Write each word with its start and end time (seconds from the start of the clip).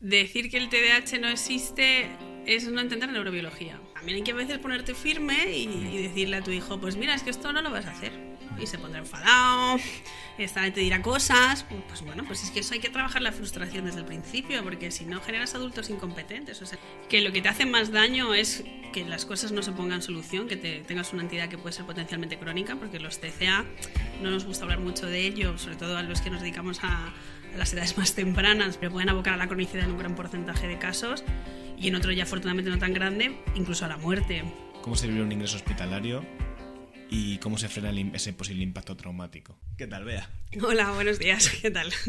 decir 0.00 0.50
que 0.50 0.56
el 0.56 0.68
TDAH 0.68 1.18
no 1.20 1.28
existe 1.28 2.08
es 2.46 2.66
no 2.68 2.80
entender 2.80 3.10
neurobiología. 3.10 3.80
También 3.94 4.16
hay 4.16 4.22
que 4.22 4.32
a 4.32 4.34
veces 4.34 4.58
ponerte 4.58 4.94
firme 4.94 5.54
y, 5.54 5.64
y 5.64 6.02
decirle 6.02 6.36
a 6.36 6.42
tu 6.42 6.50
hijo, 6.50 6.80
pues 6.80 6.96
mira, 6.96 7.14
es 7.14 7.22
que 7.22 7.30
esto 7.30 7.52
no 7.52 7.62
lo 7.62 7.70
vas 7.70 7.86
a 7.86 7.92
hacer. 7.92 8.12
Y 8.58 8.66
se 8.66 8.78
pondrá 8.78 8.98
enfadado, 8.98 9.78
esta 10.36 10.70
te 10.72 10.80
dirá 10.80 11.00
cosas. 11.00 11.64
Pues 11.88 12.02
bueno, 12.02 12.24
pues 12.26 12.42
es 12.42 12.50
que 12.50 12.60
eso 12.60 12.74
hay 12.74 12.80
que 12.80 12.90
trabajar 12.90 13.22
la 13.22 13.32
frustración 13.32 13.86
desde 13.86 14.00
el 14.00 14.06
principio, 14.06 14.62
porque 14.62 14.90
si 14.90 15.04
no 15.04 15.20
generas 15.20 15.54
adultos 15.54 15.88
incompetentes. 15.88 16.60
O 16.60 16.66
sea, 16.66 16.78
que 17.08 17.20
lo 17.20 17.32
que 17.32 17.40
te 17.40 17.48
hace 17.48 17.64
más 17.64 17.92
daño 17.92 18.34
es 18.34 18.64
que 18.92 19.04
las 19.04 19.24
cosas 19.24 19.52
no 19.52 19.62
se 19.62 19.72
pongan 19.72 20.02
solución, 20.02 20.48
que 20.48 20.56
te, 20.56 20.80
tengas 20.80 21.12
una 21.12 21.22
entidad 21.22 21.48
que 21.48 21.58
puede 21.58 21.74
ser 21.74 21.86
potencialmente 21.86 22.38
crónica, 22.38 22.76
porque 22.76 22.98
los 22.98 23.20
TCA 23.20 23.64
no 24.20 24.30
nos 24.30 24.44
gusta 24.44 24.64
hablar 24.64 24.80
mucho 24.80 25.06
de 25.06 25.26
ello, 25.26 25.56
sobre 25.56 25.76
todo 25.76 25.96
a 25.96 26.02
los 26.02 26.20
que 26.20 26.30
nos 26.30 26.40
dedicamos 26.40 26.80
a, 26.82 27.14
las 27.56 27.72
edades 27.72 27.96
más 27.98 28.14
tempranas, 28.14 28.76
pero 28.76 28.92
pueden 28.92 29.08
abocar 29.08 29.34
a 29.34 29.36
la 29.36 29.46
cronicidad 29.46 29.84
en 29.84 29.92
un 29.92 29.98
gran 29.98 30.14
porcentaje 30.14 30.66
de 30.66 30.78
casos 30.78 31.24
y 31.78 31.88
en 31.88 31.94
otro 31.94 32.12
ya 32.12 32.24
afortunadamente 32.24 32.70
no 32.70 32.78
tan 32.78 32.92
grande, 32.92 33.38
incluso 33.54 33.84
a 33.84 33.88
la 33.88 33.96
muerte. 33.96 34.42
¿Cómo 34.82 34.96
se 34.96 35.08
vive 35.08 35.22
un 35.22 35.32
ingreso 35.32 35.56
hospitalario 35.56 36.24
y 37.10 37.38
cómo 37.38 37.58
se 37.58 37.68
frena 37.68 37.90
el, 37.90 38.14
ese 38.14 38.32
posible 38.32 38.62
impacto 38.62 38.96
traumático? 38.96 39.58
¿Qué 39.76 39.86
tal, 39.86 40.04
Bea? 40.04 40.30
Hola, 40.62 40.92
buenos 40.92 41.18
días, 41.18 41.50
¿qué 41.60 41.70
tal? 41.70 41.92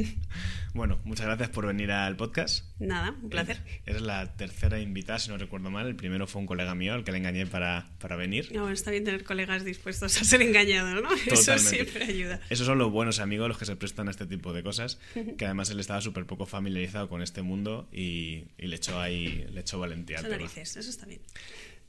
Bueno, 0.74 1.02
muchas 1.04 1.26
gracias 1.26 1.50
por 1.50 1.68
venir 1.68 1.92
al 1.92 2.16
podcast. 2.16 2.64
Nada, 2.80 3.14
un 3.22 3.30
placer. 3.30 3.62
Eres 3.86 4.02
la 4.02 4.38
tercera 4.38 4.80
invitada, 4.80 5.20
si 5.20 5.30
no 5.30 5.38
recuerdo 5.38 5.70
mal. 5.70 5.86
El 5.86 5.98
primero 5.98 6.28
fue 6.28 6.40
un 6.40 6.48
colega 6.48 6.74
mío, 6.76 6.94
al 6.94 7.04
que 7.04 7.12
le 7.12 7.18
engañé 7.18 7.46
para, 7.46 7.90
para 8.00 8.16
venir. 8.16 8.50
No, 8.54 8.62
bueno, 8.62 8.74
está 8.74 8.90
bien 8.90 9.04
tener 9.04 9.26
colegas 9.26 9.66
dispuestos 9.66 10.16
a 10.22 10.24
ser 10.24 10.42
engañados, 10.42 11.04
¿no? 11.04 11.10
Totalmente. 11.10 11.34
Eso 11.34 11.58
siempre 11.58 12.06
ayuda. 12.06 12.40
Esos 12.50 12.66
son 12.66 12.78
los 12.78 12.90
buenos 12.90 13.20
amigos, 13.20 13.50
los 13.50 13.58
que 13.58 13.66
se 13.66 13.76
prestan 13.76 14.08
a 14.08 14.12
este 14.12 14.26
tipo 14.26 14.54
de 14.54 14.64
cosas, 14.64 14.98
que 15.38 15.44
además 15.44 15.70
él 15.72 15.82
estaba 15.82 16.00
súper 16.00 16.26
poco 16.26 16.46
familiarizado 16.46 17.10
con 17.10 17.22
este 17.22 17.42
mundo 17.42 17.90
y, 17.92 18.46
y, 18.58 18.68
le 18.68 18.78
echó 18.78 18.98
ahí, 18.98 19.46
le 19.52 19.60
echó 19.60 19.78
valentía 19.78 20.22
Son 20.22 20.30
narices, 20.30 20.78
eso 20.78 20.90
está 20.90 21.06
bien. 21.06 21.20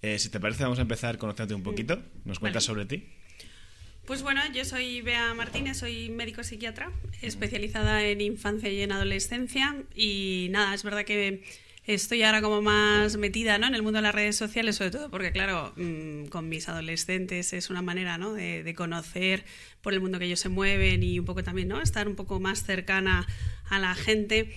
Eh, 0.03 0.19
si 0.19 0.29
te 0.31 0.41
parece, 0.41 0.65
vamos 0.65 0.81
a 0.81 0.83
empezar 0.83 1.17
conociéndote 1.17 1.55
un 1.55 1.63
poquito. 1.63 2.03
¿Nos 2.25 2.41
cuentas 2.41 2.67
vale. 2.67 2.85
sobre 2.85 2.87
ti? 2.87 3.09
Pues 4.05 4.23
bueno, 4.23 4.41
yo 4.53 4.65
soy 4.65 5.01
Bea 5.01 5.33
Martínez, 5.33 5.79
soy 5.79 6.11
médico 6.11 6.43
psiquiatra, 6.43 6.91
especializada 7.23 8.05
en 8.05 8.21
infancia 8.21 8.69
y 8.69 8.83
en 8.83 8.91
adolescencia. 8.91 9.77
Y 9.95 10.49
nada, 10.51 10.75
es 10.75 10.83
verdad 10.83 11.05
que 11.05 11.45
estoy 11.87 12.25
ahora 12.25 12.43
como 12.43 12.63
más 12.63 13.17
metida 13.17 13.59
¿no? 13.59 13.69
en 13.69 13.77
el 13.77 13.83
mundo 13.83 13.99
de 13.99 14.03
las 14.03 14.15
redes 14.15 14.35
sociales, 14.37 14.75
sobre 14.75 14.91
todo 14.91 15.09
porque, 15.09 15.31
claro, 15.31 15.73
mmm, 15.77 16.27
con 16.27 16.49
mis 16.49 16.69
adolescentes 16.69 17.53
es 17.53 17.71
una 17.71 17.83
manera 17.83 18.19
¿no? 18.19 18.33
de, 18.33 18.65
de, 18.65 18.75
conocer 18.75 19.45
por 19.83 19.93
el 19.93 20.01
mundo 20.01 20.19
que 20.19 20.25
ellos 20.25 20.41
se 20.41 20.49
mueven 20.49 21.05
y 21.05 21.21
un 21.21 21.25
poco 21.25 21.45
también 21.45 21.69
¿no? 21.69 21.81
estar 21.81 22.09
un 22.09 22.17
poco 22.17 22.41
más 22.41 22.65
cercana 22.65 23.27
a 23.69 23.79
la 23.79 23.95
gente. 23.95 24.53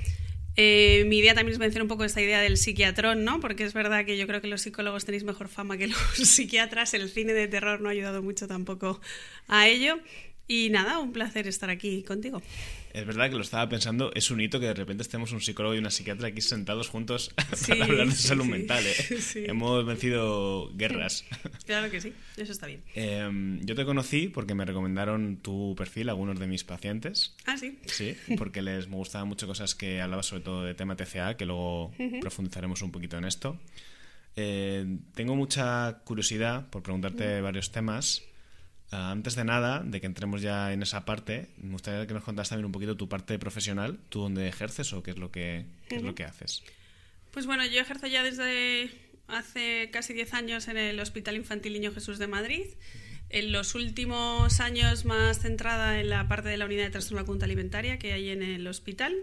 Eh, 0.58 1.03
mi 1.08 1.17
idea 1.17 1.34
también 1.34 1.53
es 1.53 1.59
vencer 1.59 1.81
un 1.81 1.88
poco 1.88 2.06
esta 2.06 2.22
idea 2.22 2.39
del 2.39 2.58
psiquiatrón, 2.58 3.23
¿no? 3.23 3.39
Porque 3.39 3.64
es 3.64 3.73
verdad 3.73 4.06
que 4.06 4.17
yo 4.17 4.25
creo 4.25 4.42
que 4.42 4.48
los 4.48 4.62
psicólogos 4.62 5.06
tenéis 5.06 5.23
mejor 5.23 5.50
fama 5.50 5.78
que 5.78 5.88
los 5.88 5.97
psiquiatras. 6.14 6.94
El 6.94 7.09
cine 7.09 7.34
de 7.34 7.47
terror 7.47 7.81
no 7.81 7.89
ha 7.89 7.92
ayudado 7.92 8.23
mucho 8.23 8.47
tampoco 8.47 9.02
a 9.47 9.67
ello. 9.67 10.00
Y 10.47 10.70
nada, 10.70 11.00
un 11.00 11.12
placer 11.12 11.47
estar 11.47 11.70
aquí 11.70 12.03
contigo. 12.03 12.42
Es 12.96 13.06
verdad 13.06 13.30
que 13.30 13.36
lo 13.36 13.42
estaba 13.42 13.68
pensando, 13.68 14.10
es 14.16 14.32
un 14.32 14.40
hito 14.40 14.58
que 14.58 14.68
de 14.68 14.74
repente 14.74 15.04
estemos 15.04 15.34
un 15.34 15.42
psicólogo 15.42 15.76
y 15.76 15.80
una 15.80 15.92
psiquiatra 15.92 16.30
aquí 16.30 16.40
sentados 16.40 16.88
juntos 16.88 17.30
sí, 17.54 17.74
para 17.74 17.84
hablar 17.84 18.08
de 18.08 18.16
salud 18.16 18.46
sí, 18.46 18.52
mental. 18.52 18.86
¿eh? 18.88 18.96
Sí. 19.20 19.44
Hemos 19.46 19.86
vencido 19.86 20.72
guerras. 20.76 21.26
Claro 21.66 21.92
que 21.92 22.00
sí, 22.00 22.14
eso 22.38 22.52
está 22.54 22.68
bien. 22.68 22.84
Eh, 22.94 23.60
yo 23.64 23.76
te 23.76 23.84
conocí 23.84 24.28
porque 24.30 24.56
me 24.56 24.64
recomendaron 24.64 25.38
tu 25.38 25.76
perfil 25.76 26.08
a 26.08 26.12
algunos 26.14 26.40
de 26.40 26.48
mis 26.48 26.64
pacientes. 26.64 27.36
Ah, 27.46 27.58
sí. 27.58 27.80
Sí, 27.86 28.16
porque 28.38 28.62
les 28.62 28.88
me 28.88 28.96
gustaban 28.96 29.28
mucho 29.28 29.46
cosas 29.46 29.76
que 29.76 30.00
hablabas 30.00 30.28
sobre 30.28 30.44
todo 30.44 30.64
de 30.64 30.74
tema 30.74 30.96
TCA, 30.96 31.36
que 31.36 31.46
luego 31.46 31.88
uh 31.88 31.92
-huh. 31.98 32.20
profundizaremos 32.22 32.82
un 32.82 32.92
poquito 32.92 33.18
en 33.18 33.26
esto. 33.26 33.59
Eh, 34.38 34.86
tengo 35.16 35.36
mucha 35.36 36.02
curiosidad 36.06 36.70
por 36.70 36.82
preguntarte 36.84 37.24
uh 37.24 37.40
-huh. 37.40 37.44
varios 37.44 37.72
temas. 37.72 38.22
Uh, 38.96 39.12
antes 39.12 39.36
de 39.36 39.44
nada, 39.44 39.81
de 39.84 40.00
que 40.00 40.08
entremos 40.08 40.42
ya 40.42 40.72
en 40.74 40.81
esa 40.81 41.06
parte, 41.06 41.50
me 41.58 41.72
gustaría 41.74 42.08
que 42.08 42.14
nos 42.14 42.24
contaras 42.24 42.50
también 42.50 42.66
un 42.66 42.72
poquito 42.72 42.96
tu 42.96 43.09
parte 43.09 43.38
profesional, 43.40 44.00
tú 44.09 44.22
dónde 44.22 44.47
ejerces 44.47 44.94
o 44.94 45.03
qué 45.03 45.12
es 45.12 45.18
lo 45.18 45.31
que, 45.31 45.66
qué 45.88 45.96
uh 45.96 45.97
-huh. 45.97 46.02
es 46.02 46.03
lo 46.03 46.16
que 46.16 46.24
haces. 46.24 46.64
Pues 47.31 47.46
bueno, 47.46 47.66
yo 47.66 47.81
ejerzo 47.81 48.08
ya 48.08 48.24
desde 48.24 48.90
hace 49.28 49.90
casi 49.92 50.14
10 50.14 50.34
años 50.34 50.68
en 50.68 50.78
el 50.78 51.00
Hospital 51.00 51.36
Infantil 51.36 51.74
Niño 51.74 51.92
Jesús 51.92 52.19
de 52.19 52.28
Madrid. 52.28 52.66
En 53.30 53.52
los 53.52 53.75
últimos 53.75 54.59
años 54.59 55.03
más 55.03 55.40
centrada 55.40 56.00
en 56.00 56.09
la 56.09 56.28
parte 56.28 56.48
de 56.48 56.58
la 56.58 56.66
unidad 56.66 56.86
de 56.86 56.92
trastorno 56.92 57.18
de 57.18 57.24
la 57.24 57.25
conducta 57.25 57.46
alimentaria 57.46 58.00
que 58.00 58.14
hay 58.14 58.30
en 58.30 58.44
el 58.44 58.66
hospital, 58.68 59.14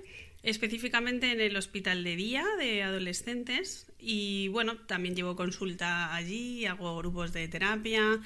específicamente 0.43 1.31
en 1.31 1.41
el 1.41 1.57
hospital 1.57 2.03
de 2.03 2.17
día 2.17 2.45
de 2.59 2.83
adolescentes 2.83 3.87
y 3.99 4.49
bueno, 4.49 4.77
también 4.77 5.15
llevo 5.15 5.37
consulta 5.37 6.15
allí, 6.15 6.67
hago 6.67 6.97
grupos 6.99 7.33
de 7.33 7.47
terapia, 7.47 8.21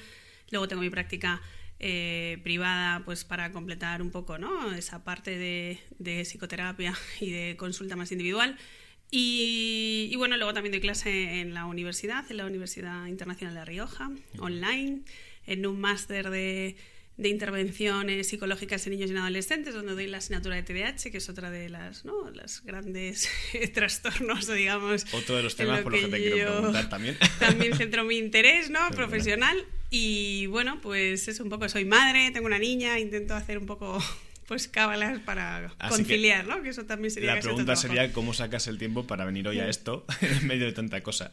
Luego 0.51 0.67
tengo 0.67 0.81
mi 0.81 0.89
práctica 0.89 1.41
eh, 1.79 2.39
privada 2.43 3.03
pues 3.05 3.23
para 3.23 3.51
completar 3.51 4.01
un 4.01 4.09
poco 4.09 4.37
¿no? 4.37 4.73
esa 4.73 5.03
parte 5.03 5.37
de, 5.37 5.79
de, 5.99 6.25
psicoterapia 6.25 6.95
y 7.19 7.31
de 7.31 7.55
consulta 7.57 7.95
más 7.95 8.11
individual. 8.11 8.57
Y, 9.09 10.09
y, 10.11 10.15
bueno, 10.17 10.35
luego 10.35 10.53
también 10.53 10.73
doy 10.73 10.81
clase 10.81 11.39
en 11.39 11.53
la 11.53 11.65
universidad, 11.65 12.29
en 12.29 12.37
la 12.37 12.45
Universidad 12.45 13.05
Internacional 13.05 13.55
de 13.55 13.63
Rioja, 13.63 14.11
online, 14.39 14.99
en 15.45 15.65
un 15.65 15.79
máster 15.79 16.29
de, 16.29 16.75
de 17.17 17.29
intervenciones 17.29 18.27
psicológicas 18.27 18.85
en 18.85 18.91
niños 18.91 19.09
y 19.09 19.13
en 19.13 19.17
adolescentes, 19.17 19.73
donde 19.73 19.93
doy 19.93 20.07
la 20.07 20.19
asignatura 20.19 20.55
de 20.55 20.63
TDAH, 20.63 21.11
que 21.11 21.17
es 21.17 21.29
otra 21.29 21.49
de 21.49 21.67
las, 21.67 22.05
¿no? 22.05 22.29
las 22.29 22.63
grandes 22.63 23.29
trastornos, 23.73 24.47
digamos. 24.47 25.05
Otro 25.11 25.35
de 25.35 25.43
los 25.43 25.55
temas 25.55 25.81
por 25.81 25.93
los 25.93 26.01
que 26.01 26.07
te 26.07 26.17
quiero 26.17 26.57
preguntar 26.57 26.89
también. 26.89 27.17
También 27.39 27.75
centro 27.75 28.03
mi 28.03 28.17
interés 28.17 28.69
¿no? 28.69 28.79
profesional. 28.91 29.65
Y 29.89 30.45
bueno, 30.47 30.79
pues 30.81 31.27
es 31.27 31.39
un 31.39 31.49
poco, 31.49 31.67
soy 31.69 31.85
madre, 31.85 32.29
tengo 32.31 32.45
una 32.45 32.59
niña, 32.59 32.99
intento 32.99 33.33
hacer 33.33 33.57
un 33.57 33.65
poco 33.65 33.97
pues 34.47 34.69
cábalas 34.69 35.19
para 35.19 35.73
Así 35.77 35.97
conciliar, 35.97 36.45
que 36.45 36.49
¿no? 36.49 36.63
Que 36.63 36.69
eso 36.69 36.85
también 36.85 37.11
sería 37.11 37.35
La 37.35 37.41
pregunta 37.41 37.75
sería 37.75 38.13
cómo 38.13 38.33
sacas 38.33 38.67
el 38.67 38.77
tiempo 38.77 39.05
para 39.05 39.25
venir 39.25 39.45
hoy 39.47 39.59
a 39.59 39.67
esto 39.67 40.05
en 40.21 40.47
medio 40.47 40.65
de 40.65 40.71
tanta 40.71 41.01
cosa. 41.01 41.31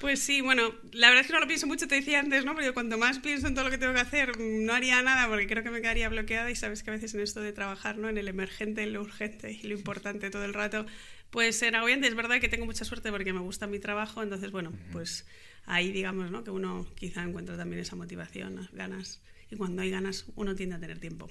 Pues 0.00 0.20
sí, 0.20 0.40
bueno, 0.40 0.74
la 0.92 1.08
verdad 1.08 1.22
es 1.22 1.28
que 1.28 1.32
no 1.34 1.40
lo 1.40 1.46
pienso 1.46 1.68
mucho, 1.68 1.86
te 1.86 1.94
decía 1.94 2.18
antes, 2.18 2.44
¿no? 2.44 2.56
Pero 2.56 2.74
cuanto 2.74 2.98
más 2.98 3.20
pienso 3.20 3.46
en 3.46 3.54
todo 3.54 3.64
lo 3.64 3.70
que 3.70 3.78
tengo 3.78 3.94
que 3.94 4.00
hacer, 4.00 4.38
no 4.40 4.72
haría 4.72 5.00
nada 5.02 5.28
porque 5.28 5.46
creo 5.46 5.62
que 5.62 5.70
me 5.70 5.80
quedaría 5.80 6.08
bloqueada 6.08 6.50
y 6.50 6.56
sabes 6.56 6.82
que 6.82 6.90
a 6.90 6.94
veces 6.94 7.14
en 7.14 7.20
esto 7.20 7.40
de 7.40 7.52
trabajar, 7.52 7.96
¿no? 7.96 8.08
En 8.08 8.18
el 8.18 8.26
emergente, 8.26 8.82
en 8.82 8.92
lo 8.92 9.02
urgente 9.02 9.52
y 9.52 9.68
lo 9.68 9.74
importante 9.74 10.28
todo 10.28 10.44
el 10.44 10.52
rato, 10.52 10.84
pues 11.30 11.56
ser 11.56 11.76
agobiante. 11.76 12.08
Es 12.08 12.16
verdad 12.16 12.40
que 12.40 12.48
tengo 12.48 12.66
mucha 12.66 12.84
suerte 12.84 13.12
porque 13.12 13.32
me 13.32 13.40
gusta 13.40 13.68
mi 13.68 13.78
trabajo, 13.78 14.20
entonces, 14.20 14.50
bueno, 14.50 14.72
pues 14.90 15.26
ahí 15.64 15.92
digamos, 15.92 16.32
¿no? 16.32 16.42
Que 16.42 16.50
uno 16.50 16.88
quizá 16.96 17.22
encuentra 17.22 17.56
también 17.56 17.80
esa 17.80 17.94
motivación, 17.94 18.56
las 18.56 18.72
ganas. 18.72 19.22
Y 19.50 19.56
cuando 19.56 19.82
hay 19.82 19.90
ganas, 19.90 20.26
uno 20.34 20.54
tiende 20.54 20.76
a 20.76 20.80
tener 20.80 20.98
tiempo. 20.98 21.28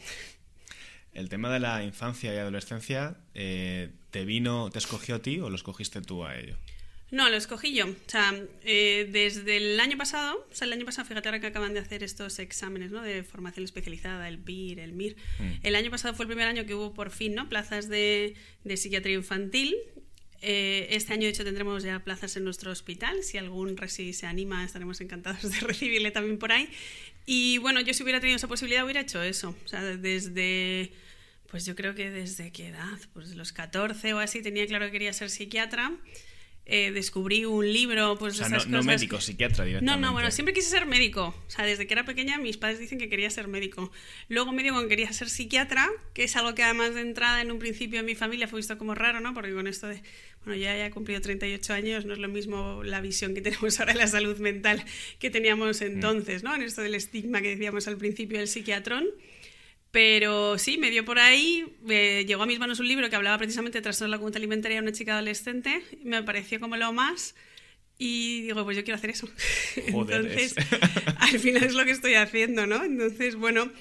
El 1.13 1.29
tema 1.29 1.51
de 1.51 1.59
la 1.59 1.83
infancia 1.83 2.33
y 2.33 2.37
adolescencia, 2.37 3.17
eh, 3.33 3.89
¿te 4.11 4.25
vino, 4.25 4.69
te 4.69 4.79
escogió 4.79 5.15
a 5.15 5.21
ti 5.21 5.39
o 5.39 5.49
lo 5.49 5.55
escogiste 5.55 6.01
tú 6.01 6.25
a 6.25 6.35
ello? 6.35 6.57
No, 7.09 7.29
lo 7.29 7.37
escogí 7.37 7.73
yo. 7.73 7.85
O 7.87 7.95
sea, 8.05 8.33
eh, 8.63 9.07
desde 9.11 9.57
el 9.57 9.79
año 9.79 9.97
pasado, 9.97 10.45
o 10.51 10.55
sea, 10.55 10.67
el 10.67 10.73
año 10.73 10.85
pasado, 10.85 11.07
fíjate 11.07 11.29
ahora 11.29 11.39
que 11.39 11.47
acaban 11.47 11.73
de 11.73 11.79
hacer 11.79 12.03
estos 12.03 12.37
exámenes 12.39 12.91
¿no? 12.91 13.01
de 13.01 13.23
formación 13.23 13.63
especializada, 13.63 14.27
el 14.27 14.39
PIR, 14.39 14.79
el 14.79 14.91
MIR. 14.91 15.15
Mm. 15.39 15.51
El 15.63 15.75
año 15.75 15.89
pasado 15.89 16.13
fue 16.13 16.23
el 16.23 16.27
primer 16.27 16.47
año 16.47 16.65
que 16.65 16.75
hubo 16.75 16.93
por 16.93 17.11
fin 17.11 17.33
¿no? 17.33 17.47
plazas 17.47 17.87
de, 17.87 18.35
de 18.65 18.77
psiquiatría 18.77 19.15
infantil. 19.15 19.75
Eh, 20.41 20.87
este 20.91 21.13
año, 21.13 21.23
de 21.23 21.29
hecho, 21.29 21.43
tendremos 21.43 21.83
ya 21.83 21.99
plazas 21.99 22.37
en 22.37 22.43
nuestro 22.43 22.71
hospital. 22.71 23.23
Si 23.23 23.37
algún 23.37 23.77
resi 23.77 24.13
se 24.13 24.25
anima, 24.25 24.63
estaremos 24.63 25.01
encantados 25.01 25.43
de 25.43 25.59
recibirle 25.61 26.11
también 26.11 26.37
por 26.37 26.51
ahí. 26.51 26.69
Y 27.25 27.57
bueno, 27.57 27.81
yo 27.81 27.93
si 27.93 28.03
hubiera 28.03 28.19
tenido 28.19 28.37
esa 28.37 28.47
posibilidad, 28.47 28.83
hubiera 28.83 29.01
hecho 29.01 29.21
eso. 29.21 29.55
O 29.65 29.67
sea, 29.67 29.81
desde 29.81 30.91
pues 31.47 31.65
yo 31.65 31.75
creo 31.75 31.95
que 31.95 32.09
desde 32.11 32.51
qué 32.51 32.67
edad, 32.67 32.99
pues 33.13 33.35
los 33.35 33.53
14 33.53 34.13
o 34.13 34.19
así, 34.19 34.41
tenía 34.41 34.67
claro 34.67 34.87
que 34.87 34.91
quería 34.91 35.13
ser 35.13 35.29
psiquiatra. 35.29 35.93
Eh, 36.69 36.91
descubrí 36.91 37.45
un 37.45 37.71
libro, 37.71 38.17
pues 38.17 38.33
o 38.33 38.37
sea, 38.39 38.49
no, 38.49 38.55
cosas... 38.57 38.69
no 38.69 38.83
médico, 38.83 39.21
psiquiatra 39.21 39.63
directamente. 39.63 40.01
No, 40.01 40.05
no, 40.05 40.11
bueno, 40.11 40.31
siempre 40.31 40.53
quise 40.53 40.69
ser 40.69 40.85
médico. 40.85 41.33
O 41.47 41.49
sea, 41.49 41.63
desde 41.63 41.87
que 41.87 41.93
era 41.93 42.03
pequeña 42.03 42.37
mis 42.39 42.57
padres 42.57 42.77
dicen 42.77 42.99
que 42.99 43.07
quería 43.07 43.29
ser 43.29 43.47
médico. 43.47 43.89
Luego 44.27 44.51
me 44.51 44.63
digo 44.63 44.81
que 44.81 44.89
quería 44.89 45.13
ser 45.13 45.29
psiquiatra, 45.29 45.89
que 46.13 46.25
es 46.25 46.35
algo 46.35 46.55
que 46.55 46.63
además 46.63 46.93
de 46.93 47.01
entrada 47.01 47.41
en 47.41 47.51
un 47.51 47.59
principio 47.59 48.01
en 48.01 48.05
mi 48.05 48.15
familia 48.15 48.49
fue 48.49 48.59
visto 48.59 48.77
como 48.77 48.95
raro, 48.95 49.21
¿no? 49.21 49.33
Porque 49.33 49.53
con 49.53 49.65
esto 49.65 49.87
de, 49.87 50.01
bueno, 50.43 50.59
ya 50.59 50.85
he 50.85 50.91
cumplido 50.91 51.21
38 51.21 51.73
años, 51.73 52.03
no 52.03 52.11
es 52.11 52.19
lo 52.19 52.27
mismo 52.27 52.83
la 52.83 52.99
visión 52.99 53.33
que 53.33 53.41
tenemos 53.47 53.79
ahora 53.79 53.93
de 53.93 53.99
la 53.99 54.07
salud 54.07 54.37
mental 54.39 54.83
que 55.19 55.29
teníamos 55.29 55.81
entonces, 55.81 56.43
¿no? 56.43 56.53
En 56.53 56.63
esto 56.63 56.81
del 56.81 56.95
estigma 56.95 57.41
que 57.41 57.49
decíamos 57.49 57.87
al 57.87 57.95
principio 57.95 58.39
del 58.39 58.49
psiquiatrón. 58.49 59.05
Pero 59.97 60.59
sí, 60.59 60.77
me 60.77 60.91
dio 60.91 61.03
por 61.05 61.17
ahí, 61.17 61.65
eh, 61.89 62.23
llegó 62.27 62.43
a 62.43 62.45
mis 62.45 62.59
manos 62.59 62.79
un 62.79 62.87
libro 62.87 63.09
que 63.09 63.15
hablaba 63.15 63.39
precisamente 63.39 63.79
de 63.79 63.81
trastorno 63.81 64.11
de 64.11 64.17
la 64.17 64.19
conducta 64.19 64.37
alimentaria 64.37 64.77
de 64.77 64.83
una 64.83 64.91
chica 64.91 65.13
adolescente, 65.13 65.81
me 66.03 66.21
pareció 66.21 66.59
como 66.59 66.77
lo 66.77 66.93
más, 66.93 67.33
y 67.97 68.41
digo, 68.43 68.63
pues 68.63 68.77
yo 68.77 68.83
quiero 68.83 68.97
hacer 68.97 69.09
eso. 69.09 69.27
Joder, 69.91 70.27
Entonces, 70.27 70.53
al 71.17 71.39
final 71.39 71.63
es 71.63 71.73
lo 71.73 71.83
que 71.83 71.89
estoy 71.89 72.13
haciendo, 72.13 72.67
¿no? 72.67 72.83
Entonces, 72.83 73.37
bueno, 73.37 73.71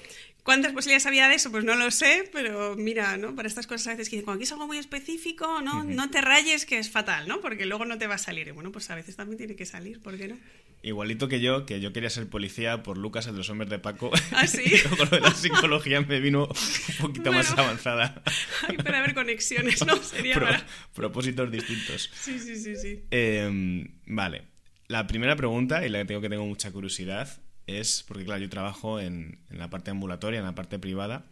¿Cuántas 0.47 0.71
posibilidades 0.71 1.05
había 1.05 1.27
de 1.27 1.35
eso? 1.35 1.51
Pues 1.51 1.65
no 1.65 1.75
lo 1.75 1.91
sé, 1.91 2.23
pero 2.31 2.77
mira, 2.77 3.17
¿no? 3.17 3.35
Para 3.35 3.49
estas 3.49 3.67
cosas 3.67 3.87
a 3.87 3.89
veces 3.89 4.07
que 4.07 4.15
dicen, 4.15 4.23
cuando 4.23 4.45
es 4.45 4.51
algo 4.53 4.65
muy 4.65 4.77
específico, 4.77 5.61
no, 5.61 5.83
no 5.83 6.09
te 6.09 6.21
rayes 6.21 6.65
que 6.65 6.79
es 6.79 6.89
fatal, 6.89 7.27
¿no? 7.27 7.41
Porque 7.41 7.65
luego 7.65 7.83
no 7.83 7.97
te 7.97 8.07
va 8.07 8.15
a 8.15 8.17
salir. 8.17 8.47
Y 8.47 8.51
bueno, 8.51 8.71
pues 8.71 8.89
a 8.89 8.95
veces 8.95 9.17
también 9.17 9.37
tiene 9.37 9.57
que 9.57 9.65
salir, 9.65 9.99
¿por 9.99 10.17
qué 10.17 10.29
no? 10.29 10.37
Igualito 10.83 11.27
que 11.27 11.41
yo, 11.41 11.65
que 11.65 11.81
yo 11.81 11.91
quería 11.91 12.09
ser 12.09 12.29
policía 12.29 12.81
por 12.81 12.97
Lucas, 12.97 13.27
el 13.27 13.33
de 13.33 13.39
los 13.39 13.49
hombres 13.49 13.69
de 13.69 13.79
Paco. 13.79 14.09
¿Ah, 14.31 14.47
sí? 14.47 14.61
y 14.63 15.09
de 15.09 15.19
la 15.19 15.31
psicología 15.31 15.99
me 15.99 16.21
vino 16.21 16.47
un 16.47 16.97
poquito 17.01 17.33
más 17.33 17.51
avanzada. 17.51 18.23
Hay 18.69 18.77
para 18.77 19.01
ver 19.01 19.15
conexiones, 19.15 19.85
¿no? 19.85 19.97
Sería 20.01 20.35
para... 20.35 20.65
Propósitos 20.93 21.51
distintos. 21.51 22.09
Sí, 22.21 22.39
sí, 22.39 22.55
sí, 22.55 22.77
sí. 22.77 23.03
Em, 23.11 23.99
vale. 24.05 24.43
La 24.87 25.07
primera 25.07 25.35
pregunta, 25.35 25.85
y 25.85 25.89
la 25.89 25.99
que 25.99 26.05
tengo 26.05 26.21
que 26.21 26.29
tengo 26.29 26.45
mucha 26.45 26.71
curiosidad, 26.71 27.41
es, 27.67 28.03
porque 28.07 28.25
claro, 28.25 28.41
yo 28.41 28.49
trabajo 28.49 28.99
en, 28.99 29.39
en 29.49 29.59
la 29.59 29.69
parte 29.69 29.91
ambulatoria, 29.91 30.39
en 30.39 30.45
la 30.45 30.55
parte 30.55 30.79
privada, 30.79 31.25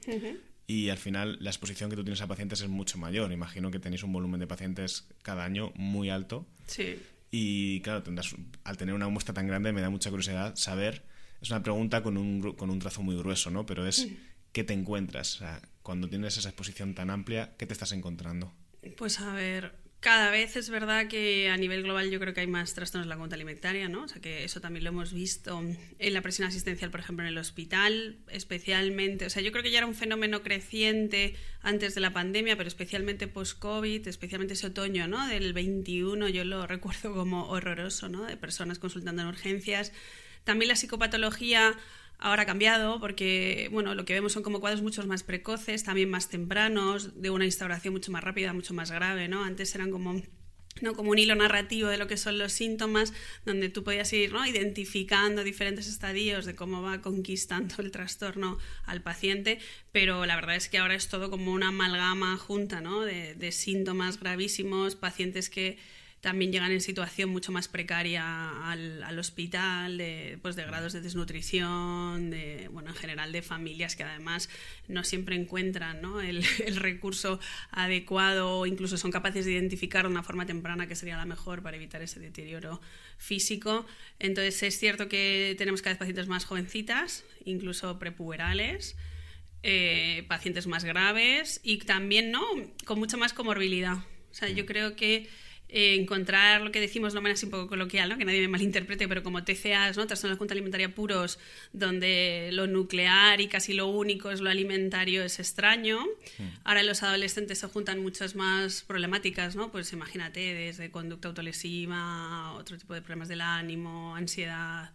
y 0.67 0.89
al 0.89 0.97
final 0.97 1.37
la 1.41 1.49
exposición 1.49 1.89
que 1.89 1.95
tú 1.95 2.03
tienes 2.03 2.21
a 2.21 2.27
pacientes 2.27 2.61
es 2.61 2.67
mucho 2.67 2.97
mayor. 2.97 3.31
Imagino 3.31 3.71
que 3.71 3.79
tenéis 3.79 4.03
un 4.03 4.13
volumen 4.13 4.39
de 4.39 4.47
pacientes 4.47 5.07
cada 5.21 5.43
año 5.43 5.71
muy 5.75 6.09
alto. 6.09 6.45
Sí. 6.67 6.99
Y 7.31 7.81
claro, 7.81 8.03
tendrás, 8.03 8.35
al 8.63 8.77
tener 8.77 8.95
una 8.95 9.07
muestra 9.09 9.33
tan 9.33 9.47
grande 9.47 9.73
me 9.73 9.81
da 9.81 9.89
mucha 9.89 10.09
curiosidad 10.09 10.55
saber, 10.55 11.03
es 11.41 11.49
una 11.49 11.63
pregunta 11.63 12.01
con 12.01 12.17
un, 12.17 12.53
con 12.53 12.69
un 12.69 12.79
trazo 12.79 13.03
muy 13.03 13.15
grueso, 13.15 13.51
¿no? 13.51 13.65
Pero 13.65 13.85
es, 13.85 14.07
¿qué 14.51 14.63
te 14.63 14.73
encuentras? 14.73 15.35
O 15.35 15.39
sea, 15.39 15.61
cuando 15.81 16.09
tienes 16.09 16.37
esa 16.37 16.49
exposición 16.49 16.95
tan 16.95 17.09
amplia, 17.09 17.55
¿qué 17.57 17.65
te 17.65 17.73
estás 17.73 17.91
encontrando? 17.91 18.53
Pues 18.97 19.19
a 19.19 19.33
ver, 19.33 19.75
cada 20.06 20.30
vez 20.30 20.56
es 20.56 20.69
verdad 20.69 21.07
que 21.07 21.50
a 21.50 21.57
nivel 21.57 21.81
global 21.81 22.12
yo 22.12 22.19
creo 22.19 22.31
que 22.31 22.42
hay 22.42 22.46
más 22.46 22.75
trastornos 22.75 23.07
de 23.07 23.10
la 23.10 23.16
conducta 23.16 23.34
alimentaria, 23.34 23.90
¿no? 23.90 24.04
O 24.04 24.07
sea 24.07 24.22
que 24.22 24.44
eso 24.44 24.62
también 24.62 24.84
lo 24.84 24.92
hemos 24.92 25.13
visto 25.13 25.60
en 25.98 26.13
la 26.13 26.22
presión 26.22 26.48
asistencial, 26.48 26.92
por 26.92 27.00
ejemplo, 27.00 27.25
en 27.25 27.30
el 27.30 27.40
hospital, 27.40 28.16
especialmente. 28.28 29.25
O 29.25 29.31
sea, 29.31 29.42
yo 29.42 29.52
creo 29.52 29.63
que 29.63 29.72
ya 29.72 29.80
era 29.80 29.88
un 29.88 29.96
fenómeno 29.96 30.44
creciente 30.44 31.36
antes 31.63 31.96
de 31.96 32.02
la 32.02 32.13
pandemia, 32.13 32.56
pero 32.56 32.68
especialmente 32.68 33.28
post-COVID, 33.28 34.07
especialmente 34.07 34.54
ese 34.54 34.68
otoño, 34.68 35.07
¿no? 35.07 35.28
Del 35.28 35.54
21, 35.54 36.30
yo 36.30 36.44
lo 36.44 36.68
recuerdo 36.68 37.12
como 37.12 37.50
horroroso, 37.50 38.07
¿no? 38.07 38.25
De 38.25 38.38
personas 38.38 38.78
consultando 38.78 39.24
en 39.24 39.30
urgencias. 39.30 39.92
También 40.44 40.68
la 40.68 40.75
psicopatología 40.75 41.75
Ahora 42.25 42.42
ha 42.42 42.45
cambiado 42.48 43.00
porque, 43.00 43.69
bueno, 43.72 43.94
lo 43.94 44.04
que 44.04 44.13
vemos 44.13 44.33
son 44.33 44.42
como 44.42 44.60
cuadros 44.60 44.81
mucho 44.81 45.06
más 45.06 45.22
precoces, 45.22 45.83
también 45.83 46.10
más 46.10 46.27
tempranos, 46.27 47.22
de 47.22 47.30
una 47.30 47.45
instauración 47.45 47.94
mucho 47.94 48.12
más 48.12 48.24
rápida, 48.24 48.51
mucho 48.51 48.74
más 48.74 48.89
grave, 48.89 49.27
¿no? 49.27 49.44
Antes 49.44 49.75
eran 49.75 49.92
como 49.92 50.19
¿no? 50.81 50.95
como 50.95 51.12
un 51.12 51.19
hilo 51.19 51.36
narrativo 51.36 51.88
de 51.88 52.00
lo 52.00 52.07
que 52.07 52.18
son 52.18 52.39
los 52.39 52.51
síntomas, 52.51 53.13
donde 53.45 53.69
tú 53.69 53.83
podías 53.83 54.12
ir 54.12 54.33
¿no? 54.33 54.44
identificando 54.44 55.44
diferentes 55.44 55.86
estadios 55.86 56.45
de 56.45 56.56
cómo 56.56 56.81
va 56.81 57.00
conquistando 57.00 57.75
el 57.77 57.92
trastorno 57.92 58.57
al 58.86 59.04
paciente, 59.04 59.60
pero 59.92 60.25
la 60.25 60.36
verdad 60.36 60.56
es 60.56 60.68
que 60.68 60.80
ahora 60.80 60.95
es 60.95 61.07
todo 61.10 61.30
como 61.30 61.51
una 61.51 61.68
amalgama 61.68 62.36
junta 62.38 62.81
¿no? 62.81 63.01
de, 63.01 63.36
de 63.36 63.51
síntomas 63.51 64.19
gravísimos, 64.19 64.95
pacientes 64.95 65.51
que 65.51 65.78
también 66.25 66.51
llegan 66.51 66.72
en 66.72 66.81
situación 66.81 67.30
mucho 67.30 67.51
más 67.51 67.68
precaria 67.68 68.72
al, 68.72 69.04
al 69.04 69.19
hospital, 69.19 70.00
de, 70.00 70.39
pues 70.42 70.56
de 70.56 70.66
grados 70.66 70.92
de 70.92 71.01
desnutrición, 71.01 72.31
de, 72.31 72.68
bueno, 72.72 72.89
en 72.89 72.95
general 72.95 73.31
de 73.31 73.44
familias 73.44 73.95
que 73.95 74.01
además 74.01 74.50
no 74.88 75.04
siempre 75.04 75.36
encuentran 75.36 76.01
¿no? 76.01 76.22
El, 76.22 76.44
el, 76.66 76.77
recurso 76.77 77.39
adecuado 77.69 78.57
o 78.57 78.66
incluso 78.66 78.98
son 78.98 79.12
capaces 79.12 79.45
de 79.45 79.51
identificar 79.51 80.06
de 80.06 80.10
una 80.13 80.24
forma 80.24 80.48
temprana 80.48 80.88
que 80.88 80.95
sería 80.95 81.16
la 81.16 81.27
mejor 81.27 81.62
para 81.62 81.77
evitar 81.77 82.01
ese 82.01 82.19
deterioro 82.19 82.81
físico. 83.19 83.86
Entonces 84.18 84.63
es 84.63 84.80
cierto 84.80 85.07
que 85.07 85.54
tenemos 85.60 85.83
cada 85.83 85.92
vez 85.92 86.00
pacientes 86.00 86.28
más 86.28 86.45
jovencitas, 86.45 87.24
incluso 87.45 88.00
prepuberales. 88.00 88.95
Eh, 89.62 90.25
pacientes 90.28 90.66
más 90.68 90.83
graves 90.83 91.60
y 91.63 91.78
también 91.80 92.30
no 92.30 92.44
con 92.86 93.00
mucha 93.00 93.18
más 93.18 93.33
comorbilidad. 93.33 93.98
O 94.30 94.33
sea, 94.33 94.50
yo 94.50 94.68
creo 94.68 94.95
que 94.95 95.28
eh, 95.77 95.95
encontrar 95.95 96.62
lo 96.62 96.72
que 96.72 96.80
decimos 96.80 97.12
de 97.12 97.19
manera 97.19 97.33
así 97.33 97.48
un 97.48 97.51
poco 97.51 97.68
coloquial, 97.68 98.07
¿no? 98.07 98.18
que 98.18 98.24
nadie 98.24 98.39
me 98.39 98.48
malinterprete, 98.48 99.10
pero 99.10 99.24
como 99.24 99.44
TCAs, 99.44 99.98
¿no? 99.98 100.07
trastornos 100.07 100.38
de 100.38 100.39
junta 100.39 100.54
alimentaria 100.54 100.95
puros, 100.95 101.38
donde 101.74 102.48
lo 102.54 102.66
nuclear 102.66 103.42
y 103.42 103.50
casi 103.50 103.74
lo 103.74 103.88
único 103.88 104.31
es 104.31 104.39
lo 104.39 104.50
alimentario, 104.50 105.22
es 105.22 105.38
extraño. 105.38 106.00
Hmm. 106.38 106.48
Ahora 106.63 106.80
en 106.80 106.88
los 106.88 107.04
adolescentes 107.04 107.60
se 107.60 107.68
juntan 107.68 108.01
muchas 108.01 108.36
más 108.36 108.83
problemáticas, 108.83 109.57
¿no? 109.57 109.69
pues 109.69 109.92
imagínate, 109.92 110.39
desde 110.39 110.92
conducta 110.92 111.27
autolesiva, 111.27 112.54
otro 112.54 112.78
tipo 112.78 112.94
de 112.94 113.01
problemas 113.01 113.28
del 113.28 113.42
ánimo, 113.42 114.16
ansiedad. 114.16 114.94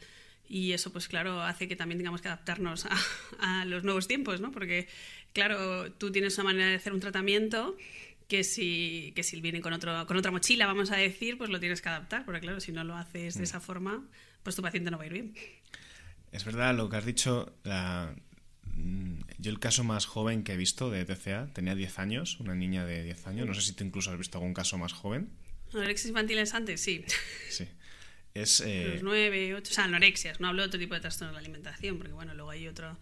Y 0.49 0.73
eso, 0.73 0.91
pues 0.93 1.09
claro, 1.09 1.43
hace 1.43 1.69
que 1.69 1.77
también 1.77 1.99
tengamos 1.99 2.23
que 2.23 2.29
adaptarnos 2.29 2.87
a, 2.87 3.61
a 3.61 3.65
los 3.67 3.85
nuevos 3.85 4.09
tiempos, 4.09 4.41
¿no? 4.41 4.51
Porque, 4.51 4.89
claro, 5.35 5.93
tú 5.93 6.11
tienes 6.11 6.39
una 6.39 6.45
manera 6.45 6.71
de 6.71 6.77
hacer 6.77 6.95
un 6.95 7.01
tratamiento 7.01 7.77
que 8.31 8.45
si, 8.45 9.13
que 9.17 9.25
si 9.25 9.41
viene 9.41 9.61
con, 9.61 9.73
otro, 9.73 10.07
con 10.07 10.17
otra 10.17 10.31
mochila, 10.31 10.65
vamos 10.65 10.93
a 10.93 10.97
decir, 10.97 11.37
pues 11.37 11.51
lo 11.51 11.59
tienes 11.59 11.83
que 11.83 11.89
adaptar, 11.89 12.25
porque 12.25 12.41
claro, 12.41 12.61
si 12.61 12.71
no 12.71 12.85
lo 12.85 12.97
haces 12.97 13.35
de 13.35 13.41
mm. 13.41 13.43
esa 13.43 13.61
forma, 13.61 14.07
pues 14.45 14.55
tu 14.55 14.63
paciente 14.63 14.89
no 14.91 14.99
va 14.99 15.03
a 15.03 15.07
ir 15.09 15.13
bien. 15.13 15.35
Es 16.31 16.45
verdad 16.45 16.75
lo 16.77 16.89
que 16.89 16.97
has 16.97 17.05
dicho. 17.05 17.53
La... 17.65 18.15
Mm, 18.77 19.23
yo 19.39 19.51
el 19.51 19.59
caso 19.59 19.83
más 19.83 20.07
joven 20.07 20.45
que 20.45 20.53
he 20.53 20.57
visto 20.57 20.91
de 20.91 21.05
TCA 21.05 21.49
tenía 21.53 21.75
10 21.75 21.99
años, 21.99 22.39
una 22.39 22.55
niña 22.55 22.87
de 22.87 23.03
10 23.03 23.27
años. 23.27 23.49
No 23.49 23.55
sé 23.55 23.63
si 23.63 23.73
tú 23.73 23.83
incluso 23.83 24.13
has 24.13 24.19
visto 24.19 24.39
algún 24.39 24.55
caso 24.55 24.79
más 24.79 24.93
joven. 24.93 25.29
Anorexia 25.75 26.09
infantiles 26.09 26.55
antes, 26.55 26.81
sí. 26.81 27.05
Sí. 27.49 27.67
Es, 28.33 28.61
eh... 28.61 28.93
Los 28.95 29.03
9, 29.03 29.57
8, 29.57 29.71
o 29.71 29.75
sea, 29.75 29.85
anorexias. 29.85 30.39
No 30.39 30.47
hablo 30.47 30.63
de 30.63 30.69
otro 30.69 30.79
tipo 30.79 30.95
de 30.95 31.01
trastornos 31.01 31.33
de 31.33 31.35
la 31.35 31.41
alimentación, 31.41 31.99
porque 31.99 32.13
bueno, 32.13 32.33
luego 32.35 32.51
hay 32.51 32.69
otro, 32.69 32.97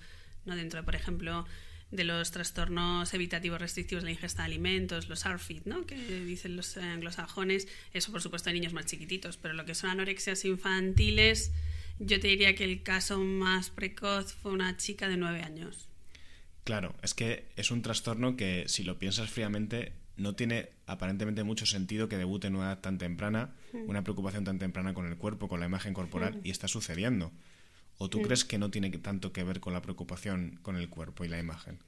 no 0.47 0.57
dentro 0.57 0.81
de, 0.81 0.85
por 0.85 0.95
ejemplo, 0.95 1.47
de 1.91 2.05
los 2.05 2.31
trastornos 2.31 3.13
evitativos 3.15 3.61
restrictivos 3.61 4.03
de 4.03 4.09
la 4.09 4.13
ingesta 4.13 4.43
de 4.43 4.47
alimentos, 4.47 5.09
los 5.09 5.25
ARFID, 5.25 5.63
¿no? 5.65 5.87
que 5.87 5.97
dicen 5.97 6.57
los 6.57 6.77
anglosajones, 6.77 7.67
eso 7.95 8.13
por 8.13 8.21
supuesto 8.21 8.51
en 8.51 8.57
niños 8.57 8.73
más 8.73 8.87
chiquititos, 8.87 9.37
pero 9.39 9.55
lo 9.55 9.65
que 9.65 9.75
son 9.75 9.91
anorexias 9.91 10.45
infantiles, 10.45 11.53
yo 11.99 12.21
te 12.21 12.29
diría 12.29 12.55
que 12.55 12.65
el 12.65 12.83
caso 12.83 13.19
más 13.19 13.71
precoz 13.71 14.35
fue 14.35 14.53
una 14.53 14.77
chica 14.77 15.09
de 15.09 15.17
nueve 15.17 15.43
años. 15.43 15.89
Claro, 16.65 16.95
es 17.03 17.15
que 17.15 17.47
es 17.57 17.71
un 17.71 17.81
trastorno 17.81 18.37
que 18.37 18.65
si 18.67 18.83
lo 18.83 18.99
piensas 18.99 19.31
fríamente 19.31 19.95
no 20.19 20.35
tiene 20.35 20.71
aparentemente 20.87 21.45
mucho 21.45 21.65
sentido 21.65 22.09
que 22.09 22.19
debute 22.19 22.49
en 22.49 22.57
una 22.57 22.67
edad 22.67 22.81
tan 22.81 22.99
temprana, 22.99 23.55
hmm. 23.73 23.89
una 23.89 24.03
preocupación 24.03 24.45
tan 24.45 24.59
temprana 24.59 24.93
con 24.93 25.07
el 25.07 25.17
cuerpo, 25.17 25.49
con 25.49 25.61
la 25.61 25.67
imagen 25.67 25.95
corporal, 25.95 26.35
hmm. 26.35 26.41
y 26.45 26.51
está 26.51 26.69
sucediendo. 26.69 27.33
¿O 27.99 28.09
tú 28.09 28.23
crees 28.23 28.45
que 28.45 28.59
no 28.59 28.71
tiene 28.71 28.91
tanto 28.91 29.33
que 29.33 29.43
ver 29.43 29.61
con 29.61 29.73
la 29.73 29.83
preocupación 29.83 30.59
con 30.63 30.77
el 30.77 30.89
cuerpo 30.89 31.25
y 31.25 31.29
la 31.29 31.39
imagen? 31.39 31.79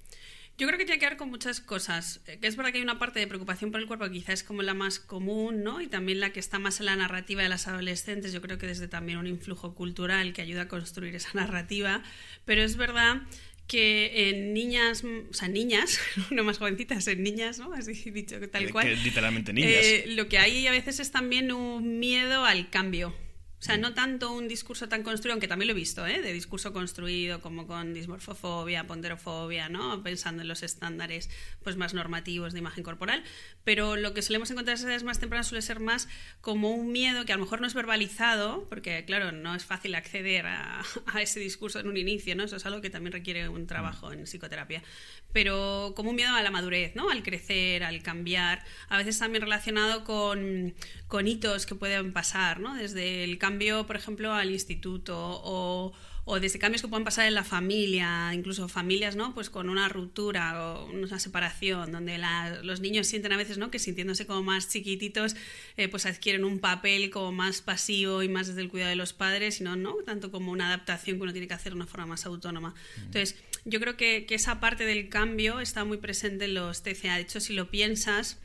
Yo 0.58 0.66
creo 0.66 0.78
que 0.78 0.84
tiene 0.84 0.98
que 0.98 1.06
ver 1.06 1.16
con 1.16 1.30
muchas 1.30 1.60
cosas. 1.60 2.20
Que 2.40 2.46
es 2.46 2.56
verdad 2.56 2.72
que 2.72 2.78
hay 2.78 2.84
una 2.84 2.98
parte 2.98 3.18
de 3.18 3.26
preocupación 3.26 3.70
por 3.70 3.80
el 3.80 3.86
cuerpo 3.86 4.04
que 4.04 4.12
quizás 4.12 4.40
es 4.40 4.42
como 4.42 4.62
la 4.62 4.74
más 4.74 4.98
común, 4.98 5.62
¿no? 5.62 5.80
Y 5.80 5.86
también 5.86 6.20
la 6.20 6.34
que 6.34 6.40
está 6.40 6.58
más 6.58 6.80
en 6.80 6.86
la 6.86 6.96
narrativa 6.96 7.42
de 7.42 7.48
las 7.48 7.66
adolescentes. 7.66 8.32
Yo 8.32 8.42
creo 8.42 8.58
que 8.58 8.66
desde 8.66 8.86
también 8.86 9.18
un 9.18 9.26
influjo 9.26 9.74
cultural 9.74 10.34
que 10.34 10.42
ayuda 10.42 10.62
a 10.62 10.68
construir 10.68 11.14
esa 11.14 11.30
narrativa. 11.32 12.02
Pero 12.44 12.62
es 12.62 12.76
verdad 12.76 13.22
que 13.68 14.28
en 14.28 14.52
niñas, 14.52 15.04
o 15.04 15.32
sea, 15.32 15.48
niñas, 15.48 15.98
no 16.30 16.44
más 16.44 16.58
jovencitas, 16.58 17.06
en 17.06 17.22
niñas, 17.22 17.58
¿no? 17.58 17.72
Así 17.72 17.94
dicho 18.10 18.36
tal 18.50 18.70
cual. 18.70 19.02
literalmente 19.02 19.52
niñas. 19.52 19.70
Eh, 19.82 20.04
lo 20.08 20.28
que 20.28 20.38
hay 20.38 20.66
a 20.66 20.72
veces 20.72 21.00
es 21.00 21.10
también 21.10 21.52
un 21.52 22.00
miedo 22.00 22.44
al 22.44 22.68
cambio. 22.68 23.14
O 23.60 23.62
sea, 23.62 23.76
no 23.76 23.92
tanto 23.92 24.32
un 24.32 24.48
discurso 24.48 24.88
tan 24.88 25.02
construido, 25.02 25.34
aunque 25.34 25.46
también 25.46 25.68
lo 25.68 25.72
he 25.72 25.76
visto, 25.76 26.06
¿eh? 26.06 26.22
de 26.22 26.32
discurso 26.32 26.72
construido 26.72 27.42
como 27.42 27.66
con 27.66 27.92
dismorfofobia, 27.92 28.86
ponderofobia, 28.86 29.68
¿no? 29.68 30.02
pensando 30.02 30.40
en 30.40 30.48
los 30.48 30.62
estándares 30.62 31.28
pues, 31.62 31.76
más 31.76 31.92
normativos 31.92 32.54
de 32.54 32.60
imagen 32.60 32.82
corporal, 32.82 33.22
pero 33.62 33.96
lo 33.96 34.14
que 34.14 34.22
solemos 34.22 34.50
encontrar 34.50 34.78
en 34.78 34.86
edades 34.86 35.04
más 35.04 35.18
tempranas 35.18 35.48
suele 35.48 35.60
ser 35.60 35.78
más 35.78 36.08
como 36.40 36.70
un 36.70 36.90
miedo 36.90 37.26
que 37.26 37.34
a 37.34 37.36
lo 37.36 37.42
mejor 37.42 37.60
no 37.60 37.66
es 37.66 37.74
verbalizado, 37.74 38.66
porque 38.70 39.04
claro, 39.04 39.30
no 39.30 39.54
es 39.54 39.66
fácil 39.66 39.94
acceder 39.94 40.46
a, 40.46 40.82
a 41.04 41.20
ese 41.20 41.38
discurso 41.38 41.80
en 41.80 41.88
un 41.88 41.98
inicio, 41.98 42.34
¿no? 42.36 42.44
eso 42.44 42.56
es 42.56 42.64
algo 42.64 42.80
que 42.80 42.88
también 42.88 43.12
requiere 43.12 43.50
un 43.50 43.66
trabajo 43.66 44.10
en 44.10 44.24
psicoterapia, 44.24 44.82
pero 45.32 45.92
como 45.96 46.10
un 46.10 46.16
miedo 46.16 46.34
a 46.34 46.42
la 46.42 46.50
madurez, 46.50 46.94
¿no? 46.96 47.10
al 47.10 47.22
crecer, 47.22 47.84
al 47.84 48.02
cambiar, 48.02 48.64
a 48.88 48.98
veces 48.98 49.18
también 49.18 49.42
relacionado 49.42 50.04
con, 50.04 50.74
con 51.08 51.28
hitos 51.28 51.66
que 51.66 51.74
pueden 51.74 52.12
pasar, 52.12 52.60
¿no? 52.60 52.74
desde 52.74 53.24
el 53.24 53.38
cambio 53.38 53.86
por 53.86 53.96
ejemplo, 53.96 54.32
al 54.32 54.50
instituto 54.50 55.16
o, 55.18 55.92
o 56.24 56.40
desde 56.40 56.58
cambios 56.58 56.82
que 56.82 56.88
pueden 56.88 57.04
pasar 57.04 57.26
en 57.26 57.34
la 57.34 57.44
familia, 57.44 58.32
incluso 58.34 58.68
familias, 58.68 59.16
¿no? 59.16 59.34
Pues 59.34 59.50
con 59.50 59.68
una 59.68 59.88
ruptura 59.88 60.76
o 60.76 60.86
una 60.86 61.18
separación, 61.18 61.92
donde 61.92 62.20
los 62.62 62.80
niños 62.80 63.06
sienten 63.06 63.32
a 63.32 63.36
veces, 63.36 63.58
¿no? 63.58 63.70
Que 63.70 63.78
sintiéndose 63.78 64.26
como 64.26 64.42
más 64.42 64.68
chiquititos, 64.68 65.34
eh, 65.76 65.88
pues 65.88 66.06
adquieren 66.06 66.44
un 66.44 66.58
papel 66.58 67.10
como 67.10 67.32
más 67.32 67.62
pasivo 67.62 68.22
y 68.22 68.28
más 68.28 68.46
desde 68.48 68.60
el 68.60 68.68
cuidado 68.68 68.90
de 68.90 68.96
los 68.96 69.12
padres, 69.12 69.60
y 69.60 69.64
no, 69.64 69.76
¿no? 69.76 69.94
Tanto 70.04 70.30
como 70.30 70.52
una 70.52 70.68
adaptación 70.68 71.16
que 71.16 71.22
uno 71.22 71.32
tiene 71.32 71.48
que 71.48 71.54
hacer 71.54 71.72
de 71.72 71.76
una 71.76 71.86
forma 71.86 72.06
más 72.06 72.26
autónoma. 72.26 72.74
Entonces, 72.98 73.36
yo 73.64 73.80
creo 73.80 73.96
que, 73.96 74.26
que 74.26 74.34
esa 74.34 74.60
parte 74.60 74.84
del 74.84 75.08
cambio 75.08 75.60
está 75.60 75.84
muy 75.84 75.98
presente 75.98 76.46
en 76.46 76.54
los 76.54 76.82
TCA. 76.82 77.16
De 77.16 77.22
hecho, 77.22 77.40
si 77.40 77.52
lo 77.52 77.70
piensas, 77.70 78.38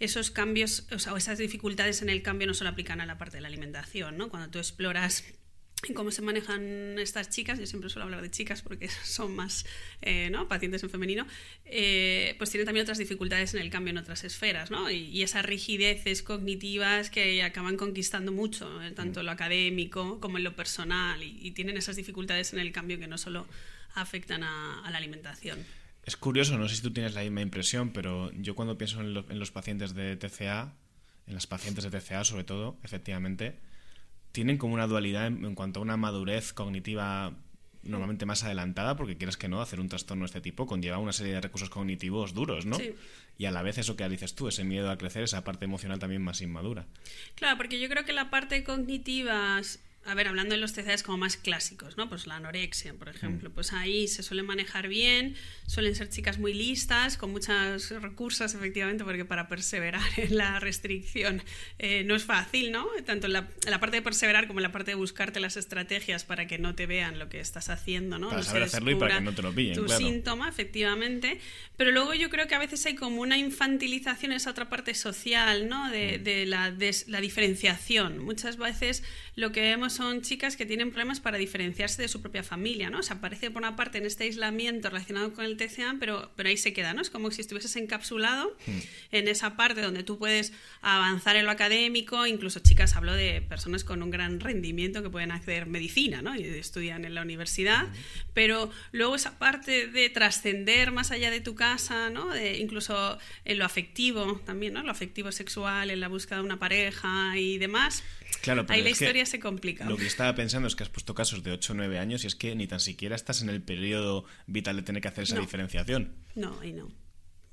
esos 0.00 0.30
cambios 0.30 0.86
o, 0.92 0.98
sea, 0.98 1.16
esas 1.16 1.38
dificultades 1.38 2.02
en 2.02 2.08
el 2.08 2.22
cambio 2.22 2.46
no 2.46 2.54
solo 2.54 2.70
aplican 2.70 3.00
a 3.00 3.06
la 3.06 3.18
parte 3.18 3.38
de 3.38 3.40
la 3.40 3.48
alimentación, 3.48 4.16
¿no? 4.16 4.28
Cuando 4.28 4.50
tú 4.50 4.58
exploras 4.58 5.24
cómo 5.94 6.10
se 6.10 6.22
manejan 6.22 6.98
estas 6.98 7.30
chicas, 7.30 7.58
yo 7.58 7.66
siempre 7.66 7.88
suelo 7.88 8.04
hablar 8.04 8.20
de 8.22 8.30
chicas 8.30 8.62
porque 8.62 8.88
son 9.04 9.34
más 9.34 9.64
eh, 10.02 10.28
¿no? 10.30 10.48
pacientes 10.48 10.82
en 10.82 10.90
femenino, 10.90 11.26
eh, 11.64 12.34
pues 12.38 12.50
tienen 12.50 12.66
también 12.66 12.82
otras 12.82 12.98
dificultades 12.98 13.54
en 13.54 13.60
el 13.60 13.70
cambio 13.70 13.90
en 13.90 13.98
otras 13.98 14.24
esferas, 14.24 14.70
¿no? 14.70 14.90
Y, 14.90 15.22
esas 15.22 15.44
rigideces 15.44 16.22
cognitivas 16.22 17.10
que 17.10 17.42
acaban 17.42 17.76
conquistando 17.76 18.32
mucho, 18.32 18.68
tanto 18.94 19.20
en 19.20 19.26
lo 19.26 19.32
académico 19.32 20.20
como 20.20 20.38
en 20.38 20.44
lo 20.44 20.54
personal, 20.54 21.22
y, 21.22 21.50
tienen 21.52 21.76
esas 21.76 21.96
dificultades 21.96 22.52
en 22.52 22.60
el 22.60 22.72
cambio 22.72 22.98
que 22.98 23.08
no 23.08 23.18
solo 23.18 23.46
afectan 23.98 24.42
a, 24.42 24.88
la 24.90 24.96
alimentación. 24.96 25.58
Es 26.04 26.16
curioso, 26.16 26.56
no 26.56 26.68
sé 26.68 26.76
si 26.76 26.82
tú 26.82 26.92
tienes 26.92 27.14
la 27.14 27.22
misma 27.22 27.42
impresión, 27.42 27.92
pero 27.92 28.32
yo 28.32 28.54
cuando 28.54 28.78
pienso 28.78 29.00
en, 29.00 29.16
en 29.16 29.38
los 29.38 29.50
pacientes 29.50 29.94
de 29.94 30.16
TCA, 30.16 30.74
en 31.26 31.34
las 31.34 31.46
pacientes 31.46 31.84
de 31.84 31.90
TCA 31.90 32.24
sobre 32.24 32.44
todo, 32.44 32.78
efectivamente, 32.82 33.58
tienen 34.32 34.58
como 34.58 34.74
una 34.74 34.86
dualidad 34.86 35.26
en, 35.26 35.54
cuanto 35.54 35.80
a 35.80 35.82
una 35.82 35.96
madurez 35.96 36.52
cognitiva 36.52 37.36
normalmente 37.82 38.26
más 38.26 38.44
adelantada, 38.44 38.96
porque 38.96 39.16
quieres 39.16 39.36
que 39.36 39.48
no, 39.48 39.62
hacer 39.62 39.80
un 39.80 39.88
trastorno 39.88 40.22
de 40.22 40.26
este 40.26 40.40
tipo 40.40 40.66
conlleva 40.66 40.98
una 40.98 41.12
serie 41.12 41.34
de 41.34 41.40
recursos 41.40 41.70
cognitivos 41.70 42.34
duros, 42.34 42.66
¿no? 42.66 42.76
Y 43.38 43.44
a 43.44 43.50
la 43.50 43.62
vez 43.62 43.78
eso 43.78 43.96
que 43.96 44.08
dices 44.08 44.34
tú, 44.34 44.48
ese 44.48 44.64
miedo 44.64 44.90
a 44.90 44.98
crecer, 44.98 45.22
esa 45.22 45.44
parte 45.44 45.64
emocional 45.64 45.98
también 45.98 46.22
más 46.22 46.40
inmadura. 46.40 46.86
Claro, 47.36 47.56
porque 47.56 47.78
yo 47.78 47.88
creo 47.88 48.04
que 48.04 48.12
la 48.12 48.30
parte 48.30 48.64
cognitiva 48.64 49.58
a 50.04 50.14
ver, 50.14 50.26
hablando 50.26 50.54
de 50.54 50.60
los 50.60 50.72
TCAs 50.72 51.02
como 51.02 51.18
más 51.18 51.36
clásicos, 51.36 51.98
¿no? 51.98 52.08
Pues 52.08 52.26
la 52.26 52.36
anorexia, 52.36 52.94
por 52.94 53.10
ejemplo, 53.10 53.50
mm. 53.50 53.52
pues 53.52 53.74
ahí 53.74 54.08
se 54.08 54.22
suele 54.22 54.42
manejar 54.42 54.88
bien, 54.88 55.34
suelen 55.66 55.94
ser 55.94 56.08
chicas 56.08 56.38
muy 56.38 56.54
listas, 56.54 57.18
con 57.18 57.30
muchos 57.30 57.90
recursos, 57.90 58.54
efectivamente, 58.54 59.04
porque 59.04 59.26
para 59.26 59.48
perseverar 59.48 60.00
en 60.16 60.36
la 60.36 60.60
restricción 60.60 61.42
eh, 61.78 62.04
no 62.04 62.14
es 62.14 62.24
fácil, 62.24 62.72
¿no? 62.72 62.86
Tanto 63.04 63.26
en 63.26 63.34
la, 63.34 63.48
parte 63.80 63.96
de 63.96 64.02
perseverar 64.02 64.46
como 64.46 64.60
en 64.60 64.62
la 64.62 64.72
parte 64.72 64.92
de 64.92 64.94
buscarte 64.94 65.40
las 65.40 65.58
estrategias 65.58 66.24
para 66.24 66.46
que 66.46 66.58
no 66.58 66.74
te 66.74 66.86
vean 66.86 67.18
lo 67.18 67.28
que 67.28 67.40
estás 67.40 67.68
haciendo, 67.68 68.18
¿no? 68.18 68.30
Para 68.30 68.42
saber 68.42 68.62
hacerlo 68.62 68.90
y 68.92 68.94
para 68.94 69.16
que 69.16 69.24
no 69.24 69.34
te 69.34 69.42
lo 69.42 69.54
pillen, 69.54 69.74
Tu 69.74 69.88
síntoma, 69.90 70.48
efectivamente. 70.48 71.38
Pero 71.76 71.92
luego 71.92 72.14
yo 72.14 72.30
creo 72.30 72.48
que 72.48 72.54
a 72.54 72.58
veces 72.58 72.84
hay 72.86 72.94
como 72.94 73.20
una 73.20 73.36
infantilización, 73.36 74.32
esa 74.32 74.50
otra 74.50 74.70
parte 74.70 74.94
social, 74.94 75.68
¿no? 75.68 75.90
De, 75.90 76.18
mm. 76.18 76.48
la, 76.48 76.70
de 76.70 76.96
la 77.08 77.20
diferenciación. 77.20 78.18
Muchas 78.18 78.56
veces 78.56 79.04
lo 79.36 79.52
que 79.52 79.60
son 79.90 80.22
chicas 80.22 80.56
que 80.56 80.66
tienen 80.66 80.90
problemas 80.90 81.20
para 81.20 81.38
diferenciarse 81.38 82.02
de 82.02 82.08
su 82.08 82.20
propia 82.20 82.42
familia, 82.42 82.90
¿no? 82.90 82.98
O 83.00 83.02
sea, 83.02 83.16
aparece 83.16 83.50
por 83.50 83.62
una 83.62 83.76
parte 83.76 83.98
en 83.98 84.06
este 84.06 84.24
aislamiento 84.24 84.88
relacionado 84.88 85.32
con 85.32 85.44
el 85.44 85.56
TCA, 85.56 85.96
pero, 85.98 86.30
pero 86.36 86.48
ahí 86.48 86.56
se 86.56 86.72
queda, 86.72 86.94
¿no? 86.94 87.02
Es 87.02 87.10
como 87.10 87.30
si 87.30 87.40
estuvieses 87.40 87.74
encapsulado 87.76 88.56
hmm. 88.66 88.78
en 89.12 89.28
esa 89.28 89.56
parte 89.56 89.80
donde 89.80 90.02
tú 90.02 90.18
puedes 90.18 90.52
avanzar 90.80 91.36
en 91.36 91.46
lo 91.46 91.50
académico, 91.50 92.26
incluso 92.26 92.60
chicas, 92.60 92.96
hablo 92.96 93.12
de 93.12 93.42
personas 93.42 93.84
con 93.84 94.02
un 94.02 94.10
gran 94.10 94.40
rendimiento 94.40 95.02
que 95.02 95.10
pueden 95.10 95.30
acceder 95.30 95.64
a 95.64 95.66
medicina, 95.66 96.22
¿no? 96.22 96.34
Y 96.34 96.42
estudian 96.44 97.04
en 97.04 97.14
la 97.14 97.22
universidad, 97.22 97.86
hmm. 97.86 97.92
pero 98.34 98.70
luego 98.92 99.14
esa 99.14 99.38
parte 99.38 99.86
de 99.86 100.10
trascender 100.10 100.92
más 100.92 101.10
allá 101.10 101.30
de 101.30 101.40
tu 101.40 101.54
casa, 101.54 102.10
¿no? 102.10 102.28
De, 102.28 102.58
incluso 102.58 103.18
en 103.44 103.58
lo 103.58 103.64
afectivo 103.64 104.40
también, 104.44 104.74
¿no? 104.74 104.82
Lo 104.82 104.90
afectivo 104.90 105.32
sexual, 105.32 105.90
en 105.90 106.00
la 106.00 106.08
búsqueda 106.08 106.38
de 106.38 106.44
una 106.44 106.58
pareja 106.58 107.36
y 107.36 107.58
demás, 107.58 108.02
Claro, 108.42 108.64
Ahí 108.68 108.82
la 108.82 108.90
historia 108.90 109.26
se 109.26 109.40
complica. 109.40 109.84
Lo 109.84 109.96
que 109.96 110.06
estaba 110.06 110.34
pensando 110.34 110.68
es 110.68 110.76
que 110.76 110.82
has 110.82 110.88
pusto 110.88 111.14
casos 111.14 111.42
de 111.42 111.52
8 111.52 111.72
o 111.72 111.76
9 111.76 111.98
años 111.98 112.24
y 112.24 112.26
es 112.26 112.34
que 112.34 112.54
ni 112.54 112.66
tan 112.66 112.80
siquiera 112.80 113.16
estás 113.16 113.42
en 113.42 113.48
el 113.50 113.62
periodo 113.62 114.24
vital 114.46 114.76
de 114.76 114.82
tener 114.82 115.02
que 115.02 115.08
hacer 115.08 115.24
esa 115.24 115.38
diferenciación. 115.38 116.14
No, 116.34 116.58
ahí 116.60 116.72
no. 116.72 116.88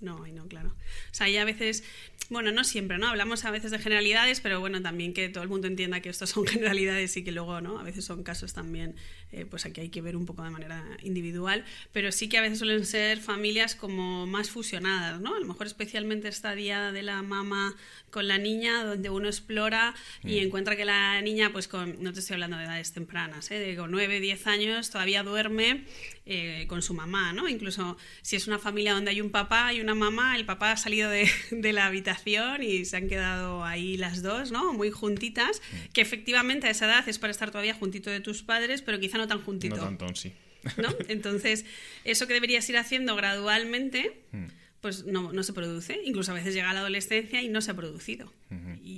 No, 0.01 0.23
ahí 0.23 0.33
no, 0.33 0.47
claro. 0.47 0.69
O 0.69 1.13
sea, 1.13 1.27
ahí 1.27 1.37
a 1.37 1.45
veces, 1.45 1.83
bueno, 2.29 2.51
no 2.51 2.63
siempre, 2.65 2.97
¿no? 2.97 3.07
Hablamos 3.07 3.45
a 3.45 3.51
veces 3.51 3.71
de 3.71 3.79
generalidades, 3.79 4.41
pero 4.41 4.59
bueno, 4.59 4.81
también 4.81 5.13
que 5.13 5.29
todo 5.29 5.41
el 5.43 5.49
mundo 5.49 5.67
entienda 5.67 6.01
que 6.01 6.09
estos 6.09 6.31
son 6.31 6.45
generalidades 6.47 7.15
y 7.15 7.23
que 7.23 7.31
luego, 7.31 7.61
¿no? 7.61 7.79
A 7.79 7.83
veces 7.83 8.03
son 8.03 8.23
casos 8.23 8.53
también, 8.53 8.95
eh, 9.31 9.45
pues 9.45 9.65
aquí 9.65 9.81
hay 9.81 9.89
que 9.89 10.01
ver 10.01 10.17
un 10.17 10.25
poco 10.25 10.43
de 10.43 10.49
manera 10.49 10.85
individual, 11.01 11.63
pero 11.93 12.11
sí 12.11 12.27
que 12.27 12.37
a 12.37 12.41
veces 12.41 12.59
suelen 12.59 12.85
ser 12.85 13.19
familias 13.19 13.75
como 13.75 14.27
más 14.27 14.49
fusionadas, 14.49 15.21
¿no? 15.21 15.35
A 15.35 15.39
lo 15.39 15.45
mejor 15.45 15.65
especialmente 15.65 16.27
esta 16.27 16.55
día 16.55 16.91
de 16.91 17.01
la 17.01 17.21
mamá 17.21 17.75
con 18.11 18.27
la 18.27 18.37
niña, 18.37 18.83
donde 18.83 19.09
uno 19.09 19.27
explora 19.27 19.95
y 20.23 20.41
mm. 20.41 20.43
encuentra 20.45 20.75
que 20.75 20.85
la 20.85 21.21
niña, 21.21 21.51
pues 21.53 21.67
con, 21.69 22.03
no 22.03 22.11
te 22.11 22.19
estoy 22.19 22.35
hablando 22.35 22.57
de 22.57 22.65
edades 22.65 22.91
tempranas, 22.91 23.49
¿eh? 23.51 23.59
de 23.59 23.75
con 23.77 23.91
9, 23.91 24.19
10 24.19 24.47
años, 24.47 24.89
todavía 24.89 25.23
duerme 25.23 25.85
eh, 26.25 26.65
con 26.67 26.81
su 26.81 26.93
mamá, 26.93 27.33
¿no? 27.33 27.47
Incluso 27.47 27.97
si 28.21 28.35
es 28.35 28.47
una 28.47 28.57
familia 28.57 28.93
donde 28.93 29.11
hay 29.11 29.21
un 29.21 29.29
papá 29.29 29.73
y 29.73 29.81
una 29.81 29.93
mamá, 29.93 30.35
el 30.35 30.45
papá 30.45 30.71
ha 30.71 30.77
salido 30.77 31.09
de, 31.09 31.29
de 31.51 31.73
la 31.73 31.85
habitación 31.85 32.63
y 32.63 32.85
se 32.85 32.97
han 32.97 33.07
quedado 33.07 33.63
ahí 33.63 33.95
las 33.97 34.23
dos, 34.23 34.51
¿no? 34.51 34.73
Muy 34.73 34.91
juntitas, 34.91 35.61
mm. 35.71 35.93
que 35.93 36.01
efectivamente 36.01 36.67
a 36.67 36.71
esa 36.71 36.85
edad 36.85 37.07
es 37.07 37.19
para 37.19 37.31
estar 37.31 37.51
todavía 37.51 37.73
juntito 37.73 38.09
de 38.09 38.21
tus 38.21 38.43
padres, 38.43 38.81
pero 38.81 38.99
quizá 38.99 39.17
no 39.17 39.27
tan 39.27 39.41
juntito. 39.41 39.75
No 39.75 39.83
tanto, 39.83 40.15
sí. 40.15 40.33
¿no? 40.77 40.89
Entonces, 41.09 41.65
eso 42.03 42.27
que 42.27 42.33
deberías 42.33 42.67
ir 42.69 42.77
haciendo 42.77 43.15
gradualmente... 43.15 44.21
Mm 44.31 44.45
pues 44.85 45.03
no, 45.03 45.33
no, 45.33 45.41
se 45.41 45.51
produce. 45.51 45.99
Incluso 46.05 46.31
a 46.31 46.35
veces 46.35 46.53
llega 46.53 46.69
a 46.69 46.73
la 46.75 46.81
adolescencia 46.81 47.41
y 47.41 47.49
no 47.49 47.59
se 47.59 47.71
ha 47.71 47.73
producido. 47.73 48.31
Y 48.51 48.53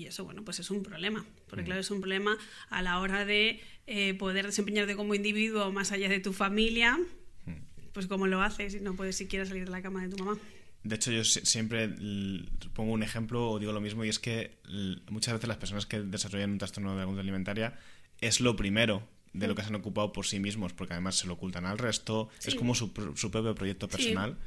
eso, 0.08 0.26
bueno, 0.26 0.44
pues 0.44 0.60
es 0.60 0.72
un 0.72 0.84
problema. 0.84 1.26
Porque, 1.50 1.64
claro, 1.64 1.82
es 1.82 1.92
un 1.92 2.00
problema 2.00 2.38
a 2.70 2.82
la 2.82 3.00
hora 3.00 3.26
de 3.26 3.62
eh, 3.86 4.14
poder 4.16 4.46
desempeñarte 4.46 4.96
como 4.96 5.16
individuo 5.16 5.72
más 5.72 5.92
allá 5.92 6.10
de 6.10 6.20
tu 6.20 6.34
familia. 6.34 6.98
Pues, 7.94 8.08
¿cómo 8.08 8.28
lo 8.28 8.42
haces 8.42 8.74
si 8.74 8.80
no 8.80 8.96
puedes 8.96 9.16
siquiera 9.16 9.46
salir 9.46 9.66
de 9.66 9.72
la 9.72 9.82
cama 9.82 10.04
de 10.04 10.16
tu 10.16 10.24
mamá? 10.24 10.40
De 10.84 10.96
hecho, 10.96 11.12
yo 11.12 11.24
siempre 11.24 11.90
pongo 12.74 12.94
un 12.94 13.04
ejemplo 13.04 13.50
o 13.50 13.60
digo 13.60 13.72
lo 13.72 13.82
mismo, 13.82 14.06
y 14.06 14.10
es 14.10 14.20
que 14.20 14.60
muchas 15.10 15.34
veces 15.34 15.48
las 15.48 15.58
personas 15.58 15.86
que 15.86 16.02
desarrollan 16.02 16.52
un 16.52 16.58
trastorno 16.60 16.96
de 16.96 17.04
conducta 17.04 17.22
alimentaria 17.22 17.78
es 18.22 18.40
lo 18.40 18.56
primero 18.56 19.08
de 19.38 19.48
lo 19.48 19.56
que 19.56 19.62
se 19.62 19.70
han 19.70 19.76
ocupado 19.76 20.12
por 20.12 20.26
sí 20.26 20.40
mismos, 20.40 20.74
porque 20.74 20.94
además 20.94 21.16
se 21.16 21.28
lo 21.28 21.34
ocultan 21.34 21.66
al 21.66 21.78
resto. 21.78 22.30
Es 22.44 22.56
como 22.56 22.76
su, 22.76 22.92
propio 22.94 23.56
proyecto 23.56 23.88
personal 23.88 24.38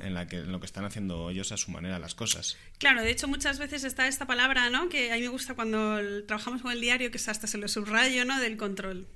En, 0.00 0.14
la 0.14 0.26
que, 0.26 0.36
en 0.36 0.52
lo 0.52 0.60
que 0.60 0.66
están 0.66 0.84
haciendo 0.84 1.30
ellos 1.30 1.52
a 1.52 1.56
su 1.56 1.70
manera 1.70 1.98
las 1.98 2.14
cosas. 2.14 2.56
Claro, 2.78 3.02
de 3.02 3.10
hecho 3.10 3.28
muchas 3.28 3.58
veces 3.58 3.84
está 3.84 4.06
esta 4.08 4.26
palabra, 4.26 4.70
¿no? 4.70 4.88
Que 4.88 5.12
a 5.12 5.16
mí 5.16 5.22
me 5.22 5.28
gusta 5.28 5.54
cuando 5.54 5.98
trabajamos 6.24 6.62
con 6.62 6.72
el 6.72 6.80
diario, 6.80 7.10
que 7.10 7.18
es 7.18 7.28
hasta 7.28 7.46
se 7.46 7.58
lo 7.58 7.68
subrayo, 7.68 8.24
¿no? 8.24 8.40
Del 8.40 8.56
control. 8.56 9.06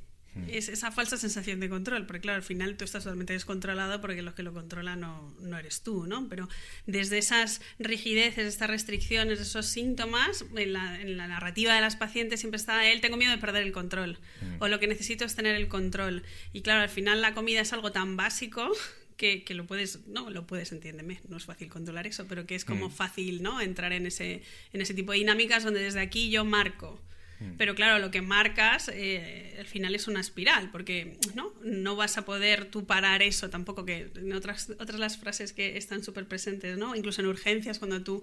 Es 0.49 0.69
esa 0.69 0.91
falsa 0.91 1.17
sensación 1.17 1.61
de 1.61 1.69
control, 1.69 2.07
porque 2.07 2.21
claro, 2.21 2.37
al 2.37 2.43
final 2.43 2.77
tú 2.77 2.85
estás 2.85 3.05
totalmente 3.05 3.33
descontrolado 3.33 4.01
porque 4.01 4.23
los 4.23 4.35
que 4.35 4.43
lo 4.43 4.53
controlan 4.53 5.01
no, 5.01 5.35
no 5.41 5.59
eres 5.59 5.83
tú, 5.83 6.07
¿no? 6.07 6.29
Pero 6.29 6.49
desde 6.87 7.19
esas 7.19 7.61
rigideces, 7.79 8.47
estas 8.47 8.71
restricciones, 8.71 9.41
esos 9.41 9.67
síntomas, 9.67 10.45
en 10.57 10.73
la, 10.73 11.01
en 11.01 11.17
la 11.17 11.29
narrativa 11.29 11.75
de 11.75 11.81
las 11.81 11.97
pacientes 11.97 12.41
siempre 12.41 12.57
está 12.57 12.87
él, 12.91 13.01
tengo 13.01 13.17
miedo 13.17 13.33
de 13.33 13.39
perder 13.39 13.63
el 13.63 13.73
control, 13.73 14.19
o 14.59 14.69
lo 14.69 14.79
que 14.81 14.87
necesito 14.87 15.25
es 15.25 15.35
tener 15.35 15.57
el 15.57 15.69
control. 15.69 16.23
Y 16.53 16.63
claro, 16.63 16.83
al 16.83 16.89
final 16.89 17.21
la 17.21 17.35
comida 17.35 17.61
es 17.61 17.73
algo 17.73 17.93
tan 17.93 18.17
básico 18.17 18.71
que, 19.17 19.43
que, 19.45 19.55
lo 19.55 19.67
puedes, 19.67 20.07
no, 20.07 20.31
lo 20.31 20.47
puedes, 20.47 20.73
entiéndeme, 20.73 21.21
no 21.29 21.37
es 21.37 21.45
fácil 21.45 21.69
controlar 21.69 22.07
eso, 22.07 22.27
pero 22.29 22.47
que 22.47 22.55
es 22.55 22.65
como 22.65 22.89
fácil, 22.89 23.43
¿no? 23.43 23.61
Entrar 23.61 23.93
en 23.93 24.07
ese, 24.07 24.43
en 24.73 24.81
ese 24.81 24.95
tipo 24.95 25.13
de 25.13 25.19
dinámicas 25.19 25.65
donde 25.65 25.81
desde 25.81 26.01
aquí 26.01 26.31
yo 26.31 26.45
marco 26.45 27.01
Mm. 27.41 27.53
Pero 27.57 27.75
claro, 27.75 27.99
lo 27.99 28.11
que 28.11 28.23
marcas 28.23 28.91
eh, 28.93 29.57
al 29.59 29.67
final 29.67 29.95
es 29.95 30.09
una 30.09 30.21
espiral, 30.21 30.71
porque 30.71 31.17
¿no? 31.35 31.53
no 31.63 31.97
vas 31.97 32.19
a 32.19 32.25
poder 32.25 32.67
tú 32.67 32.87
parar 32.87 33.23
eso 33.23 33.49
tampoco, 33.51 33.85
que 33.85 34.11
en 34.17 34.33
otras, 34.33 34.71
otras 34.79 34.99
las 34.99 35.19
frases 35.19 35.53
que 35.53 35.77
están 35.77 36.03
súper 36.03 36.27
presentes, 36.27 36.77
¿no? 36.79 36.95
incluso 36.95 37.21
en 37.21 37.29
urgencias, 37.29 37.79
cuando 37.79 38.03
tú 38.03 38.23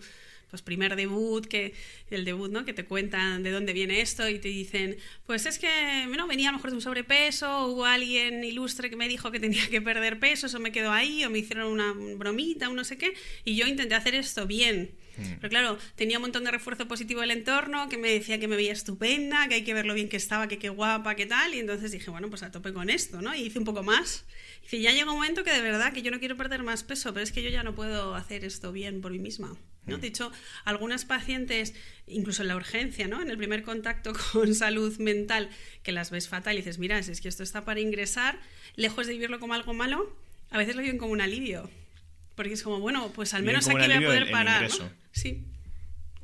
pues 0.50 0.62
primer 0.62 0.95
debut, 0.95 1.45
que 1.45 1.74
el 2.10 2.25
debut, 2.25 2.51
¿no? 2.51 2.65
Que 2.65 2.74
te 2.74 2.86
cuentan 2.86 3.43
de 3.43 3.51
dónde 3.51 3.74
viene 3.74 4.01
esto 4.01 4.29
y 4.29 4.39
te 4.39 4.48
dicen, 4.48 4.98
pues 5.25 5.45
es 5.45 5.60
que 5.60 6.05
no 6.07 6.27
venía 6.27 6.50
a 6.50 6.51
lo 6.51 6.60
mejor 6.60 6.69
de 6.72 6.77
un 6.77 6.81
sobrepeso, 6.81 7.67
hubo 7.67 7.86
alguien 7.86 8.43
ilustre 8.43 8.89
que 8.89 8.95
me 8.95 9.07
dijo 9.07 9.31
que 9.31 9.39
tenía 9.39 9.67
que 9.69 9.81
perder 9.81 10.19
peso, 10.19 10.48
eso 10.48 10.60
me 10.60 10.72
quedó 10.72 10.91
ahí, 10.91 11.25
o 11.25 11.29
me 11.29 11.39
hicieron 11.39 11.72
una 11.72 11.93
bromita, 12.15 12.69
o 12.69 12.74
no 12.74 12.84
sé 12.84 12.98
qué, 12.98 13.13
y 13.43 13.55
yo 13.55 13.65
intenté 13.65 13.95
hacer 13.95 14.15
esto 14.15 14.45
bien. 14.48 14.91
Hmm. 15.17 15.36
Pero 15.41 15.50
claro, 15.50 15.77
tenía 15.95 16.17
un 16.17 16.24
montón 16.24 16.43
de 16.43 16.51
refuerzo 16.51 16.88
positivo 16.88 17.22
del 17.22 17.31
entorno, 17.31 17.89
que 17.89 17.98
me 17.98 18.10
decía 18.10 18.39
que 18.39 18.48
me 18.48 18.55
veía 18.55 18.74
estupenda, 18.74 19.48
que 19.48 19.55
hay 19.55 19.63
que 19.63 19.74
ver 19.74 19.86
lo 19.86 19.93
bien 19.93 20.10
que 20.10 20.17
estaba, 20.17 20.48
que 20.48 20.57
qué 20.57 20.69
guapa, 20.69 21.15
qué 21.15 21.25
tal, 21.25 21.53
y 21.53 21.60
entonces 21.60 21.91
dije, 21.91 22.10
bueno, 22.12 22.29
pues 22.29 22.43
a 22.43 22.51
tope 22.51 22.74
con 22.74 22.89
esto, 22.89 23.22
¿no? 23.22 23.36
Y 23.36 23.41
hice 23.41 23.60
un 23.60 23.65
poco 23.65 23.84
más. 23.84 24.25
Y 24.72 24.81
ya 24.81 24.91
llega 24.91 25.12
un 25.12 25.17
momento 25.17 25.43
que 25.43 25.51
de 25.51 25.62
verdad 25.62 25.93
que 25.93 26.01
yo 26.01 26.12
no 26.12 26.19
quiero 26.19 26.36
perder 26.36 26.63
más 26.63 26.84
peso, 26.84 27.13
pero 27.13 27.24
es 27.24 27.31
que 27.31 27.43
yo 27.43 27.50
ya 27.50 27.63
no 27.63 27.75
puedo 27.75 28.15
hacer 28.15 28.43
esto 28.43 28.72
bien 28.72 29.01
por 29.01 29.12
mí 29.12 29.19
misma. 29.19 29.55
¿no? 29.86 29.98
Mm. 29.98 30.01
De 30.01 30.07
hecho, 30.07 30.31
algunas 30.63 31.05
pacientes, 31.05 31.74
incluso 32.07 32.41
en 32.41 32.50
la 32.50 32.55
urgencia, 32.55 33.07
¿no? 33.07 33.22
en 33.22 33.29
el 33.29 33.38
primer 33.38 33.63
contacto 33.63 34.13
con 34.34 34.55
salud 34.55 34.98
mental, 34.98 35.50
que 35.84 35.91
las 35.91 36.12
ves 36.12 36.27
fatal 36.27 36.55
y 36.55 36.57
dices, 36.57 36.79
mira, 36.79 37.01
si 37.03 37.12
es 37.12 37.22
que 37.22 37.29
esto 37.29 37.43
está 37.43 37.63
para 37.63 37.79
ingresar, 37.79 38.39
lejos 38.75 39.07
de 39.07 39.13
vivirlo 39.13 39.39
como 39.39 39.53
algo 39.53 39.74
malo, 39.74 40.15
a 40.50 40.57
veces 40.57 40.75
lo 40.75 40.81
viven 40.81 40.98
como 40.98 41.12
un 41.12 41.22
alivio. 41.22 41.69
Porque 42.36 42.53
es 42.53 42.63
como, 42.63 42.79
bueno, 42.79 43.12
pues 43.13 43.34
al 43.34 43.43
menos 43.43 43.67
aquí 43.67 43.77
voy 43.77 43.93
a 43.93 44.01
poder 44.01 44.31
parar. 44.31 44.69
Sí. 45.15 45.45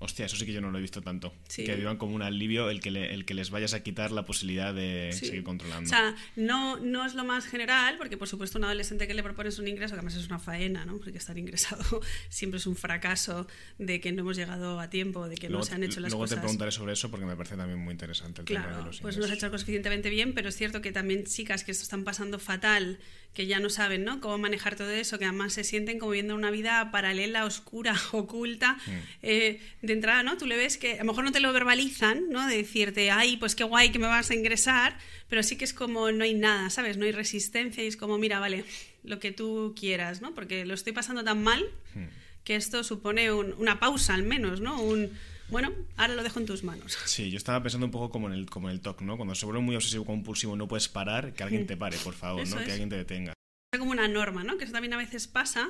Hostia, 0.03 0.25
eso 0.25 0.36
sí 0.36 0.48
que 0.48 0.51
yo 0.51 0.62
no 0.62 0.71
lo 0.71 0.79
he 0.79 0.81
visto 0.81 1.03
tanto. 1.03 1.31
Sí. 1.48 1.63
Que 1.63 1.75
vivan 1.75 1.98
como 1.98 2.15
un 2.15 2.24
alivio 2.24 2.71
el 2.71 2.79
que, 2.81 2.89
le- 2.89 3.13
el 3.13 3.24
que 3.24 3.36
les 3.36 3.51
vayas 3.51 3.75
a 3.75 3.83
quitar 3.83 4.12
la 4.12 4.25
posibilidad 4.25 4.74
de 4.74 5.12
Sí. 5.13 5.27
seguir 5.27 5.43
controlando. 5.43 5.88
O 5.88 5.89
sea, 5.93 6.15
no, 6.36 6.77
no 6.79 7.05
es 7.05 7.13
lo 7.13 7.24
más 7.24 7.45
general, 7.45 7.98
porque 8.00 8.17
por 8.17 8.27
supuesto 8.27 8.57
un 8.57 8.63
adolescente 8.65 9.05
que 9.07 9.13
le 9.13 9.21
propones 9.21 9.60
un 9.60 9.67
ingreso, 9.67 9.93
que 9.93 10.00
además 10.00 10.15
es 10.15 10.25
una 10.25 10.39
faena, 10.39 10.86
¿no? 10.86 10.98
Porque 10.98 11.19
estar 11.19 11.38
ingresado 11.38 12.01
siempre 12.29 12.57
es 12.57 12.65
un 12.65 12.75
fracaso 12.75 13.45
de 13.77 14.01
que 14.01 14.12
no 14.12 14.21
hemos 14.21 14.36
llegado 14.38 14.79
a 14.79 14.89
tiempo, 14.89 15.29
de 15.29 15.36
que 15.36 15.50
no 15.50 15.51
luego 15.51 15.65
se 15.67 15.75
han 15.75 15.83
hecho 15.83 16.00
las 16.00 16.10
luego 16.12 16.24
cosas. 16.24 16.38
te 16.38 16.41
preguntaré 16.41 16.71
sobre 16.71 16.93
eso 16.93 17.12
porque 17.12 17.27
me 17.27 17.36
parece 17.36 17.55
también 17.55 17.77
muy 17.77 17.91
interesante 17.91 18.41
el 18.41 18.48
tema 18.48 18.75
de 18.77 18.83
los 18.83 19.01
pues 19.01 19.17
no 19.17 19.21
se 19.21 19.25
ha 19.25 19.36
ingresos. 19.36 19.38
hecho 19.38 19.51
lo 19.51 19.60
suficientemente 19.60 20.10
bien, 20.10 20.33
pero 20.33 20.50
es 20.50 20.57
cierto 20.57 20.81
que 20.81 20.91
también 20.91 21.25
chicas 21.25 21.63
que 21.63 21.69
esto 21.69 21.83
están 21.83 22.03
pasando 22.05 22.39
fatal, 22.39 22.98
que 23.33 23.47
ya 23.47 23.59
no 23.59 23.69
saben 23.69 24.03
¿no? 24.03 24.19
cómo 24.19 24.38
manejar 24.38 24.75
todo 24.75 24.89
eso, 24.89 25.17
que 25.17 25.23
además 25.25 25.53
se 25.53 25.63
sienten 25.63 26.00
como 26.00 26.11
viviendo 26.11 26.35
una 26.35 26.51
vida 26.51 26.91
paralela, 26.91 27.45
oscura, 27.45 27.95
oculta. 28.11 28.73
Mm. 28.85 28.91
eh, 29.23 29.59
de 29.81 29.93
entrada, 29.93 30.21
¿no? 30.23 30.38
Tú 30.38 30.45
le 30.47 30.57
ves 30.57 30.77
que 30.77 30.95
a 30.95 30.97
lo 30.97 31.05
mejor 31.05 31.23
no 31.23 31.31
te 31.31 31.39
lo 31.39 31.53
verbalizan, 31.53 32.29
¿no? 32.29 32.45
De 32.47 32.57
decirte, 32.57 33.09
ay, 33.09 33.38
pues 33.38 33.55
qué 33.55 33.63
guay 33.63 33.91
que 33.91 34.00
me 34.00 34.07
vas 34.07 34.29
a 34.31 34.35
ingresar, 34.35 34.97
pero 35.29 35.43
sí 35.43 35.55
que 35.57 35.63
es 35.63 35.73
como 35.73 36.11
no 36.11 36.23
hay 36.25 36.33
nada, 36.33 36.69
¿sabes? 36.69 36.97
No 36.97 37.05
hay 37.05 37.13
resistencia 37.13 37.83
y 37.83 37.88
es 37.88 37.95
como, 37.95 38.17
mira, 38.17 38.39
vale, 38.39 38.65
lo 39.03 39.19
que 39.19 39.31
tú 39.31 39.73
quieras, 39.79 40.21
¿no? 40.21 40.33
Porque 40.35 40.65
lo 40.65 40.73
estoy 40.73 40.91
pasando 40.93 41.23
tan 41.23 41.41
mal 41.41 41.63
Hmm. 41.95 42.05
que 42.43 42.55
esto 42.55 42.83
supone 42.83 43.31
un- 43.31 43.53
una 43.57 43.79
pausa 43.79 44.13
al 44.13 44.23
menos, 44.23 44.59
¿no? 44.61 44.81
Un, 44.81 45.09
bueno, 45.51 45.72
ahora 45.98 46.15
lo 46.15 46.24
dejo 46.24 46.39
en 46.39 46.46
tus 46.46 46.63
manos. 46.63 46.98
Sí, 47.05 47.29
yo 47.29 47.38
estaba 47.38 47.62
pensando 47.62 47.86
un 47.86 47.91
poco 47.91 48.10
como 48.10 48.27
en 48.27 48.34
el, 48.34 48.50
como 48.50 48.70
en 48.70 48.75
el 48.75 48.81
TOC, 48.81 49.01
¿no? 49.01 49.17
Cuando 49.17 49.36
se 49.36 49.46
vuelve 49.46 49.62
muy 49.62 49.75
obsesivo 49.75 50.05
compulsivo 50.05 50.55
no 50.55 50.67
puedes 50.67 50.88
parar, 50.89 51.34
que 51.34 51.43
alguien 51.43 51.67
te 51.67 51.77
pare, 51.77 51.98
por 51.98 52.13
favor, 52.13 52.41
Eso 52.41 52.55
¿no? 52.55 52.62
es. 52.62 52.65
Que 52.65 52.72
alguien 52.72 52.89
te 52.89 52.96
detenga. 52.98 53.34
como 53.77 53.91
una 53.91 54.08
norma, 54.08 54.43
¿no? 54.43 54.58
Que 54.58 54.63
eso 54.63 54.74
también 54.74 54.93
a 54.93 54.98
veces 54.98 55.27
pasa. 55.27 55.70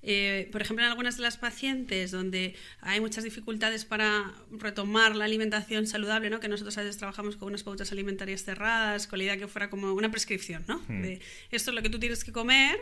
Eh, 0.00 0.48
por 0.52 0.62
ejemplo, 0.62 0.84
en 0.84 0.90
algunas 0.90 1.16
de 1.16 1.22
las 1.22 1.38
pacientes 1.38 2.12
donde 2.12 2.54
hay 2.80 3.00
muchas 3.00 3.24
dificultades 3.24 3.84
para 3.84 4.32
retomar 4.52 5.16
la 5.16 5.24
alimentación 5.24 5.86
saludable, 5.86 6.30
¿no? 6.30 6.38
Que 6.40 6.48
nosotros 6.48 6.78
a 6.78 6.82
veces 6.82 6.98
trabajamos 6.98 7.36
con 7.36 7.48
unas 7.48 7.64
pautas 7.64 7.90
alimentarias 7.90 8.44
cerradas, 8.44 9.08
con 9.08 9.18
la 9.18 9.24
idea 9.24 9.36
que 9.36 9.48
fuera 9.48 9.70
como 9.70 9.92
una 9.92 10.10
prescripción, 10.10 10.64
¿no? 10.68 10.78
De 10.88 11.20
esto 11.50 11.70
es 11.70 11.74
lo 11.74 11.82
que 11.82 11.90
tú 11.90 11.98
tienes 11.98 12.22
que 12.22 12.32
comer 12.32 12.78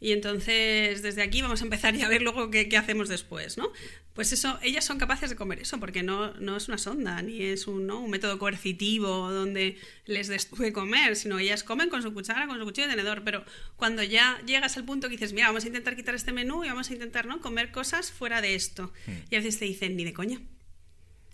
y 0.00 0.12
entonces 0.12 1.02
desde 1.02 1.22
aquí 1.22 1.42
vamos 1.42 1.60
a 1.62 1.64
empezar 1.64 1.94
ya 1.94 2.06
a 2.06 2.08
ver 2.08 2.22
luego 2.22 2.50
qué, 2.50 2.68
qué 2.68 2.76
hacemos 2.76 3.08
después, 3.08 3.56
¿no? 3.56 3.72
Pues 4.16 4.32
eso, 4.32 4.58
ellas 4.62 4.84
son 4.84 4.98
capaces 4.98 5.28
de 5.28 5.36
comer 5.36 5.60
eso, 5.60 5.78
porque 5.78 6.02
no, 6.02 6.32
no 6.34 6.56
es 6.56 6.68
una 6.68 6.78
sonda, 6.78 7.20
ni 7.20 7.42
es 7.42 7.66
un, 7.66 7.86
¿no? 7.86 8.00
un 8.00 8.10
método 8.10 8.38
coercitivo 8.38 9.30
donde 9.30 9.76
les 10.06 10.28
des 10.28 10.50
de 10.50 10.72
comer, 10.72 11.16
sino 11.16 11.38
ellas 11.38 11.62
comen 11.62 11.90
con 11.90 12.02
su 12.02 12.14
cuchara, 12.14 12.46
con 12.46 12.58
su 12.58 12.64
cuchillo 12.64 12.86
y 12.86 12.90
tenedor. 12.90 13.24
Pero 13.24 13.44
cuando 13.76 14.02
ya 14.02 14.40
llegas 14.46 14.78
al 14.78 14.86
punto 14.86 15.08
que 15.08 15.16
dices, 15.16 15.34
mira, 15.34 15.48
vamos 15.48 15.64
a 15.64 15.66
intentar 15.66 15.96
quitar 15.96 16.14
este 16.14 16.32
menú 16.32 16.64
y 16.64 16.68
vamos 16.68 16.88
a 16.88 16.94
intentar 16.94 17.26
¿no? 17.26 17.42
comer 17.42 17.70
cosas 17.70 18.10
fuera 18.10 18.40
de 18.40 18.54
esto. 18.54 18.90
Y 19.30 19.34
a 19.34 19.38
veces 19.38 19.58
te 19.58 19.66
dicen, 19.66 19.96
ni 19.96 20.04
de 20.04 20.14
coña. 20.14 20.40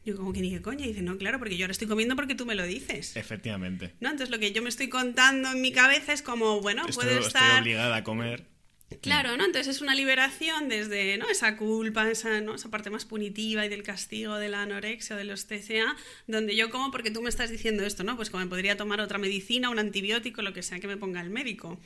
Yo 0.05 0.17
como 0.17 0.33
que 0.33 0.41
ni 0.41 0.53
de 0.53 0.61
coña. 0.61 0.85
Y 0.85 0.89
dicen, 0.89 1.05
no, 1.05 1.17
claro, 1.19 1.39
porque 1.39 1.57
yo 1.57 1.65
ahora 1.65 1.73
estoy 1.73 1.87
comiendo 1.87 2.17
porque 2.17 2.35
tú 2.35 2.47
me 2.47 2.57
lo 2.57 2.65
dices. 2.65 3.17
Efectivamente. 3.17 3.95
¿No? 4.01 4.11
Entonces 4.11 4.31
lo 4.31 4.41
que 4.41 4.51
yo 4.51 4.61
me 4.61 4.69
estoy 4.69 4.89
contando 4.89 5.53
en 5.53 5.61
mi 5.61 5.71
cabeza 5.71 6.13
es 6.13 6.23
como, 6.23 6.61
bueno, 6.61 6.83
Estoy, 6.89 7.05
puedo 7.05 7.21
estoy 7.21 7.29
estar... 7.29 7.63
obligada 7.63 7.95
a 7.95 8.03
comer. 8.03 8.52
Claro, 9.01 9.37
¿no? 9.37 9.45
Entonces 9.45 9.77
es 9.77 9.83
una 9.83 9.95
liberación 9.95 10.69
desde 10.69 11.17
¿no? 11.19 11.29
esa 11.29 11.57
culpa, 11.57 12.11
esa, 12.11 12.41
¿no? 12.41 12.55
esa 12.55 12.71
parte 12.71 12.91
más 12.91 13.05
punitiva 13.05 13.65
y 13.65 13.69
del 13.69 13.83
castigo 13.83 14.37
de 14.37 14.49
la 14.49 14.63
anorexia 14.63 15.17
o 15.17 15.19
de 15.19 15.25
los 15.25 15.47
TCA, 15.47 15.97
donde 16.27 16.57
yo 16.57 16.71
como 16.71 16.91
porque 16.91 17.11
tú 17.11 17.23
me 17.23 17.29
estás 17.29 17.51
diciendo 17.51 17.85
esto, 17.85 18.05
¿no? 18.05 18.17
Pues 18.17 18.31
como 18.31 18.45
me 18.45 18.51
podría 18.51 18.77
tomar 18.77 19.01
otra 19.01 19.19
medicina, 19.19 19.71
un 19.71 19.79
antibiótico, 19.79 20.43
lo 20.43 20.53
que 20.53 20.63
sea 20.63 20.81
que 20.81 20.89
me 20.89 20.97
ponga 20.97 21.21
el 21.21 21.31
médico. 21.31 21.79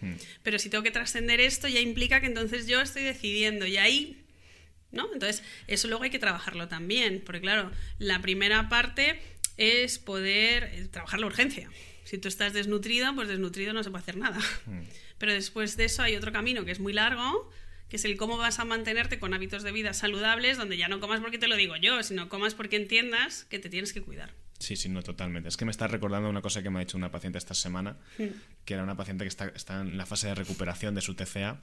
Pero 0.42 0.58
si 0.58 0.68
tengo 0.68 0.82
que 0.82 0.90
trascender 0.90 1.40
esto, 1.40 1.68
ya 1.68 1.80
implica 1.80 2.20
que 2.20 2.26
entonces 2.26 2.66
yo 2.66 2.80
estoy 2.80 3.02
decidiendo 3.02 3.66
y 3.66 3.76
ahí 3.76 4.22
¿no? 4.92 5.12
Entonces, 5.12 5.42
eso 5.66 5.88
luego 5.88 6.04
hay 6.04 6.10
que 6.10 6.18
trabajarlo 6.18 6.68
también, 6.68 7.22
porque 7.24 7.40
claro, 7.40 7.70
la 7.98 8.20
primera 8.22 8.68
parte 8.68 9.20
es 9.56 9.98
poder 9.98 10.64
eh, 10.64 10.88
trabajar 10.90 11.20
la 11.20 11.26
urgencia. 11.26 11.70
Si 12.04 12.18
tú 12.18 12.28
estás 12.28 12.52
desnutrido, 12.52 13.14
pues 13.14 13.28
desnutrido 13.28 13.72
no 13.72 13.82
se 13.82 13.90
puede 13.90 14.02
hacer 14.02 14.16
nada. 14.16 14.38
Pero 15.18 15.32
después 15.32 15.76
de 15.76 15.84
eso 15.84 16.02
hay 16.02 16.16
otro 16.16 16.32
camino 16.32 16.64
que 16.64 16.72
es 16.72 16.80
muy 16.80 16.92
largo, 16.92 17.50
que 17.88 17.96
es 17.96 18.04
el 18.04 18.16
cómo 18.16 18.36
vas 18.36 18.58
a 18.58 18.64
mantenerte 18.64 19.18
con 19.18 19.34
hábitos 19.34 19.62
de 19.62 19.72
vida 19.72 19.94
saludables, 19.94 20.58
donde 20.58 20.76
ya 20.76 20.88
no 20.88 21.00
comas 21.00 21.20
porque 21.20 21.38
te 21.38 21.48
lo 21.48 21.56
digo 21.56 21.76
yo, 21.76 22.02
sino 22.02 22.28
comas 22.28 22.54
porque 22.54 22.76
entiendas 22.76 23.44
que 23.44 23.58
te 23.58 23.68
tienes 23.68 23.92
que 23.92 24.02
cuidar. 24.02 24.34
Sí, 24.58 24.76
sí, 24.76 24.88
no, 24.88 25.02
totalmente. 25.02 25.48
Es 25.48 25.56
que 25.56 25.64
me 25.64 25.70
está 25.70 25.86
recordando 25.86 26.28
una 26.28 26.40
cosa 26.42 26.62
que 26.62 26.70
me 26.70 26.78
ha 26.78 26.80
dicho 26.80 26.96
una 26.96 27.10
paciente 27.10 27.38
esta 27.38 27.54
semana, 27.54 27.98
que 28.64 28.74
era 28.74 28.82
una 28.82 28.96
paciente 28.96 29.24
que 29.24 29.28
está, 29.28 29.48
está 29.48 29.80
en 29.80 29.96
la 29.98 30.06
fase 30.06 30.28
de 30.28 30.34
recuperación 30.34 30.94
de 30.94 31.02
su 31.02 31.14
TCA. 31.14 31.62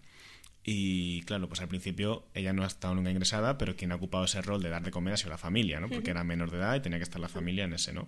Y 0.63 1.23
claro, 1.23 1.49
pues 1.49 1.59
al 1.59 1.67
principio 1.67 2.25
ella 2.33 2.53
no 2.53 2.63
ha 2.63 2.67
estado 2.67 2.95
nunca 2.95 3.11
ingresada, 3.11 3.57
pero 3.57 3.75
quien 3.75 3.91
ha 3.91 3.95
ocupado 3.95 4.23
ese 4.25 4.41
rol 4.41 4.61
de 4.61 4.69
dar 4.69 4.83
de 4.83 4.91
comer 4.91 5.15
ha 5.15 5.17
sido 5.17 5.31
la 5.31 5.37
familia, 5.37 5.79
¿no? 5.79 5.89
Porque 5.89 6.11
era 6.11 6.23
menor 6.23 6.51
de 6.51 6.57
edad 6.57 6.75
y 6.75 6.79
tenía 6.79 6.99
que 6.99 7.03
estar 7.03 7.19
la 7.19 7.27
familia 7.27 7.65
en 7.65 7.73
ese, 7.73 7.91
¿no? 7.91 8.07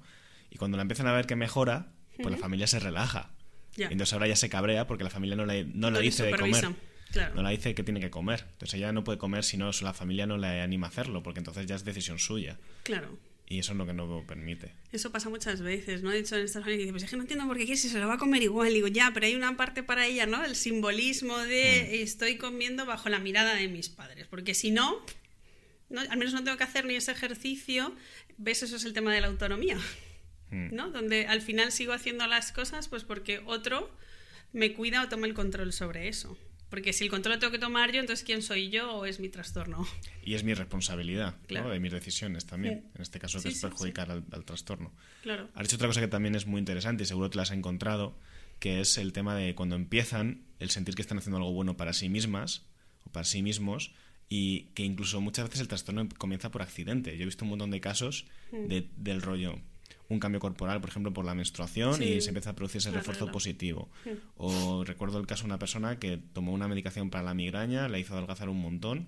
Y 0.49 0.57
cuando 0.57 0.77
la 0.77 0.83
empiezan 0.83 1.07
a 1.07 1.11
ver 1.11 1.25
que 1.25 1.35
mejora, 1.35 1.91
pues 2.21 2.31
la 2.31 2.37
familia 2.37 2.67
se 2.67 2.79
relaja. 2.79 3.34
Entonces 3.77 4.13
ahora 4.13 4.27
ya 4.27 4.35
se 4.35 4.49
cabrea 4.49 4.87
porque 4.87 5.03
la 5.03 5.09
familia 5.09 5.35
no 5.35 5.45
le, 5.45 5.63
no 5.65 5.69
le 5.69 5.73
No 5.73 5.91
le 5.91 6.01
dice 6.01 6.23
de 6.23 6.35
comer. 6.35 6.65
claro. 7.11 7.35
No 7.35 7.43
le 7.43 7.49
dice 7.51 7.75
que 7.75 7.83
tiene 7.83 7.99
que 7.99 8.09
comer. 8.09 8.45
Entonces 8.53 8.75
ella 8.75 8.91
no 8.91 9.03
puede 9.03 9.17
comer 9.17 9.43
si 9.43 9.57
no 9.57 9.71
la 9.81 9.93
familia 9.93 10.25
no 10.25 10.37
le 10.37 10.61
anima 10.61 10.87
a 10.87 10.89
hacerlo, 10.89 11.23
porque 11.23 11.39
entonces 11.39 11.65
ya 11.65 11.75
es 11.75 11.83
decisión 11.85 12.19
suya. 12.19 12.57
Claro. 12.83 13.17
Y 13.47 13.59
eso 13.59 13.73
es 13.73 13.77
lo 13.77 13.85
que 13.85 13.93
no 13.93 14.23
permite. 14.25 14.71
Eso 14.91 15.11
pasa 15.11 15.29
muchas 15.29 15.61
veces, 15.61 16.01
¿no? 16.01 16.09
De 16.09 16.17
hecho, 16.17 16.35
en 16.35 16.45
estas 16.45 16.63
familias 16.63 16.89
pues 16.89 17.03
es 17.03 17.09
que 17.11 17.15
no 17.15 17.21
entiendo 17.21 17.45
por 17.45 17.57
qué 17.57 17.65
quiere 17.65 17.79
si 17.79 17.89
se 17.89 17.99
lo 17.99 18.07
va 18.07 18.15
a 18.15 18.17
comer 18.17 18.41
igual. 18.41 18.73
Digo, 18.73 18.87
ya, 18.87 19.11
pero 19.13 19.27
hay 19.27 19.35
una 19.35 19.55
parte 19.55 19.83
para 19.83 20.07
ella, 20.07 20.25
¿no? 20.25 20.43
El 20.43 20.55
simbolismo 20.55 21.37
de 21.37 22.01
estoy 22.01 22.37
comiendo 22.37 22.87
bajo 22.87 23.07
la 23.09 23.19
mirada 23.19 23.53
de 23.53 23.67
mis 23.67 23.89
padres. 23.89 24.25
Porque 24.27 24.55
si 24.55 24.71
no, 24.71 24.99
no, 25.89 26.01
al 26.01 26.17
menos 26.17 26.33
no 26.33 26.43
tengo 26.43 26.57
que 26.57 26.63
hacer 26.63 26.85
ni 26.85 26.95
ese 26.95 27.11
ejercicio. 27.11 27.93
¿Ves? 28.37 28.63
Eso 28.63 28.77
es 28.77 28.83
el 28.83 28.93
tema 28.93 29.13
de 29.13 29.21
la 29.21 29.27
autonomía, 29.27 29.77
¿no? 30.71 30.89
Donde 30.91 31.27
al 31.27 31.41
final 31.41 31.71
sigo 31.71 31.93
haciendo 31.93 32.25
las 32.27 32.51
cosas 32.51 32.87
pues 32.87 33.03
porque 33.03 33.41
otro 33.45 33.89
me 34.53 34.73
cuida 34.73 35.03
o 35.03 35.09
toma 35.09 35.27
el 35.27 35.33
control 35.33 35.73
sobre 35.73 36.07
eso. 36.07 36.37
Porque 36.69 36.93
si 36.93 37.03
el 37.03 37.09
control 37.09 37.35
lo 37.35 37.39
tengo 37.39 37.51
que 37.51 37.59
tomar 37.59 37.91
yo, 37.91 37.99
entonces 37.99 38.25
¿quién 38.25 38.41
soy 38.41 38.69
yo 38.69 38.91
o 38.91 39.05
es 39.05 39.19
mi 39.19 39.29
trastorno? 39.29 39.87
Y 40.23 40.33
es 40.33 40.43
mi 40.43 40.53
responsabilidad, 40.55 41.35
Claro. 41.47 41.67
¿no? 41.67 41.71
De 41.73 41.79
mis 41.79 41.91
decisiones 41.91 42.45
también. 42.45 42.81
Sí. 42.81 42.91
En 42.95 43.01
este 43.01 43.19
caso, 43.19 43.37
Sí, 43.39 43.43
que 43.43 43.49
es 43.49 43.55
sí, 43.55 43.61
perjudicar 43.67 44.09
al, 44.11 44.23
al 44.31 44.43
trastorno. 44.45 44.91
Claro. 45.21 45.49
Has 45.53 45.63
dicho 45.67 45.75
otra 45.75 45.87
cosa 45.87 46.01
que 46.01 46.07
también 46.07 46.33
es 46.35 46.47
muy 46.47 46.59
interesante 46.59 47.03
y 47.03 47.05
seguro 47.05 47.29
te 47.29 47.37
la 47.37 47.43
has 47.43 47.51
encontrado, 47.51 48.17
que 48.59 48.81
es 48.81 48.97
el 48.97 49.13
tema 49.13 49.35
de 49.35 49.53
cuando 49.55 49.75
empiezan 49.75 50.43
el 50.59 50.69
sentir 50.71 50.95
que 50.95 51.01
están 51.03 51.17
haciendo 51.19 51.37
algo 51.37 51.51
bueno 51.53 51.77
para 51.77 51.93
sí 51.93 52.09
mismas 52.09 52.65
o 53.03 53.11
para 53.11 53.25
sí 53.25 53.43
mismos 53.43 53.91
y 54.27 54.71
que 54.73 54.83
incluso 54.83 55.21
muchas 55.21 55.45
veces 55.45 55.61
el 55.61 55.67
trastorno 55.67 56.09
comienza 56.17 56.49
por 56.49 56.63
accidente. 56.63 57.15
Yo 57.15 57.23
he 57.23 57.25
visto 57.25 57.45
un 57.45 57.49
montón 57.51 57.69
de 57.71 57.79
casos 57.79 58.25
Mm. 58.51 58.67
de- 58.67 58.89
del 58.97 59.21
rollo 59.21 59.61
un 60.09 60.19
cambio 60.19 60.39
corporal, 60.39 60.79
por 60.81 60.89
ejemplo, 60.89 61.11
por 61.13 61.25
la 61.25 61.33
menstruación 61.33 61.95
Sí. 61.95 62.03
y 62.03 62.21
se 62.21 62.29
empieza 62.29 62.51
a 62.51 62.55
producir 62.55 62.77
ese 62.79 62.91
refuerzo 62.91 63.31
positivo. 63.31 63.89
O 64.37 64.83
recuerdo 64.83 65.19
el 65.19 65.25
caso 65.27 65.43
de 65.43 65.47
una 65.47 65.59
persona 65.59 65.97
que 65.99 66.17
tomó 66.17 66.53
una 66.53 66.67
medicación 66.67 67.09
para 67.09 67.23
la 67.23 67.33
migraña, 67.33 67.87
la 67.89 67.97
hizo 67.99 68.13
adelgazar 68.13 68.49
un 68.49 68.61
montón 68.61 69.07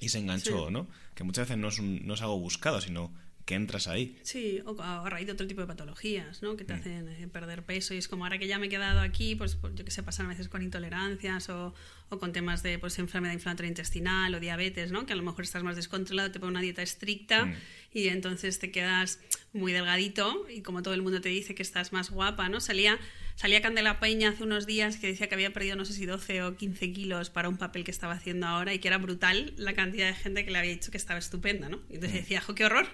y 0.00 0.08
se 0.08 0.18
enganchó, 0.18 0.66
Sí. 0.68 0.72
¿no? 0.72 0.86
Que 1.14 1.24
muchas 1.24 1.46
veces 1.48 1.58
no 1.58 1.68
es, 1.68 1.78
un- 1.78 2.06
no 2.06 2.14
es 2.14 2.22
algo 2.22 2.38
buscado, 2.38 2.80
sino 2.80 3.12
que 3.44 3.54
entras 3.54 3.88
ahí. 3.88 4.16
Sí, 4.22 4.60
o 4.64 4.80
a 4.80 5.08
raíz 5.10 5.26
de 5.26 5.32
otro 5.32 5.46
tipo 5.48 5.60
de 5.60 5.66
patologías, 5.66 6.42
¿no? 6.42 6.56
Que 6.56 6.62
Mm. 6.64 6.66
te 6.66 6.72
hacen 6.74 7.08
eh, 7.08 7.28
perder 7.28 7.64
peso 7.64 7.92
y 7.92 7.98
es 7.98 8.06
como 8.08 8.24
ahora 8.24 8.38
que 8.38 8.46
ya 8.46 8.58
me 8.58 8.66
he 8.66 8.68
quedado 8.68 9.00
aquí, 9.00 9.34
pues, 9.34 9.56
pues, 9.56 9.74
yo 9.74 9.84
que 9.84 9.90
sé, 9.90 10.02
pasan 10.02 10.26
a 10.26 10.28
veces 10.28 10.48
con 10.48 10.62
intolerancias 10.62 11.48
o, 11.48 11.74
o 12.08 12.18
con 12.18 12.32
temas 12.32 12.62
de 12.62 12.78
pues, 12.78 12.98
enfermedad 13.00 13.32
inflamatoria 13.34 13.68
intestinal 13.68 14.34
o 14.34 14.38
diabetes, 14.40 14.92
¿no? 14.92 15.06
Que 15.06 15.12
a 15.12 15.16
lo 15.16 15.22
mejor 15.22 15.42
estás 15.44 15.62
más 15.64 15.74
descontrolado, 15.76 16.30
te 16.30 16.38
ponen 16.38 16.52
una 16.52 16.60
dieta 16.62 16.82
estricta 16.82 17.46
Mm. 17.46 17.54
y 17.94 18.08
entonces 18.08 18.58
te 18.60 18.70
quedas 18.70 19.18
muy 19.52 19.72
delgadito 19.72 20.46
y 20.48 20.62
como 20.62 20.82
todo 20.82 20.94
el 20.94 21.02
mundo 21.02 21.20
te 21.20 21.28
dice 21.28 21.54
que 21.54 21.62
estás 21.62 21.92
más 21.92 22.10
guapa, 22.10 22.48
¿no? 22.48 22.60
Salía, 22.60 22.98
salía 23.36 23.60
Candela 23.62 24.00
Peña 24.00 24.30
hace 24.30 24.42
unos 24.44 24.66
días 24.66 24.96
que 24.96 25.06
decía 25.08 25.28
que 25.28 25.34
había 25.34 25.52
perdido 25.52 25.76
no 25.76 25.84
sé 25.84 25.92
si 25.92 26.06
12 26.06 26.42
o 26.42 26.56
15 26.56 26.92
kilos 26.92 27.30
para 27.30 27.48
un 27.48 27.56
papel 27.56 27.84
que 27.84 27.90
estaba 27.90 28.14
haciendo 28.14 28.46
ahora 28.46 28.74
y 28.74 28.78
que 28.78 28.88
era 28.88 28.98
brutal 28.98 29.52
la 29.56 29.72
cantidad 29.74 30.06
de 30.06 30.14
gente 30.14 30.44
que 30.44 30.50
le 30.50 30.58
había 30.58 30.72
dicho 30.72 30.90
que 30.90 30.96
estaba 30.96 31.18
estupenda, 31.18 31.68
¿no? 31.68 31.80
Y 31.90 31.94
entonces 31.94 32.20
decía, 32.20 32.40
jo, 32.40 32.54
qué 32.54 32.64
horror, 32.64 32.86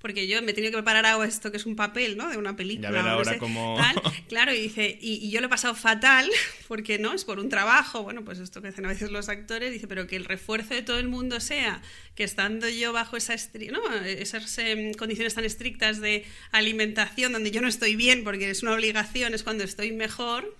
porque 0.00 0.26
yo 0.26 0.40
me 0.42 0.50
he 0.50 0.54
tenido 0.54 0.70
que 0.70 0.76
preparar 0.78 1.06
a 1.06 1.24
esto 1.24 1.50
que 1.50 1.56
es 1.56 1.66
un 1.66 1.76
papel, 1.76 2.16
¿no? 2.16 2.28
De 2.28 2.36
una 2.36 2.56
película. 2.56 2.90
ver 2.90 3.00
o 3.00 3.04
no 3.04 3.10
ahora 3.10 3.32
sé, 3.32 3.38
cómo- 3.38 3.76
tal. 3.78 4.02
Claro, 4.28 4.52
y 4.52 4.60
dice, 4.60 4.98
y, 5.00 5.14
y 5.26 5.30
yo 5.30 5.40
lo 5.40 5.46
he 5.46 5.50
pasado 5.50 5.74
fatal, 5.74 6.28
porque 6.68 6.98
no, 6.98 7.12
es 7.14 7.24
por 7.24 7.38
un 7.38 7.48
trabajo, 7.48 8.02
bueno, 8.02 8.24
pues 8.24 8.38
esto 8.38 8.60
que 8.60 8.68
hacen 8.68 8.84
a 8.84 8.88
veces 8.88 9.10
los 9.10 9.28
actores, 9.28 9.72
dice, 9.72 9.86
pero 9.86 10.06
que 10.06 10.16
el 10.16 10.24
refuerzo 10.24 10.74
de 10.74 10.82
todo 10.82 10.98
el 10.98 11.08
mundo 11.08 11.40
sea 11.40 11.80
que 12.14 12.24
estando 12.24 12.68
yo 12.68 12.92
bajo 12.92 13.16
esa 13.16 13.34
¿no? 13.72 13.80
esas 14.04 14.58
em, 14.58 14.92
condiciones 14.92 15.34
tan 15.34 15.44
estrictas 15.44 16.00
de 16.00 16.24
alimentación, 16.52 17.32
donde 17.32 17.50
yo 17.50 17.60
no 17.60 17.68
estoy 17.68 17.96
bien, 17.96 18.24
porque 18.24 18.50
es 18.50 18.62
una 18.62 18.74
obligación, 18.74 19.34
es 19.34 19.42
cuando 19.42 19.64
estoy 19.64 19.92
mejor, 19.94 20.56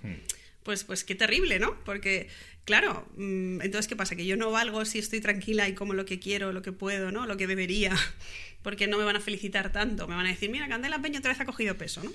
pues, 0.62 0.84
pues 0.84 1.04
qué 1.04 1.14
terrible, 1.14 1.58
¿no? 1.58 1.76
Porque, 1.84 2.28
claro, 2.64 3.06
mm, 3.16 3.60
entonces, 3.62 3.88
¿qué 3.88 3.96
pasa? 3.96 4.16
Que 4.16 4.26
yo 4.26 4.36
no 4.36 4.50
valgo 4.50 4.84
si 4.84 4.98
estoy 4.98 5.20
tranquila 5.20 5.68
y 5.68 5.74
como 5.74 5.92
lo 5.94 6.04
que 6.04 6.18
quiero, 6.18 6.52
lo 6.52 6.62
que 6.62 6.72
puedo, 6.72 7.10
¿no? 7.12 7.26
Lo 7.26 7.36
que 7.36 7.46
debería, 7.46 7.92
porque 8.62 8.86
no 8.86 8.98
me 8.98 9.04
van 9.04 9.16
a 9.16 9.20
felicitar 9.20 9.72
tanto, 9.72 10.08
me 10.08 10.14
van 10.14 10.26
a 10.26 10.30
decir, 10.30 10.50
mira, 10.50 10.68
Candela 10.68 11.00
Peña 11.00 11.18
otra 11.18 11.32
vez 11.32 11.40
ha 11.40 11.44
cogido 11.44 11.76
peso, 11.76 12.02
¿no? 12.02 12.10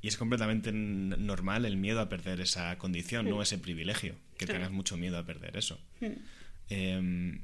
Y 0.00 0.08
es 0.08 0.16
completamente 0.16 0.72
normal 0.72 1.64
el 1.64 1.76
miedo 1.76 2.00
a 2.00 2.08
perder 2.08 2.40
esa 2.40 2.76
condición, 2.76 3.28
no 3.28 3.40
ese 3.40 3.56
privilegio, 3.58 4.16
que 4.36 4.46
Claro. 4.46 4.58
tengas 4.58 4.72
mucho 4.72 4.96
miedo 4.96 5.16
a 5.16 5.24
perder 5.24 5.56
eso. 5.56 5.78
Em, 6.68 7.40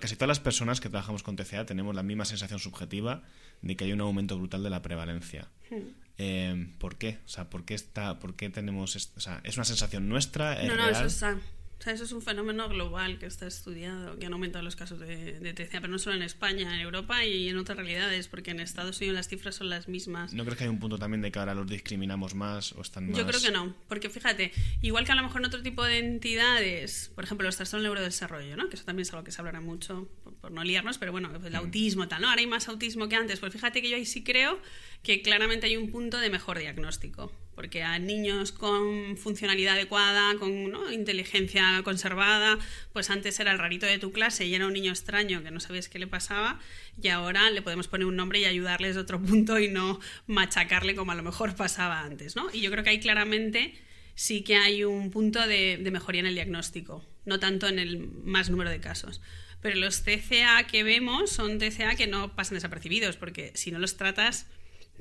casi 0.00 0.16
todas 0.16 0.28
las 0.28 0.40
personas 0.40 0.80
que 0.80 0.88
trabajamos 0.88 1.22
con 1.22 1.36
TCA 1.36 1.64
tenemos 1.66 1.94
la 1.94 2.02
misma 2.02 2.24
sensación 2.24 2.58
subjetiva 2.58 3.22
de 3.62 3.76
que 3.76 3.84
hay 3.84 3.92
un 3.92 4.00
aumento 4.00 4.36
brutal 4.36 4.64
de 4.64 4.70
la 4.70 4.82
prevalencia. 4.82 5.48
Hmm. 5.70 5.76
Eh, 6.18 6.72
¿Por 6.78 6.96
qué? 6.96 7.18
O 7.26 7.28
sea, 7.28 7.50
¿por 7.50 7.64
qué, 7.64 7.74
está, 7.74 8.18
por 8.18 8.34
qué 8.34 8.48
tenemos... 8.50 8.96
o 9.16 9.20
sea, 9.20 9.40
¿Es 9.44 9.56
una 9.56 9.64
sensación 9.64 10.08
nuestra? 10.08 10.60
¿Es 10.60 10.68
no, 10.68 10.76
no, 10.76 10.88
eso 10.88 11.04
está 11.04 11.36
o 11.78 11.82
sea, 11.82 11.92
eso 11.92 12.04
es 12.04 12.12
un 12.12 12.22
fenómeno 12.22 12.68
global 12.68 13.18
que 13.18 13.26
está 13.26 13.46
estudiado, 13.46 14.18
que 14.18 14.26
han 14.26 14.32
aumentado 14.32 14.64
los 14.64 14.76
casos 14.76 14.98
de, 14.98 15.38
de 15.38 15.52
TCA, 15.52 15.80
pero 15.80 15.88
no 15.88 15.98
solo 15.98 16.16
en 16.16 16.22
España, 16.22 16.74
en 16.74 16.80
Europa 16.80 17.24
y 17.24 17.48
en 17.48 17.58
otras 17.58 17.76
realidades, 17.76 18.28
porque 18.28 18.52
en 18.52 18.60
Estados 18.60 18.98
Unidos 18.98 19.14
las 19.14 19.28
cifras 19.28 19.56
son 19.56 19.68
las 19.68 19.86
mismas. 19.86 20.32
¿No 20.32 20.44
crees 20.44 20.56
que 20.56 20.64
hay 20.64 20.70
un 20.70 20.78
punto 20.78 20.98
también 20.98 21.20
de 21.20 21.30
que 21.30 21.38
ahora 21.38 21.54
los 21.54 21.66
discriminamos 21.66 22.34
más 22.34 22.72
o 22.72 22.80
están 22.80 23.10
más...? 23.10 23.18
Yo 23.18 23.26
creo 23.26 23.40
que 23.40 23.50
no, 23.50 23.74
porque 23.88 24.08
fíjate, 24.08 24.52
igual 24.80 25.04
que 25.04 25.12
a 25.12 25.16
lo 25.16 25.22
mejor 25.22 25.42
en 25.42 25.46
otro 25.46 25.62
tipo 25.62 25.84
de 25.84 25.98
entidades, 25.98 27.12
por 27.14 27.24
ejemplo, 27.24 27.46
los 27.46 27.56
trastornos 27.56 27.84
neurodesarrollo, 27.84 28.56
¿no? 28.56 28.70
que 28.70 28.76
eso 28.76 28.84
también 28.84 29.02
es 29.02 29.12
algo 29.12 29.24
que 29.24 29.30
se 29.30 29.40
hablará 29.42 29.60
mucho, 29.60 30.08
por, 30.40 30.50
no 30.50 30.64
liarnos, 30.64 30.96
pero 30.96 31.12
bueno, 31.12 31.30
el 31.34 31.52
mm. 31.52 31.56
autismo 31.56 32.08
tal, 32.08 32.22
¿no? 32.22 32.30
Ahora 32.30 32.40
hay 32.40 32.46
más 32.46 32.68
autismo 32.68 33.08
que 33.08 33.16
antes, 33.16 33.38
pues 33.38 33.52
fíjate 33.52 33.82
que 33.82 33.90
yo 33.90 33.96
ahí 33.96 34.06
sí 34.06 34.24
creo 34.24 34.58
que 35.02 35.20
claramente 35.20 35.66
hay 35.66 35.76
un 35.76 35.90
punto 35.90 36.18
de 36.18 36.30
mejor 36.30 36.58
diagnóstico 36.58 37.32
porque 37.56 37.82
a 37.82 37.98
niños 37.98 38.52
con 38.52 39.16
funcionalidad 39.16 39.74
adecuada, 39.74 40.38
con 40.38 40.52
inteligencia 40.92 41.80
conservada, 41.82 42.58
pues 42.92 43.10
antes 43.10 43.40
era 43.40 43.50
el 43.50 43.58
rarito 43.58 43.86
de 43.86 43.98
tu 43.98 44.12
clase 44.12 44.44
y 44.44 44.54
era 44.54 44.66
un 44.66 44.74
niño 44.74 44.92
extraño 44.92 45.42
que 45.42 45.50
no 45.50 45.58
sabías 45.58 45.88
qué 45.88 45.98
le 45.98 46.06
pasaba 46.06 46.60
y 47.02 47.08
ahora 47.08 47.50
le 47.50 47.62
podemos 47.62 47.88
poner 47.88 48.06
un 48.06 48.14
nombre 48.14 48.38
y 48.38 48.44
ayudarles 48.44 48.94
de 48.94 49.00
otro 49.00 49.20
punto 49.20 49.58
y 49.58 49.68
no 49.68 49.98
machacarle 50.26 50.94
como 50.94 51.12
a 51.12 51.14
lo 51.14 51.22
mejor 51.22 51.56
pasaba 51.56 52.02
antes, 52.02 52.36
¿no? 52.36 52.48
Y 52.52 52.60
yo 52.60 52.70
creo 52.70 52.84
que 52.84 52.90
ahí 52.90 53.00
claramente 53.00 53.74
sí 54.14 54.42
que 54.42 54.56
hay 54.56 54.84
un 54.84 55.10
punto 55.10 55.46
de, 55.46 55.78
de 55.78 55.90
mejoría 55.90 56.20
en 56.20 56.26
el 56.26 56.34
diagnóstico, 56.34 57.04
no 57.24 57.40
tanto 57.40 57.68
en 57.68 57.78
el 57.78 57.98
más 57.98 58.50
número 58.50 58.68
de 58.68 58.80
casos. 58.80 59.22
Pero 59.62 59.76
los 59.76 60.02
TCA 60.04 60.66
que 60.66 60.84
vemos 60.84 61.30
son 61.30 61.58
TCA 61.58 61.96
que 61.96 62.06
no 62.06 62.36
pasan 62.36 62.56
desapercibidos, 62.56 63.16
porque 63.16 63.52
si 63.54 63.70
no 63.70 63.78
los 63.78 63.96
tratas 63.96 64.46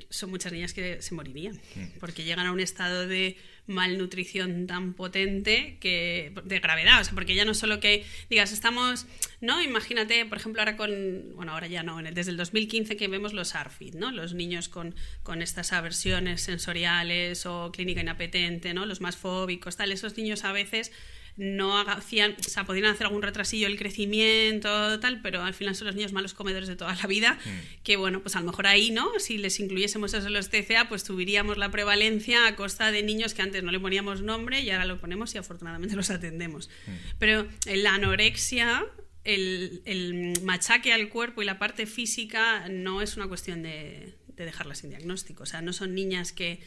son 0.09 0.29
muchas 0.29 0.51
niñas 0.51 0.73
que 0.73 1.01
se 1.01 1.15
morirían, 1.15 1.55
mm. 1.75 1.99
porque 1.99 2.23
llegan 2.23 2.45
a 2.45 2.51
un 2.51 2.59
estado 2.59 3.07
de 3.07 3.37
malnutrición 3.67 4.67
tan 4.67 4.93
potente 4.93 5.77
que 5.79 6.33
de 6.43 6.59
gravedad, 6.59 7.01
o 7.01 7.03
sea, 7.03 7.13
porque 7.13 7.33
ya 7.35 7.45
no 7.45 7.53
solo 7.53 7.79
que 7.79 8.05
digas, 8.29 8.51
estamos, 8.51 9.07
¿no? 9.41 9.61
Imagínate, 9.61 10.25
por 10.25 10.37
ejemplo, 10.37 10.61
ahora 10.61 10.77
con, 10.77 11.35
bueno, 11.35 11.53
ahora 11.53 11.67
ya 11.67 11.81
no, 11.81 12.01
desde 12.01 12.31
el 12.31 12.37
2015 12.37 12.95
que 12.95 13.07
vemos 13.07 13.33
los 13.33 13.55
ARFID, 13.55 13.95
¿no? 13.95 14.11
Los 14.11 14.33
niños 14.33 14.69
con, 14.69 14.95
con 15.23 15.41
estas 15.41 15.73
aversiones 15.73 16.41
sensoriales 16.41 17.45
o 17.45 17.71
clínica 17.71 18.01
inapetente, 18.01 18.73
¿no? 18.73 18.85
Los 18.85 19.01
más 19.01 19.17
fóbicos, 19.17 19.77
tal, 19.77 19.91
esos 19.91 20.15
niños 20.17 20.43
a 20.43 20.51
veces 20.51 20.91
no 21.37 21.77
hacían, 21.79 22.35
o 22.39 22.49
sea, 22.49 22.63
podían 22.65 22.85
hacer 22.85 23.07
algún 23.07 23.21
retrasillo 23.21 23.67
el 23.67 23.77
crecimiento, 23.77 24.99
tal, 24.99 25.21
pero 25.21 25.43
al 25.43 25.53
final 25.53 25.75
son 25.75 25.87
los 25.87 25.95
niños 25.95 26.13
malos 26.13 26.33
comedores 26.33 26.67
de 26.67 26.75
toda 26.75 26.95
la 26.95 27.07
vida, 27.07 27.33
mm. 27.33 27.83
que 27.83 27.97
bueno, 27.97 28.21
pues 28.21 28.35
a 28.35 28.39
lo 28.39 28.45
mejor 28.45 28.67
ahí, 28.67 28.91
¿no? 28.91 29.19
Si 29.19 29.37
les 29.37 29.59
incluyésemos 29.59 30.13
eso 30.13 30.27
en 30.27 30.33
los 30.33 30.49
TCA, 30.49 30.87
pues 30.87 31.03
tuviríamos 31.03 31.57
la 31.57 31.69
prevalencia 31.71 32.47
a 32.47 32.55
costa 32.55 32.91
de 32.91 33.03
niños 33.03 33.33
que 33.33 33.41
antes 33.41 33.63
no 33.63 33.71
le 33.71 33.79
poníamos 33.79 34.21
nombre 34.21 34.61
y 34.61 34.69
ahora 34.69 34.85
lo 34.85 34.99
ponemos 34.99 35.35
y 35.35 35.37
afortunadamente 35.37 35.95
los 35.95 36.09
atendemos. 36.09 36.69
Mm. 36.87 36.91
Pero 37.19 37.47
la 37.65 37.95
anorexia 37.95 38.85
el, 39.25 39.81
el, 39.85 40.39
machaque 40.43 40.93
al 40.93 41.09
cuerpo 41.09 41.41
y 41.41 41.45
la 41.45 41.57
parte 41.57 41.87
física 41.87 42.69
no 42.69 43.01
es 43.01 43.17
una 43.17 43.27
cuestión 43.27 43.63
de, 43.63 44.13
de 44.35 44.45
dejarla 44.45 44.75
sin 44.75 44.91
diagnóstico. 44.91 45.43
O 45.43 45.45
sea, 45.45 45.61
no 45.61 45.73
son 45.73 45.95
niñas 45.95 46.31
que, 46.31 46.59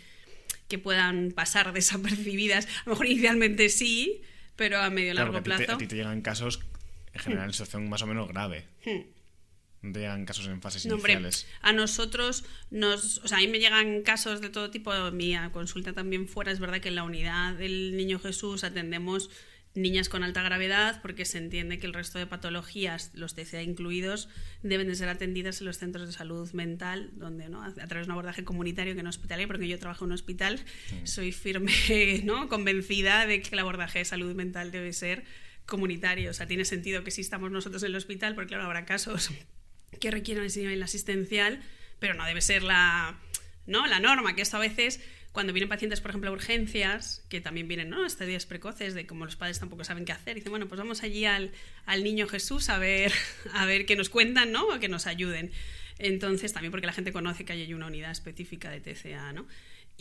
que 0.69 0.79
puedan 0.79 1.33
pasar 1.33 1.73
desapercibidas. 1.75 2.67
A 2.67 2.83
lo 2.87 2.93
mejor 2.93 3.07
inicialmente 3.07 3.69
sí, 3.69 4.23
pero 4.59 4.81
a 4.83 4.91
medio 4.91 5.15
largo 5.15 5.41
plazo. 5.41 5.73
a 5.73 5.79
ti 5.79 5.87
te 5.87 5.95
llegan 5.95 6.21
casos, 6.21 6.61
en 7.15 7.21
general, 7.21 7.47
en 7.47 7.53
situación 7.53 7.89
más 7.89 8.03
o 8.03 8.07
menos 8.09 8.27
grave. 8.29 8.67
Hmm. 8.85 9.03
No 9.81 9.93
te 9.93 10.01
llegan 10.01 10.27
casos 10.27 10.49
en 10.49 10.61
fases 10.61 10.85
iniciales. 10.85 11.47
a 11.63 11.73
nosotros 11.73 12.45
nos. 12.71 13.19
O 13.19 13.29
sea, 13.29 13.39
a 13.39 13.41
mí 13.41 13.47
me 13.47 13.61
llegan 13.61 14.03
casos 14.03 14.41
de 14.41 14.51
todo 14.51 14.71
tipo. 14.71 14.93
Mi 15.13 15.37
consulta 15.53 15.93
también 15.93 16.27
fuera. 16.27 16.51
Es 16.51 16.59
verdad 16.59 16.81
que 16.81 16.89
en 16.89 16.97
la 16.97 17.05
unidad 17.05 17.55
del 17.55 17.97
Niño 17.97 18.19
Jesús 18.19 18.65
atendemos 18.65 19.31
niñas 19.81 20.09
con 20.09 20.23
alta 20.23 20.43
gravedad, 20.43 21.01
porque 21.03 21.25
se 21.25 21.39
entiende 21.39 21.79
que 21.79 21.87
el 21.87 21.95
resto 21.95 22.19
de 22.19 22.27
patologías, 22.27 23.11
los 23.15 23.35
TCA 23.35 23.63
incluidos, 23.63 24.29
deben 24.63 24.89
de 24.89 24.95
ser 24.95 25.09
atendidas 25.09 25.61
en 25.61 25.67
los 25.67 25.79
centros 25.79 26.07
de 26.07 26.13
salud 26.13 26.51
mental, 26.53 27.11
donde 27.15 27.49
¿no? 27.49 27.63
a 27.63 27.73
través 27.73 28.07
de 28.07 28.11
un 28.11 28.13
abordaje 28.13 28.45
comunitario 28.45 28.95
que 28.95 29.03
no 29.03 29.11
hospitalario, 29.11 29.47
porque 29.47 29.69
yo 29.69 29.79
trabajo 29.79 30.05
en 30.05 30.11
un 30.11 30.15
hospital, 30.15 30.61
soy 31.05 31.33
firme, 31.33 31.73
¿no? 32.25 32.49
convencida 32.49 33.27
de 33.27 33.41
que 33.43 33.51
el 33.53 33.59
abordaje 33.59 34.01
de 34.01 34.05
salud 34.05 34.35
mental 34.35 34.71
debe 34.71 34.93
ser 34.93 35.25
comunitario. 35.67 36.31
O 36.31 36.35
sea, 36.35 36.47
tiene 36.47 36.65
sentido 36.65 37.05
que 37.05 37.11
si 37.11 37.21
estamos 37.21 37.51
nosotros 37.51 37.83
en 37.83 37.91
el 37.91 37.97
hospital, 37.97 38.35
porque 38.35 38.49
claro, 38.49 38.65
habrá 38.65 38.85
casos 38.85 39.31
que 40.01 40.11
requieran 40.11 40.45
ese 40.45 40.61
nivel 40.61 40.83
asistencial, 40.83 41.61
pero 41.99 42.15
no 42.15 42.25
debe 42.25 42.41
ser 42.41 42.63
la, 42.63 43.19
¿no? 43.67 43.87
la 43.87 44.01
norma, 44.01 44.35
que 44.35 44.43
esto 44.43 44.57
a 44.57 44.61
veces 44.61 45.01
cuando 45.39 45.53
vienen 45.53 45.69
pacientes, 45.69 46.01
por 46.01 46.11
ejemplo, 46.11 46.31
a 46.31 46.33
urgencias, 46.33 47.23
que 47.29 47.41
también 47.41 47.69
vienen, 47.69 47.91
¿no? 47.91 48.05
Estadios 48.05 48.45
precoces, 48.45 48.95
de 48.95 49.07
como 49.07 49.25
los 49.25 49.37
padres 49.37 49.61
tampoco 49.61 49.85
saben 49.85 50.05
qué 50.05 50.11
hacer, 50.11 50.35
dicen, 50.35 50.51
bueno, 50.51 50.67
pues 50.67 50.81
vamos 50.81 51.05
allí 51.05 51.27
al, 51.27 51.53
al 51.87 52.03
niño 52.03 52.27
Jesús 52.27 52.69
a 52.71 52.79
ver, 52.79 53.13
a 53.55 53.65
ver 53.65 53.87
qué 53.87 53.95
nos 53.95 54.09
cuentan, 54.09 54.51
¿no? 54.51 54.67
O 54.67 54.81
que 54.81 54.89
nos 54.89 55.07
ayuden. 55.07 55.53
Entonces, 56.01 56.53
también 56.53 56.73
porque 56.73 56.89
la 56.89 56.93
gente 56.93 57.13
conoce 57.13 57.45
que 57.45 57.53
hay 57.53 57.73
una 57.73 57.87
unidad 57.87 58.11
específica 58.11 58.69
de 58.69 58.81
TCA, 58.81 59.33
¿no? 59.33 59.47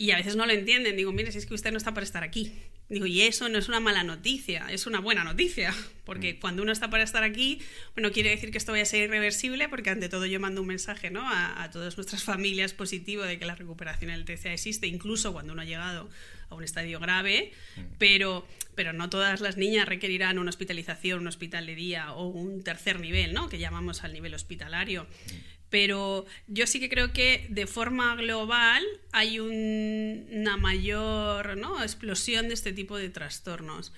Y 0.00 0.12
a 0.12 0.16
veces 0.16 0.36
no 0.36 0.46
lo 0.46 0.52
entienden. 0.52 0.96
Digo, 0.96 1.12
mire, 1.12 1.32
si 1.32 1.38
es 1.38 1.46
que 1.46 1.54
usted 1.54 1.72
no 1.72 1.76
está 1.76 1.92
para 1.92 2.04
estar 2.04 2.22
aquí. 2.22 2.52
Digo, 2.88 3.04
y 3.04 3.22
eso 3.22 3.48
no 3.48 3.58
es 3.58 3.68
una 3.68 3.80
mala 3.80 4.02
noticia, 4.02 4.66
es 4.70 4.86
una 4.86 5.00
buena 5.00 5.24
noticia. 5.24 5.74
Porque 6.04 6.34
mm. 6.34 6.40
cuando 6.40 6.62
uno 6.62 6.70
está 6.70 6.88
para 6.88 7.02
estar 7.02 7.24
aquí, 7.24 7.60
bueno, 7.94 8.12
quiere 8.12 8.30
decir 8.30 8.52
que 8.52 8.58
esto 8.58 8.72
vaya 8.72 8.84
a 8.84 8.86
ser 8.86 9.04
irreversible, 9.04 9.68
porque 9.68 9.90
ante 9.90 10.08
todo 10.08 10.24
yo 10.24 10.40
mando 10.40 10.62
un 10.62 10.68
mensaje 10.68 11.10
¿no? 11.10 11.20
a, 11.22 11.68
todas 11.70 11.98
nuestras 11.98 12.22
familias 12.22 12.72
positivo 12.72 13.24
de 13.24 13.38
que 13.38 13.44
la 13.44 13.56
recuperación 13.56 14.10
del 14.10 14.24
TCA 14.24 14.54
existe, 14.54 14.86
incluso 14.86 15.34
cuando 15.34 15.52
uno 15.52 15.60
ha 15.60 15.66
llegado 15.66 16.08
a 16.48 16.54
un 16.54 16.64
estadio 16.64 16.98
grave, 16.98 17.52
mm. 17.76 17.80
pero, 17.98 18.48
pero 18.74 18.94
no 18.94 19.10
todas 19.10 19.42
las 19.42 19.58
niñas 19.58 19.86
requerirán 19.86 20.38
una 20.38 20.48
hospitalización, 20.48 21.20
un 21.20 21.26
hospital 21.26 21.66
de 21.66 21.74
día 21.74 22.12
o 22.12 22.28
un 22.28 22.62
tercer 22.62 23.00
nivel, 23.00 23.34
¿no? 23.34 23.50
que 23.50 23.58
llamamos 23.58 24.02
al 24.02 24.14
nivel 24.14 24.32
hospitalario. 24.32 25.04
Mm 25.04 25.57
pero 25.70 26.26
yo 26.46 26.66
sí 26.66 26.80
que 26.80 26.88
creo 26.88 27.12
que 27.12 27.46
de 27.50 27.66
forma 27.66 28.14
global 28.16 28.82
hay 29.12 29.38
una 29.38 30.56
mayor 30.56 31.56
¿no? 31.56 31.82
explosión 31.82 32.48
de 32.48 32.54
este 32.54 32.72
tipo 32.72 32.96
de 32.96 33.10
trastornos. 33.10 33.92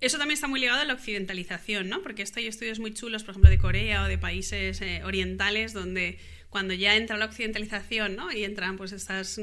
Eso 0.00 0.16
también 0.16 0.36
está 0.36 0.48
muy 0.48 0.60
ligado 0.60 0.80
a 0.80 0.84
la 0.86 0.94
occidentalización, 0.94 1.90
¿no? 1.90 2.02
Porque 2.02 2.24
hay 2.36 2.46
estudios 2.46 2.78
muy 2.78 2.94
chulos, 2.94 3.22
por 3.22 3.32
ejemplo, 3.32 3.50
de 3.50 3.58
Corea 3.58 4.02
o 4.04 4.08
de 4.08 4.16
países 4.16 4.80
eh, 4.80 5.02
orientales, 5.04 5.74
donde 5.74 6.18
cuando 6.48 6.72
ya 6.72 6.96
entra 6.96 7.18
la 7.18 7.26
occidentalización, 7.26 8.16
¿no? 8.16 8.32
Y 8.32 8.44
entran 8.44 8.78
pues 8.78 8.92
estas 8.92 9.38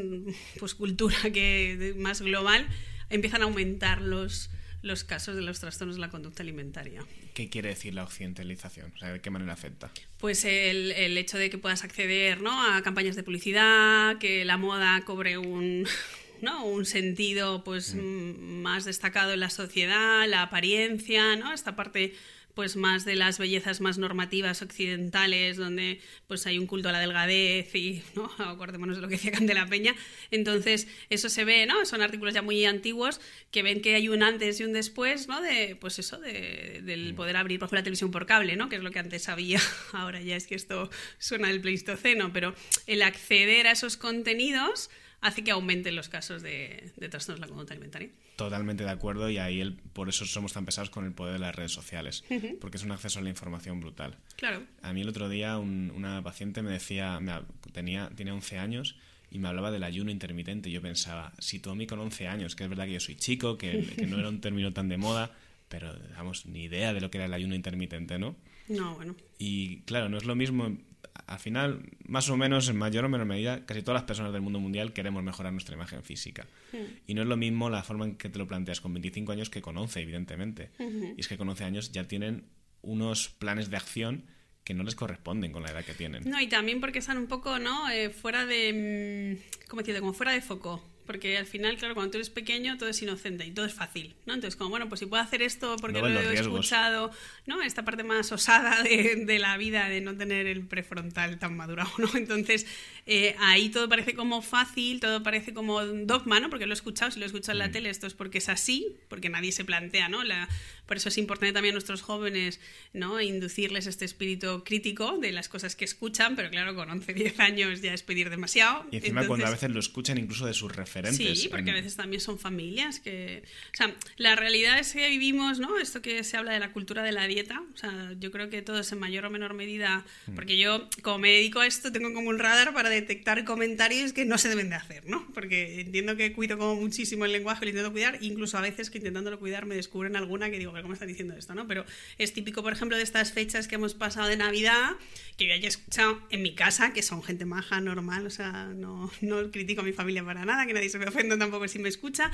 pues 0.59 0.73
cultura 0.73 1.17
que 1.31 1.93
más 1.97 2.21
global, 2.21 2.67
empiezan 3.11 3.41
a 3.43 3.45
aumentar 3.45 4.01
los, 4.01 4.49
los 4.87 5.03
casos 5.03 5.35
de 5.35 5.41
los 5.41 5.59
trastornos 5.59 5.97
de 5.97 6.01
la 6.01 6.09
conducta 6.09 6.43
alimentaria. 6.43 7.03
¿Qué 7.33 7.49
quiere 7.49 7.69
decir 7.69 7.93
la 7.93 8.03
occidentalización? 8.03 8.91
O 8.95 8.97
sea, 8.97 9.11
¿De 9.11 9.21
qué 9.21 9.29
manera 9.29 9.53
afecta? 9.53 9.91
Pues 10.17 10.45
el, 10.45 10.91
el, 10.93 11.17
hecho 11.17 11.37
de 11.37 11.49
que 11.49 11.57
puedas 11.57 11.83
acceder 11.83 12.41
¿no? 12.41 12.73
a 12.73 12.81
campañas 12.81 13.15
de 13.15 13.23
publicidad, 13.23 14.17
que 14.17 14.45
la 14.45 14.57
moda 14.57 15.01
cobre 15.05 15.37
un, 15.37 15.87
¿no? 16.41 16.65
un 16.65 16.85
sentido 16.85 17.63
pues, 17.63 17.93
mm. 17.93 18.61
más 18.61 18.85
destacado 18.85 19.33
en 19.33 19.41
la 19.41 19.49
sociedad, 19.49 20.27
la 20.27 20.41
apariencia, 20.41 21.35
¿no? 21.35 21.53
esta 21.53 21.75
parte 21.75 22.15
pues 22.57 22.75
más 22.75 23.05
de 23.05 23.13
las 23.13 23.37
bellezas 23.37 23.81
más 23.81 23.99
normativas 23.99 24.63
occidentales, 24.63 25.57
donde 25.57 26.01
pues 26.25 26.47
hay 26.47 26.57
un 26.57 26.65
culto 26.65 26.89
a 26.89 26.91
la 26.91 26.99
delgadez 26.99 27.75
y, 27.75 28.01
¿no? 28.15 28.31
Acordémonos 28.39 28.95
de 28.95 29.03
lo 29.03 29.07
que 29.07 29.13
decía 29.13 29.31
Candela 29.31 29.67
Peña. 29.67 29.93
Entonces, 30.31 30.87
eso 31.11 31.29
se 31.29 31.45
ve, 31.45 31.67
¿no? 31.67 31.85
Son 31.85 32.01
artículos 32.01 32.33
ya 32.33 32.41
muy 32.41 32.65
antiguos 32.65 33.21
que 33.51 33.61
ven 33.61 33.79
que 33.79 33.93
hay 33.93 34.09
un 34.09 34.23
antes 34.23 34.59
y 34.59 34.63
un 34.63 34.73
después, 34.73 35.27
¿no? 35.27 35.39
De, 35.39 35.75
pues 35.79 35.99
eso, 35.99 36.17
de, 36.17 36.81
del 36.83 37.13
mm. 37.13 37.15
poder 37.15 37.37
abrir, 37.37 37.59
por 37.59 37.67
ejemplo, 37.67 37.77
la 37.77 37.83
televisión 37.83 38.09
por 38.09 38.25
cable, 38.25 38.55
¿no? 38.55 38.69
Que 38.69 38.77
es 38.77 38.81
lo 38.81 38.89
que 38.89 38.97
antes 38.97 39.29
había. 39.29 39.61
Ahora 39.91 40.19
ya 40.19 40.35
es 40.35 40.47
que 40.47 40.55
esto 40.55 40.89
suena 41.19 41.49
del 41.49 41.61
Pleistoceno, 41.61 42.33
pero 42.33 42.55
el 42.87 43.03
acceder 43.03 43.67
a 43.67 43.73
esos 43.73 43.97
contenidos 43.97 44.89
hace 45.21 45.43
que 45.43 45.51
aumenten 45.51 45.95
los 45.95 46.09
casos 46.09 46.41
de, 46.41 46.91
de 46.95 47.09
trastornos 47.09 47.39
de 47.39 47.47
la 47.47 47.49
conducta 47.49 47.73
alimentaria. 47.73 48.09
Totalmente 48.35 48.83
de 48.83 48.91
acuerdo 48.91 49.29
y 49.29 49.37
ahí 49.37 49.61
el, 49.61 49.73
por 49.73 50.09
eso 50.09 50.25
somos 50.25 50.53
tan 50.53 50.65
pesados 50.65 50.89
con 50.89 51.05
el 51.05 51.13
poder 51.13 51.33
de 51.33 51.39
las 51.39 51.55
redes 51.55 51.71
sociales, 51.71 52.23
porque 52.61 52.77
es 52.77 52.83
un 52.83 52.91
acceso 52.91 53.19
a 53.19 53.21
la 53.21 53.29
información 53.29 53.79
brutal. 53.79 54.17
Claro. 54.35 54.63
A 54.81 54.93
mí 54.93 55.01
el 55.01 55.09
otro 55.09 55.27
día 55.27 55.57
una 55.57 56.21
paciente 56.23 56.61
me 56.61 56.71
decía, 56.71 57.19
me, 57.19 57.33
tenía, 57.73 58.09
tiene 58.15 58.31
11 58.31 58.59
años 58.59 58.95
y 59.31 59.39
me 59.39 59.47
hablaba 59.47 59.71
del 59.71 59.83
ayuno 59.83 60.11
intermitente. 60.11 60.69
Yo 60.71 60.81
pensaba, 60.81 61.33
si 61.39 61.59
Tommy 61.59 61.87
con 61.87 61.99
11 61.99 62.27
años, 62.27 62.55
que 62.55 62.63
es 62.63 62.69
verdad 62.69 62.85
que 62.85 62.93
yo 62.93 62.99
soy 62.99 63.15
chico, 63.15 63.57
que, 63.57 63.85
que 63.95 64.05
no 64.05 64.19
era 64.19 64.29
un 64.29 64.39
término 64.39 64.71
tan 64.71 64.87
de 64.87 64.97
moda, 64.97 65.35
pero 65.67 65.93
digamos, 65.93 66.45
ni 66.45 66.63
idea 66.65 66.93
de 66.93 67.01
lo 67.01 67.09
que 67.09 67.17
era 67.17 67.25
el 67.25 67.33
ayuno 67.33 67.55
intermitente, 67.55 68.19
¿no? 68.19 68.35
No, 68.69 68.95
bueno. 68.95 69.15
Y 69.37 69.81
claro, 69.81 70.09
no 70.09 70.17
es 70.17 70.25
lo 70.25 70.35
mismo 70.35 70.77
al 71.25 71.39
final, 71.39 71.81
más 72.05 72.29
o 72.29 72.37
menos, 72.37 72.69
en 72.69 72.77
mayor 72.77 73.05
o 73.05 73.09
menor 73.09 73.25
medida, 73.25 73.65
casi 73.65 73.81
todas 73.81 74.01
las 74.01 74.07
personas 74.07 74.33
del 74.33 74.41
mundo 74.41 74.59
mundial 74.59 74.93
queremos 74.93 75.23
mejorar 75.23 75.51
nuestra 75.53 75.75
imagen 75.75 76.03
física. 76.03 76.45
Hmm. 76.71 76.77
Y 77.07 77.13
no 77.13 77.21
es 77.21 77.27
lo 77.27 77.37
mismo 77.37 77.69
la 77.69 77.83
forma 77.83 78.05
en 78.05 78.15
que 78.15 78.29
te 78.29 78.37
lo 78.37 78.47
planteas 78.47 78.81
con 78.81 78.93
25 78.93 79.31
años 79.31 79.49
que 79.49 79.61
con 79.61 79.77
11, 79.77 80.01
evidentemente. 80.01 80.69
Y 81.15 81.19
es 81.19 81.27
que 81.27 81.37
con 81.37 81.49
11 81.49 81.63
años 81.63 81.91
ya 81.91 82.03
tienen 82.05 82.45
unos 82.81 83.29
planes 83.29 83.69
de 83.69 83.77
acción 83.77 84.25
que 84.63 84.73
no 84.73 84.83
les 84.83 84.95
corresponden 84.95 85.51
con 85.51 85.63
la 85.63 85.71
edad 85.71 85.85
que 85.85 85.93
tienen. 85.93 86.29
No, 86.29 86.39
y 86.41 86.47
también 86.47 86.81
porque 86.81 86.99
están 86.99 87.17
un 87.17 87.27
poco, 87.27 87.57
¿no? 87.57 87.89
Eh, 87.89 88.09
fuera 88.09 88.45
de. 88.45 89.37
Mm, 89.39 89.67
¿Cómo 89.69 89.81
decirlo? 89.81 90.01
Como 90.01 90.13
fuera 90.13 90.33
de 90.33 90.41
foco 90.41 90.83
porque 91.07 91.37
al 91.37 91.47
final, 91.47 91.77
claro, 91.77 91.95
cuando 91.95 92.11
tú 92.11 92.17
eres 92.17 92.29
pequeño 92.29 92.77
todo 92.77 92.89
es 92.89 93.01
inocente 93.01 93.45
y 93.45 93.51
todo 93.51 93.65
es 93.65 93.73
fácil, 93.73 94.13
¿no? 94.25 94.33
Entonces, 94.33 94.55
como, 94.55 94.69
bueno, 94.69 94.87
pues 94.89 94.99
si 94.99 95.05
puedo 95.05 95.23
hacer 95.23 95.41
esto 95.41 95.75
porque 95.77 95.99
lo 95.99 96.07
he 96.07 96.33
escuchado, 96.33 97.11
¿no? 97.47 97.61
Esta 97.61 97.83
parte 97.85 98.03
más 98.03 98.31
osada 98.31 98.83
de, 98.83 99.23
de, 99.25 99.39
la 99.39 99.57
vida, 99.57 99.89
de 99.89 100.01
no 100.01 100.15
tener 100.15 100.45
el 100.45 100.67
prefrontal 100.67 101.39
tan 101.39 101.55
madurado, 101.55 101.89
¿no? 101.97 102.09
Entonces, 102.15 102.67
eh, 103.05 103.35
ahí 103.39 103.69
todo 103.69 103.87
parece 103.89 104.13
como 104.13 104.41
fácil, 104.41 104.99
todo 104.99 105.23
parece 105.23 105.53
como 105.53 105.83
dogma, 105.83 106.39
¿no? 106.39 106.49
Porque 106.49 106.65
lo 106.65 106.73
he 106.73 106.75
escuchado, 106.75 107.09
si 107.09 107.19
lo 107.19 107.25
he 107.25 107.27
escuchado 107.27 107.53
en 107.53 107.59
la 107.59 107.69
mm. 107.69 107.71
tele, 107.71 107.89
esto 107.89 108.05
es 108.05 108.13
porque 108.13 108.39
es 108.39 108.49
así, 108.49 108.97
porque 109.07 109.29
nadie 109.29 109.51
se 109.51 109.63
plantea, 109.63 110.09
¿no? 110.09 110.23
La, 110.23 110.49
por 110.85 110.97
eso 110.97 111.09
es 111.09 111.17
importante 111.17 111.53
también 111.53 111.73
a 111.73 111.77
nuestros 111.77 112.01
jóvenes, 112.01 112.59
¿no? 112.93 113.21
Inducirles 113.21 113.87
este 113.87 114.05
espíritu 114.05 114.63
crítico 114.63 115.17
de 115.17 115.31
las 115.31 115.47
cosas 115.49 115.75
que 115.75 115.85
escuchan, 115.85 116.35
pero 116.35 116.49
claro, 116.49 116.75
con 116.75 116.89
11, 116.89 117.13
10 117.13 117.39
años 117.39 117.81
ya 117.81 117.93
es 117.93 118.03
pedir 118.03 118.29
demasiado. 118.29 118.85
Y 118.91 118.97
encima 118.97 119.25
cuando 119.25 119.45
a 119.45 119.51
veces 119.51 119.69
lo 119.71 119.79
escuchan 119.79 120.17
incluso 120.17 120.45
de 120.45 120.53
sus 120.53 120.75
referentes. 120.75 120.96
Sí, 121.05 121.47
porque 121.49 121.71
a 121.71 121.73
veces 121.73 121.95
también 121.95 122.21
son 122.21 122.39
familias 122.39 122.99
que... 122.99 123.43
O 123.73 123.77
sea, 123.77 123.95
la 124.17 124.35
realidad 124.35 124.79
es 124.79 124.93
que 124.93 125.07
vivimos, 125.09 125.59
¿no? 125.59 125.77
Esto 125.77 126.01
que 126.01 126.23
se 126.23 126.37
habla 126.37 126.53
de 126.53 126.59
la 126.59 126.71
cultura 126.71 127.03
de 127.03 127.11
la 127.11 127.27
dieta, 127.27 127.61
o 127.73 127.77
sea, 127.77 128.13
yo 128.19 128.31
creo 128.31 128.49
que 128.49 128.61
todos 128.61 128.91
en 128.91 128.99
mayor 128.99 129.25
o 129.25 129.29
menor 129.29 129.53
medida, 129.53 130.05
mm. 130.27 130.35
porque 130.35 130.57
yo 130.57 130.87
como 131.01 131.19
me 131.19 131.31
dedico 131.31 131.59
a 131.59 131.67
esto 131.67 131.91
tengo 131.91 132.13
como 132.13 132.29
un 132.29 132.39
radar 132.39 132.73
para 132.73 132.89
detectar 132.89 133.43
comentarios 133.45 134.13
que 134.13 134.25
no 134.25 134.37
se 134.37 134.49
deben 134.49 134.69
de 134.69 134.75
hacer, 134.75 135.05
¿no? 135.05 135.27
Porque 135.33 135.81
entiendo 135.81 136.15
que 136.15 136.33
cuido 136.33 136.57
como 136.57 136.75
muchísimo 136.75 137.25
el 137.25 137.31
lenguaje, 137.31 137.65
lo 137.65 137.69
intento 137.69 137.91
cuidar, 137.91 138.17
incluso 138.21 138.57
a 138.57 138.61
veces 138.61 138.89
que 138.89 138.97
intentándolo 138.97 139.39
cuidar 139.39 139.65
me 139.65 139.75
descubren 139.75 140.15
alguna 140.15 140.49
que 140.49 140.59
digo, 140.59 140.73
¿cómo 140.81 140.93
están 140.93 141.07
diciendo 141.07 141.35
esto, 141.35 141.55
no? 141.55 141.67
Pero 141.67 141.85
es 142.17 142.33
típico, 142.33 142.63
por 142.63 142.73
ejemplo, 142.73 142.97
de 142.97 143.03
estas 143.03 143.31
fechas 143.31 143.67
que 143.67 143.75
hemos 143.75 143.93
pasado 143.93 144.27
de 144.27 144.37
Navidad, 144.37 144.91
que 145.37 145.47
yo 145.47 145.53
haya 145.53 145.67
escuchado 145.67 146.21
en 146.29 146.41
mi 146.41 146.55
casa, 146.55 146.93
que 146.93 147.03
son 147.03 147.23
gente 147.23 147.45
maja, 147.45 147.79
normal, 147.81 148.25
o 148.25 148.29
sea, 148.29 148.71
no, 148.75 149.11
no 149.21 149.51
critico 149.51 149.81
a 149.81 149.83
mi 149.83 149.93
familia 149.93 150.23
para 150.23 150.45
nada, 150.45 150.65
que 150.65 150.73
nadie 150.73 150.86
se 150.89 150.99
me 150.99 151.05
ofenda 151.05 151.37
tampoco 151.37 151.67
si 151.67 151.79
me 151.79 151.89
escucha, 151.89 152.31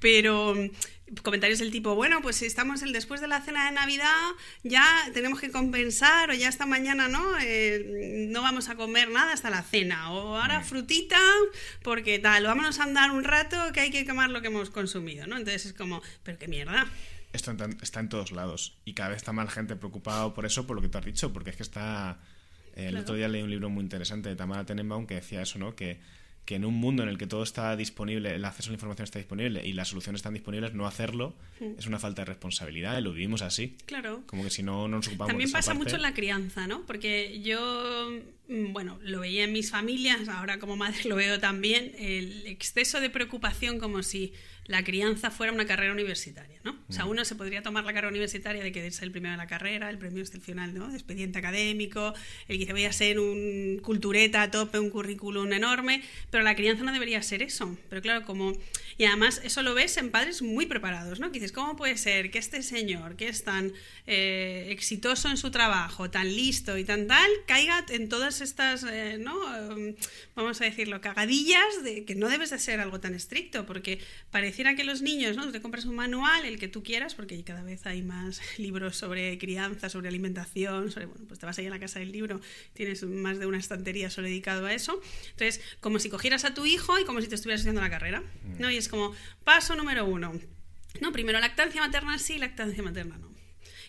pero 0.00 0.54
comentarios 1.22 1.60
del 1.60 1.70
tipo, 1.70 1.94
bueno, 1.94 2.20
pues 2.20 2.36
si 2.36 2.46
estamos 2.46 2.82
el 2.82 2.92
después 2.92 3.20
de 3.20 3.28
la 3.28 3.40
cena 3.40 3.66
de 3.66 3.72
Navidad, 3.72 4.32
ya 4.64 4.84
tenemos 5.14 5.40
que 5.40 5.50
compensar, 5.50 6.30
o 6.30 6.34
ya 6.34 6.48
esta 6.48 6.66
mañana 6.66 7.08
no, 7.08 7.38
eh, 7.40 8.26
no 8.30 8.42
vamos 8.42 8.68
a 8.68 8.74
comer 8.74 9.10
nada 9.10 9.32
hasta 9.32 9.50
la 9.50 9.62
cena, 9.62 10.12
o 10.12 10.36
ahora 10.36 10.62
frutita, 10.62 11.20
porque 11.82 12.18
tal, 12.18 12.44
vámonos 12.44 12.80
a 12.80 12.84
andar 12.84 13.12
un 13.12 13.24
rato 13.24 13.56
que 13.72 13.80
hay 13.80 13.90
que 13.90 14.04
quemar 14.04 14.30
lo 14.30 14.40
que 14.40 14.48
hemos 14.48 14.70
consumido, 14.70 15.26
¿no? 15.26 15.36
Entonces 15.36 15.66
es 15.66 15.72
como, 15.72 16.02
pero 16.22 16.38
qué 16.38 16.48
mierda. 16.48 16.86
Esto 17.32 17.54
está 17.82 18.00
en 18.00 18.08
todos 18.08 18.32
lados 18.32 18.78
y 18.84 18.94
cada 18.94 19.10
vez 19.10 19.18
está 19.18 19.32
más 19.32 19.52
gente 19.52 19.76
preocupada 19.76 20.32
por 20.32 20.46
eso, 20.46 20.66
por 20.66 20.76
lo 20.76 20.82
que 20.82 20.88
tú 20.88 20.98
has 20.98 21.04
dicho, 21.04 21.32
porque 21.32 21.50
es 21.50 21.56
que 21.56 21.62
está... 21.62 22.18
Eh, 22.74 22.88
el 22.88 22.96
otro 22.96 23.14
día 23.14 23.28
leí 23.28 23.42
un 23.42 23.50
libro 23.50 23.68
muy 23.68 23.82
interesante 23.82 24.28
de 24.28 24.36
Tamara 24.36 24.64
Tenenbaum 24.64 25.06
que 25.06 25.16
decía 25.16 25.42
eso, 25.42 25.58
¿no? 25.58 25.74
Que 25.76 26.00
que 26.46 26.54
en 26.54 26.64
un 26.64 26.74
mundo 26.74 27.02
en 27.02 27.08
el 27.08 27.18
que 27.18 27.26
todo 27.26 27.42
está 27.42 27.76
disponible, 27.76 28.34
el 28.34 28.44
acceso 28.44 28.68
a 28.68 28.70
la 28.70 28.74
información 28.76 29.04
está 29.04 29.18
disponible 29.18 29.66
y 29.66 29.72
las 29.72 29.88
soluciones 29.88 30.20
están 30.20 30.32
disponibles, 30.32 30.72
no 30.74 30.86
hacerlo 30.86 31.34
hmm. 31.60 31.72
es 31.76 31.86
una 31.86 31.98
falta 31.98 32.22
de 32.22 32.26
responsabilidad 32.26 32.96
y 32.96 33.02
lo 33.02 33.12
vivimos 33.12 33.42
así. 33.42 33.76
Claro. 33.84 34.22
Como 34.26 34.44
que 34.44 34.50
si 34.50 34.62
no, 34.62 34.86
no 34.86 34.96
nos 34.96 35.08
ocupamos 35.08 35.32
También 35.32 35.50
pasa 35.50 35.74
mucho 35.74 35.96
en 35.96 36.02
la 36.02 36.14
crianza, 36.14 36.68
¿no? 36.68 36.86
Porque 36.86 37.40
yo, 37.42 38.10
bueno, 38.48 38.98
lo 39.02 39.20
veía 39.20 39.44
en 39.44 39.52
mis 39.52 39.70
familias, 39.70 40.28
ahora 40.28 40.58
como 40.58 40.76
madre 40.76 41.04
lo 41.04 41.16
veo 41.16 41.38
también, 41.38 41.92
el 41.98 42.46
exceso 42.46 43.00
de 43.00 43.10
preocupación 43.10 43.78
como 43.78 44.02
si 44.02 44.32
la 44.66 44.82
crianza 44.82 45.30
fuera 45.30 45.52
una 45.52 45.64
carrera 45.64 45.92
universitaria, 45.92 46.58
¿no? 46.64 46.76
O 46.88 46.92
sea, 46.92 47.04
mm. 47.04 47.10
uno 47.10 47.24
se 47.24 47.36
podría 47.36 47.62
tomar 47.62 47.84
la 47.84 47.92
carrera 47.92 48.08
universitaria 48.08 48.62
de 48.62 48.72
que 48.72 48.86
es 48.86 49.00
el 49.00 49.12
primero 49.12 49.32
de 49.32 49.38
la 49.38 49.46
carrera, 49.46 49.90
el 49.90 49.98
premio 49.98 50.22
excepcional, 50.22 50.74
¿no? 50.74 50.88
De 50.88 50.94
expediente 50.94 51.38
académico, 51.38 52.14
el 52.48 52.64
que 52.64 52.72
voy 52.72 52.84
a 52.84 52.92
ser 52.92 53.20
un 53.20 53.78
cultureta 53.82 54.42
a 54.42 54.50
tope, 54.50 54.78
un 54.78 54.90
currículum 54.90 55.52
enorme, 55.52 56.02
pero 56.30 56.42
la 56.42 56.56
crianza 56.56 56.82
no 56.82 56.92
debería 56.92 57.22
ser 57.22 57.42
eso. 57.42 57.76
Pero 57.88 58.02
claro, 58.02 58.24
como... 58.24 58.52
Y 58.98 59.04
además 59.04 59.40
eso 59.44 59.62
lo 59.62 59.74
ves 59.74 59.98
en 59.98 60.10
padres 60.10 60.42
muy 60.42 60.66
preparados, 60.66 61.20
¿no? 61.20 61.28
Que 61.28 61.34
dices, 61.34 61.52
¿cómo 61.52 61.76
puede 61.76 61.96
ser 61.96 62.30
que 62.30 62.38
este 62.38 62.62
señor, 62.62 63.16
que 63.16 63.28
es 63.28 63.44
tan 63.44 63.72
eh, 64.06 64.68
exitoso 64.70 65.28
en 65.28 65.36
su 65.36 65.50
trabajo, 65.50 66.10
tan 66.10 66.34
listo 66.34 66.78
y 66.78 66.84
tan 66.84 67.06
tal, 67.06 67.30
caiga 67.46 67.84
en 67.90 68.08
todas 68.08 68.35
estas, 68.40 68.84
eh, 68.84 69.18
¿no? 69.18 69.36
Em, 69.72 69.94
vamos 70.34 70.60
a 70.60 70.64
decirlo, 70.64 71.00
cagadillas 71.00 71.84
de 71.84 72.04
que 72.04 72.14
no 72.14 72.28
debes 72.28 72.50
de 72.50 72.58
ser 72.58 72.80
algo 72.80 73.00
tan 73.00 73.14
estricto, 73.14 73.66
porque 73.66 74.00
parece 74.30 74.56
que 74.74 74.84
los 74.84 75.02
niños, 75.02 75.36
¿no? 75.36 75.52
Te 75.52 75.60
compras 75.60 75.84
un 75.84 75.94
manual, 75.94 76.44
el 76.44 76.58
que 76.58 76.66
tú 76.66 76.82
quieras, 76.82 77.14
porque 77.14 77.42
cada 77.44 77.62
vez 77.62 77.86
hay 77.86 78.02
más 78.02 78.40
libros 78.58 78.96
sobre 78.96 79.38
crianza, 79.38 79.88
sobre 79.88 80.08
alimentación, 80.08 80.90
sobre, 80.90 81.06
bueno, 81.06 81.26
pues 81.28 81.38
te 81.38 81.46
vas 81.46 81.58
ahí 81.58 81.66
a 81.66 81.70
la 81.70 81.78
casa 81.78 81.98
del 81.98 82.10
libro, 82.10 82.40
tienes 82.72 83.02
más 83.04 83.38
de 83.38 83.46
una 83.46 83.58
estantería 83.58 84.10
solo 84.10 84.26
dedicado 84.28 84.66
a 84.66 84.72
eso. 84.72 85.00
Entonces, 85.30 85.60
como 85.80 85.98
si 85.98 86.08
cogieras 86.08 86.44
a 86.44 86.54
tu 86.54 86.66
hijo 86.66 86.98
y 86.98 87.04
como 87.04 87.20
si 87.20 87.28
te 87.28 87.34
estuvieras 87.34 87.60
haciendo 87.60 87.80
la 87.80 87.90
carrera, 87.90 88.22
¿no? 88.58 88.70
Y 88.70 88.76
es 88.76 88.88
como, 88.88 89.14
paso 89.44 89.76
número 89.76 90.04
uno. 90.04 90.32
No, 91.00 91.12
primero 91.12 91.38
lactancia 91.38 91.80
materna 91.80 92.18
sí, 92.18 92.38
lactancia 92.38 92.82
materna 92.82 93.18
no. 93.18 93.30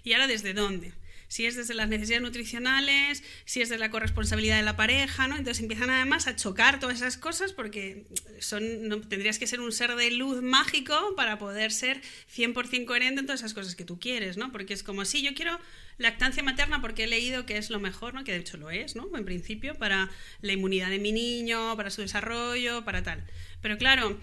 ¿Y 0.04 0.14
ahora 0.14 0.28
desde 0.28 0.54
dónde? 0.54 0.94
Si 1.28 1.46
es 1.46 1.56
desde 1.56 1.74
las 1.74 1.90
necesidades 1.90 2.24
nutricionales, 2.24 3.24
si 3.46 3.62
es 3.62 3.70
de 3.70 3.78
la 3.78 3.90
corresponsabilidad 3.90 4.58
de 4.58 4.64
la 4.64 4.78
pareja, 4.78 5.28
¿no? 5.28 5.36
Entonces 5.36 5.62
empiezan 5.62 5.90
además 5.90 6.28
a 6.28 6.36
chocar 6.36 6.80
todas 6.80 6.98
esas 6.98 7.18
cosas 7.18 7.54
porque 7.54 8.06
son, 8.40 8.62
tendrías 9.10 9.40
que 9.40 9.48
ser 9.48 9.60
un 9.60 9.72
ser 9.72 9.96
de 9.96 10.12
luz 10.12 10.42
mágico 10.42 11.14
para 11.16 11.38
poder 11.38 11.72
ser 11.72 12.02
100% 12.36 12.86
coherente 12.86 13.22
en 13.22 13.26
todas 13.26 13.42
esas 13.42 13.54
cosas 13.54 13.76
que 13.76 13.86
tú 13.86 14.00
quieres, 14.00 14.38
¿no? 14.38 14.52
Porque 14.52 14.74
es 14.74 14.84
como, 14.84 15.06
sí, 15.06 15.22
yo 15.22 15.34
quiero 15.34 15.60
lactancia 15.98 16.44
materna 16.44 16.82
porque 16.82 17.06
he 17.06 17.08
leído 17.08 17.46
que 17.46 17.58
es 17.58 17.70
lo 17.70 17.80
mejor, 17.80 18.14
¿no? 18.14 18.24
Que 18.24 18.32
de 18.32 18.40
hecho 18.40 18.58
lo 18.58 18.70
es, 18.70 18.96
¿no? 18.96 19.10
En 19.16 19.26
principio, 19.26 19.76
para 19.76 20.10
la 20.42 20.54
inmunidad 20.54 20.90
de 20.90 21.00
mi 21.00 21.12
niño, 21.12 21.76
para 21.76 21.90
su 21.90 22.02
desarrollo, 22.02 22.86
para 22.86 23.04
tal. 23.04 23.26
Pero 23.62 23.78
claro, 23.78 24.20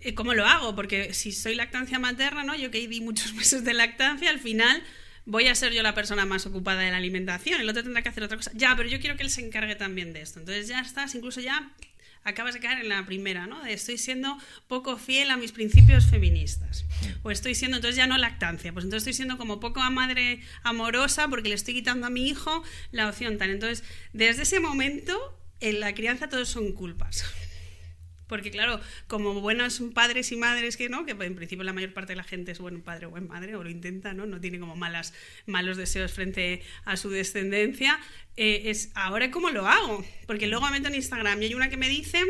eh, 0.00 0.14
¿cómo 0.14 0.34
lo 0.34 0.46
hago? 0.46 0.76
Porque 0.76 1.14
si 1.14 1.32
soy 1.32 1.54
lactancia 1.54 1.98
materna, 1.98 2.44
¿no? 2.44 2.54
Yo 2.54 2.70
que 2.70 2.86
di 2.86 3.00
muchos 3.00 3.32
meses 3.34 3.64
de 3.64 3.74
lactancia, 3.74 4.30
al 4.30 4.38
final 4.38 4.82
voy 5.26 5.48
a 5.48 5.54
ser 5.54 5.72
yo 5.72 5.82
la 5.82 5.94
persona 5.94 6.26
más 6.26 6.46
ocupada 6.46 6.80
de 6.80 6.90
la 6.90 6.98
alimentación, 6.98 7.60
el 7.60 7.68
otro 7.68 7.82
tendrá 7.82 8.02
que 8.02 8.08
hacer 8.08 8.22
otra 8.22 8.36
cosa. 8.36 8.50
Ya, 8.54 8.74
pero 8.76 8.88
yo 8.88 9.00
quiero 9.00 9.16
que 9.16 9.22
él 9.22 9.30
se 9.30 9.44
encargue 9.44 9.74
también 9.74 10.12
de 10.12 10.20
esto. 10.20 10.40
Entonces 10.40 10.68
ya 10.68 10.80
estás, 10.80 11.14
incluso 11.14 11.40
ya 11.40 11.70
acabas 12.24 12.54
de 12.54 12.60
caer 12.60 12.78
en 12.78 12.88
la 12.88 13.04
primera, 13.04 13.46
¿no? 13.46 13.62
De 13.62 13.72
estoy 13.72 13.98
siendo 13.98 14.38
poco 14.66 14.96
fiel 14.96 15.30
a 15.30 15.36
mis 15.36 15.52
principios 15.52 16.06
feministas. 16.06 16.84
O 17.22 17.30
estoy 17.30 17.54
siendo, 17.54 17.76
entonces 17.76 17.96
ya 17.96 18.06
no 18.06 18.16
lactancia, 18.16 18.72
pues 18.72 18.84
entonces 18.84 19.06
estoy 19.06 19.14
siendo 19.14 19.38
como 19.38 19.60
poco 19.60 19.80
a 19.80 19.90
madre 19.90 20.40
amorosa 20.62 21.28
porque 21.28 21.48
le 21.48 21.54
estoy 21.54 21.74
quitando 21.74 22.06
a 22.06 22.10
mi 22.10 22.28
hijo 22.28 22.62
la 22.90 23.08
opción 23.08 23.38
tal. 23.38 23.50
Entonces, 23.50 23.84
desde 24.12 24.42
ese 24.42 24.60
momento, 24.60 25.38
en 25.60 25.80
la 25.80 25.94
crianza 25.94 26.28
todos 26.28 26.48
son 26.48 26.72
culpas. 26.72 27.24
Porque 28.26 28.50
claro, 28.50 28.80
como 29.06 29.40
buenos 29.40 29.82
padres 29.94 30.32
y 30.32 30.36
madres 30.36 30.76
que 30.76 30.88
no, 30.88 31.04
que 31.04 31.12
en 31.12 31.34
principio 31.34 31.64
la 31.64 31.72
mayor 31.72 31.92
parte 31.92 32.12
de 32.12 32.16
la 32.16 32.24
gente 32.24 32.52
es 32.52 32.58
buen 32.58 32.82
padre 32.82 33.06
o 33.06 33.10
buen 33.10 33.26
madre, 33.26 33.56
o 33.56 33.62
lo 33.62 33.70
intenta, 33.70 34.14
¿no? 34.14 34.26
No 34.26 34.40
tiene 34.40 34.58
como 34.58 34.76
malas, 34.76 35.12
malos 35.46 35.76
deseos 35.76 36.12
frente 36.12 36.62
a 36.84 36.96
su 36.96 37.10
descendencia, 37.10 37.98
eh, 38.36 38.62
es 38.66 38.90
ahora 38.94 39.30
cómo 39.30 39.50
lo 39.50 39.66
hago. 39.66 40.04
Porque 40.26 40.46
luego 40.46 40.66
me 40.66 40.72
meto 40.72 40.88
en 40.88 40.94
Instagram 40.94 41.42
y 41.42 41.46
hay 41.46 41.54
una 41.54 41.68
que 41.68 41.76
me 41.76 41.88
dice 41.88 42.20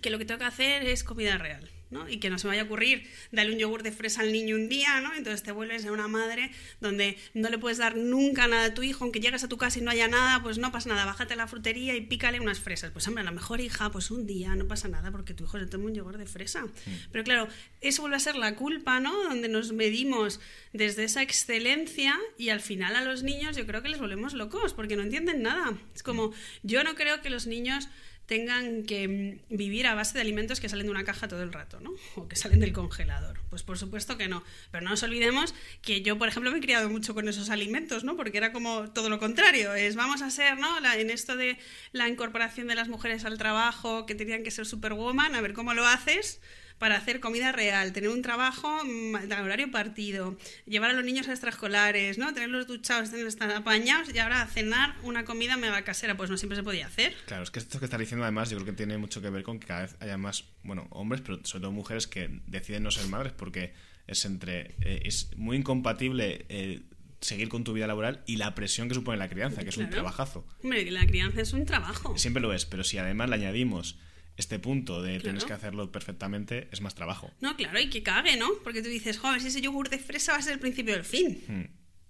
que 0.00 0.10
lo 0.10 0.18
que 0.18 0.24
tengo 0.24 0.38
que 0.38 0.46
hacer 0.46 0.86
es 0.86 1.04
comida 1.04 1.36
real. 1.38 1.70
Y 2.08 2.18
que 2.18 2.30
no 2.30 2.38
se 2.38 2.46
me 2.46 2.50
vaya 2.50 2.62
a 2.62 2.64
ocurrir 2.66 3.08
darle 3.32 3.52
un 3.52 3.58
yogur 3.58 3.82
de 3.82 3.90
fresa 3.90 4.20
al 4.20 4.32
niño 4.32 4.54
un 4.56 4.68
día, 4.68 5.00
¿no? 5.00 5.12
Entonces 5.14 5.42
te 5.42 5.52
vuelves 5.52 5.84
a 5.86 5.92
una 5.92 6.08
madre 6.08 6.50
donde 6.80 7.18
no 7.34 7.48
le 7.48 7.58
puedes 7.58 7.78
dar 7.78 7.96
nunca 7.96 8.46
nada 8.46 8.66
a 8.66 8.74
tu 8.74 8.82
hijo, 8.82 9.04
aunque 9.04 9.20
llegues 9.20 9.42
a 9.42 9.48
tu 9.48 9.56
casa 9.56 9.78
y 9.78 9.82
no 9.82 9.90
haya 9.90 10.06
nada, 10.06 10.42
pues 10.42 10.58
no 10.58 10.70
pasa 10.70 10.88
nada, 10.88 11.04
bájate 11.04 11.34
a 11.34 11.36
la 11.36 11.48
frutería 11.48 11.96
y 11.96 12.02
pícale 12.02 12.38
unas 12.40 12.60
fresas. 12.60 12.90
Pues 12.92 13.06
hombre, 13.08 13.22
a 13.22 13.24
la 13.24 13.32
mejor 13.32 13.60
hija, 13.60 13.90
pues 13.90 14.10
un 14.10 14.26
día 14.26 14.54
no 14.54 14.68
pasa 14.68 14.88
nada 14.88 15.10
porque 15.10 15.34
tu 15.34 15.44
hijo 15.44 15.58
se 15.58 15.66
toma 15.66 15.86
un 15.86 15.94
yogur 15.94 16.16
de 16.16 16.26
fresa. 16.26 16.66
Pero 17.10 17.24
claro, 17.24 17.48
eso 17.80 18.02
vuelve 18.02 18.16
a 18.16 18.20
ser 18.20 18.36
la 18.36 18.54
culpa, 18.54 19.00
¿no? 19.00 19.24
Donde 19.24 19.48
nos 19.48 19.72
medimos 19.72 20.40
desde 20.72 21.04
esa 21.04 21.22
excelencia 21.22 22.16
y 22.38 22.50
al 22.50 22.60
final 22.60 22.94
a 22.94 23.02
los 23.02 23.22
niños 23.22 23.56
yo 23.56 23.66
creo 23.66 23.82
que 23.82 23.88
les 23.88 23.98
volvemos 23.98 24.34
locos 24.34 24.74
porque 24.74 24.96
no 24.96 25.02
entienden 25.02 25.42
nada. 25.42 25.76
Es 25.94 26.02
como, 26.02 26.32
yo 26.62 26.84
no 26.84 26.94
creo 26.94 27.20
que 27.20 27.30
los 27.30 27.46
niños 27.46 27.88
tengan 28.30 28.84
que 28.84 29.08
mm, 29.50 29.56
vivir 29.56 29.88
a 29.88 29.96
base 29.96 30.14
de 30.14 30.20
alimentos 30.20 30.60
que 30.60 30.68
salen 30.68 30.86
de 30.86 30.92
una 30.92 31.02
caja 31.02 31.26
todo 31.26 31.42
el 31.42 31.52
rato, 31.52 31.80
¿no? 31.80 31.90
O 32.14 32.28
que 32.28 32.36
salen 32.36 32.60
del 32.60 32.72
congelador. 32.72 33.40
Pues 33.50 33.64
por 33.64 33.76
supuesto 33.76 34.16
que 34.16 34.28
no. 34.28 34.44
Pero 34.70 34.84
no 34.84 34.90
nos 34.90 35.02
olvidemos 35.02 35.52
que 35.82 36.02
yo, 36.02 36.16
por 36.16 36.28
ejemplo, 36.28 36.52
me 36.52 36.58
he 36.58 36.60
criado 36.60 36.88
mucho 36.88 37.12
con 37.12 37.28
esos 37.28 37.50
alimentos, 37.50 38.04
¿no? 38.04 38.16
Porque 38.16 38.38
era 38.38 38.52
como 38.52 38.88
todo 38.92 39.10
lo 39.10 39.18
contrario. 39.18 39.74
Es 39.74 39.96
vamos 39.96 40.22
a 40.22 40.30
ser, 40.30 40.58
¿no? 40.58 40.68
en 40.78 41.10
esto 41.10 41.36
de 41.36 41.58
la 41.90 42.08
incorporación 42.08 42.68
de 42.68 42.76
las 42.76 42.88
mujeres 42.88 43.24
al 43.24 43.36
trabajo, 43.36 44.06
que 44.06 44.14
tenían 44.14 44.44
que 44.44 44.52
ser 44.52 44.64
superwoman, 44.64 45.34
a 45.34 45.40
ver 45.40 45.52
cómo 45.52 45.74
lo 45.74 45.84
haces 45.84 46.40
para 46.80 46.96
hacer 46.96 47.20
comida 47.20 47.52
real, 47.52 47.92
tener 47.92 48.08
un 48.08 48.22
trabajo 48.22 48.68
mm, 48.84 49.28
de 49.28 49.34
horario 49.34 49.70
partido, 49.70 50.38
llevar 50.66 50.90
a 50.90 50.92
los 50.94 51.04
niños 51.04 51.28
a 51.28 51.32
extraescolares, 51.32 52.16
¿no? 52.16 52.32
Tenerlos 52.32 52.66
duchados, 52.66 53.10
tenerlos 53.10 53.36
apañados 53.38 54.12
y 54.14 54.18
ahora 54.18 54.46
cenar 54.46 54.96
una 55.02 55.26
comida 55.26 55.58
mega 55.58 55.82
casera, 55.82 56.16
pues 56.16 56.30
no 56.30 56.38
siempre 56.38 56.56
se 56.56 56.62
podía 56.62 56.86
hacer. 56.86 57.14
Claro, 57.26 57.42
es 57.42 57.50
que 57.50 57.58
esto 57.58 57.78
que 57.78 57.84
estás 57.84 58.00
diciendo 58.00 58.24
además 58.24 58.48
yo 58.48 58.56
creo 58.56 58.64
que 58.64 58.72
tiene 58.72 58.96
mucho 58.96 59.20
que 59.20 59.28
ver 59.28 59.42
con 59.42 59.60
que 59.60 59.66
cada 59.66 59.82
vez 59.82 59.96
haya 60.00 60.16
más, 60.16 60.44
bueno, 60.62 60.86
hombres, 60.88 61.20
pero 61.20 61.44
sobre 61.44 61.60
todo 61.60 61.72
mujeres 61.72 62.06
que 62.06 62.40
deciden 62.46 62.82
no 62.82 62.90
ser 62.90 63.06
madres 63.08 63.34
porque 63.34 63.74
es 64.06 64.24
entre 64.24 64.74
eh, 64.80 65.02
es 65.04 65.36
muy 65.36 65.58
incompatible 65.58 66.46
eh, 66.48 66.80
seguir 67.20 67.50
con 67.50 67.62
tu 67.62 67.74
vida 67.74 67.88
laboral 67.88 68.22
y 68.24 68.36
la 68.38 68.54
presión 68.54 68.88
que 68.88 68.94
supone 68.94 69.18
la 69.18 69.28
crianza, 69.28 69.62
que 69.62 69.68
es 69.68 69.76
un 69.76 69.90
trabajazo. 69.90 70.46
Hombre, 70.62 70.90
la 70.90 71.06
crianza 71.06 71.42
es 71.42 71.52
un 71.52 71.66
trabajo. 71.66 72.16
Siempre 72.16 72.40
lo 72.40 72.54
es, 72.54 72.64
pero 72.64 72.84
si 72.84 72.96
además 72.96 73.28
le 73.28 73.34
añadimos 73.34 73.98
este 74.40 74.58
punto 74.58 75.02
de 75.02 75.20
tienes 75.20 75.44
que 75.44 75.52
hacerlo 75.52 75.92
perfectamente, 75.92 76.68
es 76.72 76.80
más 76.80 76.94
trabajo. 76.94 77.30
No, 77.40 77.56
claro, 77.56 77.78
y 77.78 77.88
que 77.88 78.02
cague, 78.02 78.36
¿no? 78.36 78.48
Porque 78.64 78.82
tú 78.82 78.88
dices, 78.88 79.18
joder, 79.18 79.40
si 79.40 79.48
ese 79.48 79.60
yogur 79.60 79.88
de 79.88 79.98
fresa 79.98 80.32
va 80.32 80.38
a 80.38 80.42
ser 80.42 80.54
el 80.54 80.58
principio 80.58 80.94
del 80.94 81.04
fin. 81.04 81.42
Hmm. 81.46 81.64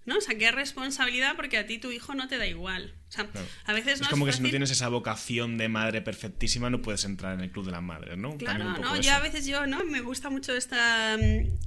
¿No? 0.05 0.17
O 0.17 0.21
sea, 0.21 0.37
qué 0.37 0.49
responsabilidad 0.51 1.35
porque 1.35 1.57
a 1.57 1.67
ti 1.67 1.77
tu 1.77 1.91
hijo 1.91 2.15
no 2.15 2.27
te 2.27 2.37
da 2.37 2.47
igual. 2.47 2.95
O 3.11 3.13
sea, 3.13 3.25
Claro. 3.27 3.45
a 3.65 3.73
veces 3.73 3.99
Es 3.99 4.07
como 4.07 4.25
que 4.25 4.31
si 4.31 4.41
no 4.41 4.49
tienes 4.49 4.71
esa 4.71 4.87
vocación 4.87 5.57
de 5.57 5.67
madre 5.67 6.01
perfectísima, 6.01 6.69
no 6.69 6.81
puedes 6.81 7.03
entrar 7.03 7.33
en 7.33 7.41
el 7.41 7.51
club 7.51 7.65
de 7.65 7.71
las 7.71 7.81
madres, 7.83 8.17
¿no? 8.17 8.37
Claro, 8.37 8.65
un 8.65 8.75
poco 8.75 8.87
no, 8.87 8.93
eso. 8.95 9.03
yo 9.03 9.13
a 9.13 9.19
veces 9.19 9.45
yo, 9.45 9.67
¿no? 9.67 9.83
Me 9.83 9.99
gusta 9.99 10.29
mucho 10.29 10.55
esta, 10.55 11.17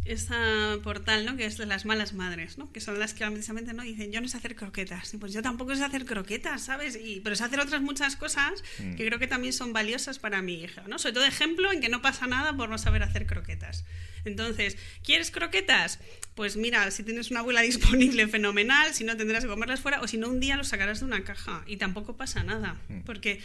esta 0.04 0.78
portal, 0.83 1.24
¿no? 1.24 1.37
Que 1.37 1.44
es 1.46 1.57
de 1.57 1.66
las 1.66 1.85
malas 1.85 2.12
madres, 2.14 2.59
¿no? 2.59 2.70
Que 2.72 2.80
son 2.80 2.98
las 2.98 3.14
que 3.14 3.24
precisamente, 3.26 3.72
¿no? 3.74 3.83
Dicen, 3.83 4.12
yo 4.12 4.20
no 4.20 4.28
sé 4.28 4.37
hacer 4.37 4.54
croquetas. 4.57 5.12
Y 5.14 5.18
pues 5.18 5.33
yo 5.33 5.42
tampoco 5.42 5.74
sé 5.74 5.85
hacer 5.85 6.04
croquetas, 6.04 6.62
¿sabes? 6.62 6.96
Y, 7.02 7.20
pero 7.20 7.37
sé 7.37 7.44
hacer 7.44 7.61
otras 7.61 7.83
muchas 7.83 8.16
cosas 8.16 8.62
Mm. 8.78 8.94
que 8.96 9.07
creo 9.07 9.18
que 9.18 9.26
también 9.26 9.52
son 9.52 9.72
valiosas 9.72 10.18
para 10.18 10.42
mi 10.42 10.62
hija, 10.62 10.85
¿no? 10.88 10.98
Sobre 10.98 11.12
todo 11.14 11.24
ejemplo 11.24 11.70
en 11.72 11.80
que 11.80 11.88
no 11.88 12.02
pasa 12.02 12.26
nada 12.26 12.57
por 12.57 12.68
no 12.68 12.78
saber 12.78 13.02
hacer 13.02 13.26
croquetas. 13.26 13.85
Entonces, 14.24 14.76
¿quieres 15.04 15.30
croquetas? 15.30 15.98
Pues 16.35 16.57
mira, 16.57 16.90
si 16.90 17.02
tienes 17.02 17.30
una 17.30 17.40
abuela 17.40 17.61
disponible, 17.62 18.26
fenomenal. 18.28 18.92
Si 18.94 19.04
no, 19.04 19.16
tendrás 19.16 19.44
que 19.44 19.50
comerlas 19.50 19.80
fuera. 19.80 20.00
O 20.00 20.09
si 20.09 20.16
no, 20.16 20.28
un 20.28 20.40
día 20.40 20.57
los 20.57 20.68
sacarás 20.68 21.00
de 21.00 21.07
una 21.07 21.24
caja. 21.35 21.64
Y 21.66 21.77
tampoco 21.77 22.16
pasa 22.16 22.42
nada. 22.42 22.81
Mm. 22.88 23.01
Porque 23.03 23.40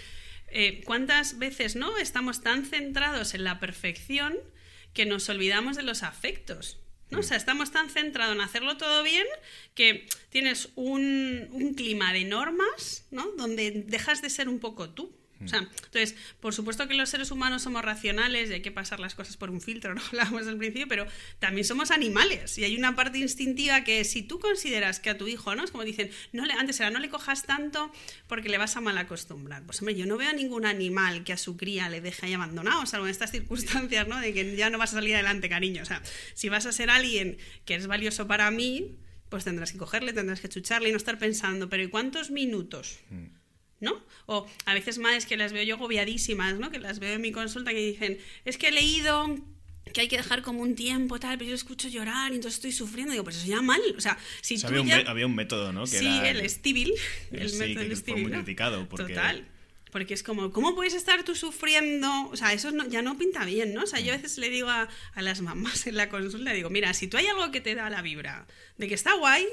eh, 0.47 0.81
¿cuántas 0.85 1.37
veces 1.37 1.75
no 1.75 1.97
estamos 1.97 2.41
tan 2.41 2.65
centrados 2.65 3.33
en 3.33 3.43
la 3.43 3.59
perfección 3.59 4.35
que 4.93 5.05
nos 5.05 5.29
olvidamos 5.29 5.75
de 5.75 5.83
los 5.83 6.03
afectos? 6.03 6.79
¿no? 7.09 7.19
O 7.19 7.23
sea, 7.23 7.37
estamos 7.37 7.71
tan 7.71 7.89
centrados 7.89 8.35
en 8.35 8.41
hacerlo 8.41 8.77
todo 8.77 9.01
bien 9.03 9.25
que 9.73 10.07
tienes 10.29 10.69
un, 10.75 11.47
un 11.51 11.73
clima 11.73 12.13
de 12.13 12.23
normas, 12.23 13.07
¿no? 13.09 13.31
Donde 13.31 13.71
dejas 13.87 14.21
de 14.21 14.29
ser 14.29 14.47
un 14.47 14.59
poco 14.59 14.91
tú. 14.91 15.18
O 15.43 15.47
sea, 15.47 15.59
entonces, 15.59 16.15
por 16.39 16.53
supuesto 16.53 16.87
que 16.87 16.93
los 16.95 17.09
seres 17.09 17.31
humanos 17.31 17.63
somos 17.63 17.83
racionales 17.83 18.49
y 18.49 18.53
hay 18.53 18.61
que 18.61 18.71
pasar 18.71 18.99
las 18.99 19.15
cosas 19.15 19.37
por 19.37 19.49
un 19.49 19.61
filtro, 19.61 19.93
¿no? 19.95 20.01
Hablábamos 20.07 20.47
al 20.47 20.57
principio, 20.57 20.87
pero 20.87 21.07
también 21.39 21.65
somos 21.65 21.91
animales 21.91 22.57
y 22.57 22.63
hay 22.63 22.75
una 22.75 22.95
parte 22.95 23.19
instintiva 23.19 23.83
que 23.83 24.03
si 24.03 24.21
tú 24.21 24.39
consideras 24.39 24.99
que 24.99 25.09
a 25.09 25.17
tu 25.17 25.27
hijo, 25.27 25.55
¿no? 25.55 25.63
Es 25.63 25.71
como 25.71 25.83
dicen, 25.83 26.11
no 26.33 26.45
le, 26.45 26.53
antes 26.53 26.79
era, 26.79 26.89
no 26.89 26.99
le 26.99 27.09
cojas 27.09 27.43
tanto 27.43 27.91
porque 28.27 28.49
le 28.49 28.57
vas 28.57 28.75
a 28.75 28.81
mal 28.81 28.97
acostumbrar. 28.97 29.63
Pues 29.63 29.79
hombre, 29.81 29.95
yo 29.95 30.05
no 30.05 30.17
veo 30.17 30.33
ningún 30.33 30.65
animal 30.65 31.23
que 31.23 31.33
a 31.33 31.37
su 31.37 31.55
cría 31.55 31.89
le 31.89 32.01
deje 32.01 32.25
ahí 32.25 32.33
abandonado, 32.33 32.85
salvo 32.85 33.05
en 33.05 33.11
estas 33.11 33.31
circunstancias, 33.31 34.07
¿no? 34.07 34.19
De 34.19 34.33
que 34.33 34.55
ya 34.55 34.69
no 34.69 34.77
vas 34.77 34.91
a 34.93 34.97
salir 34.97 35.15
adelante, 35.15 35.49
cariño. 35.49 35.83
O 35.83 35.85
sea, 35.85 36.01
si 36.33 36.49
vas 36.49 36.65
a 36.65 36.71
ser 36.71 36.89
alguien 36.89 37.37
que 37.65 37.75
es 37.75 37.87
valioso 37.87 38.27
para 38.27 38.51
mí, 38.51 38.97
pues 39.29 39.43
tendrás 39.43 39.71
que 39.71 39.77
cogerle, 39.77 40.11
tendrás 40.11 40.41
que 40.41 40.49
chucharle 40.49 40.89
y 40.89 40.91
no 40.91 40.97
estar 40.97 41.17
pensando, 41.17 41.69
pero 41.69 41.83
¿y 41.83 41.87
cuántos 41.87 42.31
minutos? 42.31 42.99
¿No? 43.79 44.03
O 44.25 44.45
a 44.65 44.73
veces 44.73 44.97
madres 44.97 45.25
que 45.25 45.37
las 45.37 45.53
veo 45.53 45.63
yo 45.63 45.75
agobiadísimas, 45.75 46.59
¿no? 46.59 46.69
Que 46.71 46.79
las 46.79 46.99
veo 46.99 47.13
en 47.13 47.21
mi 47.21 47.31
consulta 47.31 47.71
que 47.71 47.77
dicen, 47.79 48.17
es 48.45 48.57
que 48.57 48.67
he 48.67 48.71
leído 48.71 49.35
que 49.93 50.01
hay 50.01 50.07
que 50.07 50.17
dejar 50.17 50.43
como 50.43 50.61
un 50.61 50.75
tiempo, 50.75 51.19
tal, 51.19 51.37
pero 51.39 51.49
yo 51.49 51.55
escucho 51.55 51.87
llorar 51.87 52.31
y 52.31 52.35
entonces 52.35 52.57
estoy 52.59 52.71
sufriendo. 52.71 53.11
Digo, 53.11 53.23
pues 53.23 53.37
eso 53.37 53.47
ya 53.47 53.61
mal. 53.61 53.81
O 53.97 54.01
sea, 54.01 54.19
si 54.41 54.55
O 54.55 54.59
sea, 54.59 54.69
tú 54.69 54.75
había, 54.75 54.81
un 54.83 54.87
ya- 54.89 55.03
me- 55.03 55.09
había 55.09 55.25
un 55.25 55.35
método, 55.35 55.73
¿no? 55.73 55.81
Que 55.85 55.97
sí, 55.97 56.05
era 56.05 56.29
el 56.29 56.47
Stivil, 56.49 56.93
el- 57.31 57.39
el 57.41 57.49
sí, 57.49 57.57
método 57.57 57.73
que 57.73 57.79
del 57.79 57.87
fue 57.89 57.95
Stivil, 57.95 58.21
muy 58.23 58.31
¿no? 58.31 58.37
criticado, 58.43 58.87
porque- 58.87 59.13
Total. 59.15 59.47
Porque 59.91 60.13
es 60.13 60.21
como, 60.23 60.51
¿cómo 60.51 60.75
puedes 60.75 60.93
estar 60.93 61.23
tú 61.23 61.35
sufriendo? 61.35 62.29
O 62.31 62.37
sea, 62.37 62.53
eso 62.53 62.71
no- 62.71 62.87
ya 62.87 63.01
no 63.01 63.17
pinta 63.17 63.43
bien, 63.45 63.73
¿no? 63.73 63.83
O 63.83 63.87
sea, 63.87 63.99
yo 63.99 64.13
a 64.13 64.17
veces 64.17 64.37
le 64.37 64.49
digo 64.49 64.69
a, 64.69 64.87
a 65.13 65.21
las 65.21 65.41
mamás 65.41 65.87
en 65.87 65.97
la 65.97 66.09
consulta, 66.09 66.53
digo, 66.53 66.69
mira, 66.69 66.93
si 66.93 67.07
tú 67.07 67.17
hay 67.17 67.27
algo 67.27 67.51
que 67.51 67.61
te 67.61 67.73
da 67.75 67.89
la 67.89 68.01
vibra 68.01 68.45
de 68.77 68.87
que 68.87 68.93
está 68.93 69.13
guay, 69.15 69.45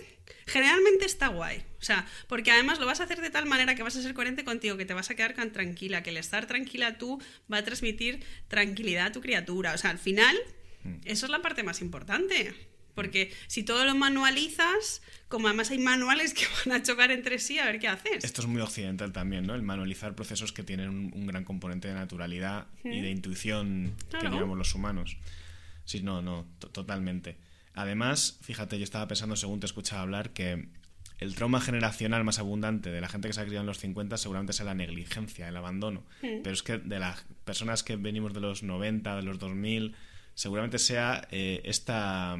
generalmente 0.47 1.07
está 1.07 1.29
guay. 1.29 1.63
O 1.81 1.83
sea, 1.83 2.07
porque 2.29 2.51
además 2.51 2.79
lo 2.81 2.87
vas 2.87 3.01
a 3.01 3.05
hacer 3.05 3.21
de 3.21 3.31
tal 3.31 3.47
manera 3.47 3.75
que 3.75 3.83
vas 3.83 3.97
a 3.97 4.03
ser 4.03 4.13
coherente 4.15 4.45
contigo, 4.45 4.77
que 4.77 4.85
te 4.87 4.95
vas 4.95 5.11
a 5.11 5.15
quedar 5.15 5.35
tan 5.35 5.53
tranquila, 5.53 6.03
que 6.03 6.11
el 6.11 6.17
estar 6.19 6.47
tranquila 6.47 6.99
tú 6.99 7.21
va 7.53 7.59
a 7.59 7.65
transmitir 7.65 8.25
tranquilidad 8.49 9.07
a 9.07 9.13
tu 9.13 9.21
criatura. 9.21 9.73
O 9.73 9.79
sea, 9.79 9.91
al 9.91 9.99
final, 9.99 10.37
Mm. 10.85 11.01
eso 11.05 11.27
es 11.27 11.31
la 11.31 11.43
parte 11.43 11.63
más 11.65 11.81
importante. 11.81 12.55
Porque 12.97 13.31
si 13.47 13.63
todo 13.63 13.85
lo 13.85 13.95
manualizas, 13.95 15.03
como 15.29 15.47
además 15.47 15.71
hay 15.71 15.79
manuales 15.79 16.35
que 16.35 16.45
van 16.67 16.81
a 16.81 16.83
chocar 16.83 17.13
entre 17.13 17.39
sí, 17.39 17.59
a 17.61 17.67
ver 17.67 17.79
qué 17.79 17.87
haces. 17.87 18.25
Esto 18.25 18.41
es 18.43 18.49
muy 18.49 18.61
occidental 18.61 19.13
también, 19.13 19.47
¿no? 19.47 19.55
El 19.55 19.63
manualizar 19.63 20.17
procesos 20.17 20.53
que 20.53 20.65
tienen 20.65 20.89
un, 20.89 21.13
un 21.15 21.27
gran 21.29 21.45
componente 21.45 21.87
de 21.87 21.95
naturalidad 21.95 22.67
y 22.83 23.01
de 23.01 23.11
intuición 23.11 23.95
que 24.11 24.27
llevamos 24.35 24.59
los 24.59 24.75
humanos. 24.75 25.17
Sí, 25.85 26.03
no, 26.03 26.21
no, 26.23 26.47
to- 26.59 26.71
totalmente. 26.71 27.37
Además, 27.75 28.39
fíjate, 28.43 28.79
yo 28.79 28.85
estaba 28.85 29.07
pensando 29.07 29.37
según 29.37 29.61
te 29.61 29.67
escuchaba 29.67 30.03
hablar 30.03 30.31
que 30.31 30.67
el 31.19 31.35
trauma 31.35 31.61
generacional 31.61 32.25
más 32.25 32.39
abundante 32.39 32.91
de 32.91 33.01
la 33.01 33.09
gente 33.09 33.29
que 33.29 33.35
se 33.35 33.41
ha 33.41 33.45
criado 33.45 33.61
en 33.63 33.67
los 33.67 33.79
50 33.79 34.17
seguramente 34.19 34.53
sea 34.53 34.67
la 34.67 34.75
negligencia, 34.75 35.49
el 35.49 35.57
abandono. 35.57 36.03
Pero 36.21 36.51
es 36.53 36.63
que 36.63 36.79
de 36.79 36.99
las 36.99 37.25
personas 37.45 37.83
que 37.83 37.97
venimos 37.97 38.33
de 38.35 38.41
los 38.41 38.63
90, 38.63 39.17
de 39.17 39.23
los 39.23 39.39
2000, 39.39 39.95
seguramente 40.35 40.79
sea 40.79 41.27
eh, 41.31 41.61
esta, 41.65 42.37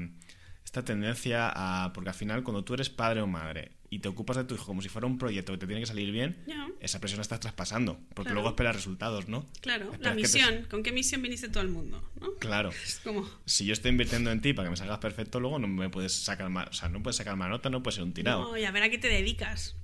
esta 0.67 0.85
tendencia 0.85 1.51
a... 1.55 1.93
Porque 1.95 2.11
al 2.11 2.15
final, 2.15 2.43
cuando 2.43 2.63
tú 2.65 2.75
eres 2.75 2.91
padre 2.91 3.23
o 3.23 3.27
madre 3.27 3.71
y 3.89 4.01
te 4.01 4.09
ocupas 4.09 4.37
de 4.37 4.43
tu 4.45 4.57
hijo 4.57 4.67
como 4.67 4.83
si 4.83 4.89
fuera 4.89 5.07
un 5.07 5.17
proyecto 5.17 5.53
que 5.53 5.59
te 5.59 5.67
tiene 5.67 5.81
que 5.81 5.87
salir 5.87 6.11
bien, 6.11 6.37
esa 6.81 6.99
presión 7.01 7.19
la 7.19 7.23
estás 7.23 7.39
traspasando. 7.41 7.95
Porque 8.09 8.23
Claro. 8.29 8.35
luego 8.35 8.49
esperas 8.51 8.75
resultados, 8.77 9.29
¿no? 9.29 9.47
Claro, 9.61 9.85
Esperas 9.93 10.03
la 10.03 10.11
te- 10.11 10.17
misión. 10.17 10.67
¿Con 10.69 10.83
qué 10.83 10.91
misión 10.93 11.23
viniste 11.23 11.49
todo 11.49 11.63
el 11.63 11.69
mundo? 11.71 12.03
¿no? 12.21 12.35
Claro. 12.35 12.71
Es 12.85 13.01
como... 13.05 13.27
Si 13.47 13.65
yo 13.65 13.73
estoy 13.73 13.93
invirtiendo 13.93 14.31
en 14.33 14.41
ti 14.43 14.53
para 14.53 14.67
que 14.67 14.71
me 14.71 14.77
salgas 14.77 14.99
perfecto, 14.99 15.39
luego 15.41 15.59
no 15.61 15.69
me 15.69 15.89
puedes 15.89 16.13
sacar 16.13 16.51
mal, 16.51 16.69
o 16.69 16.73
sea, 16.73 16.89
no 16.89 17.01
puedes 17.03 17.17
sacar 17.17 17.37
mal 17.37 17.49
nota, 17.49 17.71
no 17.71 17.83
puedes 17.83 17.95
ser 17.95 18.05
un 18.05 18.13
tirado. 18.13 18.43
No, 18.43 18.59
y 18.59 18.65
a 18.65 18.71
ver 18.73 18.83
a 18.83 18.91
qué 18.91 18.99
te 18.99 19.09
dedicas. 19.09 19.77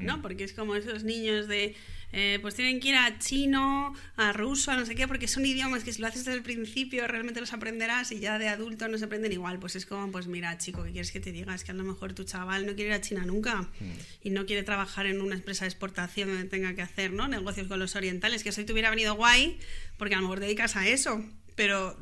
¿No? 0.00 0.18
Mm. 0.18 0.22
Porque 0.22 0.44
es 0.44 0.52
como 0.52 0.74
esos 0.76 1.04
niños 1.04 1.48
de, 1.48 1.74
eh, 2.12 2.38
pues 2.42 2.54
tienen 2.56 2.80
que 2.80 2.88
ir 2.88 2.96
a 2.96 3.18
chino, 3.18 3.94
a 4.16 4.32
ruso, 4.32 4.72
a 4.72 4.76
no 4.76 4.84
sé 4.84 4.94
qué, 4.94 5.06
porque 5.06 5.28
son 5.28 5.46
idiomas 5.46 5.84
que 5.84 5.92
si 5.92 6.00
lo 6.00 6.08
haces 6.08 6.24
desde 6.24 6.36
el 6.36 6.42
principio 6.42 7.06
realmente 7.06 7.40
los 7.40 7.52
aprenderás 7.52 8.10
y 8.12 8.18
ya 8.18 8.38
de 8.38 8.48
adulto 8.48 8.88
no 8.88 8.98
se 8.98 9.04
aprenden 9.04 9.32
igual. 9.32 9.58
Pues 9.60 9.76
es 9.76 9.86
como, 9.86 10.10
pues 10.10 10.26
mira, 10.26 10.56
chico, 10.58 10.82
¿qué 10.82 10.90
quieres 10.90 11.12
que 11.12 11.20
te 11.20 11.30
diga? 11.32 11.54
Es 11.54 11.62
que 11.64 11.70
a 11.70 11.74
lo 11.74 11.84
mejor 11.84 12.12
tu 12.14 12.24
chaval 12.24 12.66
no 12.66 12.74
quiere 12.74 12.90
ir 12.90 12.94
a 12.94 13.00
China 13.00 13.24
nunca 13.24 13.60
Mm. 13.80 13.92
y 14.24 14.30
no 14.30 14.46
quiere 14.46 14.62
trabajar 14.62 15.06
en 15.06 15.20
una 15.20 15.34
empresa 15.36 15.64
de 15.64 15.68
exportación 15.68 16.28
donde 16.28 16.44
tenga 16.48 16.74
que 16.74 16.82
hacer 16.82 17.12
¿no? 17.12 17.28
negocios 17.28 17.68
con 17.68 17.78
los 17.78 17.94
orientales, 17.96 18.42
que 18.42 18.52
si 18.52 18.64
te 18.64 18.72
hubiera 18.72 18.90
venido 18.90 19.14
guay, 19.14 19.58
porque 19.96 20.14
a 20.14 20.18
lo 20.18 20.22
mejor 20.22 20.40
te 20.40 20.46
dedicas 20.46 20.76
a 20.76 20.88
eso. 20.88 21.24
Pero 21.56 21.98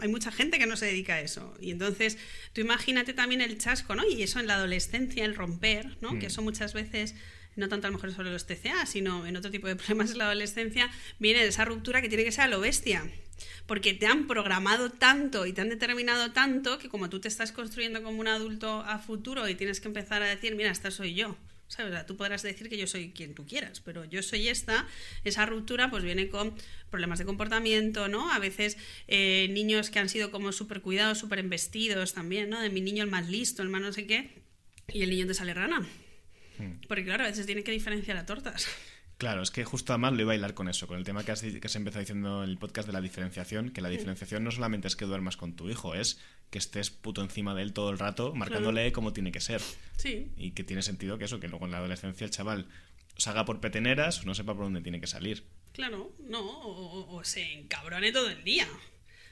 hay 0.00 0.08
mucha 0.08 0.32
gente 0.32 0.58
que 0.58 0.64
no 0.66 0.76
se 0.76 0.86
dedica 0.86 1.14
a 1.16 1.20
eso. 1.20 1.52
Y 1.60 1.70
entonces, 1.70 2.16
tú 2.54 2.62
imagínate 2.62 3.12
también 3.12 3.42
el 3.42 3.58
chasco, 3.58 3.94
¿no? 3.94 4.08
Y 4.08 4.22
eso 4.22 4.40
en 4.40 4.46
la 4.46 4.54
adolescencia, 4.54 5.24
el 5.26 5.34
romper, 5.34 5.98
¿no? 6.00 6.18
Que 6.18 6.26
eso 6.26 6.40
muchas 6.40 6.72
veces, 6.72 7.14
no 7.56 7.68
tanto 7.68 7.86
a 7.86 7.90
lo 7.90 7.96
mejor 7.96 8.12
sobre 8.12 8.30
los 8.30 8.46
TCA, 8.46 8.86
sino 8.86 9.26
en 9.26 9.36
otro 9.36 9.50
tipo 9.50 9.66
de 9.66 9.76
problemas 9.76 10.12
en 10.12 10.18
la 10.18 10.24
adolescencia, 10.24 10.90
viene 11.18 11.40
de 11.40 11.48
esa 11.48 11.64
ruptura 11.64 12.00
que 12.02 12.08
tiene 12.08 12.24
que 12.24 12.32
ser 12.32 12.44
a 12.44 12.48
lo 12.48 12.60
bestia. 12.60 13.04
Porque 13.66 13.94
te 13.94 14.06
han 14.06 14.26
programado 14.26 14.90
tanto 14.90 15.46
y 15.46 15.52
te 15.52 15.60
han 15.60 15.68
determinado 15.68 16.32
tanto 16.32 16.78
que 16.78 16.88
como 16.88 17.08
tú 17.08 17.20
te 17.20 17.28
estás 17.28 17.52
construyendo 17.52 18.02
como 18.02 18.20
un 18.20 18.28
adulto 18.28 18.80
a 18.80 18.98
futuro 18.98 19.48
y 19.48 19.54
tienes 19.54 19.80
que 19.80 19.88
empezar 19.88 20.22
a 20.22 20.26
decir, 20.26 20.54
mira, 20.54 20.70
esta 20.70 20.90
soy 20.90 21.14
yo. 21.14 21.36
¿Sabes? 21.68 22.04
Tú 22.04 22.18
podrás 22.18 22.42
decir 22.42 22.68
que 22.68 22.76
yo 22.76 22.86
soy 22.86 23.12
quien 23.12 23.34
tú 23.34 23.46
quieras, 23.46 23.80
pero 23.80 24.04
yo 24.04 24.22
soy 24.22 24.48
esta. 24.48 24.86
Esa 25.24 25.46
ruptura 25.46 25.88
pues 25.88 26.04
viene 26.04 26.28
con 26.28 26.54
problemas 26.90 27.18
de 27.18 27.24
comportamiento, 27.24 28.08
¿no? 28.08 28.30
A 28.30 28.38
veces 28.38 28.76
eh, 29.08 29.48
niños 29.50 29.88
que 29.88 29.98
han 29.98 30.10
sido 30.10 30.30
como 30.30 30.52
súper 30.52 30.82
cuidados, 30.82 31.16
súper 31.16 31.38
embestidos 31.38 32.12
también, 32.12 32.50
¿no? 32.50 32.60
De 32.60 32.68
mi 32.68 32.82
niño 32.82 33.02
el 33.02 33.10
más 33.10 33.30
listo, 33.30 33.62
el 33.62 33.70
más 33.70 33.80
no 33.80 33.90
sé 33.90 34.06
qué, 34.06 34.42
y 34.92 35.02
el 35.02 35.08
niño 35.08 35.26
te 35.26 35.32
sale 35.32 35.54
rana. 35.54 35.88
Porque 36.88 37.04
claro, 37.04 37.24
a 37.24 37.26
veces 37.28 37.46
tiene 37.46 37.62
que 37.64 37.72
diferenciar 37.72 38.16
a 38.16 38.26
tortas. 38.26 38.66
Claro, 39.18 39.42
es 39.42 39.52
que 39.52 39.64
justo 39.64 39.92
además 39.92 40.14
lo 40.14 40.22
iba 40.22 40.32
a 40.32 40.34
hilar 40.36 40.54
con 40.54 40.68
eso, 40.68 40.88
con 40.88 40.98
el 40.98 41.04
tema 41.04 41.22
que 41.24 41.30
has, 41.30 41.42
que 41.42 41.60
has 41.62 41.76
empezado 41.76 42.00
diciendo 42.00 42.42
en 42.42 42.50
el 42.50 42.58
podcast 42.58 42.86
de 42.88 42.92
la 42.92 43.00
diferenciación, 43.00 43.70
que 43.70 43.80
la 43.80 43.88
diferenciación 43.88 44.42
no 44.42 44.50
solamente 44.50 44.88
es 44.88 44.96
que 44.96 45.04
duermas 45.04 45.36
con 45.36 45.54
tu 45.54 45.70
hijo, 45.70 45.94
es 45.94 46.18
que 46.50 46.58
estés 46.58 46.90
puto 46.90 47.22
encima 47.22 47.54
de 47.54 47.62
él 47.62 47.72
todo 47.72 47.90
el 47.90 47.98
rato, 48.00 48.34
marcándole 48.34 48.90
cómo 48.90 49.12
tiene 49.12 49.30
que 49.30 49.40
ser. 49.40 49.60
Sí, 49.96 50.32
Y 50.36 50.50
que 50.52 50.64
tiene 50.64 50.82
sentido 50.82 51.18
que 51.18 51.26
eso, 51.26 51.38
que 51.38 51.46
luego 51.46 51.66
en 51.66 51.70
la 51.70 51.78
adolescencia 51.78 52.24
el 52.24 52.30
chaval 52.32 52.66
se 53.16 53.30
haga 53.30 53.44
por 53.44 53.60
peteneras 53.60 54.22
o 54.22 54.24
no 54.24 54.34
sepa 54.34 54.54
por 54.54 54.64
dónde 54.64 54.80
tiene 54.80 55.00
que 55.00 55.06
salir. 55.06 55.44
claro, 55.72 56.12
no, 56.28 56.40
o, 56.40 57.00
o- 57.00 57.16
o 57.16 57.24
se 57.24 57.52
encabrone 57.52 58.10
todo 58.10 58.28
el 58.28 58.42
día. 58.42 58.66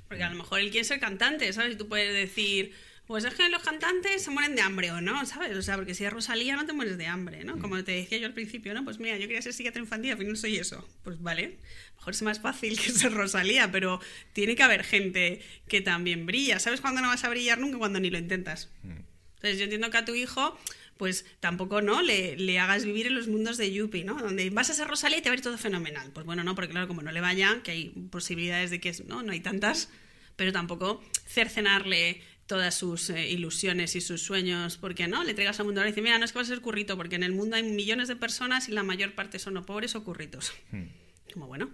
Porque 0.06 0.22
a 0.24 0.30
lo 0.30 0.36
mejor 0.36 0.60
él 0.60 0.70
quiere 0.70 0.84
ser 0.84 1.00
cantante, 1.00 1.52
¿sabes? 1.52 1.74
Y 1.74 1.76
tú 1.78 1.88
puedes 1.88 2.12
decir, 2.14 2.74
pues 3.10 3.24
es 3.24 3.34
que 3.34 3.48
los 3.48 3.60
cantantes 3.64 4.22
se 4.22 4.30
mueren 4.30 4.54
de 4.54 4.62
hambre 4.62 4.92
o 4.92 5.00
no, 5.00 5.26
¿sabes? 5.26 5.56
O 5.56 5.62
sea, 5.62 5.74
porque 5.74 5.96
si 5.96 6.04
es 6.04 6.12
Rosalía 6.12 6.54
no 6.54 6.64
te 6.64 6.72
mueres 6.72 6.96
de 6.96 7.06
hambre, 7.06 7.42
¿no? 7.42 7.58
Como 7.58 7.82
te 7.82 7.90
decía 7.90 8.18
yo 8.18 8.26
al 8.28 8.34
principio, 8.34 8.72
¿no? 8.72 8.84
Pues 8.84 9.00
mira, 9.00 9.18
yo 9.18 9.26
quería 9.26 9.42
ser 9.42 9.52
psiquiatra 9.52 9.80
infantil, 9.82 10.12
al 10.12 10.18
final 10.18 10.36
soy 10.36 10.58
eso. 10.58 10.88
Pues 11.02 11.20
vale, 11.20 11.58
mejor 11.96 12.14
es 12.14 12.22
más 12.22 12.38
fácil 12.38 12.78
que 12.80 12.92
ser 12.92 13.12
Rosalía, 13.12 13.72
pero 13.72 13.98
tiene 14.32 14.54
que 14.54 14.62
haber 14.62 14.84
gente 14.84 15.42
que 15.66 15.80
también 15.80 16.24
brilla. 16.24 16.60
¿Sabes 16.60 16.80
cuándo 16.80 17.00
no 17.00 17.08
vas 17.08 17.24
a 17.24 17.28
brillar 17.30 17.58
nunca? 17.58 17.78
Cuando 17.78 17.98
ni 17.98 18.10
lo 18.10 18.18
intentas. 18.18 18.70
Entonces 18.84 19.58
yo 19.58 19.64
entiendo 19.64 19.90
que 19.90 19.98
a 19.98 20.04
tu 20.04 20.14
hijo, 20.14 20.56
pues 20.96 21.26
tampoco, 21.40 21.82
¿no? 21.82 22.02
Le, 22.02 22.36
le 22.36 22.60
hagas 22.60 22.84
vivir 22.84 23.08
en 23.08 23.16
los 23.16 23.26
mundos 23.26 23.56
de 23.56 23.72
Yuppie, 23.72 24.04
¿no? 24.04 24.18
Donde 24.18 24.50
vas 24.50 24.70
a 24.70 24.74
ser 24.74 24.86
Rosalía 24.86 25.18
y 25.18 25.20
te 25.20 25.30
va 25.30 25.32
a 25.32 25.36
ir 25.36 25.42
todo 25.42 25.58
fenomenal. 25.58 26.12
Pues 26.12 26.26
bueno, 26.26 26.44
no, 26.44 26.54
porque 26.54 26.70
claro, 26.70 26.86
como 26.86 27.02
no 27.02 27.10
le 27.10 27.20
vaya, 27.20 27.60
que 27.64 27.72
hay 27.72 27.88
posibilidades 28.12 28.70
de 28.70 28.78
que, 28.78 28.94
no, 29.08 29.24
no 29.24 29.32
hay 29.32 29.40
tantas, 29.40 29.90
pero 30.36 30.52
tampoco 30.52 31.02
cercenarle 31.26 32.22
todas 32.50 32.74
sus 32.74 33.10
eh, 33.10 33.30
ilusiones 33.30 33.94
y 33.94 34.00
sus 34.00 34.22
sueños, 34.22 34.76
porque 34.76 35.06
no, 35.06 35.22
le 35.22 35.34
traigas 35.34 35.60
al 35.60 35.66
mundo 35.66 35.80
ahora 35.80 35.90
y 35.90 35.92
dice, 35.92 36.02
mira, 36.02 36.18
no 36.18 36.24
es 36.24 36.32
que 36.32 36.38
va 36.40 36.42
a 36.42 36.46
ser 36.46 36.60
currito, 36.60 36.96
porque 36.96 37.14
en 37.14 37.22
el 37.22 37.30
mundo 37.30 37.54
hay 37.54 37.62
millones 37.62 38.08
de 38.08 38.16
personas 38.16 38.68
y 38.68 38.72
la 38.72 38.82
mayor 38.82 39.14
parte 39.14 39.38
son 39.38 39.56
o 39.56 39.64
pobres 39.64 39.94
o 39.94 40.02
curritos. 40.02 40.52
Hmm. 40.72 40.86
Como 41.32 41.46
bueno, 41.46 41.70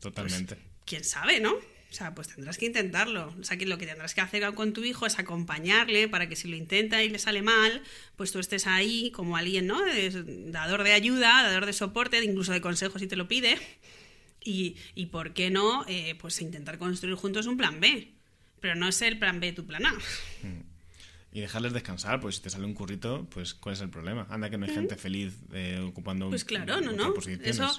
Totalmente. 0.00 0.56
quién 0.86 1.04
sabe, 1.04 1.40
¿no? 1.40 1.52
O 1.52 1.94
sea, 1.94 2.14
pues 2.14 2.28
tendrás 2.28 2.56
que 2.56 2.64
intentarlo. 2.64 3.34
O 3.38 3.44
sea, 3.44 3.58
que 3.58 3.66
lo 3.66 3.76
que 3.76 3.84
tendrás 3.84 4.14
que 4.14 4.22
hacer 4.22 4.50
con 4.54 4.72
tu 4.72 4.82
hijo 4.82 5.04
es 5.04 5.18
acompañarle 5.18 6.08
para 6.08 6.26
que 6.26 6.36
si 6.36 6.48
lo 6.48 6.56
intenta 6.56 7.04
y 7.04 7.10
le 7.10 7.18
sale 7.18 7.42
mal, 7.42 7.82
pues 8.16 8.32
tú 8.32 8.38
estés 8.38 8.66
ahí 8.66 9.10
como 9.10 9.36
alguien, 9.36 9.66
¿no? 9.66 9.78
Dador 10.46 10.84
de 10.84 10.94
ayuda, 10.94 11.42
dador 11.42 11.66
de 11.66 11.74
soporte, 11.74 12.24
incluso 12.24 12.52
de 12.52 12.62
consejos 12.62 13.02
si 13.02 13.08
te 13.08 13.16
lo 13.16 13.28
pide. 13.28 13.58
Y, 14.42 14.76
y 14.94 15.06
¿por 15.06 15.34
qué 15.34 15.50
no? 15.50 15.84
Eh, 15.86 16.14
pues 16.18 16.40
intentar 16.40 16.78
construir 16.78 17.14
juntos 17.14 17.46
un 17.46 17.58
plan 17.58 17.78
B. 17.78 18.21
Pero 18.62 18.74
no 18.76 18.88
es 18.88 19.02
el 19.02 19.18
plan 19.18 19.40
B 19.40 19.52
tu 19.52 19.66
plan 19.66 19.84
A. 19.84 19.92
Y 21.34 21.40
dejarles 21.40 21.72
descansar, 21.72 22.20
pues 22.20 22.36
si 22.36 22.42
te 22.42 22.50
sale 22.50 22.64
un 22.64 22.74
currito, 22.74 23.26
pues 23.30 23.54
¿cuál 23.54 23.74
es 23.74 23.80
el 23.80 23.90
problema? 23.90 24.26
Anda 24.30 24.48
que 24.48 24.56
no 24.56 24.66
hay 24.66 24.72
gente 24.72 24.96
feliz 24.96 25.34
eh, 25.52 25.82
ocupando 25.82 26.28
Pues 26.28 26.44
claro, 26.44 26.80
no, 26.80 26.92
no. 26.92 27.14
Eso, 27.42 27.70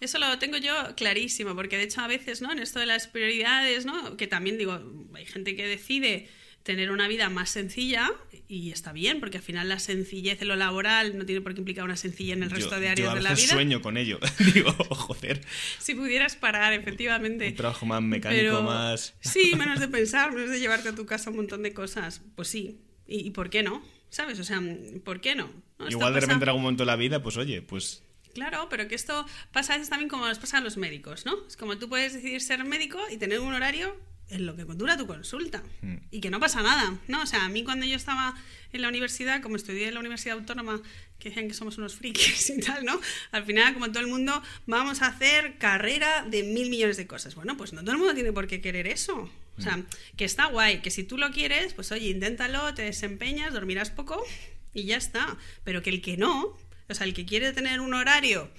eso 0.00 0.18
lo 0.18 0.38
tengo 0.38 0.56
yo 0.56 0.74
clarísimo, 0.96 1.54
porque 1.54 1.76
de 1.76 1.84
hecho 1.84 2.00
a 2.00 2.06
veces, 2.06 2.40
¿no? 2.40 2.50
En 2.50 2.60
esto 2.60 2.78
de 2.78 2.86
las 2.86 3.06
prioridades, 3.06 3.84
¿no? 3.84 4.16
Que 4.16 4.26
también 4.26 4.58
digo, 4.58 4.80
hay 5.14 5.26
gente 5.26 5.56
que 5.56 5.66
decide 5.66 6.28
tener 6.62 6.90
una 6.90 7.08
vida 7.08 7.28
más 7.30 7.48
sencilla 7.50 8.10
y 8.46 8.70
está 8.70 8.92
bien, 8.92 9.18
porque 9.20 9.38
al 9.38 9.42
final 9.42 9.68
la 9.68 9.78
sencillez 9.78 10.42
en 10.42 10.48
lo 10.48 10.56
laboral 10.56 11.16
no 11.16 11.24
tiene 11.24 11.40
por 11.40 11.54
qué 11.54 11.60
implicar 11.60 11.84
una 11.84 11.96
sencillez 11.96 12.36
en 12.36 12.42
el 12.42 12.48
Yo- 12.50 12.56
resto 12.56 12.78
de 12.78 12.86
yo 12.86 12.92
áreas 12.92 13.08
a 13.10 13.14
de 13.14 13.22
la 13.22 13.30
veces 13.30 13.44
vida. 13.46 13.54
sueño 13.54 13.80
con 13.82 13.96
ello. 13.96 14.18
Digo, 14.54 14.72
joder, 14.72 15.40
Si 15.78 15.94
pudieras 15.94 16.36
parar, 16.36 16.72
efectivamente. 16.74 17.48
un 17.48 17.54
trabajo 17.54 17.86
más 17.86 18.02
mecánico, 18.02 18.42
Pero- 18.42 18.62
más... 18.62 19.14
Sí, 19.20 19.54
menos 19.56 19.80
de 19.80 19.88
pensar, 19.88 20.32
menos 20.32 20.50
de 20.50 20.60
llevarte 20.60 20.90
a 20.90 20.94
tu 20.94 21.06
casa 21.06 21.30
un 21.30 21.36
montón 21.36 21.62
de 21.62 21.72
cosas. 21.72 22.22
Pues 22.36 22.48
sí. 22.48 22.80
¿Y, 23.06 23.26
y 23.26 23.30
por 23.30 23.48
qué 23.50 23.62
no? 23.62 23.82
¿Sabes? 24.10 24.38
O 24.40 24.44
sea, 24.44 24.60
¿por 25.04 25.20
qué 25.20 25.34
no? 25.34 25.50
¿No? 25.78 25.88
Igual 25.88 26.12
de 26.14 26.20
repente 26.20 26.44
en 26.44 26.48
algún 26.50 26.62
momento 26.62 26.82
de 26.82 26.86
la 26.88 26.96
vida, 26.96 27.22
pues 27.22 27.36
oye, 27.36 27.62
pues 27.62 28.02
Claro, 28.34 28.68
pero 28.70 28.86
que 28.86 28.94
esto 28.94 29.26
pasa 29.50 29.74
a 29.74 29.76
veces 29.76 29.90
también 29.90 30.08
como 30.08 30.26
nos 30.26 30.38
pasa 30.38 30.58
a 30.58 30.60
los 30.60 30.76
médicos, 30.76 31.26
¿no? 31.26 31.34
Es 31.48 31.56
como 31.56 31.78
tú 31.78 31.88
puedes 31.88 32.12
decidir 32.12 32.40
ser 32.40 32.62
médico 32.64 33.00
y 33.10 33.16
tener 33.16 33.40
un 33.40 33.52
horario 33.54 33.96
en 34.30 34.46
lo 34.46 34.56
que 34.56 34.64
dura 34.64 34.96
tu 34.96 35.06
consulta. 35.06 35.62
Mm. 35.82 35.96
Y 36.10 36.20
que 36.20 36.30
no 36.30 36.40
pasa 36.40 36.62
nada, 36.62 36.98
¿no? 37.08 37.22
O 37.22 37.26
sea, 37.26 37.44
a 37.44 37.48
mí 37.48 37.64
cuando 37.64 37.84
yo 37.86 37.96
estaba 37.96 38.34
en 38.72 38.82
la 38.82 38.88
universidad, 38.88 39.42
como 39.42 39.56
estudié 39.56 39.88
en 39.88 39.94
la 39.94 40.00
Universidad 40.00 40.38
Autónoma, 40.38 40.80
que 41.18 41.28
decían 41.28 41.48
que 41.48 41.54
somos 41.54 41.78
unos 41.78 41.96
frikis 41.96 42.50
y 42.50 42.60
tal, 42.60 42.84
¿no? 42.84 43.00
Al 43.32 43.44
final, 43.44 43.74
como 43.74 43.88
todo 43.88 44.00
el 44.00 44.08
mundo, 44.08 44.42
vamos 44.66 45.02
a 45.02 45.08
hacer 45.08 45.58
carrera 45.58 46.24
de 46.28 46.42
mil 46.44 46.70
millones 46.70 46.96
de 46.96 47.06
cosas. 47.06 47.34
Bueno, 47.34 47.56
pues 47.56 47.72
no 47.72 47.82
todo 47.82 47.92
el 47.92 47.98
mundo 47.98 48.14
tiene 48.14 48.32
por 48.32 48.46
qué 48.46 48.60
querer 48.60 48.86
eso. 48.86 49.30
O 49.58 49.62
sea, 49.62 49.82
que 50.16 50.24
está 50.24 50.46
guay, 50.46 50.80
que 50.80 50.90
si 50.90 51.04
tú 51.04 51.18
lo 51.18 51.30
quieres, 51.32 51.74
pues 51.74 51.92
oye, 51.92 52.08
inténtalo, 52.08 52.72
te 52.72 52.80
desempeñas, 52.80 53.52
dormirás 53.52 53.90
poco 53.90 54.24
y 54.72 54.84
ya 54.84 54.96
está. 54.96 55.36
Pero 55.64 55.82
que 55.82 55.90
el 55.90 56.00
que 56.00 56.16
no, 56.16 56.56
o 56.88 56.94
sea, 56.94 57.06
el 57.06 57.12
que 57.12 57.26
quiere 57.26 57.52
tener 57.52 57.80
un 57.80 57.92
horario 57.92 58.50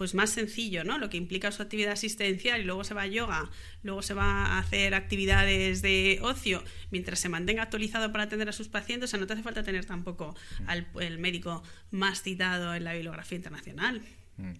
pues 0.00 0.14
más 0.14 0.30
sencillo, 0.30 0.82
¿no? 0.82 0.96
Lo 0.96 1.10
que 1.10 1.18
implica 1.18 1.52
su 1.52 1.60
actividad 1.60 1.92
asistencial 1.92 2.62
y 2.62 2.64
luego 2.64 2.84
se 2.84 2.94
va 2.94 3.02
a 3.02 3.06
yoga, 3.06 3.50
luego 3.82 4.00
se 4.00 4.14
va 4.14 4.46
a 4.46 4.58
hacer 4.58 4.94
actividades 4.94 5.82
de 5.82 6.20
ocio, 6.22 6.64
mientras 6.90 7.20
se 7.20 7.28
mantenga 7.28 7.64
actualizado 7.64 8.10
para 8.10 8.24
atender 8.24 8.48
a 8.48 8.52
sus 8.52 8.68
pacientes, 8.68 9.10
o 9.10 9.10
sea, 9.10 9.20
no 9.20 9.26
te 9.26 9.34
hace 9.34 9.42
falta 9.42 9.62
tener 9.62 9.84
tampoco 9.84 10.34
al 10.66 10.86
el 11.00 11.18
médico 11.18 11.62
más 11.90 12.22
citado 12.22 12.74
en 12.74 12.84
la 12.84 12.94
bibliografía 12.94 13.36
internacional. 13.36 14.00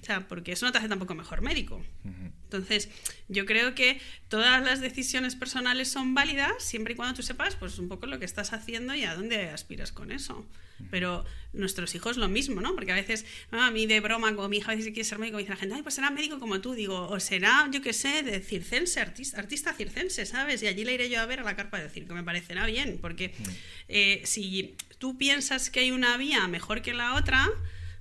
O 0.01 0.05
sea, 0.05 0.29
porque 0.29 0.53
eso 0.53 0.67
no 0.67 0.73
te 0.73 0.79
hace 0.79 0.89
tampoco 0.89 1.15
mejor 1.15 1.43
médico. 1.43 1.83
Entonces, 2.45 2.89
yo 3.29 3.47
creo 3.47 3.75
que 3.75 4.01
todas 4.29 4.63
las 4.63 4.81
decisiones 4.81 5.37
personales 5.37 5.89
son 5.89 6.15
válidas 6.15 6.53
siempre 6.59 6.95
y 6.95 6.97
cuando 6.97 7.15
tú 7.15 7.23
sepas, 7.23 7.57
pues, 7.57 7.79
un 7.79 7.89
poco 7.89 8.07
lo 8.07 8.19
que 8.19 8.25
estás 8.25 8.53
haciendo 8.53 8.95
y 8.95 9.05
a 9.05 9.15
dónde 9.15 9.49
aspiras 9.51 9.93
con 9.93 10.11
eso. 10.11 10.47
Pero 10.91 11.25
nuestros 11.53 11.95
hijos 11.95 12.17
lo 12.17 12.29
mismo, 12.29 12.61
¿no? 12.61 12.75
Porque 12.75 12.93
a 12.93 12.95
veces, 12.95 13.27
ah, 13.51 13.67
a 13.67 13.71
mí 13.71 13.87
de 13.87 14.01
broma, 14.01 14.35
como 14.35 14.49
mi 14.49 14.59
hija 14.59 14.73
a 14.73 14.75
veces 14.75 14.93
quiere 14.93 15.05
ser 15.05 15.19
médico, 15.19 15.37
me 15.37 15.43
dice 15.43 15.53
la 15.53 15.59
gente, 15.59 15.75
ay, 15.75 15.83
pues 15.83 15.95
será 15.95 16.11
médico 16.11 16.39
como 16.39 16.61
tú, 16.61 16.73
digo, 16.73 17.09
o 17.09 17.21
será, 17.21 17.69
yo 17.71 17.83
qué 17.83 17.93
sé, 17.93 18.23
de 18.23 18.41
circense, 18.41 18.99
artista, 18.99 19.39
artista 19.39 19.73
circense, 19.75 20.25
¿sabes? 20.27 20.63
Y 20.63 20.69
allí 20.69 20.85
le 20.85 20.95
iré 20.95 21.11
yo 21.11 21.21
a 21.21 21.27
ver 21.27 21.41
a 21.41 21.43
la 21.43 21.55
carpa 21.55 21.79
de 21.81 21.89
circo, 21.91 22.15
me 22.15 22.23
parecerá 22.23 22.67
bien, 22.67 22.99
porque 23.01 23.35
eh, 23.89 24.23
si 24.25 24.75
tú 24.99 25.19
piensas 25.19 25.71
que 25.71 25.81
hay 25.81 25.91
una 25.91 26.17
vía 26.17 26.47
mejor 26.49 26.83
que 26.83 26.95
la 26.95 27.15
otra, 27.15 27.49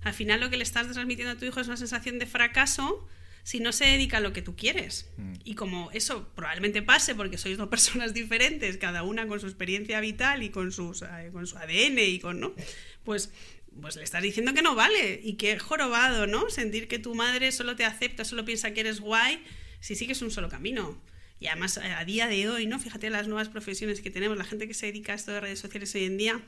al 0.01 0.13
final 0.13 0.39
lo 0.39 0.49
que 0.49 0.57
le 0.57 0.63
estás 0.63 0.87
transmitiendo 0.91 1.33
a 1.33 1.37
tu 1.37 1.45
hijo 1.45 1.59
es 1.59 1.67
una 1.67 1.77
sensación 1.77 2.19
de 2.19 2.25
fracaso 2.25 3.07
si 3.43 3.59
no 3.59 3.71
se 3.71 3.85
dedica 3.85 4.17
a 4.17 4.19
lo 4.19 4.33
que 4.33 4.41
tú 4.41 4.55
quieres. 4.55 5.09
Y 5.43 5.55
como 5.55 5.89
eso 5.91 6.29
probablemente 6.35 6.81
pase 6.81 7.15
porque 7.15 7.37
sois 7.37 7.57
dos 7.57 7.67
personas 7.75 8.13
diferentes, 8.13 8.77
cada 8.77 9.03
una 9.03 9.27
con 9.27 9.39
su 9.39 9.47
experiencia 9.47 9.99
vital 9.99 10.43
y 10.43 10.49
con, 10.49 10.71
sus, 10.71 11.01
eh, 11.01 11.29
con 11.31 11.47
su 11.47 11.57
ADN 11.57 11.99
y 11.99 12.19
con, 12.19 12.39
¿no? 12.39 12.53
Pues, 13.03 13.31
pues 13.81 13.95
le 13.95 14.03
estás 14.03 14.21
diciendo 14.21 14.53
que 14.53 14.61
no 14.61 14.75
vale 14.75 15.19
y 15.23 15.33
que 15.33 15.57
jorobado, 15.57 16.27
¿no? 16.27 16.49
Sentir 16.49 16.87
que 16.87 16.99
tu 16.99 17.15
madre 17.15 17.51
solo 17.51 17.75
te 17.75 17.85
acepta, 17.85 18.23
solo 18.25 18.45
piensa 18.45 18.71
que 18.73 18.81
eres 18.81 18.99
guay, 18.99 19.43
si 19.79 19.95
sigues 19.95 20.21
un 20.21 20.31
solo 20.31 20.49
camino. 20.49 21.01
Y 21.39 21.47
además 21.47 21.77
eh, 21.77 21.91
a 21.93 22.03
día 22.05 22.27
de 22.27 22.49
hoy, 22.49 22.67
¿no? 22.67 22.79
Fíjate 22.79 23.09
las 23.09 23.27
nuevas 23.27 23.49
profesiones 23.49 24.01
que 24.01 24.11
tenemos, 24.11 24.37
la 24.37 24.43
gente 24.43 24.67
que 24.67 24.73
se 24.73 24.87
dedica 24.87 25.13
a 25.13 25.15
esto 25.15 25.31
de 25.31 25.39
redes 25.39 25.59
sociales 25.59 25.95
hoy 25.95 26.05
en 26.05 26.17
día, 26.17 26.41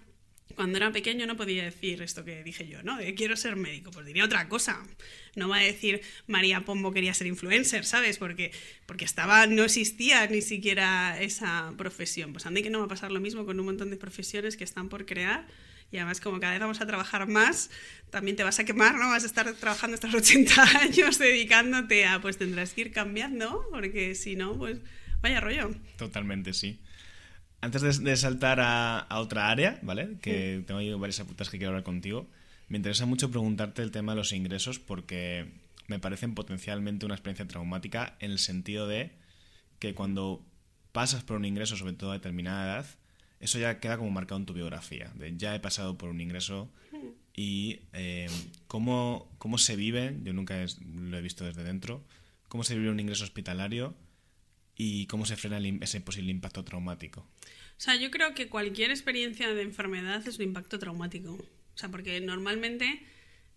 cuando 0.55 0.77
era 0.77 0.91
pequeño 0.91 1.25
no 1.25 1.37
podía 1.37 1.63
decir 1.63 2.01
esto 2.01 2.23
que 2.25 2.43
dije 2.43 2.67
yo, 2.67 2.83
¿no? 2.83 2.97
Quiero 3.15 3.35
ser 3.35 3.55
médico, 3.55 3.91
pues 3.91 4.05
diría 4.05 4.25
otra 4.25 4.47
cosa. 4.49 4.81
No 5.35 5.49
va 5.49 5.57
a 5.57 5.61
decir 5.61 6.01
María 6.27 6.61
Pombo 6.61 6.91
quería 6.91 7.13
ser 7.13 7.27
influencer, 7.27 7.85
¿sabes? 7.85 8.17
Porque, 8.17 8.51
porque 8.85 9.05
estaba, 9.05 9.47
no 9.47 9.63
existía 9.63 10.27
ni 10.27 10.41
siquiera 10.41 11.21
esa 11.21 11.73
profesión. 11.77 12.33
Pues 12.33 12.45
ande 12.45 12.63
que 12.63 12.69
no 12.69 12.79
va 12.79 12.85
a 12.85 12.89
pasar 12.89 13.11
lo 13.11 13.19
mismo 13.19 13.45
con 13.45 13.59
un 13.59 13.65
montón 13.65 13.89
de 13.89 13.97
profesiones 13.97 14.57
que 14.57 14.63
están 14.63 14.89
por 14.89 15.05
crear. 15.05 15.47
Y 15.91 15.97
además, 15.97 16.21
como 16.21 16.39
cada 16.39 16.53
vez 16.53 16.61
vamos 16.61 16.79
a 16.79 16.87
trabajar 16.87 17.27
más, 17.27 17.69
también 18.09 18.37
te 18.37 18.43
vas 18.43 18.59
a 18.59 18.63
quemar, 18.63 18.95
¿no? 18.95 19.09
Vas 19.09 19.23
a 19.23 19.27
estar 19.27 19.51
trabajando 19.53 19.95
hasta 19.95 20.07
los 20.07 20.21
80 20.21 20.79
años 20.79 21.19
dedicándote 21.19 22.05
a, 22.05 22.21
pues 22.21 22.37
tendrás 22.37 22.73
que 22.73 22.81
ir 22.81 22.91
cambiando, 22.91 23.65
porque 23.71 24.15
si 24.15 24.35
no, 24.37 24.57
pues 24.57 24.79
vaya 25.21 25.41
rollo. 25.41 25.75
Totalmente, 25.97 26.53
sí. 26.53 26.79
Antes 27.61 27.81
de, 27.81 28.09
de 28.09 28.17
saltar 28.17 28.59
a, 28.59 28.99
a 28.99 29.19
otra 29.19 29.49
área, 29.49 29.79
¿vale? 29.83 30.17
Que 30.21 30.63
tengo 30.65 30.79
ahí 30.79 30.91
varias 30.93 31.19
apuntas 31.19 31.49
que 31.49 31.57
quiero 31.57 31.69
hablar 31.69 31.83
contigo. 31.83 32.27
Me 32.67 32.77
interesa 32.77 33.05
mucho 33.05 33.29
preguntarte 33.29 33.81
el 33.83 33.91
tema 33.91 34.13
de 34.13 34.17
los 34.17 34.31
ingresos 34.33 34.79
porque 34.79 35.51
me 35.87 35.99
parecen 35.99 36.33
potencialmente 36.33 37.05
una 37.05 37.15
experiencia 37.15 37.47
traumática 37.47 38.15
en 38.19 38.31
el 38.31 38.39
sentido 38.39 38.87
de 38.87 39.11
que 39.79 39.93
cuando 39.93 40.43
pasas 40.91 41.23
por 41.23 41.37
un 41.37 41.45
ingreso, 41.45 41.75
sobre 41.77 41.93
todo 41.93 42.11
a 42.11 42.13
determinada 42.13 42.65
edad, 42.65 42.85
eso 43.39 43.59
ya 43.59 43.79
queda 43.79 43.97
como 43.97 44.09
marcado 44.11 44.39
en 44.39 44.45
tu 44.45 44.53
biografía. 44.53 45.11
De 45.15 45.35
ya 45.37 45.53
he 45.55 45.59
pasado 45.59 45.97
por 45.97 46.09
un 46.09 46.21
ingreso 46.21 46.69
y 47.35 47.79
eh, 47.93 48.29
cómo, 48.67 49.29
cómo 49.37 49.57
se 49.57 49.75
vive, 49.75 50.17
yo 50.23 50.33
nunca 50.33 50.63
es- 50.63 50.81
lo 50.81 51.17
he 51.17 51.21
visto 51.21 51.45
desde 51.45 51.63
dentro, 51.63 52.03
cómo 52.47 52.63
se 52.63 52.75
vive 52.77 52.89
un 52.89 52.99
ingreso 52.99 53.23
hospitalario 53.23 53.95
y 54.75 55.05
cómo 55.07 55.25
se 55.25 55.35
frena 55.37 55.57
el 55.57 55.81
ese 55.83 56.01
posible 56.01 56.31
impacto 56.31 56.63
traumático. 56.63 57.25
O 57.81 57.83
sea, 57.83 57.95
yo 57.95 58.11
creo 58.11 58.35
que 58.35 58.47
cualquier 58.47 58.91
experiencia 58.91 59.51
de 59.51 59.63
enfermedad 59.63 60.21
es 60.27 60.37
un 60.37 60.43
impacto 60.43 60.77
traumático. 60.77 61.31
O 61.31 61.77
sea, 61.77 61.89
porque 61.89 62.21
normalmente, 62.21 63.01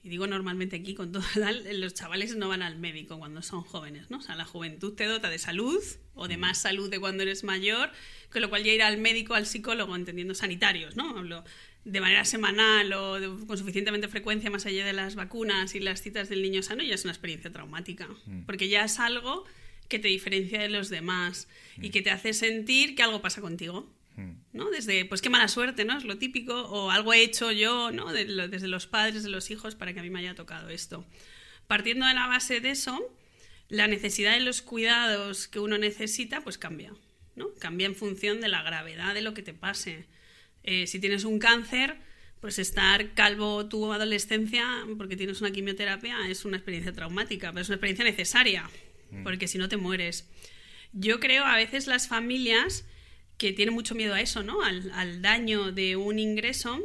y 0.03 0.09
digo 0.09 0.27
normalmente 0.27 0.77
aquí 0.77 0.95
con 0.95 1.13
todo 1.13 1.23
tal, 1.35 1.63
los 1.79 1.93
chavales 1.93 2.35
no 2.35 2.49
van 2.49 2.63
al 2.63 2.79
médico 2.79 3.19
cuando 3.19 3.43
son 3.43 3.61
jóvenes, 3.61 4.09
¿no? 4.09 4.17
O 4.17 4.23
sea, 4.23 4.35
la 4.35 4.47
juventud 4.47 4.95
te 4.95 5.05
dota 5.05 5.29
de 5.29 5.39
salud 5.39 5.79
o 6.15 6.27
de 6.27 6.39
más 6.39 6.57
salud 6.57 6.89
de 6.91 6.99
cuando 7.01 7.23
eres 7.23 7.45
mayor, 7.45 7.91
con 8.33 8.41
lo 8.41 8.49
cual 8.49 8.65
ya 8.65 8.73
ir 8.73 8.83
al 8.83 8.97
médico, 8.97 9.35
al 9.35 9.45
psicólogo, 9.45 9.95
entendiendo 9.95 10.35
sanitarios, 10.35 10.97
¿no? 10.97 11.19
Hablo 11.19 11.45
de 11.85 12.01
manera 12.01 12.25
semanal 12.25 12.91
o 12.95 13.21
de- 13.21 13.47
con 13.47 13.59
suficientemente 13.59 14.09
frecuencia 14.09 14.51
más 14.51 14.65
allá 14.65 14.87
de 14.87 14.95
las 14.95 15.17
vacunas 15.17 15.75
y 15.75 15.81
las 15.81 16.01
citas 16.01 16.31
del 16.31 16.41
niño 16.41 16.63
sano 16.63 16.83
ya 16.83 16.95
es 16.95 17.05
una 17.05 17.13
experiencia 17.13 17.53
traumática, 17.53 18.09
porque 18.47 18.71
ya 18.71 18.87
es 18.87 18.99
algo 19.01 19.45
que 19.91 19.99
te 19.99 20.09
diferencia 20.09 20.61
de 20.63 20.71
los 20.71 20.89
demás 20.89 21.47
y 21.79 21.91
que 21.91 22.01
te 22.01 22.11
hace 22.11 22.33
sentir 22.33 22.95
que 22.97 23.03
algo 23.03 23.21
pasa 23.21 23.43
contigo. 23.43 23.87
¿No? 24.53 24.71
Desde, 24.71 25.05
pues 25.05 25.21
qué 25.23 25.31
mala 25.31 25.49
suerte, 25.49 25.85
¿no? 25.85 25.97
Es 25.99 26.05
lo 26.05 26.19
típico, 26.19 26.55
o 26.63 26.91
algo 26.91 27.13
he 27.13 27.23
hecho 27.23 27.51
yo, 27.53 27.91
¿no? 27.91 28.13
De 28.13 28.25
lo- 28.27 28.49
desde 28.49 28.69
los 28.69 28.87
padres, 28.87 29.23
de 29.25 29.31
los 29.31 29.51
hijos, 29.51 29.75
para 29.75 29.93
que 29.93 30.01
a 30.01 30.03
mí 30.03 30.11
me 30.11 30.21
haya 30.21 30.35
tocado 30.35 30.69
esto. 30.69 31.05
Partiendo 31.67 32.07
de 32.07 32.15
la 32.15 32.27
base 32.27 32.61
de 32.61 32.71
eso, 32.71 33.01
la 33.69 33.89
necesidad 33.89 34.35
de 34.35 34.41
los 34.41 34.63
cuidados 34.63 35.49
que 35.49 35.59
uno 35.59 35.79
necesita, 35.79 36.43
pues 36.43 36.59
cambia, 36.59 36.93
¿no? 37.35 37.49
Cambia 37.59 37.87
en 37.87 37.95
función 37.97 38.41
de 38.41 38.49
la 38.49 38.63
gravedad 38.63 39.15
de 39.15 39.23
lo 39.23 39.35
que 39.35 39.43
te 39.43 39.55
pase. 39.55 40.07
Eh, 40.63 40.87
si 40.87 40.99
tienes 41.01 41.25
un 41.25 41.39
cáncer, 41.39 41.97
pues 42.41 42.59
estar 42.59 43.15
calvo 43.15 43.67
tu 43.69 43.93
adolescencia 43.93 44.65
porque 44.99 45.17
tienes 45.17 45.41
una 45.41 45.51
quimioterapia 45.51 46.29
es 46.29 46.45
una 46.45 46.59
experiencia 46.59 46.93
traumática, 46.93 47.51
pero 47.51 47.63
es 47.63 47.69
una 47.69 47.77
experiencia 47.77 48.05
necesaria, 48.05 48.69
porque 49.25 49.49
si 49.49 49.59
no 49.59 49.69
te 49.69 49.77
mueres. 49.79 50.29
Yo 50.93 51.19
creo 51.21 51.45
a 51.45 51.57
veces 51.57 51.87
las 51.87 52.07
familias 52.07 52.85
que 53.45 53.53
tienen 53.53 53.75
mucho 53.75 53.95
miedo 53.95 54.15
a 54.15 54.23
eso, 54.23 54.43
¿no? 54.43 54.63
Al, 54.63 55.21
daño 55.21 55.71
de 55.71 55.97
un 55.97 56.19
ingreso. 56.19 56.81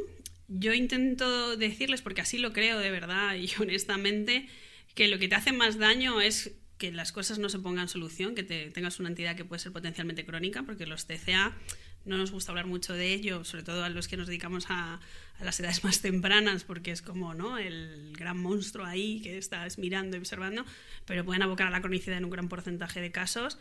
Yo 0.46 0.74
intento 0.74 1.56
decirles, 1.56 2.02
porque 2.02 2.20
así 2.20 2.36
lo 2.36 2.52
creo 2.52 2.78
de 2.78 2.90
verdad 2.90 3.34
y 3.36 3.50
honestamente, 3.62 4.46
que 4.94 5.08
lo 5.08 5.18
que 5.18 5.26
te 5.26 5.36
hace 5.36 5.52
más 5.52 5.78
daño 5.78 6.20
es 6.20 6.52
que 6.76 6.92
las 6.92 7.12
cosas 7.12 7.38
no 7.38 7.48
se 7.48 7.60
pongan 7.60 7.88
solución, 7.88 8.34
que 8.34 8.42
te, 8.42 8.70
tengas 8.72 9.00
una 9.00 9.08
entidad 9.08 9.36
que 9.36 9.44
puede 9.46 9.60
ser 9.60 9.72
potencialmente 9.72 10.26
crónica, 10.26 10.62
porque 10.64 10.84
los 10.84 11.06
TCA 11.06 11.56
no 12.04 12.18
nos 12.18 12.30
gusta 12.30 12.52
hablar 12.52 12.66
mucho 12.66 12.92
de 12.92 13.14
ello, 13.14 13.42
sobre 13.44 13.62
todo 13.62 13.82
a 13.82 13.88
los 13.88 14.06
que 14.06 14.18
nos 14.18 14.26
dedicamos 14.26 14.66
a, 14.68 15.00
las 15.40 15.58
edades 15.60 15.82
más 15.82 16.02
tempranas, 16.02 16.64
porque 16.64 16.90
es 16.90 17.00
como 17.00 17.32
¿no? 17.32 17.56
el 17.56 18.12
gran 18.18 18.36
monstruo 18.36 18.84
ahí 18.84 19.22
que 19.22 19.38
estás 19.38 19.78
mirando 19.78 20.18
y 20.18 20.20
observando, 20.20 20.66
pero 21.06 21.24
pueden 21.24 21.42
abocar 21.42 21.68
a 21.68 21.70
la 21.70 21.80
cronicidad 21.80 22.18
en 22.18 22.26
un 22.26 22.30
gran 22.30 22.50
porcentaje 22.50 23.00
de 23.00 23.10
casos 23.10 23.56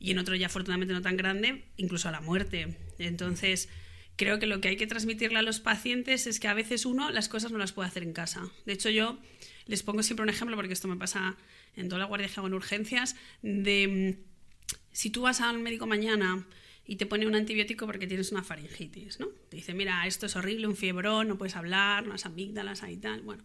y 0.00 0.10
en 0.10 0.18
otro 0.18 0.34
ya 0.34 0.46
afortunadamente 0.46 0.94
no 0.94 1.02
tan 1.02 1.16
grande, 1.16 1.64
incluso 1.76 2.08
a 2.08 2.12
la 2.12 2.20
muerte. 2.20 2.76
Entonces, 2.98 3.68
creo 4.16 4.38
que 4.38 4.46
lo 4.46 4.60
que 4.60 4.68
hay 4.68 4.76
que 4.76 4.86
transmitirle 4.86 5.38
a 5.38 5.42
los 5.42 5.60
pacientes 5.60 6.26
es 6.26 6.40
que 6.40 6.48
a 6.48 6.54
veces 6.54 6.86
uno 6.86 7.10
las 7.10 7.28
cosas 7.28 7.52
no 7.52 7.58
las 7.58 7.72
puede 7.72 7.88
hacer 7.88 8.02
en 8.02 8.12
casa. 8.12 8.50
De 8.66 8.72
hecho, 8.72 8.88
yo 8.88 9.18
les 9.66 9.82
pongo 9.82 10.02
siempre 10.02 10.24
un 10.24 10.30
ejemplo, 10.30 10.56
porque 10.56 10.72
esto 10.72 10.88
me 10.88 10.96
pasa 10.96 11.36
en 11.76 11.88
toda 11.88 12.00
la 12.00 12.06
guardia 12.06 12.28
que 12.28 12.34
hago 12.36 12.46
en 12.48 12.54
urgencias, 12.54 13.14
de 13.42 14.16
mm, 14.18 14.74
si 14.92 15.10
tú 15.10 15.22
vas 15.22 15.40
al 15.40 15.58
médico 15.60 15.86
mañana 15.86 16.46
y 16.86 16.96
te 16.96 17.06
pone 17.06 17.26
un 17.26 17.34
antibiótico 17.34 17.86
porque 17.86 18.06
tienes 18.06 18.32
una 18.32 18.42
faringitis, 18.42 19.20
¿no? 19.20 19.28
Te 19.48 19.56
dice, 19.56 19.74
mira, 19.74 20.06
esto 20.06 20.26
es 20.26 20.34
horrible, 20.34 20.66
un 20.66 20.76
fiebrón, 20.76 21.28
no 21.28 21.38
puedes 21.38 21.56
hablar, 21.56 22.06
las 22.06 22.26
amígdalas 22.26 22.82
ahí 22.82 22.96
tal, 22.96 23.20
bueno. 23.22 23.44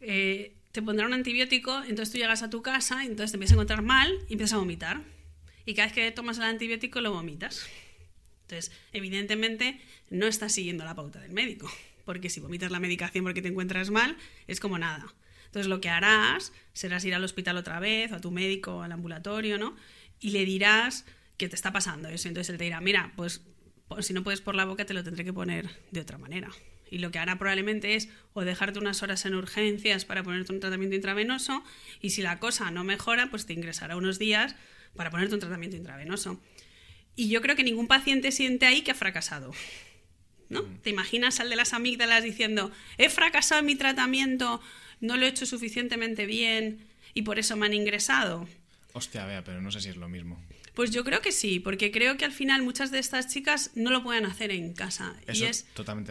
Eh, 0.00 0.54
te 0.70 0.82
pondrá 0.82 1.06
un 1.06 1.12
antibiótico, 1.12 1.82
entonces 1.82 2.12
tú 2.12 2.18
llegas 2.18 2.42
a 2.42 2.50
tu 2.50 2.62
casa 2.62 3.04
y 3.04 3.06
entonces 3.06 3.32
te 3.32 3.36
empiezas 3.36 3.52
a 3.52 3.54
encontrar 3.56 3.82
mal 3.82 4.12
y 4.28 4.34
empiezas 4.34 4.54
a 4.54 4.58
vomitar. 4.58 5.02
Y 5.66 5.74
cada 5.74 5.86
vez 5.86 5.94
que 5.94 6.10
tomas 6.10 6.38
el 6.38 6.44
antibiótico 6.44 7.00
lo 7.00 7.12
vomitas. 7.12 7.66
Entonces, 8.42 8.72
evidentemente, 8.92 9.80
no 10.10 10.26
estás 10.26 10.52
siguiendo 10.52 10.84
la 10.84 10.94
pauta 10.94 11.20
del 11.20 11.32
médico, 11.32 11.70
porque 12.04 12.28
si 12.30 12.40
vomitas 12.40 12.70
la 12.70 12.80
medicación 12.80 13.24
porque 13.24 13.42
te 13.42 13.48
encuentras 13.48 13.90
mal, 13.90 14.16
es 14.46 14.60
como 14.60 14.78
nada. 14.78 15.06
Entonces, 15.46 15.68
lo 15.68 15.80
que 15.80 15.88
harás 15.88 16.52
será 16.72 16.98
ir 17.02 17.14
al 17.14 17.24
hospital 17.24 17.56
otra 17.56 17.80
vez, 17.80 18.12
o 18.12 18.16
a 18.16 18.20
tu 18.20 18.30
médico, 18.30 18.76
o 18.76 18.82
al 18.82 18.92
ambulatorio, 18.92 19.56
¿no? 19.56 19.76
Y 20.20 20.30
le 20.30 20.44
dirás, 20.44 21.06
que 21.36 21.48
te 21.48 21.56
está 21.56 21.72
pasando 21.72 22.08
eso. 22.08 22.28
Entonces 22.28 22.50
él 22.50 22.58
te 22.58 22.64
dirá, 22.64 22.80
mira, 22.80 23.12
pues, 23.16 23.42
si 24.00 24.12
no 24.12 24.22
puedes 24.22 24.40
por 24.40 24.54
la 24.54 24.64
boca 24.64 24.84
te 24.84 24.94
lo 24.94 25.04
tendré 25.04 25.24
que 25.24 25.32
poner 25.32 25.68
de 25.90 26.00
otra 26.00 26.18
manera. 26.18 26.50
Y 26.90 26.98
lo 26.98 27.10
que 27.10 27.18
hará 27.18 27.38
probablemente 27.38 27.94
es 27.94 28.08
o 28.34 28.42
dejarte 28.42 28.78
unas 28.78 29.02
horas 29.02 29.24
en 29.26 29.34
urgencias 29.34 30.04
para 30.04 30.22
ponerte 30.22 30.52
un 30.52 30.60
tratamiento 30.60 30.94
intravenoso 30.94 31.64
y 32.00 32.10
si 32.10 32.22
la 32.22 32.38
cosa 32.38 32.70
no 32.70 32.84
mejora, 32.84 33.30
pues 33.30 33.46
te 33.46 33.52
ingresará 33.52 33.96
unos 33.96 34.18
días 34.18 34.54
para 34.96 35.10
ponerte 35.10 35.34
un 35.34 35.40
tratamiento 35.40 35.76
intravenoso. 35.76 36.40
Y 37.16 37.28
yo 37.28 37.40
creo 37.40 37.56
que 37.56 37.64
ningún 37.64 37.86
paciente 37.86 38.32
siente 38.32 38.66
ahí 38.66 38.82
que 38.82 38.90
ha 38.90 38.94
fracasado. 38.94 39.52
¿no? 40.48 40.62
Mm. 40.62 40.78
¿Te 40.78 40.90
imaginas 40.90 41.40
al 41.40 41.50
de 41.50 41.56
las 41.56 41.72
amígdalas 41.72 42.22
diciendo, 42.22 42.72
he 42.98 43.08
fracasado 43.08 43.60
en 43.60 43.66
mi 43.66 43.76
tratamiento, 43.76 44.60
no 45.00 45.16
lo 45.16 45.26
he 45.26 45.28
hecho 45.28 45.46
suficientemente 45.46 46.26
bien 46.26 46.86
y 47.14 47.22
por 47.22 47.38
eso 47.38 47.56
me 47.56 47.66
han 47.66 47.74
ingresado? 47.74 48.48
Hostia, 48.92 49.26
vea, 49.26 49.42
pero 49.42 49.60
no 49.60 49.70
sé 49.70 49.80
si 49.80 49.88
es 49.88 49.96
lo 49.96 50.08
mismo. 50.08 50.40
Pues 50.74 50.90
yo 50.90 51.04
creo 51.04 51.20
que 51.20 51.32
sí, 51.32 51.60
porque 51.60 51.90
creo 51.90 52.16
que 52.16 52.24
al 52.24 52.32
final 52.32 52.62
muchas 52.62 52.90
de 52.90 52.98
estas 52.98 53.28
chicas 53.28 53.70
no 53.74 53.90
lo 53.90 54.02
pueden 54.02 54.26
hacer 54.26 54.50
en 54.50 54.72
casa. 54.72 55.16
y 55.32 55.44
es 55.44 55.66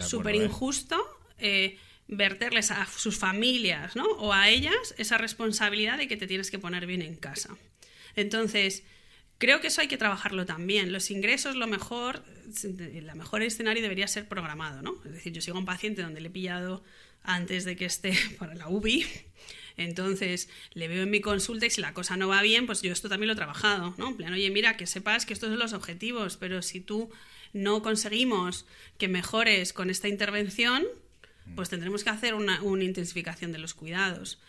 súper 0.07 0.35
¿eh? 0.35 0.45
injusto 0.45 0.97
eh, 1.37 1.77
verterles 2.07 2.71
a 2.71 2.85
sus 2.85 3.17
familias 3.17 3.95
¿no? 3.95 4.05
o 4.05 4.33
a 4.33 4.49
ellas 4.49 4.95
esa 4.97 5.17
responsabilidad 5.17 5.97
de 5.97 6.07
que 6.07 6.17
te 6.17 6.27
tienes 6.27 6.49
que 6.49 6.59
poner 6.59 6.85
bien 6.85 7.01
en 7.01 7.15
casa. 7.15 7.57
Entonces, 8.15 8.83
creo 9.37 9.61
que 9.61 9.67
eso 9.67 9.81
hay 9.81 9.87
que 9.87 9.97
trabajarlo 9.97 10.45
también. 10.45 10.91
Los 10.91 11.11
ingresos, 11.11 11.55
lo 11.55 11.67
mejor, 11.67 12.23
el 12.63 13.15
mejor 13.15 13.41
escenario 13.41 13.81
debería 13.81 14.07
ser 14.07 14.27
programado. 14.27 14.81
¿no? 14.81 14.95
Es 15.05 15.11
decir, 15.11 15.33
yo 15.33 15.41
sigo 15.41 15.57
a 15.57 15.59
un 15.59 15.65
paciente 15.65 16.01
donde 16.01 16.21
le 16.21 16.27
he 16.27 16.31
pillado 16.31 16.83
antes 17.23 17.65
de 17.65 17.75
que 17.75 17.85
esté 17.85 18.13
para 18.39 18.55
la 18.55 18.67
UBI 18.69 19.05
entonces, 19.77 20.49
le 20.73 20.87
veo 20.87 21.03
en 21.03 21.09
mi 21.09 21.21
consulta 21.21 21.65
y 21.65 21.69
si 21.69 21.81
la 21.81 21.93
cosa 21.93 22.17
no 22.17 22.27
va 22.27 22.41
bien, 22.41 22.65
pues 22.65 22.81
yo 22.81 22.91
esto 22.91 23.09
también 23.09 23.27
lo 23.27 23.33
he 23.33 23.37
trabajado, 23.37 23.93
¿no? 23.97 24.09
En 24.09 24.17
plan, 24.17 24.33
oye, 24.33 24.49
mira, 24.51 24.77
que 24.77 24.85
sepas 24.85 25.25
que 25.25 25.33
estos 25.33 25.49
son 25.49 25.59
los 25.59 25.73
objetivos, 25.73 26.37
pero 26.37 26.61
si 26.61 26.79
tú 26.79 27.09
no 27.53 27.81
conseguimos 27.81 28.65
que 28.97 29.07
mejores 29.07 29.73
con 29.73 29.89
esta 29.89 30.07
intervención, 30.07 30.85
pues 31.55 31.69
tendremos 31.69 32.03
que 32.03 32.09
hacer 32.09 32.35
una, 32.35 32.61
una 32.61 32.83
intensificación 32.83 33.51
de 33.51 33.57
los 33.59 33.73
cuidados. 33.73 34.39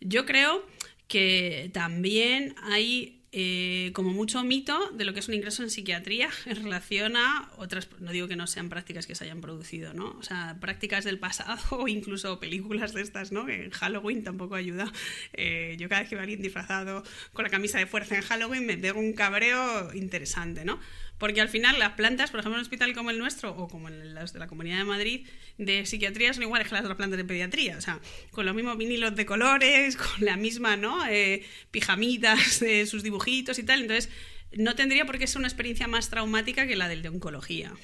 Yo 0.00 0.24
creo 0.24 0.66
que 1.10 1.70
también 1.74 2.54
hay 2.62 3.20
eh, 3.32 3.90
como 3.94 4.10
mucho 4.10 4.42
mito 4.44 4.90
de 4.92 5.04
lo 5.04 5.12
que 5.12 5.18
es 5.18 5.28
un 5.28 5.34
ingreso 5.34 5.64
en 5.64 5.70
psiquiatría 5.70 6.30
en 6.46 6.56
relación 6.56 7.16
a 7.16 7.50
otras, 7.58 7.88
no 7.98 8.12
digo 8.12 8.28
que 8.28 8.36
no 8.36 8.46
sean 8.46 8.68
prácticas 8.68 9.06
que 9.08 9.16
se 9.16 9.24
hayan 9.24 9.40
producido, 9.40 9.92
¿no? 9.92 10.16
O 10.18 10.22
sea, 10.22 10.56
prácticas 10.60 11.04
del 11.04 11.18
pasado 11.18 11.60
o 11.70 11.88
incluso 11.88 12.38
películas 12.38 12.94
de 12.94 13.02
estas, 13.02 13.32
¿no? 13.32 13.48
En 13.48 13.70
Halloween 13.70 14.22
tampoco 14.22 14.54
ayuda. 14.54 14.92
Eh, 15.32 15.76
yo 15.80 15.88
cada 15.88 16.02
vez 16.02 16.08
que 16.08 16.14
veo 16.14 16.22
a 16.22 16.24
alguien 16.24 16.42
disfrazado 16.42 17.02
con 17.32 17.42
la 17.42 17.50
camisa 17.50 17.78
de 17.78 17.86
fuerza 17.86 18.14
en 18.14 18.22
Halloween 18.22 18.66
me 18.66 18.78
pego 18.78 19.00
un 19.00 19.12
cabreo 19.12 19.92
interesante, 19.94 20.64
¿no? 20.64 20.78
Porque 21.20 21.42
al 21.42 21.50
final 21.50 21.78
las 21.78 21.92
plantas, 21.92 22.30
por 22.30 22.40
ejemplo, 22.40 22.56
en 22.56 22.60
un 22.60 22.62
hospital 22.62 22.94
como 22.94 23.10
el 23.10 23.18
nuestro 23.18 23.50
o 23.50 23.68
como 23.68 23.88
en 23.88 24.14
las 24.14 24.32
de 24.32 24.38
la 24.38 24.46
Comunidad 24.46 24.78
de 24.78 24.84
Madrid, 24.84 25.26
de 25.58 25.84
psiquiatría 25.84 26.32
son 26.32 26.44
iguales 26.44 26.66
que 26.66 26.74
las 26.74 26.82
otras 26.82 26.96
plantas 26.96 27.18
de 27.18 27.26
pediatría. 27.26 27.76
O 27.76 27.80
sea, 27.82 28.00
con 28.30 28.46
los 28.46 28.54
mismos 28.54 28.78
vinilos 28.78 29.14
de 29.14 29.26
colores, 29.26 29.96
con 29.98 30.24
la 30.24 30.38
misma, 30.38 30.78
¿no? 30.78 31.06
Eh, 31.06 31.44
pijamitas 31.70 32.60
de 32.60 32.86
sus 32.86 33.02
dibujitos 33.02 33.58
y 33.58 33.64
tal. 33.64 33.82
Entonces, 33.82 34.08
no 34.52 34.74
tendría 34.74 35.04
por 35.04 35.18
qué 35.18 35.26
ser 35.26 35.40
una 35.40 35.48
experiencia 35.48 35.86
más 35.86 36.08
traumática 36.08 36.66
que 36.66 36.74
la 36.74 36.88
del 36.88 37.02
de 37.02 37.10
oncología 37.10 37.74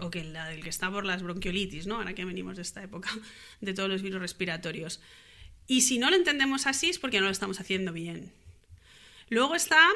o 0.00 0.10
que 0.10 0.24
la 0.24 0.48
del 0.48 0.64
que 0.64 0.68
está 0.68 0.90
por 0.90 1.04
las 1.04 1.22
bronquiolitis, 1.22 1.86
¿no? 1.86 1.98
Ahora 1.98 2.14
que 2.14 2.24
venimos 2.24 2.56
de 2.56 2.62
esta 2.62 2.82
época 2.82 3.10
de 3.60 3.74
todos 3.74 3.88
los 3.88 4.02
virus 4.02 4.20
respiratorios. 4.20 5.00
Y 5.68 5.82
si 5.82 6.00
no 6.00 6.10
lo 6.10 6.16
entendemos 6.16 6.66
así 6.66 6.90
es 6.90 6.98
porque 6.98 7.20
no 7.20 7.26
lo 7.26 7.32
estamos 7.32 7.60
haciendo 7.60 7.92
bien. 7.92 8.32
Luego 9.32 9.54
está 9.54 9.88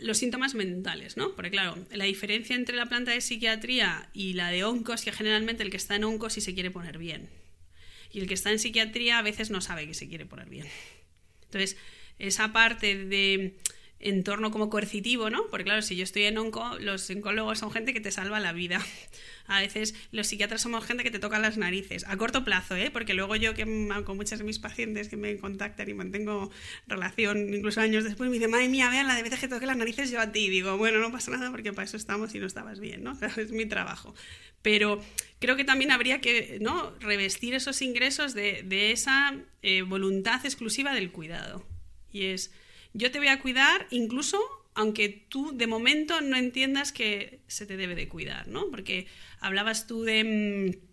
los 0.00 0.18
síntomas 0.18 0.56
mentales, 0.56 1.16
¿no? 1.16 1.32
Porque 1.36 1.52
claro, 1.52 1.78
la 1.92 2.06
diferencia 2.06 2.56
entre 2.56 2.74
la 2.74 2.86
planta 2.86 3.12
de 3.12 3.20
psiquiatría 3.20 4.10
y 4.12 4.32
la 4.32 4.50
de 4.50 4.64
oncos 4.64 5.02
que 5.02 5.12
generalmente 5.12 5.62
el 5.62 5.70
que 5.70 5.76
está 5.76 5.94
en 5.94 6.02
oncos 6.02 6.32
sí 6.32 6.40
se 6.40 6.54
quiere 6.54 6.72
poner 6.72 6.98
bien. 6.98 7.28
Y 8.12 8.18
el 8.18 8.26
que 8.26 8.34
está 8.34 8.50
en 8.50 8.58
psiquiatría 8.58 9.18
a 9.18 9.22
veces 9.22 9.50
no 9.50 9.60
sabe 9.60 9.86
que 9.86 9.94
se 9.94 10.08
quiere 10.08 10.26
poner 10.26 10.48
bien. 10.48 10.66
Entonces, 11.44 11.76
esa 12.18 12.52
parte 12.52 12.96
de 12.96 13.54
entorno 14.00 14.50
como 14.50 14.70
coercitivo, 14.70 15.30
¿no? 15.30 15.46
Porque 15.50 15.64
claro, 15.64 15.82
si 15.82 15.96
yo 15.96 16.04
estoy 16.04 16.24
en 16.24 16.38
onco, 16.38 16.78
los 16.78 17.10
oncólogos 17.10 17.58
son 17.58 17.70
gente 17.70 17.92
que 17.92 18.00
te 18.00 18.12
salva 18.12 18.38
la 18.40 18.52
vida. 18.52 18.80
A 19.46 19.60
veces 19.60 19.94
los 20.12 20.26
psiquiatras 20.26 20.60
somos 20.60 20.84
gente 20.84 21.02
que 21.02 21.10
te 21.10 21.18
toca 21.18 21.38
las 21.38 21.56
narices, 21.56 22.04
a 22.06 22.16
corto 22.18 22.44
plazo, 22.44 22.76
¿eh? 22.76 22.90
Porque 22.92 23.14
luego 23.14 23.34
yo 23.34 23.54
que 23.54 23.64
con 24.04 24.16
muchas 24.16 24.38
de 24.40 24.44
mis 24.44 24.58
pacientes 24.58 25.08
que 25.08 25.16
me 25.16 25.38
contactan 25.38 25.88
y 25.88 25.94
mantengo 25.94 26.50
relación 26.86 27.54
incluso 27.54 27.80
años 27.80 28.04
después, 28.04 28.28
me 28.28 28.34
dicen, 28.34 28.50
madre 28.50 28.68
mía, 28.68 28.90
vean 28.90 29.06
la 29.08 29.14
de 29.14 29.22
veces 29.22 29.40
que 29.40 29.48
toque 29.48 29.64
las 29.64 29.78
narices 29.78 30.10
yo 30.10 30.20
a 30.20 30.32
ti. 30.32 30.40
Y 30.46 30.50
digo, 30.50 30.76
bueno, 30.76 30.98
no 30.98 31.10
pasa 31.10 31.30
nada 31.30 31.50
porque 31.50 31.72
para 31.72 31.86
eso 31.86 31.96
estamos 31.96 32.34
y 32.34 32.38
no 32.40 32.46
estabas 32.46 32.78
bien, 32.78 33.02
¿no? 33.02 33.18
es 33.36 33.50
mi 33.50 33.64
trabajo. 33.64 34.14
Pero 34.60 35.02
creo 35.38 35.56
que 35.56 35.64
también 35.64 35.92
habría 35.92 36.20
que 36.20 36.58
¿no? 36.60 36.92
revestir 37.00 37.54
esos 37.54 37.80
ingresos 37.80 38.34
de, 38.34 38.62
de 38.64 38.92
esa 38.92 39.34
eh, 39.62 39.82
voluntad 39.82 40.44
exclusiva 40.44 40.92
del 40.92 41.10
cuidado. 41.10 41.64
Y 42.12 42.26
es 42.26 42.52
yo 42.92 43.10
te 43.10 43.18
voy 43.18 43.28
a 43.28 43.40
cuidar 43.40 43.86
incluso 43.90 44.38
aunque 44.78 45.08
tú 45.28 45.50
de 45.56 45.66
momento 45.66 46.20
no 46.20 46.36
entiendas 46.36 46.92
que 46.92 47.40
se 47.48 47.66
te 47.66 47.76
debe 47.76 47.96
de 47.96 48.06
cuidar, 48.06 48.46
¿no? 48.46 48.70
Porque 48.70 49.08
hablabas 49.40 49.88
tú 49.88 50.04
de 50.04 50.22
mm, 50.70 50.88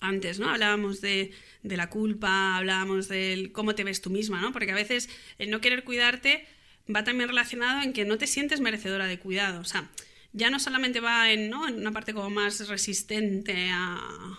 antes, 0.00 0.40
¿no? 0.40 0.50
Hablábamos 0.50 1.00
de, 1.00 1.30
la 1.62 1.88
culpa, 1.88 2.56
hablábamos 2.56 3.06
de 3.06 3.50
cómo 3.52 3.76
te 3.76 3.84
ves 3.84 4.02
tú 4.02 4.10
misma, 4.10 4.40
¿no? 4.40 4.52
Porque 4.52 4.72
a 4.72 4.74
veces 4.74 5.08
el 5.38 5.50
no 5.50 5.60
querer 5.60 5.84
cuidarte 5.84 6.46
va 6.92 7.04
también 7.04 7.28
relacionado 7.28 7.82
en 7.82 7.92
que 7.92 8.04
no 8.04 8.18
te 8.18 8.26
sientes 8.26 8.60
merecedora 8.60 9.06
de 9.06 9.20
cuidado. 9.20 9.60
O 9.60 9.64
sea, 9.64 9.88
ya 10.32 10.50
no 10.50 10.58
solamente 10.58 11.00
va 11.00 11.32
en, 11.32 11.48
¿no? 11.48 11.66
en 11.66 11.76
una 11.76 11.90
parte 11.90 12.12
como 12.12 12.28
más 12.30 12.68
resistente 12.68 13.70
a, 13.70 13.98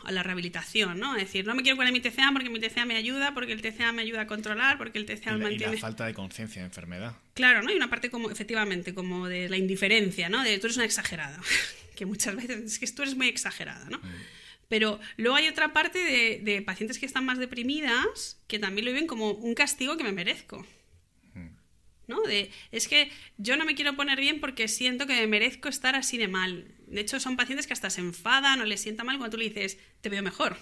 la 0.10 0.24
rehabilitación, 0.24 1.00
¿no? 1.00 1.16
Es 1.16 1.24
decir, 1.24 1.46
no 1.46 1.56
me 1.56 1.62
quiero 1.62 1.78
curar 1.78 1.92
mi 1.92 2.00
TCA 2.00 2.30
porque 2.32 2.50
mi 2.50 2.60
TCA 2.60 2.86
me 2.86 2.96
ayuda, 2.96 3.34
porque 3.34 3.54
el 3.54 3.62
TCA 3.62 3.92
me 3.92 4.02
ayuda 4.02 4.22
a 4.22 4.28
controlar, 4.28 4.78
porque 4.78 4.98
el 5.00 5.06
TCA 5.06 5.34
me 5.34 5.44
mantiene... 5.44 5.74
Y 5.74 5.76
la 5.76 5.82
falta 5.82 6.06
de 6.06 6.14
conciencia 6.14 6.62
de 6.62 6.68
enfermedad. 6.68 7.16
Claro, 7.34 7.62
¿no? 7.62 7.72
Y 7.72 7.76
una 7.76 7.90
parte 7.90 8.10
como, 8.10 8.32
efectivamente, 8.32 8.94
como 8.94 9.28
de 9.28 9.50
la 9.50 9.58
indiferencia, 9.58 10.30
¿no? 10.30 10.44
De 10.44 10.58
tú 10.58 10.68
eres 10.68 10.78
una 10.78 10.86
exagerada, 10.86 11.40
que 11.96 12.06
muchas 12.06 12.36
veces 12.36 12.64
es 12.64 12.80
que 12.80 12.88
tú 12.88 13.02
eres 13.02 13.16
muy 13.16 13.28
exagerada, 13.28 13.90
¿no? 13.90 13.98
Mm. 13.98 14.40
Pero 14.68 15.00
luego 15.18 15.36
hay 15.36 15.48
otra 15.48 15.74
parte 15.74 15.98
de, 15.98 16.42
de 16.44 16.62
pacientes 16.62 17.00
que 17.00 17.08
están 17.08 17.26
más 17.26 17.40
deprimidas 17.40 18.40
que 18.48 18.60
también 18.60 18.86
lo 18.86 18.92
viven 18.92 19.08
como 19.08 19.32
un 19.32 19.56
castigo 19.56 19.98
que 19.98 20.04
me 20.04 20.12
merezco. 20.12 20.66
¿No? 22.10 22.22
De, 22.24 22.52
es 22.72 22.88
que 22.88 23.12
yo 23.38 23.56
no 23.56 23.64
me 23.64 23.76
quiero 23.76 23.96
poner 23.96 24.20
bien 24.20 24.42
porque 24.42 24.68
siento 24.68 25.06
que 25.06 25.26
merezco 25.28 25.70
estar 25.70 25.96
así 25.96 26.18
de 26.18 26.28
mal. 26.28 26.66
De 26.88 27.00
hecho, 27.00 27.20
son 27.20 27.38
pacientes 27.38 27.68
que 27.68 27.74
hasta 27.74 27.92
se 27.92 28.02
enfadan 28.02 28.60
o 28.60 28.66
les 28.66 28.82
sienta 28.82 29.04
mal 29.04 29.18
cuando 29.18 29.36
tú 29.36 29.38
le 29.38 29.48
dices, 29.48 29.78
te 30.02 30.10
veo 30.10 30.24
mejor. 30.24 30.58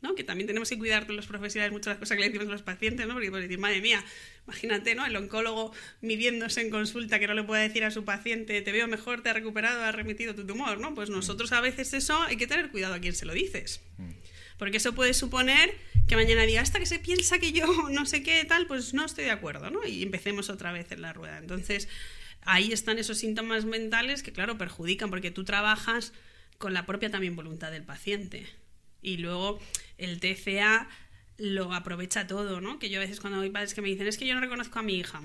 ¿no? 0.00 0.16
Que 0.16 0.24
también 0.24 0.48
tenemos 0.48 0.68
que 0.68 0.78
cuidar 0.78 1.08
los 1.10 1.26
profesionales 1.26 1.72
muchas 1.72 1.92
las 1.92 1.98
cosas 1.98 2.16
que 2.16 2.22
le 2.22 2.30
decimos 2.30 2.48
a 2.48 2.52
los 2.52 2.62
pacientes, 2.62 3.06
¿no? 3.06 3.14
Porque 3.14 3.30
puedes 3.30 3.48
decir, 3.48 3.60
madre 3.60 3.80
mía, 3.80 4.04
imagínate, 4.46 4.96
¿no? 4.96 5.06
El 5.06 5.14
oncólogo 5.14 5.72
midiéndose 6.00 6.60
en 6.60 6.70
consulta 6.70 7.20
que 7.20 7.28
no 7.28 7.34
le 7.34 7.44
puede 7.44 7.62
decir 7.62 7.84
a 7.84 7.92
su 7.92 8.04
paciente, 8.04 8.60
te 8.62 8.72
veo 8.72 8.88
mejor, 8.88 9.22
te 9.22 9.30
ha 9.30 9.32
recuperado, 9.32 9.80
ha 9.82 9.92
remitido 9.92 10.34
tu 10.34 10.44
tumor, 10.44 10.80
¿no? 10.80 10.92
Pues 10.94 11.08
nosotros 11.08 11.52
a 11.52 11.60
veces 11.60 11.94
eso 11.94 12.20
hay 12.22 12.36
que 12.36 12.48
tener 12.48 12.72
cuidado 12.72 12.94
a 12.94 12.98
quién 12.98 13.14
se 13.14 13.26
lo 13.26 13.32
dices. 13.32 13.80
Mm. 13.98 14.10
Porque 14.58 14.76
eso 14.76 14.94
puede 14.94 15.14
suponer 15.14 15.74
que 16.06 16.16
mañana 16.16 16.42
diga, 16.42 16.60
hasta 16.60 16.78
que 16.78 16.86
se 16.86 16.98
piensa 16.98 17.38
que 17.38 17.52
yo 17.52 17.66
no 17.90 18.06
sé 18.06 18.22
qué 18.22 18.44
tal, 18.44 18.66
pues 18.66 18.94
no 18.94 19.04
estoy 19.04 19.24
de 19.24 19.30
acuerdo, 19.30 19.70
¿no? 19.70 19.86
Y 19.86 20.02
empecemos 20.02 20.50
otra 20.50 20.72
vez 20.72 20.90
en 20.92 21.02
la 21.02 21.12
rueda. 21.12 21.38
Entonces, 21.38 21.88
ahí 22.42 22.72
están 22.72 22.98
esos 22.98 23.18
síntomas 23.18 23.64
mentales 23.64 24.22
que, 24.22 24.32
claro, 24.32 24.58
perjudican 24.58 25.10
porque 25.10 25.30
tú 25.30 25.44
trabajas 25.44 26.12
con 26.58 26.74
la 26.74 26.86
propia 26.86 27.10
también 27.10 27.36
voluntad 27.36 27.70
del 27.70 27.84
paciente. 27.84 28.46
Y 29.00 29.16
luego 29.16 29.58
el 29.98 30.20
TCA 30.20 30.88
lo 31.38 31.72
aprovecha 31.72 32.26
todo, 32.26 32.60
¿no? 32.60 32.78
Que 32.78 32.88
yo 32.88 32.98
a 32.98 33.00
veces 33.00 33.20
cuando 33.20 33.40
hay 33.40 33.50
padres 33.50 33.74
que 33.74 33.82
me 33.82 33.88
dicen, 33.88 34.06
es 34.06 34.16
que 34.16 34.26
yo 34.26 34.34
no 34.34 34.40
reconozco 34.40 34.78
a 34.78 34.82
mi 34.82 34.96
hija. 34.96 35.20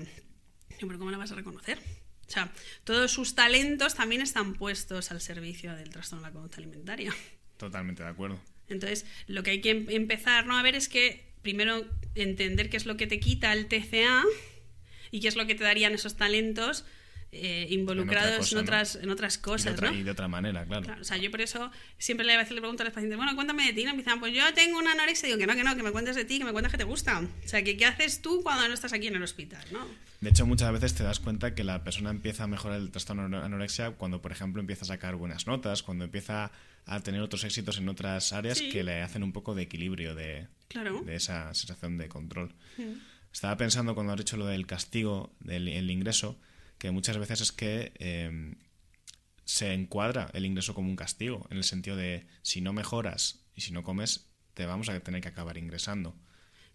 pero 0.80 0.98
¿cómo 0.98 1.10
la 1.10 1.18
vas 1.18 1.32
a 1.32 1.36
reconocer? 1.36 1.78
O 2.26 2.30
sea, 2.30 2.52
todos 2.84 3.10
sus 3.10 3.34
talentos 3.34 3.94
también 3.94 4.20
están 4.20 4.54
puestos 4.54 5.10
al 5.10 5.20
servicio 5.20 5.74
del 5.74 5.90
trastorno 5.90 6.24
de 6.24 6.28
la 6.28 6.32
conducta 6.32 6.58
alimentaria. 6.58 7.14
Totalmente 7.56 8.02
de 8.02 8.08
acuerdo. 8.08 8.38
Entonces, 8.68 9.06
lo 9.26 9.42
que 9.42 9.52
hay 9.52 9.60
que 9.60 9.70
em-, 9.70 9.86
empezar 9.90 10.46
¿no? 10.46 10.56
a 10.56 10.62
ver 10.62 10.74
es 10.74 10.88
que 10.88 11.24
primero 11.42 11.86
entender 12.14 12.68
qué 12.70 12.76
es 12.76 12.86
lo 12.86 12.96
que 12.96 13.06
te 13.06 13.20
quita 13.20 13.52
el 13.52 13.66
TCA 13.66 14.24
y 15.10 15.20
qué 15.20 15.28
es 15.28 15.36
lo 15.36 15.46
que 15.46 15.54
te 15.54 15.64
darían 15.64 15.94
esos 15.94 16.16
talentos 16.16 16.84
eh, 17.30 17.66
involucrados 17.70 18.52
en, 18.52 18.58
otras, 18.58 18.96
en 18.96 19.10
otras 19.10 19.36
cosas. 19.36 19.78
Y 19.92 20.02
de, 20.02 20.10
otra, 20.10 20.28
manera, 20.28 20.64
claro. 20.64 20.96
O 21.00 21.04
sea, 21.04 21.18
yo 21.18 21.30
por 21.30 21.42
eso 21.42 21.70
siempre 21.98 22.24
le, 22.24 22.32
a 22.32 22.38
veces 22.38 22.52
le 22.52 22.60
pregunto 22.60 22.82
a 22.82 22.84
los 22.84 22.94
pacientes, 22.94 23.18
bueno, 23.18 23.34
cuéntame 23.34 23.66
de 23.66 23.72
ti. 23.74 23.82
Y 23.82 23.84
empiezan, 23.84 24.18
pues 24.18 24.34
yo 24.34 24.42
tengo 24.54 24.78
una 24.78 24.92
anorexia. 24.92 25.28
Y 25.28 25.32
digo, 25.32 25.38
que 25.38 25.46
no, 25.46 25.54
que 25.54 25.62
no, 25.62 25.76
que 25.76 25.82
me 25.82 25.92
cuentes 25.92 26.16
de 26.16 26.24
ti, 26.24 26.38
que 26.38 26.44
me 26.44 26.52
cuentes 26.52 26.72
que 26.72 26.78
te 26.78 26.84
gusta. 26.84 27.20
O 27.20 27.48
sea, 27.48 27.62
que 27.62 27.76
qué 27.76 27.84
haces 27.84 28.22
tú 28.22 28.42
cuando 28.42 28.66
no 28.66 28.72
estás 28.72 28.92
aquí 28.92 29.08
en 29.08 29.16
el 29.16 29.22
hospital, 29.22 29.62
¿no? 29.70 29.86
De 30.20 30.30
hecho, 30.30 30.46
muchas 30.46 30.72
veces 30.72 30.94
te 30.94 31.04
das 31.04 31.20
cuenta 31.20 31.54
que 31.54 31.64
la 31.64 31.84
persona 31.84 32.10
empieza 32.10 32.44
a 32.44 32.46
mejorar 32.46 32.80
el 32.80 32.90
trastorno 32.90 33.28
de 33.28 33.44
anorexia 33.44 33.90
cuando, 33.92 34.22
por 34.22 34.32
ejemplo, 34.32 34.60
empieza 34.60 34.84
a 34.84 34.88
sacar 34.88 35.14
buenas 35.16 35.46
notas, 35.46 35.82
cuando 35.82 36.04
empieza 36.04 36.50
a 36.86 37.00
tener 37.00 37.20
otros 37.20 37.44
éxitos 37.44 37.76
en 37.76 37.88
otras 37.88 38.32
áreas 38.32 38.60
que 38.60 38.82
le 38.82 39.02
hacen 39.02 39.22
un 39.22 39.32
poco 39.32 39.54
de 39.54 39.62
equilibrio 39.62 40.14
de, 40.14 40.48
de 41.04 41.14
esa 41.14 41.52
sensación 41.52 41.98
de 41.98 42.08
control. 42.08 42.54
Mm. 42.78 42.94
Estaba 43.30 43.56
pensando 43.58 43.94
cuando 43.94 44.14
has 44.14 44.18
dicho 44.18 44.38
lo 44.38 44.46
del 44.46 44.66
castigo, 44.66 45.30
del 45.40 45.68
el 45.68 45.90
ingreso, 45.90 46.38
que 46.78 46.90
muchas 46.90 47.18
veces 47.18 47.40
es 47.40 47.52
que 47.52 47.92
em, 47.98 48.56
se 49.44 49.72
encuadra 49.74 50.30
el 50.32 50.46
ingreso 50.46 50.74
como 50.74 50.88
un 50.88 50.96
castigo, 50.96 51.46
en 51.50 51.58
el 51.58 51.64
sentido 51.64 51.96
de 51.96 52.26
si 52.42 52.60
no 52.60 52.72
mejoras 52.72 53.44
y 53.54 53.62
si 53.62 53.72
no 53.72 53.82
comes, 53.82 54.28
te 54.54 54.66
vamos 54.66 54.88
a 54.88 55.00
tener 55.00 55.20
que 55.20 55.28
acabar 55.28 55.56
ingresando. 55.58 56.14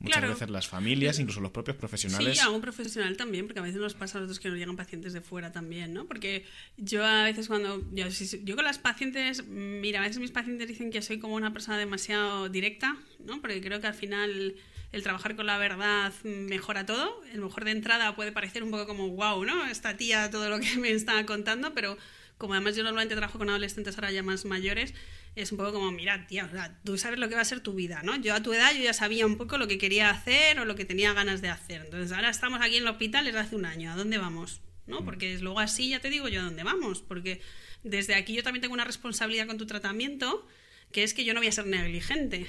Muchas 0.04 0.22
veces 0.22 0.49
las 0.49 0.68
familias, 0.68 1.18
incluso 1.18 1.39
los 1.39 1.51
propios 1.51 1.78
profesionales. 1.78 2.38
Sí, 2.38 2.43
a 2.43 2.49
un 2.49 2.60
profesional 2.60 3.16
también, 3.16 3.47
porque 3.47 3.62
a 3.62 3.64
veces 3.64 3.80
nos 3.80 3.93
pasa 3.93 4.18
a 4.18 4.22
nosotros 4.22 4.41
que 4.41 4.49
nos 4.49 4.58
llegan 4.58 4.76
pacientes 4.76 5.14
de 5.14 5.22
fuera 5.22 5.54
también, 5.54 5.93
¿no? 5.93 6.06
Porque 6.06 6.45
yo 6.76 7.06
a 7.06 7.24
veces 7.24 7.47
cuando. 7.47 7.82
Yo, 7.93 8.08
yo 8.10 8.56
con 8.56 8.66
las 8.66 8.80
pacientes. 8.80 9.47
Mira, 9.47 9.99
a 9.99 10.04
veces 10.04 10.20
mis 10.20 10.32
pacientes 10.32 10.68
dicen 10.68 10.91
que 10.91 11.01
soy 11.01 11.20
como 11.20 11.36
una 11.36 11.54
persona 11.54 11.78
demasiado 11.78 12.49
directa, 12.49 12.97
¿no? 13.20 13.39
Porque 13.39 13.62
creo 13.62 13.80
que 13.80 13.88
al 13.88 13.93
final 13.93 14.56
el 14.91 15.04
trabajar 15.04 15.38
con 15.38 15.45
la 15.45 15.58
verdad 15.58 16.14
mejora 16.24 16.86
todo. 16.86 17.24
El 17.32 17.39
mejor 17.39 17.64
de 17.64 17.72
entrada 17.72 18.14
puede 18.16 18.34
parecer 18.34 18.62
un 18.62 18.72
poco 18.72 18.86
como, 18.86 19.08
wow, 19.10 19.45
¿no? 19.45 19.66
Esta 19.68 19.95
tía, 19.95 20.30
todo 20.30 20.49
lo 20.49 20.60
que 20.60 20.76
me 20.80 20.91
está 20.91 21.26
contando, 21.26 21.74
pero 21.74 21.97
como 22.38 22.54
además 22.56 22.76
yo 22.76 22.84
normalmente 22.84 23.16
trabajo 23.16 23.39
con 23.39 23.49
adolescentes 23.49 23.95
ahora 23.97 24.12
ya 24.12 24.22
más 24.22 24.43
mayores, 24.43 24.93
es 25.36 25.52
un 25.52 25.58
poco 25.58 25.74
como, 25.74 25.92
mira, 25.92 26.28
tía, 26.28 26.50
tú 26.84 26.98
sabes 26.98 27.20
lo 27.20 27.28
que 27.28 27.36
va 27.36 27.42
a 27.42 27.46
ser 27.46 27.62
tu 27.62 27.74
vida, 27.74 28.02
¿no? 28.04 28.16
Yo 28.18 28.36
a 28.36 28.44
tu 28.44 28.54
edad 28.54 28.72
yo 28.74 28.84
ya 28.84 28.94
sabía 28.94 29.26
un 29.26 29.38
poco 29.38 29.58
lo 29.58 29.68
que 29.68 29.78
quería 29.78 30.10
hacer 30.10 30.60
o 30.60 30.66
lo 30.66 30.76
que 30.76 30.86
tenía 30.86 31.14
ganas 31.14 31.42
de 31.42 31.50
hacer. 31.50 31.82
Entonces 31.86 32.12
ahora 32.12 32.30
estamos 32.30 32.60
aquí 32.62 32.78
en 32.78 32.84
el 32.84 32.90
hospital 32.90 33.26
desde 33.26 33.40
hace 33.40 33.56
un 33.56 33.66
año, 33.66 33.92
¿a 33.92 33.96
dónde 33.96 34.18
vamos? 34.18 34.62
¿No? 34.86 35.02
Mm. 35.02 35.06
Porque 35.06 35.38
luego 35.40 35.60
así 35.60 35.90
ya 35.90 36.00
te 36.00 36.10
digo 36.10 36.28
yo 36.28 36.42
a 36.42 36.44
dónde 36.44 36.64
vamos, 36.64 37.02
porque 37.02 37.42
desde 37.84 38.16
aquí 38.16 38.34
yo 38.34 38.44
también 38.44 38.62
tengo 38.62 38.74
una 38.74 38.86
responsabilidad 38.86 39.48
con 39.48 39.58
tu 39.58 39.66
tratamiento, 39.66 40.48
que 40.92 41.04
es 41.04 41.14
que 41.14 41.26
yo 41.26 41.34
no 41.34 41.40
voy 41.40 41.48
a 41.48 41.52
ser 41.52 41.66
negligente. 41.66 42.48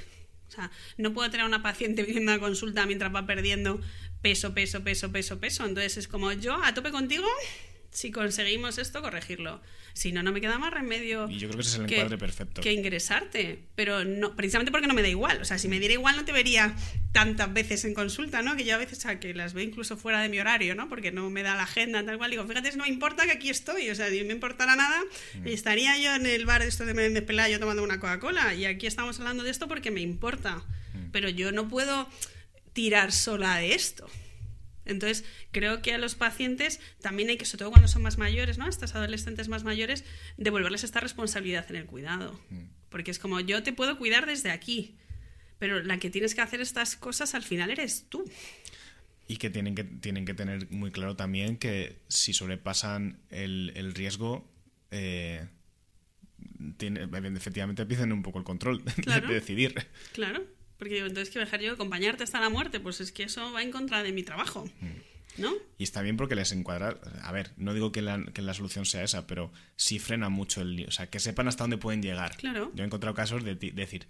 O 0.49 0.51
sea, 0.51 0.71
no 0.99 1.15
puedo 1.15 1.31
tener 1.31 1.45
a 1.45 1.49
una 1.49 1.63
paciente 1.63 2.03
viendo 2.05 2.33
una 2.33 2.41
consulta 2.41 2.85
mientras 2.87 3.15
va 3.15 3.27
perdiendo 3.27 3.81
peso, 4.21 4.53
peso, 4.55 4.85
peso, 4.85 5.11
peso, 5.11 5.41
peso. 5.41 5.65
Entonces 5.65 5.97
es 5.97 6.09
como 6.09 6.33
yo 6.33 6.63
a 6.63 6.75
tope 6.75 6.91
contigo, 6.91 7.27
si 7.91 8.11
conseguimos 8.11 8.79
esto, 8.79 9.01
corregirlo. 9.01 9.63
Si 9.95 10.11
no, 10.11 10.25
no 10.25 10.33
me 10.33 10.41
queda 10.41 10.59
más 10.59 10.73
remedio. 10.73 11.31
Y 11.31 11.39
yo 11.39 11.49
creo 11.49 11.59
que 11.59 11.63
ese 11.63 11.71
es 11.71 11.77
el 11.77 11.93
encuadre 11.93 12.19
perfecto. 12.19 12.61
Que 12.61 12.73
ingresarte. 12.73 13.61
Pero 13.77 14.05
no, 14.05 14.35
precisamente 14.35 14.73
porque 14.73 14.89
no 14.89 14.95
me 14.95 15.03
da 15.03 15.09
igual. 15.09 15.41
O 15.41 15.45
sea, 15.45 15.57
si 15.57 15.69
me 15.69 15.79
diera 15.79 15.95
igual, 15.95 16.17
no 16.17 16.25
te 16.25 16.33
vería 16.33 16.75
tantas 17.13 17.53
veces 17.53 17.85
en 17.85 17.95
consulta, 17.95 18.43
¿no? 18.43 18.57
Que 18.57 18.65
yo 18.65 18.75
a 18.75 18.79
veces, 18.79 18.99
o 18.99 19.01
sea, 19.03 19.21
que 19.21 19.33
las 19.35 19.55
veo 19.55 19.65
incluso 19.65 19.97
fuera 19.97 20.21
de 20.21 20.29
mi 20.29 20.41
horario, 20.41 20.75
¿no? 20.75 20.89
Porque 20.89 21.13
no 21.13 21.31
me 21.31 21.45
da 21.45 21.55
la 21.55 21.63
agenda, 21.63 22.05
tal 22.05 22.19
cual. 22.19 22.33
Digo, 22.33 22.45
fíjate, 22.45 22.77
no 22.77 22.83
me 22.83 22.89
importa 22.89 23.25
que 23.25 23.31
aquí 23.31 23.51
estoy. 23.51 23.89
O 23.91 23.95
sea, 23.95 24.11
si 24.11 24.25
me 24.25 24.33
importara 24.33 24.75
nada, 24.75 25.01
mm. 25.35 25.47
estaría 25.47 25.97
yo 25.99 26.13
en 26.17 26.27
el 26.27 26.45
bar 26.45 26.63
de 26.63 26.69
esto 26.69 26.85
de 26.85 26.93
Menéndez 26.93 27.23
Pelayo 27.23 27.61
tomando 27.61 27.85
una 27.85 28.01
Coca-Cola. 28.01 28.53
Y 28.55 28.65
aquí 28.65 28.89
estamos 28.89 29.21
hablando 29.21 29.45
de 29.45 29.51
esto 29.51 29.69
porque 29.69 29.93
me 29.93 30.01
importa. 30.01 30.57
Mm. 30.93 31.11
Pero 31.13 31.29
yo 31.29 31.53
no 31.53 31.69
puedo 31.69 32.09
tirar 32.73 33.13
sola 33.13 33.59
de 33.59 33.75
esto. 33.75 34.09
Entonces, 34.85 35.25
creo 35.51 35.83
que 35.83 35.93
a 35.93 35.99
los 35.99 36.15
pacientes 36.15 36.81
también 37.01 37.29
hay 37.31 37.37
que, 37.37 37.45
sobre 37.45 37.61
todo 37.61 37.71
cuando 37.71 37.89
son 37.89 38.03
más 38.03 38.19
mayores, 38.19 38.59
¿no? 38.59 38.69
Estas 38.69 38.95
adolescentes 38.95 39.49
más 39.49 39.65
mayores, 39.65 40.05
devolverles 40.37 40.85
esta 40.85 41.01
responsabilidad 41.01 41.67
en 41.71 41.77
el 41.77 41.87
cuidado. 41.87 42.39
Mm. 42.51 42.65
Porque 42.91 43.11
es 43.11 43.19
como, 43.19 43.41
yo 43.41 43.63
te 43.63 43.73
puedo 43.73 43.99
cuidar 43.99 44.27
desde 44.27 44.51
aquí, 44.51 44.97
pero 45.59 45.83
la 45.83 45.99
que 45.99 46.11
tienes 46.11 46.35
que 46.35 46.43
hacer 46.43 46.61
estas 46.61 46.97
cosas 46.97 47.35
al 47.35 47.43
final 47.43 47.71
eres 47.71 48.07
tú. 48.09 48.25
Y 49.27 49.39
que 49.39 49.49
tienen 49.49 49.75
que, 49.75 49.85
tienen 49.85 50.27
que 50.27 50.35
tener 50.35 50.71
muy 50.71 50.91
claro 50.91 51.17
también 51.17 51.57
que 51.57 51.99
si 52.09 52.35
sobrepasan 52.35 53.21
el, 53.31 53.93
riesgo, 53.95 54.47
eh, 54.91 55.47
efectivamente 56.79 57.87
pierden 57.87 58.13
un 58.13 58.23
poco 58.23 58.39
el 58.39 58.45
control 58.45 58.85
de 58.85 59.21
decidir. 59.35 59.75
Claro. 60.13 60.45
Porque 60.79 60.99
entonces, 60.99 61.31
que 61.31 61.39
dejar 61.39 61.61
yo 61.61 61.73
acompañarte 61.73 62.25
hasta 62.25 62.41
la 62.41 62.49
muerte? 62.49 62.81
Pues 62.81 63.01
es 63.01 63.13
que 63.13 63.25
eso 63.25 63.53
va 63.53 63.63
en 63.63 63.71
contra 63.71 64.03
de 64.03 64.13
mi 64.13 64.23
trabajo. 64.23 64.65
Mm. 64.81 65.41
¿No? 65.41 65.53
Y 65.79 65.83
está 65.83 66.01
bien 66.03 66.17
porque 66.17 66.37
les 66.37 66.53
encuadra. 66.53 67.01
A 67.23 67.33
ver, 67.33 67.51
no 67.57 67.75
digo 67.75 67.91
que 67.91 68.03
la, 68.03 68.25
que 68.33 68.43
la 68.43 68.55
solución 68.55 68.87
sea 68.87 69.03
esa, 69.03 69.27
pero 69.27 69.53
sí 69.77 69.99
frena 69.99 70.29
mucho 70.29 70.61
el. 70.63 70.87
O 70.87 70.91
sea, 70.93 71.09
que 71.09 71.19
sepan 71.19 71.49
hasta 71.49 71.65
dónde 71.65 71.77
pueden 71.77 72.03
llegar. 72.03 72.37
Claro. 72.37 72.71
Yo 72.75 72.85
he 72.85 72.87
encontrado 72.87 73.15
casos 73.15 73.43
de, 73.43 73.57
decir, 73.57 74.07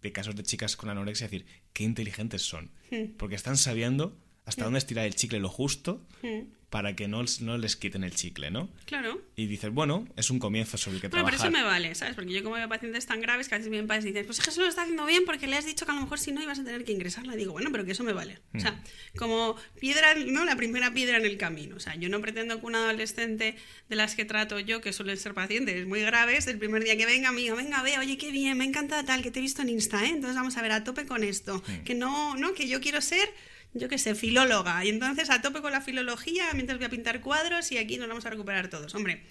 de 0.00 0.12
casos 0.12 0.36
de 0.36 0.44
chicas 0.44 0.76
con 0.76 0.88
anorexia, 0.88 1.26
decir, 1.26 1.46
qué 1.72 1.82
inteligentes 1.82 2.42
son. 2.42 2.70
Hmm. 2.90 3.16
Porque 3.16 3.34
están 3.34 3.56
sabiendo 3.56 4.16
hasta 4.50 4.62
hmm. 4.62 4.66
dónde 4.66 4.78
estirar 4.78 5.06
el 5.06 5.14
chicle 5.14 5.40
lo 5.40 5.48
justo 5.48 6.06
hmm 6.22 6.60
para 6.70 6.94
que 6.94 7.08
no, 7.08 7.24
no 7.40 7.58
les 7.58 7.74
quiten 7.74 8.04
el 8.04 8.14
chicle, 8.14 8.52
¿no? 8.52 8.70
Claro. 8.84 9.20
Y 9.34 9.46
dices, 9.46 9.72
bueno, 9.72 10.06
es 10.16 10.30
un 10.30 10.38
comienzo 10.38 10.78
sobre 10.78 10.96
el 10.96 11.00
que 11.00 11.08
bueno, 11.08 11.24
trabajar. 11.24 11.40
pero 11.40 11.58
eso 11.58 11.64
me 11.64 11.68
vale, 11.68 11.94
¿sabes? 11.96 12.14
Porque 12.14 12.32
yo 12.32 12.44
como 12.44 12.54
veo 12.54 12.68
pacientes 12.68 13.06
tan 13.06 13.20
graves 13.20 13.48
que 13.48 13.56
a 13.56 13.58
veces 13.58 13.70
vienen 13.70 13.88
padres 13.88 14.04
y 14.04 14.08
dicen, 14.08 14.24
pues 14.24 14.38
es 14.38 14.44
que 14.44 14.50
eso 14.50 14.60
lo 14.60 14.68
está 14.68 14.82
haciendo 14.82 15.04
bien 15.04 15.24
porque 15.26 15.48
le 15.48 15.56
has 15.56 15.66
dicho 15.66 15.84
que 15.84 15.90
a 15.90 15.96
lo 15.96 16.02
mejor 16.02 16.20
si 16.20 16.30
no 16.30 16.40
ibas 16.40 16.60
a 16.60 16.64
tener 16.64 16.84
que 16.84 16.92
ingresarla. 16.92 17.34
digo, 17.34 17.52
bueno, 17.52 17.70
pero 17.72 17.84
que 17.84 17.90
eso 17.90 18.04
me 18.04 18.12
vale. 18.12 18.38
O 18.54 18.60
sea, 18.60 18.70
mm. 18.70 19.16
como 19.18 19.56
piedra, 19.80 20.14
¿no? 20.14 20.44
La 20.44 20.54
primera 20.54 20.94
piedra 20.94 21.16
en 21.16 21.26
el 21.26 21.36
camino. 21.38 21.74
O 21.74 21.80
sea, 21.80 21.96
yo 21.96 22.08
no 22.08 22.20
pretendo 22.20 22.60
que 22.60 22.66
un 22.66 22.76
adolescente 22.76 23.56
de 23.88 23.96
las 23.96 24.14
que 24.14 24.24
trato 24.24 24.60
yo, 24.60 24.80
que 24.80 24.92
suelen 24.92 25.16
ser 25.16 25.34
pacientes 25.34 25.88
muy 25.88 26.02
graves, 26.02 26.46
el 26.46 26.58
primer 26.58 26.84
día 26.84 26.96
que 26.96 27.04
venga, 27.04 27.30
amigo, 27.30 27.56
venga, 27.56 27.82
ve, 27.82 27.98
oye, 27.98 28.16
qué 28.16 28.30
bien, 28.30 28.56
me 28.56 28.64
encanta 28.64 29.04
tal, 29.04 29.22
que 29.22 29.32
te 29.32 29.40
he 29.40 29.42
visto 29.42 29.62
en 29.62 29.70
Insta, 29.70 30.04
¿eh? 30.04 30.10
Entonces 30.10 30.36
vamos 30.36 30.56
a 30.56 30.62
ver 30.62 30.70
a 30.70 30.84
tope 30.84 31.04
con 31.04 31.24
esto. 31.24 31.64
Mm. 31.66 31.84
Que 31.84 31.96
no, 31.96 32.36
no, 32.36 32.54
que 32.54 32.68
yo 32.68 32.80
quiero 32.80 33.00
ser 33.00 33.28
yo 33.74 33.88
qué 33.88 33.98
sé, 33.98 34.14
filóloga. 34.14 34.84
Y 34.84 34.88
entonces 34.88 35.30
a 35.30 35.42
tope 35.42 35.60
con 35.60 35.72
la 35.72 35.80
filología 35.80 36.52
mientras 36.54 36.78
voy 36.78 36.86
a 36.86 36.90
pintar 36.90 37.20
cuadros 37.20 37.70
y 37.72 37.78
aquí 37.78 37.98
nos 37.98 38.08
vamos 38.08 38.26
a 38.26 38.30
recuperar 38.30 38.68
todos. 38.68 38.94
Hombre, 38.94 39.24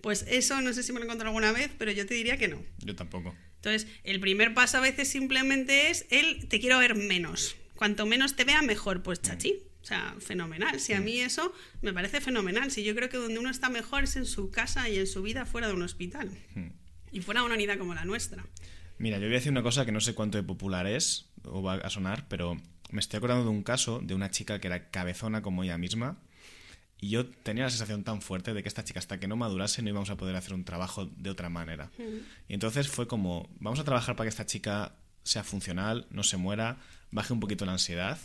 pues 0.00 0.24
eso 0.28 0.60
no 0.60 0.72
sé 0.72 0.82
si 0.82 0.92
me 0.92 0.98
lo 0.98 1.04
he 1.04 1.06
encontrado 1.06 1.30
alguna 1.30 1.52
vez, 1.52 1.70
pero 1.78 1.92
yo 1.92 2.06
te 2.06 2.14
diría 2.14 2.36
que 2.36 2.48
no. 2.48 2.62
Yo 2.78 2.94
tampoco. 2.94 3.34
Entonces, 3.56 3.86
el 4.02 4.20
primer 4.20 4.52
paso 4.52 4.76
a 4.76 4.80
veces 4.80 5.08
simplemente 5.08 5.90
es 5.90 6.06
el 6.10 6.48
te 6.48 6.60
quiero 6.60 6.78
ver 6.78 6.94
menos. 6.94 7.56
Cuanto 7.74 8.04
menos 8.04 8.36
te 8.36 8.44
vea, 8.44 8.60
mejor. 8.62 9.02
Pues 9.02 9.22
chachi. 9.22 9.62
O 9.82 9.86
sea, 9.86 10.14
fenomenal. 10.18 10.80
Si 10.80 10.92
a 10.92 11.00
mí 11.00 11.20
eso 11.20 11.52
me 11.82 11.92
parece 11.92 12.20
fenomenal. 12.20 12.70
Si 12.70 12.84
yo 12.84 12.94
creo 12.94 13.08
que 13.08 13.16
donde 13.16 13.38
uno 13.38 13.50
está 13.50 13.68
mejor 13.68 14.04
es 14.04 14.16
en 14.16 14.26
su 14.26 14.50
casa 14.50 14.88
y 14.88 14.98
en 14.98 15.06
su 15.06 15.22
vida 15.22 15.46
fuera 15.46 15.68
de 15.68 15.74
un 15.74 15.82
hospital. 15.82 16.30
Y 17.12 17.20
fuera 17.20 17.40
de 17.40 17.46
una 17.46 17.54
unidad 17.54 17.78
como 17.78 17.94
la 17.94 18.04
nuestra. 18.04 18.44
Mira, 18.98 19.18
yo 19.18 19.24
voy 19.24 19.34
a 19.34 19.38
decir 19.38 19.52
una 19.52 19.62
cosa 19.62 19.84
que 19.84 19.92
no 19.92 20.00
sé 20.00 20.14
cuánto 20.14 20.38
de 20.38 20.44
popular 20.44 20.86
es 20.86 21.30
o 21.44 21.62
va 21.62 21.74
a 21.74 21.90
sonar, 21.90 22.26
pero 22.28 22.60
me 22.94 23.00
estoy 23.00 23.18
acordando 23.18 23.42
de 23.44 23.50
un 23.50 23.64
caso 23.64 24.00
de 24.00 24.14
una 24.14 24.30
chica 24.30 24.60
que 24.60 24.68
era 24.68 24.90
cabezona 24.90 25.42
como 25.42 25.64
ella 25.64 25.76
misma. 25.76 26.16
Y 27.00 27.08
yo 27.08 27.26
tenía 27.26 27.64
la 27.64 27.70
sensación 27.70 28.04
tan 28.04 28.22
fuerte 28.22 28.54
de 28.54 28.62
que 28.62 28.68
esta 28.68 28.84
chica, 28.84 29.00
hasta 29.00 29.18
que 29.18 29.26
no 29.26 29.36
madurase, 29.36 29.82
no 29.82 29.88
íbamos 29.88 30.10
a 30.10 30.16
poder 30.16 30.36
hacer 30.36 30.54
un 30.54 30.64
trabajo 30.64 31.06
de 31.06 31.28
otra 31.28 31.48
manera. 31.48 31.90
Y 32.48 32.54
entonces 32.54 32.88
fue 32.88 33.08
como, 33.08 33.50
vamos 33.58 33.80
a 33.80 33.84
trabajar 33.84 34.14
para 34.14 34.26
que 34.26 34.30
esta 34.30 34.46
chica 34.46 34.94
sea 35.24 35.42
funcional, 35.42 36.06
no 36.10 36.22
se 36.22 36.36
muera, 36.36 36.78
baje 37.10 37.32
un 37.32 37.40
poquito 37.40 37.66
la 37.66 37.72
ansiedad. 37.72 38.18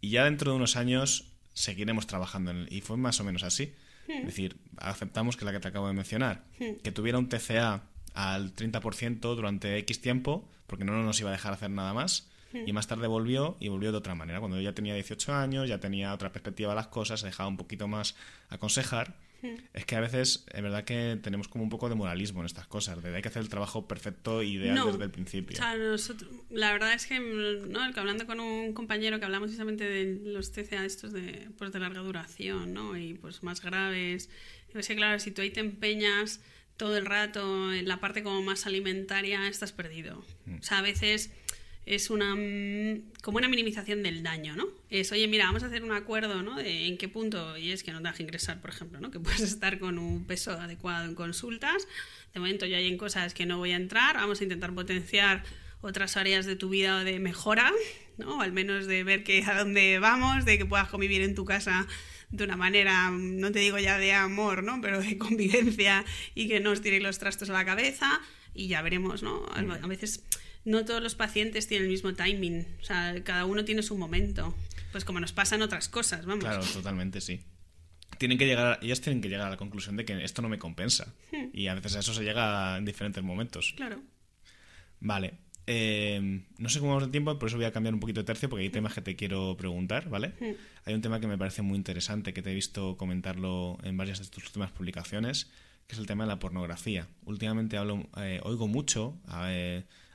Y 0.00 0.10
ya 0.10 0.24
dentro 0.24 0.52
de 0.52 0.56
unos 0.56 0.76
años 0.76 1.32
seguiremos 1.52 2.06
trabajando 2.06 2.50
en 2.50 2.56
él. 2.56 2.68
Y 2.70 2.80
fue 2.80 2.96
más 2.96 3.20
o 3.20 3.24
menos 3.24 3.42
así. 3.42 3.74
Es 4.08 4.24
decir, 4.24 4.56
aceptamos 4.78 5.36
que 5.36 5.44
la 5.44 5.52
que 5.52 5.60
te 5.60 5.68
acabo 5.68 5.86
de 5.86 5.92
mencionar, 5.92 6.46
que 6.82 6.92
tuviera 6.92 7.18
un 7.18 7.28
TCA 7.28 7.82
al 8.14 8.54
30% 8.54 9.20
durante 9.20 9.76
X 9.76 10.00
tiempo, 10.00 10.48
porque 10.66 10.86
no 10.86 11.02
nos 11.02 11.20
iba 11.20 11.28
a 11.28 11.32
dejar 11.32 11.52
hacer 11.52 11.68
nada 11.68 11.92
más 11.92 12.27
y 12.52 12.72
más 12.72 12.86
tarde 12.86 13.06
volvió 13.06 13.56
y 13.60 13.68
volvió 13.68 13.92
de 13.92 13.98
otra 13.98 14.14
manera. 14.14 14.38
Cuando 14.40 14.56
yo 14.56 14.62
ya 14.62 14.74
tenía 14.74 14.94
18 14.94 15.34
años, 15.34 15.68
ya 15.68 15.78
tenía 15.78 16.14
otra 16.14 16.32
perspectiva 16.32 16.70
de 16.70 16.76
las 16.76 16.88
cosas, 16.88 17.20
se 17.20 17.26
dejaba 17.26 17.48
un 17.48 17.56
poquito 17.56 17.88
más 17.88 18.14
aconsejar. 18.48 19.16
Es 19.72 19.84
que 19.84 19.94
a 19.94 20.00
veces 20.00 20.44
es 20.52 20.62
verdad 20.62 20.82
que 20.82 21.16
tenemos 21.22 21.46
como 21.46 21.62
un 21.62 21.70
poco 21.70 21.88
de 21.88 21.94
moralismo 21.94 22.40
en 22.40 22.46
estas 22.46 22.66
cosas, 22.66 23.00
de 23.00 23.14
hay 23.14 23.22
que 23.22 23.28
hacer 23.28 23.42
el 23.42 23.48
trabajo 23.48 23.86
perfecto 23.86 24.42
ideal 24.42 24.84
desde 24.84 25.04
el 25.04 25.10
principio. 25.12 25.56
la 26.50 26.72
verdad 26.72 26.92
es 26.92 27.06
que, 27.06 27.20
¿no? 27.20 27.80
hablando 27.80 28.26
con 28.26 28.40
un 28.40 28.72
compañero 28.72 29.20
que 29.20 29.26
hablamos 29.26 29.46
precisamente 29.46 29.84
de 29.84 30.32
los 30.32 30.50
TCA 30.50 30.84
estos 30.84 31.12
de, 31.12 31.48
pues 31.56 31.70
de 31.72 31.78
larga 31.78 32.00
duración 32.00 32.74
¿no? 32.74 32.96
y 32.96 33.14
pues 33.14 33.44
más 33.44 33.62
graves, 33.62 34.28
es 34.74 34.88
que 34.88 34.96
claro, 34.96 35.20
si 35.20 35.30
tú 35.30 35.42
ahí 35.42 35.50
te 35.50 35.60
empeñas 35.60 36.40
todo 36.76 36.96
el 36.96 37.06
rato 37.06 37.72
en 37.72 37.86
la 37.86 38.00
parte 38.00 38.24
como 38.24 38.42
más 38.42 38.66
alimentaria, 38.66 39.46
estás 39.48 39.72
perdido. 39.72 40.24
O 40.58 40.62
sea, 40.62 40.78
a 40.78 40.82
veces 40.82 41.30
es 41.88 42.10
una 42.10 42.34
mm, 42.34 43.12
como 43.22 43.38
una 43.38 43.48
minimización 43.48 44.02
del 44.02 44.22
daño, 44.22 44.54
¿no? 44.54 44.68
Es, 44.90 45.10
oye, 45.10 45.26
mira, 45.26 45.46
vamos 45.46 45.62
a 45.62 45.66
hacer 45.66 45.82
un 45.82 45.92
acuerdo, 45.92 46.42
¿no? 46.42 46.56
De 46.56 46.86
en 46.86 46.98
qué 46.98 47.08
punto, 47.08 47.56
y 47.56 47.72
es 47.72 47.82
que 47.82 47.92
no 47.92 48.02
te 48.02 48.08
dejes 48.08 48.20
ingresar, 48.20 48.60
por 48.60 48.70
ejemplo, 48.70 49.00
¿no? 49.00 49.10
Que 49.10 49.18
puedes 49.18 49.40
estar 49.40 49.78
con 49.78 49.98
un 49.98 50.26
peso 50.26 50.52
adecuado 50.52 51.06
en 51.06 51.14
consultas. 51.14 51.88
De 52.34 52.40
momento 52.40 52.66
ya 52.66 52.76
hay 52.76 52.88
en 52.88 52.98
cosas 52.98 53.32
que 53.32 53.46
no 53.46 53.56
voy 53.56 53.72
a 53.72 53.76
entrar, 53.76 54.16
vamos 54.16 54.40
a 54.40 54.44
intentar 54.44 54.74
potenciar 54.74 55.44
otras 55.80 56.18
áreas 56.18 56.44
de 56.44 56.56
tu 56.56 56.68
vida 56.68 57.04
de 57.04 57.20
mejora, 57.20 57.72
¿no? 58.18 58.42
al 58.42 58.52
menos 58.52 58.86
de 58.86 59.02
ver 59.04 59.24
que 59.24 59.42
a 59.44 59.56
dónde 59.56 59.98
vamos, 59.98 60.44
de 60.44 60.58
que 60.58 60.66
puedas 60.66 60.88
convivir 60.88 61.22
en 61.22 61.34
tu 61.34 61.44
casa 61.46 61.86
de 62.30 62.44
una 62.44 62.56
manera, 62.56 63.10
no 63.10 63.50
te 63.50 63.60
digo 63.60 63.78
ya 63.78 63.96
de 63.96 64.12
amor, 64.12 64.62
¿no? 64.62 64.80
Pero 64.82 65.00
de 65.00 65.16
convivencia 65.18 66.04
y 66.34 66.48
que 66.48 66.60
no 66.60 66.72
os 66.72 66.82
tiréis 66.82 67.02
los 67.02 67.18
trastos 67.18 67.48
a 67.48 67.54
la 67.54 67.64
cabeza 67.64 68.20
y 68.52 68.68
ya 68.68 68.82
veremos, 68.82 69.22
¿no? 69.22 69.46
A 69.54 69.86
veces 69.86 70.24
no 70.68 70.84
todos 70.84 71.02
los 71.02 71.14
pacientes 71.14 71.66
tienen 71.66 71.86
el 71.86 71.90
mismo 71.90 72.14
timing, 72.14 72.66
o 72.80 72.84
sea, 72.84 73.14
cada 73.24 73.44
uno 73.46 73.64
tiene 73.64 73.82
su 73.82 73.96
momento, 73.96 74.54
pues 74.92 75.04
como 75.04 75.18
nos 75.18 75.32
pasan 75.32 75.62
otras 75.62 75.88
cosas, 75.88 76.26
vamos. 76.26 76.44
Claro, 76.44 76.62
totalmente, 76.64 77.20
sí. 77.20 77.40
Tienen 78.18 78.38
que 78.38 78.46
llegar, 78.46 78.78
ellas 78.82 79.00
tienen 79.00 79.22
que 79.22 79.28
llegar 79.28 79.46
a 79.46 79.50
la 79.50 79.56
conclusión 79.56 79.96
de 79.96 80.04
que 80.04 80.22
esto 80.24 80.42
no 80.42 80.48
me 80.48 80.58
compensa. 80.58 81.14
Hmm. 81.32 81.48
Y 81.52 81.68
a 81.68 81.74
veces 81.74 81.96
a 81.96 82.00
eso 82.00 82.12
se 82.14 82.24
llega 82.24 82.76
en 82.76 82.84
diferentes 82.84 83.22
momentos. 83.22 83.74
Claro. 83.76 84.02
Vale. 85.00 85.34
Eh, 85.66 86.42
no 86.56 86.68
sé 86.68 86.80
cómo 86.80 86.92
vamos 86.92 87.06
de 87.06 87.12
tiempo, 87.12 87.38
por 87.38 87.48
eso 87.48 87.56
voy 87.56 87.66
a 87.66 87.72
cambiar 87.72 87.94
un 87.94 88.00
poquito 88.00 88.20
de 88.20 88.24
tercio, 88.24 88.48
porque 88.48 88.64
hay 88.64 88.70
temas 88.70 88.94
que 88.94 89.02
te 89.02 89.16
quiero 89.16 89.56
preguntar, 89.56 90.08
¿vale? 90.08 90.32
Hmm. 90.40 90.54
Hay 90.86 90.94
un 90.94 91.02
tema 91.02 91.20
que 91.20 91.26
me 91.26 91.38
parece 91.38 91.62
muy 91.62 91.76
interesante, 91.76 92.32
que 92.32 92.42
te 92.42 92.50
he 92.50 92.54
visto 92.54 92.96
comentarlo 92.96 93.78
en 93.82 93.96
varias 93.96 94.18
de 94.18 94.26
tus 94.26 94.46
últimas 94.46 94.70
publicaciones, 94.72 95.50
que 95.86 95.94
es 95.94 95.98
el 95.98 96.06
tema 96.06 96.24
de 96.24 96.28
la 96.28 96.38
pornografía. 96.38 97.06
Últimamente 97.24 97.76
hablo, 97.76 98.06
eh, 98.16 98.40
oigo 98.42 98.66
mucho 98.68 99.16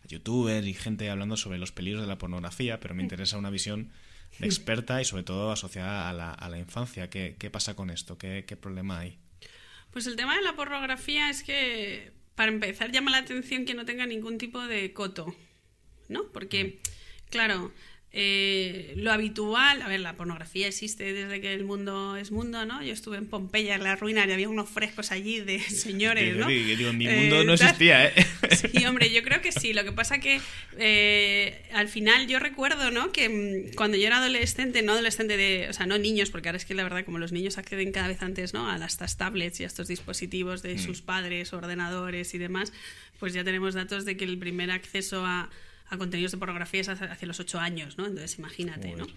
a, 0.04 0.08
youtubers 0.08 0.66
y 0.66 0.74
gente 0.74 1.10
hablando 1.10 1.38
sobre 1.38 1.58
los 1.58 1.72
peligros 1.72 2.02
de 2.02 2.08
la 2.08 2.18
pornografía, 2.18 2.80
pero 2.80 2.96
me 2.96 3.04
interesa 3.04 3.38
una 3.38 3.50
visión 3.50 3.92
experta 4.40 5.02
y 5.02 5.06
sobre 5.06 5.24
todo 5.24 5.52
asociada 5.52 6.10
a 6.10 6.14
la, 6.14 6.32
a 6.32 6.50
la 6.50 6.60
infancia. 6.60 7.10
¿Qué, 7.10 7.36
¿Qué, 7.38 7.50
pasa 7.50 7.76
con 7.76 7.90
esto? 7.90 8.18
¿Qué, 8.18 8.46
¿Qué 8.48 8.56
problema 8.58 9.00
hay? 9.00 9.18
Pues 9.92 10.08
el 10.08 10.16
tema 10.16 10.36
de 10.36 10.42
la 10.42 10.56
pornografía 10.56 11.30
es 11.30 11.44
que, 11.44 12.12
para 12.36 12.52
empezar, 12.52 12.92
llama 12.92 13.12
la 13.12 13.20
atención 13.20 13.66
que 13.66 13.76
no 13.76 13.86
tenga 13.86 14.06
ningún 14.06 14.38
tipo 14.38 14.60
de 14.66 14.92
coto, 14.94 15.36
¿no? 16.10 16.24
Porque, 16.32 16.64
mm. 16.64 17.30
claro, 17.30 17.72
eh, 18.16 18.94
lo 18.96 19.12
habitual, 19.12 19.82
a 19.82 19.88
ver, 19.88 20.00
la 20.00 20.16
pornografía 20.16 20.68
existe 20.68 21.14
desde 21.14 21.42
que 21.42 21.52
el 21.52 21.64
mundo 21.64 22.16
es 22.16 22.30
mundo, 22.30 22.64
¿no? 22.64 22.84
Yo 22.84 22.94
estuve 22.94 23.18
en 23.18 23.26
Pompeya, 23.26 23.74
en 23.74 23.84
la 23.84 23.96
ruina, 23.96 24.24
y 24.28 24.32
había 24.32 24.50
unos 24.50 24.70
frescos 24.70 25.12
allí 25.12 25.40
de 25.40 25.60
señores, 25.60 26.38
¿no? 26.38 26.46
digo, 26.48 26.92
en 26.92 26.98
mi 27.00 27.08
mundo 27.08 27.42
eh, 27.42 27.46
no 27.46 27.54
existía, 27.54 28.10
¿eh? 28.10 28.14
Sí, 28.52 28.86
hombre, 28.86 29.12
yo 29.12 29.24
creo 29.24 29.42
que 29.42 29.52
sí. 29.52 29.74
Lo 29.74 29.84
que 29.84 29.92
pasa 29.92 30.20
que 30.20 30.40
eh, 30.78 31.64
al 31.74 31.88
final 31.88 32.28
yo 32.28 32.38
recuerdo, 32.38 32.92
¿no? 32.92 33.12
Que 33.12 33.30
mm, 33.30 33.76
cuando 33.76 33.98
yo 33.98 34.06
era 34.06 34.18
adolescente, 34.18 34.84
no 34.84 34.92
adolescente 34.92 35.36
de, 35.36 35.68
o 35.70 35.74
sea, 35.74 35.88
no 35.88 35.98
niños, 35.98 36.30
porque 36.30 36.50
ahora 36.50 36.58
es 36.58 36.66
que 36.66 36.76
la 36.76 36.84
verdad 36.84 37.06
como 37.06 37.18
los 37.18 37.32
niños 37.32 37.58
acceden 37.58 37.92
cada 37.92 38.10
vez 38.10 38.22
antes, 38.22 38.54
¿no? 38.54 38.70
A 38.70 38.78
las 38.78 39.18
tablets 39.18 39.60
y 39.60 39.64
a 39.64 39.68
estos 39.68 39.88
dispositivos 39.88 40.62
de 40.62 40.76
mm. 40.76 40.80
sus 40.80 41.02
padres, 41.02 41.52
ordenadores 41.52 42.36
y 42.36 42.38
demás, 42.38 42.74
pues 43.20 43.34
ya 43.34 43.44
tenemos 43.44 43.74
datos 43.74 44.06
de 44.06 44.18
que 44.18 44.26
el 44.26 44.38
primer 44.38 44.70
acceso 44.70 45.26
a 45.26 45.50
a 45.90 45.98
contenidos 45.98 46.32
de 46.32 46.38
pornografía 46.38 46.82
es 46.82 46.90
hacia 46.90 47.28
los 47.28 47.40
ocho 47.40 47.60
años, 47.60 47.98
¿no? 47.98 48.06
Entonces 48.06 48.38
imagínate, 48.40 48.96
¿no? 48.96 49.08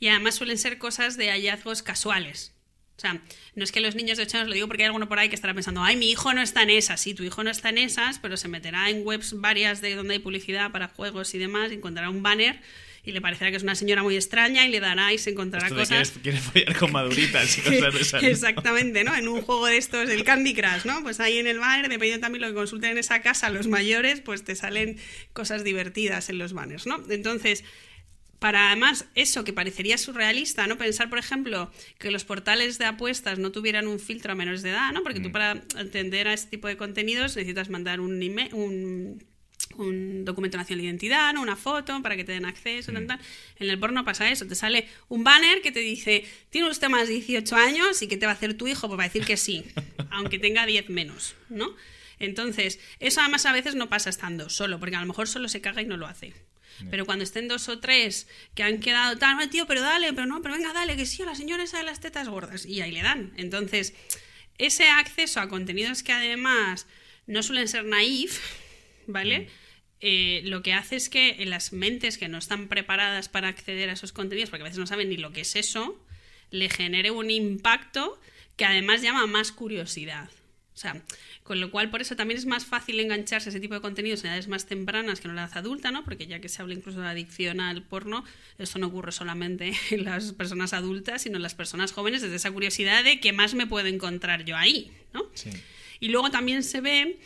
Y 0.00 0.08
además 0.08 0.34
suelen 0.34 0.58
ser 0.58 0.78
cosas 0.78 1.16
de 1.16 1.30
hallazgos 1.30 1.82
casuales. 1.82 2.54
O 2.96 3.00
sea, 3.00 3.20
no 3.54 3.64
es 3.64 3.72
que 3.72 3.80
los 3.80 3.94
niños 3.94 4.18
de 4.18 4.24
8 4.24 4.36
años, 4.36 4.48
lo 4.48 4.54
digo 4.54 4.68
porque 4.68 4.82
hay 4.82 4.86
alguno 4.86 5.08
por 5.08 5.18
ahí 5.18 5.28
que 5.28 5.34
estará 5.34 5.54
pensando, 5.54 5.82
ay, 5.82 5.96
mi 5.96 6.10
hijo 6.10 6.34
no 6.34 6.42
está 6.42 6.62
en 6.62 6.70
esas, 6.70 7.00
sí, 7.00 7.14
tu 7.14 7.24
hijo 7.24 7.42
no 7.42 7.50
está 7.50 7.70
en 7.70 7.78
esas, 7.78 8.18
pero 8.18 8.36
se 8.36 8.48
meterá 8.48 8.90
en 8.90 9.04
webs 9.04 9.40
varias 9.40 9.80
de 9.80 9.94
donde 9.94 10.14
hay 10.14 10.20
publicidad 10.20 10.70
para 10.70 10.88
juegos 10.88 11.34
y 11.34 11.38
demás, 11.38 11.72
y 11.72 11.76
encontrará 11.76 12.10
un 12.10 12.22
banner 12.22 12.60
y 13.04 13.10
le 13.10 13.20
parecerá 13.20 13.50
que 13.50 13.56
es 13.56 13.64
una 13.64 13.74
señora 13.74 14.02
muy 14.02 14.14
extraña 14.14 14.64
y 14.64 14.70
le 14.70 14.78
dará 14.78 15.12
y 15.12 15.18
se 15.18 15.30
encontrará 15.30 15.68
cosas. 15.68 16.12
Quiere 16.22 16.38
follar 16.38 16.76
con 16.76 16.92
maduritas 16.92 17.58
y 17.58 17.60
cosas 17.62 17.94
de 17.94 18.00
esas. 18.00 18.22
Exactamente, 18.22 19.02
¿no? 19.02 19.14
En 19.14 19.26
un 19.26 19.42
juego 19.42 19.66
de 19.66 19.76
estos, 19.76 20.08
el 20.08 20.22
Candy 20.22 20.54
Crush, 20.54 20.84
¿no? 20.84 21.02
Pues 21.02 21.18
ahí 21.18 21.38
en 21.38 21.48
el 21.48 21.58
banner, 21.58 21.88
dependiendo 21.88 22.24
también 22.24 22.42
lo 22.42 22.48
que 22.48 22.54
consulten 22.54 22.92
en 22.92 22.98
esa 22.98 23.20
casa 23.20 23.50
los 23.50 23.66
mayores, 23.66 24.20
pues 24.20 24.44
te 24.44 24.54
salen 24.54 24.98
cosas 25.32 25.64
divertidas 25.64 26.28
en 26.28 26.38
los 26.38 26.52
banners, 26.52 26.86
¿no? 26.86 27.02
Entonces, 27.10 27.64
para 28.38 28.68
además 28.68 29.06
eso 29.16 29.42
que 29.42 29.52
parecería 29.52 29.98
surrealista, 29.98 30.68
¿no? 30.68 30.78
Pensar, 30.78 31.08
por 31.10 31.18
ejemplo, 31.18 31.72
que 31.98 32.12
los 32.12 32.24
portales 32.24 32.78
de 32.78 32.84
apuestas 32.84 33.40
no 33.40 33.50
tuvieran 33.50 33.88
un 33.88 33.98
filtro 33.98 34.32
a 34.32 34.34
menores 34.36 34.62
de 34.62 34.70
edad, 34.70 34.92
¿no? 34.92 35.02
Porque 35.02 35.18
tú 35.18 35.30
mm. 35.30 35.32
para 35.32 35.50
atender 35.76 36.28
a 36.28 36.34
este 36.34 36.50
tipo 36.50 36.68
de 36.68 36.76
contenidos 36.76 37.36
necesitas 37.36 37.68
mandar 37.68 38.00
un, 38.00 38.20
un 38.52 39.24
un 39.76 40.24
documento 40.24 40.56
nacional 40.56 40.82
de 40.82 40.88
identidad, 40.88 41.36
una 41.36 41.56
foto 41.56 42.00
para 42.02 42.16
que 42.16 42.24
te 42.24 42.32
den 42.32 42.44
acceso, 42.44 42.90
En 42.90 43.08
el 43.58 43.78
porno 43.78 44.04
pasa 44.04 44.30
eso, 44.30 44.46
te 44.46 44.54
sale 44.54 44.86
un 45.08 45.24
banner 45.24 45.62
que 45.62 45.72
te 45.72 45.80
dice, 45.80 46.24
tiene 46.50 46.68
usted 46.68 46.88
más 46.88 47.08
de 47.08 47.14
18 47.14 47.56
años 47.56 48.02
y 48.02 48.08
que 48.08 48.16
te 48.16 48.26
va 48.26 48.32
a 48.32 48.34
hacer 48.34 48.54
tu 48.54 48.68
hijo, 48.68 48.88
pues 48.88 48.98
va 48.98 49.04
a 49.04 49.08
decir 49.08 49.24
que 49.24 49.36
sí, 49.36 49.64
aunque 50.10 50.38
tenga 50.38 50.66
10 50.66 50.90
menos, 50.90 51.34
¿no? 51.48 51.74
Entonces, 52.18 52.78
eso 53.00 53.20
además 53.20 53.46
a 53.46 53.52
veces 53.52 53.74
no 53.74 53.88
pasa 53.88 54.08
estando 54.08 54.48
solo, 54.48 54.78
porque 54.78 54.96
a 54.96 55.00
lo 55.00 55.06
mejor 55.06 55.26
solo 55.26 55.48
se 55.48 55.60
caga 55.60 55.82
y 55.82 55.86
no 55.86 55.96
lo 55.96 56.06
hace. 56.06 56.32
Pero 56.90 57.04
cuando 57.06 57.24
estén 57.24 57.48
dos 57.48 57.68
o 57.68 57.78
tres 57.78 58.26
que 58.54 58.62
han 58.62 58.80
quedado 58.80 59.16
tal, 59.18 59.50
tío, 59.50 59.66
pero 59.66 59.80
dale, 59.80 60.12
pero 60.12 60.26
no, 60.26 60.42
pero 60.42 60.54
venga, 60.54 60.72
dale, 60.72 60.96
que 60.96 61.06
sí, 61.06 61.22
a 61.22 61.26
la 61.26 61.34
señora 61.34 61.62
esa 61.62 61.78
de 61.78 61.84
las 61.84 62.00
tetas 62.00 62.28
gordas. 62.28 62.66
Y 62.66 62.80
ahí 62.80 62.92
le 62.92 63.02
dan. 63.02 63.32
Entonces, 63.36 63.94
ese 64.58 64.88
acceso 64.88 65.40
a 65.40 65.48
contenidos 65.48 66.02
que 66.02 66.12
además 66.12 66.86
no 67.26 67.42
suelen 67.42 67.68
ser 67.68 67.84
naif, 67.84 68.40
¿vale? 69.06 69.48
Eh, 70.04 70.42
lo 70.44 70.62
que 70.62 70.74
hace 70.74 70.96
es 70.96 71.08
que 71.08 71.36
en 71.38 71.50
las 71.50 71.72
mentes 71.72 72.18
que 72.18 72.26
no 72.26 72.38
están 72.38 72.66
preparadas 72.66 73.28
para 73.28 73.46
acceder 73.46 73.88
a 73.88 73.92
esos 73.92 74.12
contenidos, 74.12 74.50
porque 74.50 74.62
a 74.62 74.64
veces 74.64 74.78
no 74.78 74.86
saben 74.86 75.08
ni 75.08 75.16
lo 75.16 75.32
que 75.32 75.42
es 75.42 75.54
eso, 75.54 75.96
le 76.50 76.68
genere 76.68 77.12
un 77.12 77.30
impacto 77.30 78.20
que 78.56 78.64
además 78.64 79.00
llama 79.00 79.26
más 79.28 79.52
curiosidad. 79.52 80.28
O 80.74 80.76
sea, 80.76 81.00
con 81.44 81.60
lo 81.60 81.70
cual 81.70 81.90
por 81.90 82.00
eso 82.00 82.16
también 82.16 82.38
es 82.38 82.46
más 82.46 82.64
fácil 82.64 82.98
engancharse 82.98 83.48
a 83.48 83.50
ese 83.50 83.60
tipo 83.60 83.74
de 83.74 83.80
contenidos 83.80 84.24
en 84.24 84.30
edades 84.30 84.48
más 84.48 84.66
tempranas 84.66 85.20
que 85.20 85.28
en 85.28 85.36
la 85.36 85.44
edad 85.44 85.58
adulta, 85.58 85.92
¿no? 85.92 86.02
Porque 86.02 86.26
ya 86.26 86.40
que 86.40 86.48
se 86.48 86.62
habla 86.62 86.74
incluso 86.74 87.00
de 87.00 87.08
adicción 87.08 87.60
al 87.60 87.82
porno, 87.82 88.24
eso 88.58 88.80
no 88.80 88.88
ocurre 88.88 89.12
solamente 89.12 89.72
en 89.90 90.04
las 90.04 90.32
personas 90.32 90.72
adultas, 90.72 91.22
sino 91.22 91.36
en 91.36 91.42
las 91.42 91.54
personas 91.54 91.92
jóvenes 91.92 92.22
desde 92.22 92.36
esa 92.36 92.50
curiosidad 92.50 93.04
de 93.04 93.20
qué 93.20 93.32
más 93.32 93.54
me 93.54 93.68
puedo 93.68 93.86
encontrar 93.86 94.44
yo 94.44 94.56
ahí, 94.56 94.90
¿no? 95.12 95.30
Y 96.00 96.08
luego 96.08 96.30
también 96.30 96.64
se 96.64 96.80
ve 96.80 97.20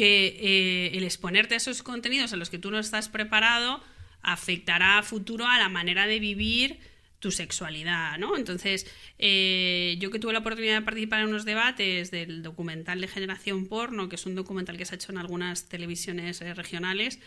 que 0.00 0.28
eh, 0.40 0.96
el 0.96 1.04
exponerte 1.04 1.52
a 1.52 1.56
esos 1.58 1.82
contenidos 1.82 2.32
a 2.32 2.38
los 2.38 2.48
que 2.48 2.58
tú 2.58 2.70
no 2.70 2.78
estás 2.78 3.10
preparado 3.10 3.82
afectará 4.22 4.96
a 4.96 5.02
futuro 5.02 5.46
a 5.46 5.58
la 5.58 5.68
manera 5.68 6.06
de 6.06 6.18
vivir 6.18 6.78
tu 7.18 7.30
sexualidad, 7.30 8.16
¿no? 8.16 8.38
Entonces, 8.38 8.86
eh, 9.18 9.96
yo 9.98 10.10
que 10.10 10.18
tuve 10.18 10.32
la 10.32 10.38
oportunidad 10.38 10.76
de 10.76 10.86
participar 10.86 11.20
en 11.20 11.28
unos 11.28 11.44
debates 11.44 12.10
del 12.10 12.42
documental 12.42 12.98
de 13.02 13.08
Generación 13.08 13.66
Porno, 13.66 14.08
que 14.08 14.16
es 14.16 14.24
un 14.24 14.34
documental 14.34 14.78
que 14.78 14.86
se 14.86 14.94
ha 14.94 14.96
hecho 14.96 15.12
en 15.12 15.18
algunas 15.18 15.68
televisiones 15.68 16.40
eh, 16.40 16.54
regionales, 16.54 17.18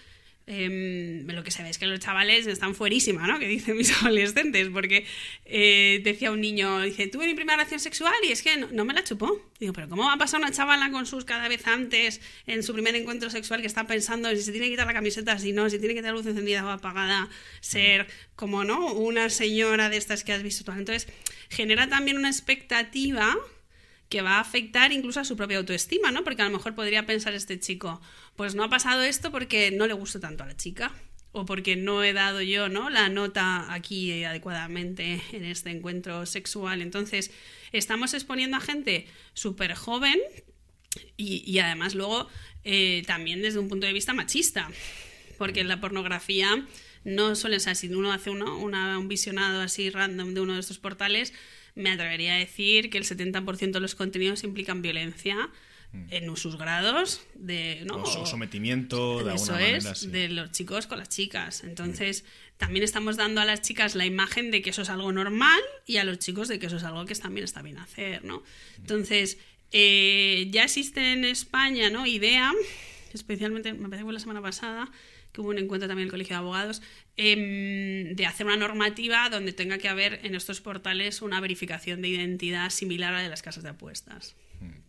eh, 0.45 1.23
lo 1.25 1.43
que 1.43 1.51
se 1.51 1.63
ve 1.63 1.69
es 1.69 1.77
que 1.77 1.85
los 1.85 1.99
chavales 1.99 2.47
están 2.47 2.75
fuerísima, 2.75 3.25
¿no? 3.27 3.39
Que 3.39 3.47
dicen 3.47 3.77
mis 3.77 3.91
adolescentes, 4.01 4.69
porque 4.69 5.05
eh, 5.45 6.01
decía 6.03 6.31
un 6.31 6.41
niño, 6.41 6.81
dice, 6.81 7.07
tuve 7.07 7.27
mi 7.27 7.33
primera 7.33 7.57
relación 7.57 7.79
sexual 7.79 8.13
y 8.27 8.31
es 8.31 8.41
que 8.41 8.57
no, 8.57 8.85
me 8.85 8.93
la 8.93 9.03
chupó. 9.03 9.41
Digo, 9.59 9.71
pero 9.71 9.87
¿cómo 9.87 10.03
va 10.03 10.13
a 10.13 10.17
pasar 10.17 10.41
una 10.41 10.51
chavala 10.51 10.91
con 10.91 11.05
sus 11.05 11.23
cada 11.23 11.47
vez 11.47 11.65
antes 11.67 12.19
en 12.45 12.63
su 12.63 12.73
primer 12.73 12.95
encuentro 12.95 13.29
sexual 13.29 13.61
que 13.61 13.67
está 13.67 13.87
pensando 13.87 14.29
si 14.31 14.41
se 14.41 14.51
tiene 14.51 14.67
que 14.67 14.71
quitar 14.73 14.87
la 14.87 14.93
camiseta, 14.93 15.37
si 15.39 15.53
no, 15.53 15.69
si 15.69 15.79
tiene 15.79 15.93
que 15.93 16.01
tener 16.01 16.13
luz 16.13 16.25
encendida 16.25 16.65
o 16.65 16.69
apagada, 16.69 17.29
ser 17.61 18.07
como, 18.35 18.65
¿no? 18.65 18.93
Una 18.93 19.29
señora 19.29 19.89
de 19.89 19.97
estas 19.97 20.23
que 20.23 20.33
has 20.33 20.43
visto 20.43 20.65
tú. 20.65 20.71
Entonces, 20.77 21.07
genera 21.49 21.87
también 21.87 22.17
una 22.17 22.29
expectativa 22.29 23.37
que 24.13 24.21
va 24.21 24.37
a 24.37 24.41
afectar 24.41 24.91
incluso 24.91 25.19
a 25.19 25.25
su 25.25 25.35
propia 25.35 25.57
autoestima, 25.57 26.11
¿no? 26.11 26.23
Porque 26.23 26.43
a 26.43 26.45
lo 26.45 26.51
mejor 26.51 26.75
podría 26.75 27.07
pensar 27.07 27.33
este 27.33 27.59
chico, 27.59 27.99
pues 28.35 28.53
no 28.53 28.63
ha 28.63 28.69
pasado 28.69 29.01
esto 29.01 29.31
porque 29.31 29.71
no 29.71 29.87
le 29.87 29.93
gusta 29.93 30.19
tanto 30.19 30.43
a 30.43 30.45
la 30.45 30.55
chica 30.55 30.93
o 31.31 31.47
porque 31.47 31.75
no 31.75 32.03
he 32.03 32.13
dado 32.13 32.39
yo, 32.43 32.69
¿no? 32.69 32.91
La 32.91 33.09
nota 33.09 33.73
aquí 33.73 34.23
adecuadamente 34.23 35.19
en 35.31 35.45
este 35.45 35.71
encuentro 35.71 36.27
sexual. 36.27 36.83
Entonces, 36.83 37.31
estamos 37.71 38.13
exponiendo 38.13 38.55
a 38.55 38.59
gente 38.59 39.07
súper 39.33 39.73
joven 39.73 40.19
y, 41.17 41.57
además 41.57 41.95
luego 41.95 42.27
eh, 42.63 43.01
también 43.07 43.41
desde 43.41 43.57
un 43.57 43.67
punto 43.67 43.87
de 43.87 43.93
vista 43.93 44.13
machista, 44.13 44.69
porque 45.39 45.63
la 45.63 45.81
pornografía 45.81 46.67
no 47.03 47.35
suele 47.35 47.59
ser, 47.59 47.75
si 47.75 47.87
uno 47.87 48.13
hace 48.13 48.29
uno, 48.29 48.59
un 48.59 49.07
visionado 49.07 49.61
así 49.61 49.89
random 49.89 50.35
de 50.35 50.41
uno 50.41 50.53
de 50.53 50.59
estos 50.59 50.77
portales, 50.77 51.33
me 51.75 51.91
atrevería 51.91 52.35
a 52.35 52.37
decir 52.37 52.89
que 52.89 52.97
el 52.97 53.05
70% 53.05 53.71
de 53.71 53.79
los 53.79 53.95
contenidos 53.95 54.43
implican 54.43 54.81
violencia 54.81 55.49
mm. 55.91 56.05
en 56.11 56.35
sus 56.37 56.57
grados 56.57 57.25
de 57.35 57.83
¿no? 57.85 58.03
o 58.03 58.25
sometimiento 58.25 59.23
de 59.23 59.35
eso 59.35 59.57
es 59.57 60.11
de 60.11 60.29
los 60.29 60.51
chicos 60.51 60.87
con 60.87 60.99
las 60.99 61.09
chicas 61.09 61.63
entonces 61.63 62.25
también 62.57 62.83
estamos 62.83 63.17
dando 63.17 63.41
a 63.41 63.45
las 63.45 63.61
chicas 63.61 63.95
la 63.95 64.05
imagen 64.05 64.51
de 64.51 64.61
que 64.61 64.69
eso 64.69 64.83
es 64.83 64.89
algo 64.89 65.11
normal 65.11 65.59
y 65.85 65.97
a 65.97 66.03
los 66.03 66.19
chicos 66.19 66.47
de 66.47 66.59
que 66.59 66.67
eso 66.67 66.77
es 66.77 66.83
algo 66.83 67.05
que 67.05 67.15
también 67.15 67.43
está 67.43 67.61
bien 67.61 67.77
hacer 67.77 68.23
no 68.23 68.43
entonces 68.77 69.37
Eh, 69.73 70.49
ya 70.51 70.63
existe 70.65 71.13
en 71.13 71.25
España, 71.25 71.89
¿no? 71.89 72.05
Idea, 72.05 72.51
especialmente, 73.11 73.73
me 73.73 73.89
parece 73.89 74.01
que 74.01 74.03
fue 74.03 74.13
la 74.13 74.19
semana 74.19 74.41
pasada, 74.41 74.91
que 75.33 75.41
hubo 75.41 75.49
un 75.49 75.57
encuentro 75.57 75.87
también 75.87 76.05
el 76.05 76.11
Colegio 76.11 76.35
de 76.35 76.39
Abogados, 76.39 76.81
em, 77.17 78.15
de 78.15 78.25
hacer 78.25 78.45
una 78.45 78.55
normativa 78.55 79.29
donde 79.29 79.51
tenga 79.51 79.77
que 79.79 79.89
haber 79.89 80.19
en 80.23 80.35
estos 80.35 80.61
portales 80.61 81.21
una 81.21 81.41
verificación 81.41 82.01
de 82.01 82.09
identidad 82.09 82.69
similar 82.69 83.13
a 83.13 83.17
la 83.17 83.23
de 83.23 83.29
las 83.29 83.41
casas 83.41 83.63
de 83.63 83.69
apuestas, 83.69 84.35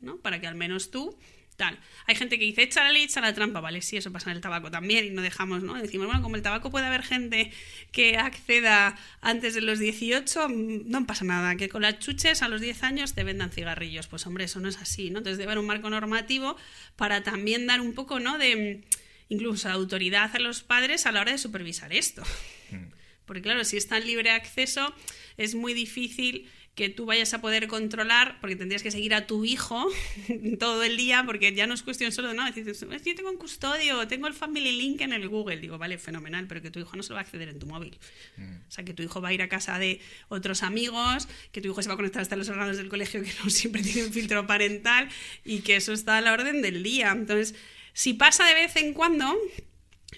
¿no? 0.01 0.19
Para 0.19 0.41
que 0.41 0.47
al 0.47 0.55
menos 0.55 0.91
tú 0.91 1.19
tal. 1.57 1.79
Hay 2.07 2.17
gente 2.17 2.39
que 2.39 2.45
dice, 2.45 2.63
echa 2.63 2.83
la 2.83 2.93
ley, 2.93 3.05
echa 3.05 3.21
la 3.21 3.33
trampa, 3.33 3.61
vale, 3.61 3.81
sí, 3.81 3.97
eso 3.97 4.13
pasa 4.13 4.31
en 4.31 4.37
el 4.37 4.43
tabaco 4.43 4.71
también 4.71 5.05
y 5.05 5.11
no 5.11 5.23
dejamos, 5.23 5.63
¿no? 5.63 5.75
Decimos, 5.75 6.07
bueno, 6.07 6.23
como 6.23 6.37
el 6.37 6.43
tabaco 6.43 6.71
puede 6.71 6.87
haber 6.87 7.03
gente 7.03 7.53
que 7.93 8.17
acceda 8.17 8.97
antes 9.21 9.55
de 9.55 9.61
los 9.61 9.79
18, 9.79 10.49
mm, 10.49 10.91
no 10.91 11.07
pasa 11.07 11.25
nada, 11.25 11.57
que 11.57 11.69
con 11.69 11.83
las 11.83 11.99
chuches 11.99 12.43
a 12.43 12.49
los 12.49 12.61
10 12.61 12.83
años 12.83 13.15
te 13.15 13.25
vendan 13.25 13.51
cigarrillos. 13.51 14.07
Pues 14.09 14.27
hombre, 14.27 14.45
eso 14.45 14.61
no 14.61 14.69
es 14.69 14.79
así, 14.79 15.11
¿no? 15.11 15.19
Entonces 15.19 15.39
debe 15.39 15.53
haber 15.53 15.61
un 15.61 15.67
marco 15.67 15.89
normativo 15.91 16.57
para 16.97 17.23
también 17.23 17.67
dar 17.67 17.81
un 17.81 17.93
poco, 17.95 18.21
¿no? 18.21 18.39
De 18.39 18.83
incluso 19.29 19.69
autoridad 19.69 20.35
a 20.35 20.39
los 20.39 20.63
padres 20.63 21.07
a 21.07 21.13
la 21.13 21.21
hora 21.21 21.33
de 21.33 21.39
supervisar 21.39 21.93
esto. 21.93 22.23
Mm. 22.71 22.93
Porque 23.27 23.43
claro, 23.43 23.65
si 23.65 23.77
está 23.77 23.97
en 23.97 24.07
libre 24.07 24.31
acceso, 24.31 24.95
es 25.37 25.55
muy 25.55 25.73
difícil 25.73 26.49
que 26.75 26.89
tú 26.89 27.07
vayas 27.07 27.33
a 27.35 27.41
poder 27.41 27.69
controlar, 27.69 28.39
porque 28.41 28.57
tendrías 28.57 28.83
que 28.83 28.91
seguir 28.91 29.15
a 29.15 29.27
tu 29.27 29.45
hijo 29.45 29.87
todo 30.59 30.83
el 30.83 30.97
día, 30.97 31.23
porque 31.25 31.55
ya 31.55 31.67
no 31.67 31.75
es 31.75 31.83
cuestión 31.83 32.11
solo 32.11 32.29
de, 32.29 32.35
no, 32.35 32.45
decir, 32.45 32.65
yo 32.67 33.15
tengo 33.15 33.31
un 33.31 33.37
custodio, 33.37 34.09
tengo 34.09 34.27
el 34.27 34.35
Family 34.35 34.73
Link 34.73 35.01
en 35.01 35.13
el 35.13 35.29
Google. 35.29 35.59
Digo, 35.59 35.79
vale, 35.79 35.99
fenomenal, 35.99 36.47
pero 36.49 36.63
que 36.63 36.71
tu 36.71 36.81
hijo 36.81 36.97
no 36.97 37.05
se 37.05 37.11
lo 37.11 37.15
va 37.15 37.21
a 37.21 37.25
acceder 37.25 37.49
en 37.49 37.61
tu 37.61 37.67
móvil. 37.67 37.97
Mm. 38.37 38.57
O 38.69 38.71
sea, 38.71 38.85
que 38.85 38.93
tu 38.93 39.05
hijo 39.05 39.21
va 39.21 39.29
a 39.29 39.33
ir 39.33 39.43
a 39.43 39.49
casa 39.49 39.79
de 39.79 40.01
otros 40.29 40.65
amigos, 40.65 41.29
que 41.53 41.61
tu 41.61 41.69
hijo 41.69 41.81
se 41.81 41.89
va 41.89 41.95
a 41.95 41.97
conectar 41.97 42.23
hasta 42.23 42.35
los 42.35 42.49
órganos 42.49 42.77
del 42.77 42.89
colegio 42.89 43.23
que 43.23 43.33
no 43.45 43.51
siempre 43.51 43.83
tiene 43.83 44.09
un 44.09 44.13
filtro 44.13 44.45
parental 44.47 45.09
y 45.45 45.61
que 45.61 45.77
eso 45.77 45.93
está 45.93 46.19
a 46.19 46.21
la 46.21 46.33
orden 46.33 46.61
del 46.61 46.83
día. 46.83 47.13
Entonces, 47.13 47.55
si 47.95 48.13
pasa 48.13 48.45
de 48.45 48.55
vez 48.55 48.77
en 48.77 48.93
cuando, 48.93 49.35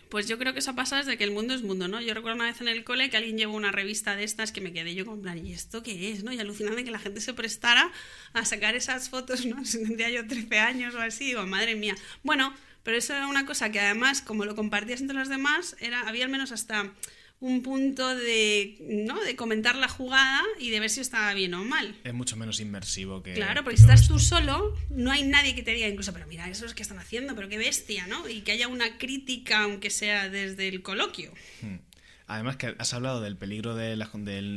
pues 0.09 0.27
yo 0.27 0.39
creo 0.39 0.53
que 0.53 0.61
eso 0.61 0.75
pasa 0.75 0.97
desde 0.97 1.17
que 1.17 1.25
el 1.25 1.31
mundo 1.31 1.55
es 1.55 1.63
mundo, 1.63 1.89
¿no? 1.89 2.01
Yo 2.01 2.15
recuerdo 2.15 2.37
una 2.37 2.47
vez 2.47 2.61
en 2.61 2.69
el 2.69 2.85
cole 2.85 3.11
que 3.11 3.17
alguien 3.17 3.37
llevó 3.37 3.55
una 3.55 3.71
revista 3.71 4.17
de 4.17 4.25
estas 4.25 4.51
que 4.51 4.61
me 4.61 4.73
quedé 4.73 4.95
yo 4.95 5.05
con 5.05 5.23
¿y 5.39 5.53
esto 5.53 5.83
qué 5.83 6.11
es? 6.11 6.25
¿no? 6.25 6.33
Y 6.33 6.41
alucinante 6.41 6.85
que 6.85 6.91
la 6.91 6.99
gente 6.99 7.21
se 7.21 7.35
prestara 7.35 7.93
a 8.33 8.45
sacar 8.45 8.75
esas 8.75 9.11
fotos, 9.11 9.45
¿no? 9.47 9.65
Si 9.65 9.79
tendría 9.83 10.11
yo 10.11 10.27
13 10.27 10.59
años 10.59 10.95
o 10.95 11.01
así, 11.01 11.27
digo, 11.27 11.47
madre 11.47 11.75
mía. 11.75 11.95
Bueno, 12.23 12.55
pero 12.83 12.97
eso 12.97 13.15
era 13.15 13.27
una 13.27 13.47
cosa 13.47 13.71
que 13.71 13.81
además, 13.81 14.23
como 14.23 14.45
lo 14.45 14.55
compartías 14.55 15.01
entre 15.01 15.17
los 15.17 15.29
demás, 15.29 15.77
era, 15.81 16.09
había 16.09 16.25
al 16.25 16.31
menos 16.31 16.53
hasta 16.53 16.93
un 17.41 17.63
punto 17.63 18.15
de, 18.15 18.77
¿no? 18.81 19.21
de 19.23 19.37
comentar 19.37 19.77
la 19.77 19.89
jugada 19.89 20.43
y 20.59 20.71
de 20.71 20.81
ver 20.81 20.91
si 20.91 21.01
estaba 21.01 21.35
bien 21.35 21.53
o 21.55 21.65
mal. 21.65 21.95
Es 22.03 22.15
mucho 22.15 22.37
menos 22.37 22.61
inmersivo 22.61 23.23
que... 23.23 23.35
Claro, 23.35 23.63
porque 23.63 23.77
si 23.77 23.83
estás 23.83 24.09
tú 24.09 24.19
solo, 24.19 24.75
no 24.89 25.11
hay 25.11 25.23
nadie 25.23 25.55
que 25.55 25.63
te 25.63 25.73
diga 25.73 25.87
incluso, 25.87 26.13
pero 26.13 26.27
mira, 26.27 26.49
eso 26.49 26.65
es 26.65 26.75
que 26.75 26.83
están 26.83 26.99
haciendo, 26.99 27.35
pero 27.35 27.49
qué 27.49 27.59
bestia, 27.59 28.07
¿no? 28.07 28.29
Y 28.29 28.41
que 28.41 28.53
haya 28.53 28.69
una 28.69 28.97
crítica, 28.97 29.65
aunque 29.65 29.91
sea 29.91 30.31
desde 30.31 30.69
el 30.69 30.83
coloquio. 30.83 31.33
Hmm. 31.61 31.77
Además 32.27 32.57
que 32.57 32.75
has 32.79 32.95
hablado 32.95 33.21
del 33.21 33.37
peligro 33.37 33.75
del, 33.75 33.99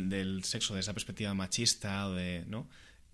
del, 0.10 0.44
sexo 0.44 0.74
desde 0.74 0.86
esa 0.86 0.94
perspectiva 0.94 1.34
machista 1.34 2.08
o 2.08 2.14
de... 2.14 2.46
¿no? 2.48 2.68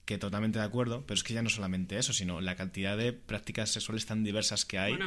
que 0.06 0.20
totalmente 0.20 0.60
de 0.60 0.66
acuerdo, 0.66 1.04
pero 1.08 1.16
es 1.16 1.24
que 1.24 1.34
ya 1.34 1.42
no 1.42 1.50
solamente 1.50 1.98
eso, 1.98 2.14
sino 2.14 2.40
la 2.40 2.56
cantidad 2.56 2.96
de 2.96 3.12
prácticas 3.12 3.72
sexuales 3.72 4.06
tan 4.06 4.24
diversas 4.24 4.64
que 4.64 4.78
hay 4.78 5.00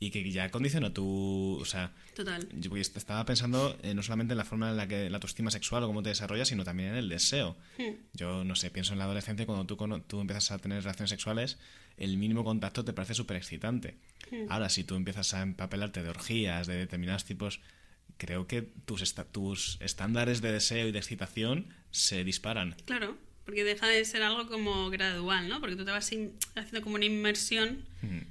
y 0.00 0.10
que 0.10 0.30
ya 0.30 0.50
condiciona 0.50 0.92
tu... 0.92 1.58
O 1.60 1.64
sea, 1.64 1.92
Total. 2.14 2.46
Yo 2.52 2.76
estaba 2.76 3.24
pensando 3.24 3.76
eh, 3.82 3.94
no 3.94 4.02
solamente 4.02 4.32
en 4.32 4.38
la 4.38 4.44
forma 4.44 4.70
en 4.70 4.76
la 4.76 4.86
que 4.86 5.08
la 5.08 5.16
autoestima 5.16 5.50
sexual 5.50 5.84
o 5.84 5.86
cómo 5.86 6.02
te 6.02 6.10
desarrollas, 6.10 6.48
sino 6.48 6.64
también 6.64 6.90
en 6.90 6.96
el 6.96 7.08
deseo. 7.08 7.56
Hmm. 7.78 7.94
Yo, 8.12 8.44
no 8.44 8.54
sé, 8.56 8.70
pienso 8.70 8.92
en 8.92 8.98
la 8.98 9.04
adolescencia 9.04 9.46
cuando 9.46 9.64
tú, 9.64 9.76
tú 10.06 10.20
empiezas 10.20 10.50
a 10.50 10.58
tener 10.58 10.82
relaciones 10.82 11.10
sexuales, 11.10 11.58
el 11.96 12.16
mínimo 12.18 12.44
contacto 12.44 12.84
te 12.84 12.92
parece 12.92 13.14
súper 13.14 13.36
excitante. 13.36 13.96
Hmm. 14.30 14.46
Ahora, 14.50 14.68
si 14.68 14.84
tú 14.84 14.96
empiezas 14.96 15.34
a 15.34 15.42
empapelarte 15.42 16.02
de 16.02 16.08
orgías, 16.08 16.66
de 16.66 16.76
determinados 16.76 17.24
tipos, 17.24 17.60
creo 18.16 18.46
que 18.46 18.62
tus, 18.62 19.14
tus 19.32 19.78
estándares 19.80 20.40
de 20.40 20.52
deseo 20.52 20.88
y 20.88 20.92
de 20.92 20.98
excitación 20.98 21.74
se 21.90 22.24
disparan. 22.24 22.76
Claro 22.84 23.16
porque 23.44 23.64
deja 23.64 23.86
de 23.86 24.04
ser 24.04 24.22
algo 24.22 24.46
como 24.48 24.90
gradual, 24.90 25.48
¿no? 25.48 25.60
Porque 25.60 25.76
tú 25.76 25.84
te 25.84 25.90
vas 25.90 26.04
haciendo 26.04 26.82
como 26.82 26.94
una 26.96 27.04
inmersión 27.04 27.84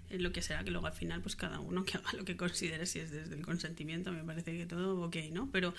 en 0.10 0.22
lo 0.22 0.32
que 0.32 0.42
será 0.44 0.64
que 0.64 0.70
luego 0.70 0.86
al 0.86 0.94
final 0.94 1.22
pues 1.22 1.36
cada 1.36 1.60
uno 1.60 1.84
que 1.84 1.98
haga 1.98 2.14
lo 2.14 2.26
que 2.26 2.38
considere 2.38 2.86
si 2.86 3.00
es 3.00 3.12
desde 3.12 3.36
el 3.36 3.42
consentimiento, 3.42 4.12
me 4.12 4.24
parece 4.24 4.56
que 4.56 4.66
todo 4.66 5.02
ok, 5.02 5.16
¿no? 5.32 5.50
Pero 5.52 5.74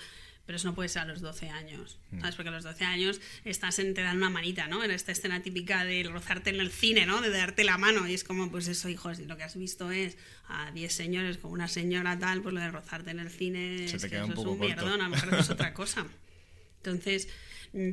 pero 0.45 0.57
eso 0.57 0.67
no 0.67 0.75
puede 0.75 0.89
ser 0.89 1.01
a 1.01 1.05
los 1.05 1.21
12 1.21 1.49
años, 1.49 1.97
¿sabes? 2.19 2.35
Porque 2.35 2.49
a 2.49 2.51
los 2.51 2.63
12 2.63 2.85
años 2.85 3.19
estás 3.45 3.79
en, 3.79 3.95
te 3.95 4.03
dan 4.03 4.17
una 4.17 4.29
manita, 4.29 4.67
¿no? 4.67 4.83
En 4.83 4.91
esta 4.91 5.11
escena 5.11 5.41
típica 5.41 5.83
de 5.85 6.03
rozarte 6.03 6.51
en 6.51 6.59
el 6.59 6.71
cine, 6.71 7.07
¿no? 7.07 7.19
De 7.21 7.31
darte 7.31 7.63
la 7.63 7.79
mano 7.79 8.07
y 8.07 8.13
es 8.13 8.23
como, 8.23 8.51
pues 8.51 8.67
eso, 8.67 8.87
hijos, 8.87 9.17
si 9.17 9.25
lo 9.25 9.37
que 9.37 9.43
has 9.43 9.57
visto 9.57 9.89
es 9.89 10.17
a 10.47 10.69
10 10.69 10.93
señores 10.93 11.37
con 11.39 11.51
una 11.51 11.67
señora 11.67 12.19
tal, 12.19 12.43
pues 12.43 12.53
lo 12.53 12.61
de 12.61 12.69
rozarte 12.69 13.09
en 13.09 13.19
el 13.19 13.31
cine 13.31 13.87
Se 13.87 13.97
te 13.97 14.07
queda 14.07 14.25
un 14.25 14.33
eso 14.33 14.43
poco 14.43 14.49
es 14.49 14.53
un 14.53 14.59
corto. 14.59 14.83
mierdón, 14.83 15.01
a 15.01 15.09
lo 15.09 15.15
mejor 15.15 15.33
es 15.33 15.49
otra 15.49 15.73
cosa. 15.73 16.05
Entonces, 16.83 17.27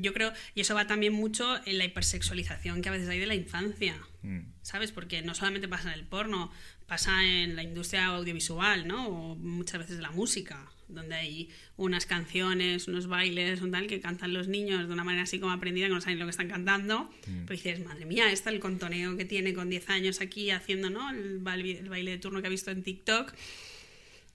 yo 0.01 0.13
creo, 0.13 0.33
y 0.55 0.61
eso 0.61 0.75
va 0.75 0.87
también 0.87 1.13
mucho 1.13 1.59
en 1.67 1.79
la 1.79 1.85
hipersexualización 1.85 2.83
que 2.83 2.89
a 2.89 2.93
veces 2.93 3.09
hay 3.09 3.19
de 3.19 3.27
la 3.27 3.35
infancia, 3.35 3.97
mm. 4.23 4.41
¿sabes? 4.63 4.93
Porque 4.93 5.23
no 5.23 5.35
solamente 5.35 5.67
pasa 5.67 5.93
en 5.93 5.99
el 5.99 6.07
porno, 6.07 6.53
pasa 6.87 7.25
en 7.25 7.57
la 7.57 7.63
industria 7.63 8.07
audiovisual, 8.07 8.87
¿no? 8.87 9.09
O 9.09 9.37
muchas 9.37 9.81
veces 9.81 9.97
de 9.97 10.03
la 10.03 10.11
música, 10.11 10.71
donde 10.87 11.17
hay 11.17 11.51
unas 11.77 12.07
canciones, 12.07 12.87
unos 12.87 13.09
bailes, 13.09 13.61
un 13.61 13.73
tal 13.73 13.87
que 13.87 14.01
cantan 14.01 14.33
los 14.33 14.47
niños 14.47 14.87
de 14.87 14.93
una 14.93 15.03
manera 15.03 15.25
así 15.25 15.41
como 15.41 15.53
aprendida, 15.53 15.89
que 15.89 15.95
no 15.95 16.01
saben 16.01 16.19
lo 16.19 16.27
que 16.27 16.31
están 16.31 16.49
cantando, 16.49 17.11
mm. 17.27 17.47
pero 17.47 17.51
dices, 17.51 17.85
madre 17.85 18.07
mía, 18.07 18.31
está 18.31 18.51
el 18.51 18.61
contoneo 18.61 19.17
que 19.17 19.25
tiene 19.25 19.53
con 19.53 19.69
10 19.69 19.91
años 19.91 20.21
aquí 20.21 20.51
haciendo, 20.51 20.91
¿no? 20.91 21.11
El 21.11 21.39
baile, 21.39 21.79
el 21.79 21.89
baile 21.89 22.13
de 22.13 22.19
turno 22.19 22.41
que 22.41 22.47
ha 22.47 22.51
visto 22.51 22.71
en 22.71 22.83
TikTok 22.85 23.35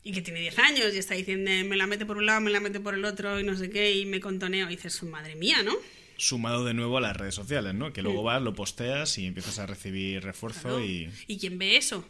y 0.03 0.11
que 0.11 0.21
tiene 0.21 0.39
10 0.39 0.59
años 0.59 0.93
y 0.93 0.97
está 0.97 1.15
diciendo, 1.15 1.51
me 1.67 1.75
la 1.75 1.87
mete 1.87 2.05
por 2.05 2.17
un 2.17 2.25
lado, 2.25 2.41
me 2.41 2.51
la 2.51 2.59
mete 2.59 2.79
por 2.79 2.93
el 2.93 3.03
otro 3.05 3.39
y 3.39 3.43
no 3.43 3.55
sé 3.55 3.69
qué, 3.69 3.93
y 3.93 4.05
me 4.05 4.19
contoneo. 4.19 4.67
Y 4.67 4.75
dices, 4.75 5.01
madre 5.03 5.35
mía, 5.35 5.63
¿no? 5.63 5.73
Sumado 6.17 6.65
de 6.65 6.73
nuevo 6.73 6.97
a 6.97 7.01
las 7.01 7.15
redes 7.15 7.35
sociales, 7.35 7.73
¿no? 7.75 7.93
Que 7.93 8.01
luego 8.01 8.23
vas, 8.23 8.41
lo 8.41 8.55
posteas 8.55 9.17
y 9.17 9.25
empiezas 9.25 9.59
a 9.59 9.65
recibir 9.65 10.23
refuerzo 10.23 10.83
y... 10.83 11.09
¿Y 11.27 11.37
quién 11.37 11.57
ve 11.59 11.77
eso? 11.77 12.07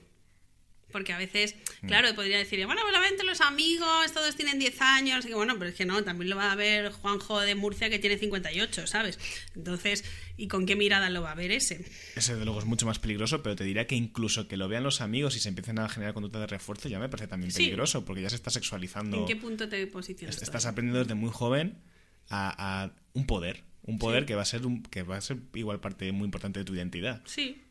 Porque 0.92 1.14
a 1.14 1.18
veces, 1.18 1.56
mm. 1.82 1.88
claro, 1.88 2.16
podría 2.16 2.38
decir, 2.38 2.66
bueno, 2.66 2.82
pues 2.82 2.98
los 3.28 3.42
amigos, 3.42 4.12
todos 4.14 4.36
tienen 4.36 4.58
10 4.58 4.82
años, 4.82 5.26
y 5.26 5.30
que 5.30 5.36
bueno, 5.36 5.56
pero 5.60 5.70
es 5.70 5.76
que 5.76 5.86
no, 5.86 6.04
también 6.04 6.30
lo 6.30 6.38
va 6.38 6.52
a 6.52 6.56
ver 6.56 6.92
Juanjo 6.92 7.40
de 7.42 7.56
Murcia 7.56 7.90
que 7.90 8.00
tiene 8.00 8.18
58, 8.18 8.88
¿sabes? 8.88 9.20
Entonces, 9.56 10.04
¿y 10.38 10.48
con 10.48 10.66
qué 10.66 10.76
mirada 10.76 11.10
lo 11.10 11.22
va 11.22 11.32
a 11.32 11.36
ver 11.36 11.52
ese? 11.52 11.86
Ese 12.16 12.36
de 12.36 12.46
luego 12.46 12.60
es 12.60 12.66
mucho 12.66 12.86
más 12.86 13.00
peligroso, 13.00 13.44
pero 13.44 13.56
te 13.56 13.64
diría 13.64 13.86
que 13.86 13.96
incluso 13.96 14.48
que 14.48 14.58
lo 14.58 14.68
vean 14.68 14.84
los 14.84 15.02
amigos 15.02 15.36
y 15.36 15.40
se 15.40 15.50
empiecen 15.50 15.78
a 15.80 15.90
generar 15.90 16.14
conducta 16.14 16.40
de 16.40 16.48
refuerzo 16.48 16.90
ya 16.90 17.00
me 17.00 17.10
parece 17.10 17.28
también 17.28 17.54
peligroso, 17.54 18.06
porque 18.06 18.22
ya 18.22 18.30
se 18.30 18.36
está 18.36 18.50
sexualizando. 18.50 19.18
¿En 19.18 19.26
qué 19.26 19.36
punto 19.36 19.68
te 19.68 19.86
posicionas? 19.88 20.42
Estás 20.42 20.66
aprendiendo 20.66 21.00
desde 21.00 21.16
muy 21.16 21.32
joven 21.32 21.82
a, 22.30 22.92
un 23.14 23.26
poder, 23.26 23.64
un 23.84 24.00
poder 24.00 24.26
que 24.26 24.36
va 24.36 24.44
a 24.44 24.46
ser 24.46 24.66
un, 24.66 24.84
que 24.84 25.04
va 25.04 25.18
a 25.18 25.22
ser 25.22 25.38
igual 25.54 25.80
parte 25.80 26.12
muy 26.12 26.26
importante 26.26 26.60
de 26.60 26.66
tu 26.66 26.76
identidad. 26.76 27.22
Sí. 27.26 27.64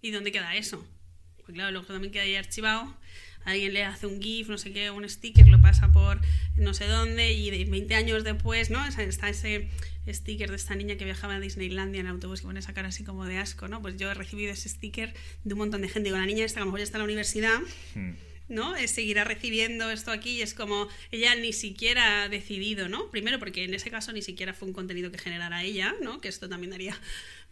¿Y 0.00 0.10
dónde 0.10 0.32
queda 0.32 0.56
eso? 0.56 0.84
Pues 1.44 1.54
claro, 1.54 1.70
luego 1.70 1.86
también 1.86 2.12
queda 2.12 2.22
ahí 2.22 2.36
archivado. 2.36 2.94
Alguien 3.44 3.72
le 3.72 3.84
hace 3.84 4.06
un 4.06 4.22
GIF, 4.22 4.48
no 4.48 4.58
sé 4.58 4.72
qué, 4.72 4.90
un 4.90 5.08
sticker, 5.08 5.48
lo 5.48 5.60
pasa 5.60 5.90
por 5.90 6.20
no 6.56 6.74
sé 6.74 6.86
dónde 6.86 7.32
y 7.32 7.64
20 7.64 7.94
años 7.94 8.22
después, 8.22 8.70
¿no? 8.70 8.86
Está 8.86 9.28
ese 9.28 9.68
sticker 10.08 10.50
de 10.50 10.56
esta 10.56 10.74
niña 10.74 10.96
que 10.96 11.04
viajaba 11.04 11.36
a 11.36 11.40
Disneylandia 11.40 12.00
en 12.00 12.06
autobús 12.06 12.40
y 12.40 12.44
pone 12.44 12.60
esa 12.60 12.72
cara 12.72 12.88
así 12.88 13.02
como 13.02 13.24
de 13.24 13.38
asco, 13.38 13.66
¿no? 13.66 13.82
Pues 13.82 13.96
yo 13.96 14.10
he 14.10 14.14
recibido 14.14 14.52
ese 14.52 14.68
sticker 14.68 15.12
de 15.42 15.54
un 15.54 15.58
montón 15.58 15.82
de 15.82 15.88
gente. 15.88 16.08
Digo, 16.08 16.18
la 16.18 16.26
niña 16.26 16.44
esta 16.44 16.60
a 16.60 16.62
lo 16.62 16.66
mejor 16.66 16.80
ya 16.80 16.84
está 16.84 16.98
en 16.98 17.00
la 17.00 17.04
universidad. 17.06 17.58
Hmm. 17.94 18.12
¿no? 18.48 18.74
seguirá 18.86 19.24
recibiendo 19.24 19.90
esto 19.90 20.10
aquí 20.10 20.32
y 20.32 20.42
es 20.42 20.52
como 20.52 20.88
ella 21.10 21.34
ni 21.34 21.52
siquiera 21.54 22.24
ha 22.24 22.28
decidido, 22.28 22.88
¿no? 22.88 23.10
Primero 23.10 23.38
porque 23.38 23.64
en 23.64 23.72
ese 23.72 23.90
caso 23.90 24.12
ni 24.12 24.20
siquiera 24.20 24.52
fue 24.52 24.68
un 24.68 24.74
contenido 24.74 25.10
que 25.10 25.18
generara 25.18 25.62
ella, 25.62 25.94
¿no? 26.02 26.20
Que 26.20 26.28
esto 26.28 26.50
también 26.50 26.70
daría 26.70 26.98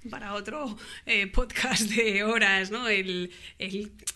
para 0.09 0.35
otro 0.35 0.79
eh, 1.07 1.27
podcast 1.27 1.83
de 1.83 2.25
horas, 2.25 2.71
¿no? 2.71 2.89
El, 2.89 3.33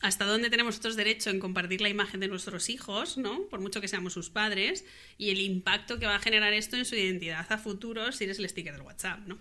hasta 0.01 0.25
dónde 0.25 0.51
tenemos 0.51 0.75
nosotros 0.75 0.97
derecho 0.97 1.31
en 1.31 1.41
compartir 1.41 1.81
la 1.81 1.89
imagen 1.89 2.21
de 2.21 2.29
nuestros 2.29 2.71
hijos, 2.71 3.19
¿no? 3.19 3.47
Por 3.49 3.61
mucho 3.61 3.81
que 3.81 3.89
seamos 3.89 4.13
sus 4.13 4.31
padres, 4.31 4.85
y 5.19 5.31
el 5.31 5.41
impacto 5.41 5.99
que 5.99 6.07
va 6.07 6.17
a 6.17 6.21
generar 6.21 6.53
esto 6.53 6.77
en 6.77 6.85
su 6.85 6.95
identidad 6.95 7.47
a 7.51 7.59
futuro 7.59 8.13
si 8.13 8.25
eres 8.25 8.39
el 8.39 8.49
sticker 8.49 8.73
del 8.73 8.83
WhatsApp, 8.83 9.21
¿no? 9.27 9.37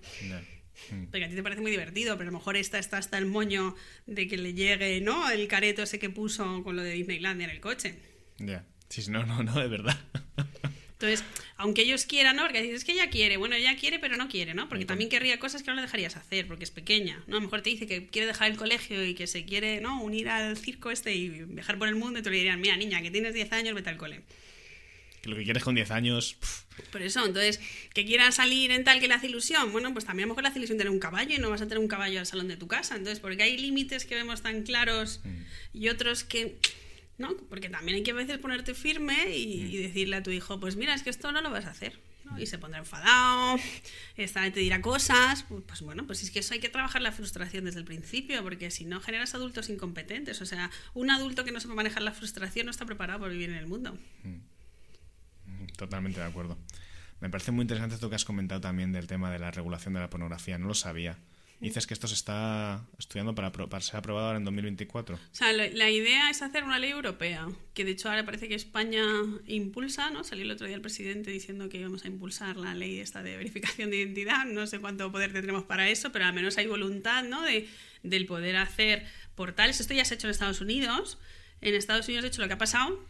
Mm. 0.92 1.06
Porque 1.06 1.26
a 1.26 1.30
ti 1.30 1.36
te 1.36 1.44
parece 1.44 1.62
muy 1.62 1.72
divertido, 1.72 2.18
pero 2.18 2.30
a 2.30 2.32
lo 2.32 2.38
mejor 2.40 2.58
esta 2.58 2.80
está 2.80 2.98
hasta 2.98 3.18
el 3.18 3.26
moño 3.26 3.76
de 4.08 4.28
que 4.28 4.38
le 4.38 4.54
llegue, 4.54 5.00
¿no? 5.02 5.30
El 5.30 5.48
careto 5.48 5.84
ese 5.84 6.00
que 6.00 6.10
puso 6.10 6.64
con 6.64 6.76
lo 6.76 6.82
de 6.82 6.92
Disneylandia 6.94 7.46
en 7.46 7.52
el 7.52 7.62
coche. 7.62 8.00
Ya. 8.40 8.66
Sí, 8.90 9.10
no, 9.10 9.26
no, 9.26 9.44
no, 9.44 9.60
de 9.60 9.68
verdad. 9.68 9.98
Entonces, 11.04 11.26
aunque 11.58 11.82
ellos 11.82 12.06
quieran, 12.06 12.38
¿no? 12.38 12.44
Porque 12.44 12.62
dices, 12.62 12.78
es 12.78 12.86
que 12.86 12.94
ella 12.94 13.10
quiere, 13.10 13.36
bueno, 13.36 13.56
ella 13.56 13.76
quiere, 13.76 14.00
pero 14.00 14.16
no 14.16 14.30
quiere, 14.30 14.54
¿no? 14.54 14.70
Porque 14.70 14.86
también 14.86 15.10
querría 15.10 15.38
cosas 15.38 15.62
que 15.62 15.70
no 15.70 15.76
le 15.76 15.82
dejarías 15.82 16.16
hacer, 16.16 16.48
porque 16.48 16.64
es 16.64 16.72
pequeña, 16.72 17.22
¿no? 17.28 17.36
A 17.36 17.40
lo 17.40 17.42
mejor 17.42 17.62
te 17.62 17.72
dice 17.72 17.88
que 17.88 18.08
quiere 18.08 18.26
dejar 18.26 18.50
el 18.50 18.58
colegio 18.58 19.06
y 19.06 19.14
que 19.14 19.28
se 19.28 19.44
quiere, 19.44 19.82
¿no? 19.82 20.02
Unir 20.02 20.30
al 20.30 20.56
circo 20.56 20.92
este 20.92 21.14
y 21.14 21.28
viajar 21.28 21.78
por 21.78 21.90
el 21.90 21.96
mundo 21.96 22.20
y 22.20 22.22
te 22.22 22.30
le 22.30 22.38
dirían, 22.38 22.62
mira, 22.62 22.78
niña, 22.78 23.02
que 23.02 23.12
tienes 23.12 23.34
10 23.34 23.52
años, 23.52 23.76
vete 23.76 23.90
al 23.90 23.98
cole. 23.98 24.22
que 25.22 25.30
lo 25.30 25.36
que 25.36 25.44
quieres 25.44 25.64
con 25.64 25.76
10 25.76 25.92
años... 25.92 26.38
Por 26.92 27.02
eso, 27.02 27.26
entonces, 27.26 27.60
que 27.94 28.06
quieras 28.06 28.36
salir 28.36 28.72
en 28.72 28.86
tal 28.86 29.02
que 29.02 29.10
le 29.10 29.14
hace 29.14 29.28
ilusión, 29.28 29.74
bueno, 29.74 29.92
pues 29.92 30.06
también 30.06 30.24
a 30.24 30.28
lo 30.28 30.34
mejor 30.34 30.44
le 30.44 30.50
hace 30.50 30.60
ilusión 30.60 30.78
tener 30.78 30.90
un 30.90 31.00
caballo 31.00 31.36
y 31.36 31.38
no 31.38 31.50
vas 31.50 31.62
a 31.62 31.66
tener 31.66 31.80
un 31.80 31.88
caballo 31.90 32.20
al 32.20 32.26
salón 32.26 32.48
de 32.48 32.56
tu 32.56 32.68
casa. 32.68 32.96
Entonces, 32.96 33.20
porque 33.20 33.44
hay 33.44 33.58
límites 33.58 34.06
que 34.06 34.16
vemos 34.16 34.42
tan 34.42 34.64
claros 34.64 35.20
mm. 35.26 35.78
y 35.80 35.90
otros 35.90 36.24
que... 36.24 36.56
¿no? 37.18 37.36
Porque 37.50 37.70
también 37.70 37.98
hay 37.98 38.04
que 38.04 38.12
a 38.12 38.16
veces 38.16 38.38
ponerte 38.38 38.74
firme 38.74 39.36
y, 39.36 39.76
y 39.76 39.78
decirle 39.78 40.18
a 40.18 40.24
tu 40.24 40.32
hijo, 40.32 40.60
pues 40.60 40.76
mira, 40.76 40.94
es 40.94 41.04
que 41.04 41.10
esto 41.10 41.32
no 41.32 41.42
lo 41.42 41.52
vas 41.52 41.66
a 41.66 41.72
hacer 41.72 42.00
y 42.38 42.46
se 42.46 42.58
pondrá 42.58 42.80
enfadado, 42.80 43.58
esta 44.18 44.50
te 44.52 44.60
dirá 44.60 44.82
cosas, 44.82 45.44
pues, 45.44 45.64
pues, 45.66 45.82
bueno, 45.82 46.06
pues 46.08 46.24
es 46.24 46.32
que 46.32 46.40
eso 46.40 46.54
hay 46.54 46.60
que 46.60 46.70
trabajar 46.70 47.02
la 47.02 47.12
frustración 47.12 47.66
desde 47.66 47.80
el 47.80 47.86
principio, 47.86 48.42
porque 48.44 48.72
si 48.72 48.86
no 48.86 49.00
generas 49.00 49.36
adultos 49.36 49.70
incompetentes, 49.70 50.42
o 50.42 50.46
sea, 50.46 50.72
un 50.94 51.12
adulto 51.12 51.44
que 51.44 51.52
no 51.52 51.60
sepa 51.60 51.74
manejar 51.76 52.04
la 52.04 52.12
frustración 52.12 52.66
no 52.66 52.72
está 52.72 52.86
preparado 52.86 53.20
para 53.20 53.32
vivir 53.32 53.50
en 53.50 53.58
el 53.58 53.68
mundo. 53.68 53.98
Mm. 54.24 55.68
Totalmente 55.78 56.20
de 56.20 56.26
acuerdo. 56.26 56.58
Me 57.20 57.30
parece 57.30 57.52
muy 57.52 57.64
interesante 57.64 57.96
esto 57.96 58.10
que 58.10 58.16
has 58.16 58.26
comentado 58.26 58.62
también 58.62 58.92
del 58.92 59.08
tema 59.08 59.32
de 59.32 59.40
la 59.40 59.52
regulación 59.52 59.94
de 59.94 60.00
la 60.00 60.10
pornografía, 60.10 60.58
no 60.58 60.68
lo 60.68 60.74
sabía. 60.74 61.18
Dices 61.64 61.88
que 61.88 61.94
esto 61.94 62.10
se 62.10 62.16
está 62.16 62.86
estudiando 63.00 63.34
para, 63.34 63.50
para 63.54 63.80
ser 63.80 63.96
aprobado 63.96 64.28
ahora 64.28 64.38
en 64.38 64.44
2024. 64.44 65.16
O 65.16 65.20
sea, 65.32 65.54
la, 65.54 65.90
idea 65.90 66.30
es 66.30 66.42
hacer 66.42 66.66
una 66.66 66.78
ley 66.78 66.92
europea, 66.92 67.48
que 67.74 67.86
de 67.86 67.92
hecho 67.92 68.10
ahora 68.10 68.26
parece 68.26 68.50
que 68.50 68.56
España 68.56 69.02
impulsa, 69.48 70.10
¿no? 70.10 70.26
Salió 70.26 70.44
el 70.44 70.52
otro 70.52 70.68
día 70.68 70.76
el 70.76 70.82
presidente 70.82 71.32
diciendo 71.32 71.70
que 71.70 71.78
íbamos 71.78 72.04
a 72.04 72.10
impulsar 72.10 72.58
la 72.58 72.76
ley 72.76 73.00
esta 73.00 73.24
de 73.24 73.38
verificación 73.38 73.92
de 73.92 73.96
identidad. 73.96 74.44
No 74.46 74.68
sé 74.68 74.80
cuánto 74.80 75.10
poder 75.10 75.32
tendremos 75.32 75.64
para 75.64 75.88
eso, 75.88 76.12
pero 76.12 76.26
al 76.26 76.34
menos 76.34 76.58
hay 76.58 76.68
voluntad, 76.68 77.24
¿no? 77.24 77.42
De, 77.44 77.70
del 78.04 78.26
poder 78.26 78.58
hacer 78.58 79.06
portales. 79.36 79.80
Esto 79.80 79.94
ya 79.94 80.04
se 80.04 80.16
ha 80.16 80.18
hecho 80.18 80.28
en 80.28 80.32
Estados 80.32 80.60
Unidos. 80.60 81.18
En 81.62 81.76
Estados 81.76 82.06
Unidos, 82.10 82.24
de 82.24 82.28
hecho, 82.28 82.42
lo 82.42 82.48
que 82.50 82.56
ha 82.56 82.58
pasado, 82.58 83.08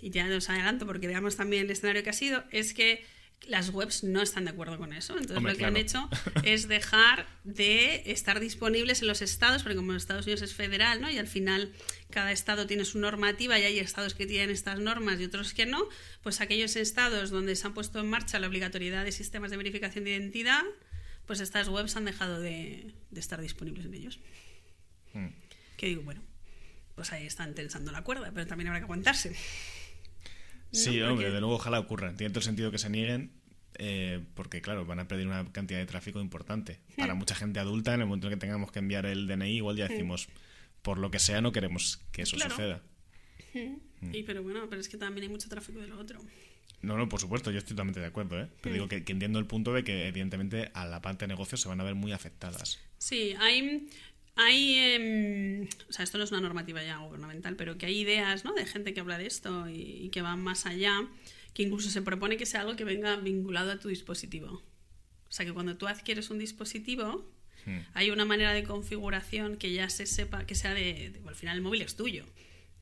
y 0.00 0.10
ya 0.10 0.26
os 0.26 0.50
adelanto 0.50 0.86
porque 0.86 1.06
veamos 1.06 1.36
también 1.36 1.66
el 1.66 1.70
escenario 1.70 2.02
que 2.02 2.10
ha 2.10 2.14
sido, 2.14 2.42
es 2.50 2.74
que 2.74 3.06
las 3.48 3.70
webs 3.70 4.04
no 4.04 4.22
están 4.22 4.44
de 4.44 4.50
acuerdo 4.50 4.78
con 4.78 4.92
eso. 4.92 5.16
Entonces 5.18 5.42
lo 5.42 5.56
que 5.56 5.64
han 5.64 5.76
hecho 5.76 6.08
es 6.44 6.68
dejar 6.68 7.26
de 7.44 8.02
estar 8.06 8.40
disponibles 8.40 9.02
en 9.02 9.08
los 9.08 9.22
estados, 9.22 9.62
porque 9.62 9.76
como 9.76 9.94
Estados 9.94 10.26
Unidos 10.26 10.42
es 10.42 10.54
federal, 10.54 11.00
¿no? 11.00 11.10
Y 11.10 11.18
al 11.18 11.26
final 11.26 11.72
cada 12.10 12.32
estado 12.32 12.66
tiene 12.66 12.84
su 12.84 12.98
normativa 12.98 13.58
y 13.58 13.64
hay 13.64 13.78
estados 13.78 14.14
que 14.14 14.26
tienen 14.26 14.50
estas 14.50 14.78
normas 14.78 15.20
y 15.20 15.24
otros 15.24 15.54
que 15.54 15.66
no, 15.66 15.88
pues 16.22 16.40
aquellos 16.40 16.76
estados 16.76 17.30
donde 17.30 17.56
se 17.56 17.66
han 17.66 17.74
puesto 17.74 18.00
en 18.00 18.08
marcha 18.08 18.38
la 18.38 18.46
obligatoriedad 18.46 19.04
de 19.04 19.12
sistemas 19.12 19.50
de 19.50 19.56
verificación 19.56 20.04
de 20.04 20.10
identidad, 20.10 20.62
pues 21.26 21.40
estas 21.40 21.68
webs 21.68 21.96
han 21.96 22.04
dejado 22.04 22.40
de, 22.40 22.92
estar 23.14 23.40
disponibles 23.40 23.86
en 23.86 23.94
ellos. 23.94 24.20
Hmm. 25.14 25.28
Que 25.76 25.86
digo, 25.86 26.02
bueno, 26.02 26.22
pues 26.94 27.12
ahí 27.12 27.26
están 27.26 27.54
tensando 27.54 27.90
la 27.90 28.02
cuerda, 28.02 28.30
pero 28.32 28.46
también 28.46 28.68
habrá 28.68 28.80
que 28.80 28.84
aguantarse. 28.84 29.34
Sí, 30.72 31.00
hombre, 31.02 31.30
de 31.30 31.40
nuevo 31.40 31.56
ojalá 31.56 31.78
ocurra. 31.78 32.14
Tiene 32.14 32.30
todo 32.30 32.40
el 32.40 32.44
sentido 32.44 32.70
que 32.70 32.78
se 32.78 32.90
nieguen, 32.90 33.32
eh, 33.74 34.20
porque 34.34 34.60
claro, 34.62 34.84
van 34.84 35.00
a 35.00 35.08
perder 35.08 35.26
una 35.26 35.50
cantidad 35.52 35.78
de 35.78 35.86
tráfico 35.86 36.20
importante. 36.20 36.80
Para 36.96 37.14
mucha 37.14 37.34
gente 37.34 37.60
adulta, 37.60 37.94
en 37.94 38.00
el 38.00 38.06
momento 38.06 38.28
en 38.28 38.34
que 38.34 38.40
tengamos 38.40 38.72
que 38.72 38.78
enviar 38.78 39.06
el 39.06 39.26
DNI, 39.26 39.56
igual 39.56 39.76
ya 39.76 39.88
decimos, 39.88 40.28
por 40.82 40.98
lo 40.98 41.10
que 41.10 41.18
sea, 41.18 41.40
no 41.40 41.52
queremos 41.52 42.00
que 42.10 42.22
eso 42.22 42.38
suceda. 42.38 42.82
Mm. 43.54 44.14
Y 44.14 44.22
pero 44.22 44.42
bueno, 44.42 44.66
pero 44.68 44.80
es 44.80 44.88
que 44.88 44.96
también 44.96 45.24
hay 45.24 45.28
mucho 45.28 45.48
tráfico 45.48 45.78
de 45.78 45.86
lo 45.86 45.98
otro. 45.98 46.20
No, 46.82 46.96
no, 46.96 47.08
por 47.08 47.20
supuesto, 47.20 47.52
yo 47.52 47.58
estoy 47.58 47.74
totalmente 47.74 48.00
de 48.00 48.06
acuerdo, 48.06 48.40
¿eh? 48.40 48.48
Pero 48.60 48.74
digo 48.74 48.88
que, 48.88 48.96
entiendo 48.96 49.38
el 49.38 49.46
punto 49.46 49.72
de 49.72 49.84
que 49.84 50.08
evidentemente 50.08 50.70
a 50.74 50.84
la 50.84 51.00
parte 51.00 51.24
de 51.24 51.28
negocios 51.28 51.60
se 51.60 51.68
van 51.68 51.80
a 51.80 51.84
ver 51.84 51.94
muy 51.94 52.10
afectadas. 52.10 52.80
Sí, 52.98 53.34
hay 53.38 53.88
hay, 54.36 54.74
em, 54.74 55.68
o 55.88 55.92
sea, 55.92 56.04
esto 56.04 56.18
no 56.18 56.24
es 56.24 56.30
una 56.30 56.40
normativa 56.40 56.82
ya 56.82 56.98
gubernamental, 56.98 57.56
pero 57.56 57.76
que 57.76 57.86
hay 57.86 58.00
ideas 58.00 58.44
¿no? 58.44 58.54
de 58.54 58.66
gente 58.66 58.94
que 58.94 59.00
habla 59.00 59.18
de 59.18 59.26
esto 59.26 59.68
y, 59.68 60.08
que 60.10 60.22
van 60.22 60.42
más 60.42 60.66
allá, 60.66 61.06
que 61.54 61.62
incluso 61.62 61.90
se 61.90 62.02
propone 62.02 62.36
que 62.36 62.46
sea 62.46 62.62
algo 62.62 62.76
que 62.76 62.84
venga 62.84 63.16
vinculado 63.16 63.72
a 63.72 63.78
tu 63.78 63.88
dispositivo. 63.88 64.62
O 65.28 65.32
sea, 65.34 65.44
que 65.44 65.52
cuando 65.52 65.76
tú 65.76 65.86
adquieres 65.86 66.30
un 66.30 66.38
dispositivo, 66.38 67.30
hmm. 67.66 67.78
hay 67.94 68.10
una 68.10 68.24
manera 68.24 68.52
de 68.52 68.64
configuración 68.64 69.56
que 69.56 69.72
ya 69.72 69.88
se 69.90 70.06
sepa 70.06 70.46
que 70.46 70.54
sea 70.54 70.74
de, 70.74 71.20
al 71.26 71.34
final 71.34 71.56
el 71.56 71.62
móvil 71.62 71.82
es 71.82 71.96
tuyo. 71.96 72.24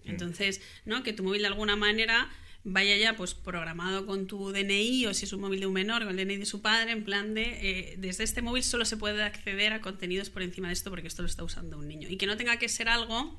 Hmm. 0.04 0.10
Entonces, 0.10 0.60
¿no? 0.84 1.02
Que 1.02 1.12
tu 1.12 1.24
móvil 1.24 1.42
de 1.42 1.48
alguna 1.48 1.76
manera 1.76 2.30
vaya 2.64 2.96
ya 2.96 3.16
pues 3.16 3.34
programado 3.34 4.06
con 4.06 4.26
tu 4.26 4.52
DNI 4.52 5.06
o 5.06 5.14
si 5.14 5.24
es 5.24 5.32
un 5.32 5.40
móvil 5.40 5.60
de 5.60 5.66
un 5.66 5.72
menor 5.72 6.04
con 6.04 6.18
el 6.18 6.26
DNI 6.26 6.36
de 6.36 6.46
su 6.46 6.60
padre 6.60 6.92
en 6.92 7.04
plan 7.04 7.34
de 7.34 7.42
eh, 7.42 7.94
desde 7.98 8.24
este 8.24 8.42
móvil 8.42 8.62
solo 8.62 8.84
se 8.84 8.96
puede 8.96 9.22
acceder 9.22 9.72
a 9.72 9.80
contenidos 9.80 10.28
por 10.30 10.42
encima 10.42 10.68
de 10.68 10.74
esto 10.74 10.90
porque 10.90 11.08
esto 11.08 11.22
lo 11.22 11.28
está 11.28 11.42
usando 11.42 11.78
un 11.78 11.88
niño. 11.88 12.08
Y 12.08 12.16
que 12.16 12.26
no 12.26 12.36
tenga 12.36 12.58
que 12.58 12.68
ser 12.68 12.88
algo 12.88 13.38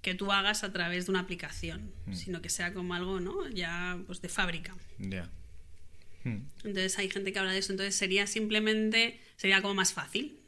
que 0.00 0.14
tú 0.14 0.32
hagas 0.32 0.64
a 0.64 0.72
través 0.72 1.06
de 1.06 1.12
una 1.12 1.20
aplicación 1.20 1.92
mm. 2.06 2.14
sino 2.14 2.42
que 2.42 2.48
sea 2.48 2.72
como 2.72 2.94
algo 2.94 3.20
no 3.20 3.48
ya 3.48 3.98
pues 4.06 4.20
de 4.20 4.28
fábrica. 4.28 4.76
Ya. 4.98 5.28
Mm. 6.24 6.38
entonces 6.62 6.98
hay 6.98 7.10
gente 7.10 7.32
que 7.32 7.38
habla 7.38 7.52
de 7.52 7.58
eso. 7.58 7.72
Entonces 7.72 7.96
sería 7.96 8.26
simplemente 8.26 9.20
sería 9.36 9.60
como 9.60 9.74
más 9.74 9.92
fácil 9.92 10.41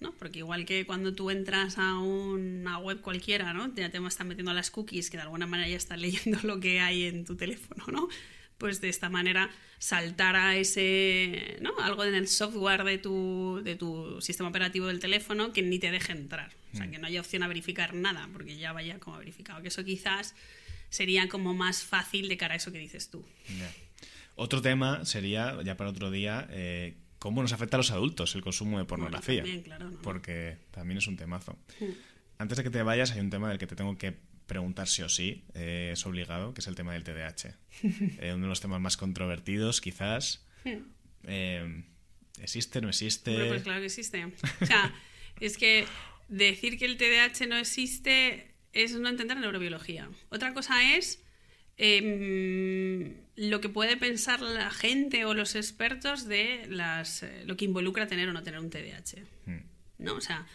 ¿no? 0.00 0.12
Porque 0.12 0.40
igual 0.40 0.64
que 0.64 0.86
cuando 0.86 1.14
tú 1.14 1.30
entras 1.30 1.78
a 1.78 1.98
una 1.98 2.78
web 2.78 3.00
cualquiera, 3.00 3.52
¿no? 3.52 3.72
Ya 3.74 3.90
te 3.90 3.98
están 4.06 4.28
metiendo 4.28 4.52
las 4.54 4.70
cookies, 4.70 5.10
que 5.10 5.16
de 5.16 5.24
alguna 5.24 5.46
manera 5.46 5.68
ya 5.68 5.76
están 5.76 6.00
leyendo 6.02 6.38
lo 6.42 6.60
que 6.60 6.80
hay 6.80 7.04
en 7.04 7.24
tu 7.24 7.36
teléfono, 7.36 7.84
¿no? 7.88 8.08
Pues 8.58 8.80
de 8.80 8.88
esta 8.88 9.08
manera 9.08 9.50
saltar 9.78 10.34
a 10.34 10.56
ese, 10.56 11.58
¿no? 11.60 11.78
Algo 11.78 12.04
en 12.04 12.14
el 12.14 12.26
software 12.26 12.82
de 12.84 12.98
tu, 12.98 13.60
de 13.62 13.76
tu 13.76 14.20
sistema 14.20 14.48
operativo 14.48 14.88
del 14.88 14.98
teléfono 14.98 15.52
que 15.52 15.62
ni 15.62 15.78
te 15.78 15.90
deje 15.90 16.12
entrar. 16.12 16.50
O 16.72 16.76
sea, 16.76 16.86
mm. 16.86 16.90
que 16.90 16.98
no 16.98 17.06
haya 17.06 17.20
opción 17.20 17.42
a 17.44 17.48
verificar 17.48 17.94
nada, 17.94 18.28
porque 18.32 18.56
ya 18.56 18.72
vaya 18.72 18.98
como 18.98 19.18
verificado. 19.18 19.62
Que 19.62 19.68
eso 19.68 19.84
quizás 19.84 20.34
sería 20.90 21.28
como 21.28 21.54
más 21.54 21.82
fácil 21.82 22.28
de 22.28 22.36
cara 22.36 22.54
a 22.54 22.56
eso 22.56 22.72
que 22.72 22.78
dices 22.78 23.10
tú. 23.10 23.24
Otro 24.34 24.62
tema 24.62 25.04
sería, 25.04 25.60
ya 25.62 25.76
para 25.76 25.90
otro 25.90 26.10
día, 26.10 26.46
eh, 26.50 26.96
cómo 27.18 27.42
nos 27.42 27.52
afecta 27.52 27.76
a 27.76 27.78
los 27.78 27.90
adultos 27.90 28.34
el 28.34 28.42
consumo 28.42 28.78
de 28.78 28.84
pornografía. 28.84 29.44
Porque 30.02 30.58
también 30.70 30.98
es 30.98 31.06
un 31.06 31.16
temazo. 31.16 31.58
Hmm. 31.80 31.90
Antes 32.38 32.58
de 32.58 32.64
que 32.64 32.70
te 32.70 32.82
vayas, 32.82 33.12
hay 33.12 33.20
un 33.20 33.30
tema 33.30 33.48
del 33.48 33.58
que 33.58 33.66
te 33.66 33.74
tengo 33.74 33.96
que 33.98 34.16
preguntar 34.46 34.88
sí 34.88 35.02
o 35.02 35.08
sí, 35.08 35.44
eh, 35.54 35.90
es 35.92 36.06
obligado, 36.06 36.54
que 36.54 36.60
es 36.60 36.66
el 36.66 36.74
tema 36.74 36.92
del 36.92 37.04
TDAH. 37.04 37.56
Eh, 38.20 38.32
uno 38.34 38.44
de 38.44 38.48
los 38.48 38.60
temas 38.60 38.80
más 38.80 38.96
controvertidos, 38.96 39.80
quizás. 39.80 40.46
Hmm. 40.64 40.82
Eh, 41.24 41.84
¿Existe, 42.40 42.80
no 42.80 42.88
existe? 42.88 43.48
pues 43.48 43.62
claro 43.62 43.80
que 43.80 43.86
existe. 43.86 44.24
O 44.60 44.66
sea, 44.66 44.94
es 45.40 45.58
que 45.58 45.86
decir 46.28 46.78
que 46.78 46.84
el 46.84 46.96
TDAH 46.96 47.46
no 47.48 47.56
existe 47.56 48.54
es 48.72 48.94
no 48.94 49.08
entender 49.08 49.36
la 49.36 49.42
neurobiología. 49.42 50.08
Otra 50.30 50.54
cosa 50.54 50.94
es 50.94 51.22
Em, 51.78 53.14
lo 53.38 53.60
que 53.60 53.68
puede 53.68 53.96
pensar 53.96 54.40
la 54.40 54.70
gente 54.70 55.24
o 55.24 55.32
los 55.32 55.54
expertos 55.54 56.26
de 56.26 56.66
las, 56.68 57.22
eh, 57.22 57.44
lo 57.46 57.56
que 57.56 57.64
involucra 57.64 58.08
tener 58.08 58.28
o 58.28 58.32
no 58.32 58.42
tener 58.42 58.58
un 58.58 58.68
TDAH. 58.68 59.22
Hmm. 59.46 59.62
¿No? 59.98 60.14
O 60.14 60.20
sea, 60.20 60.46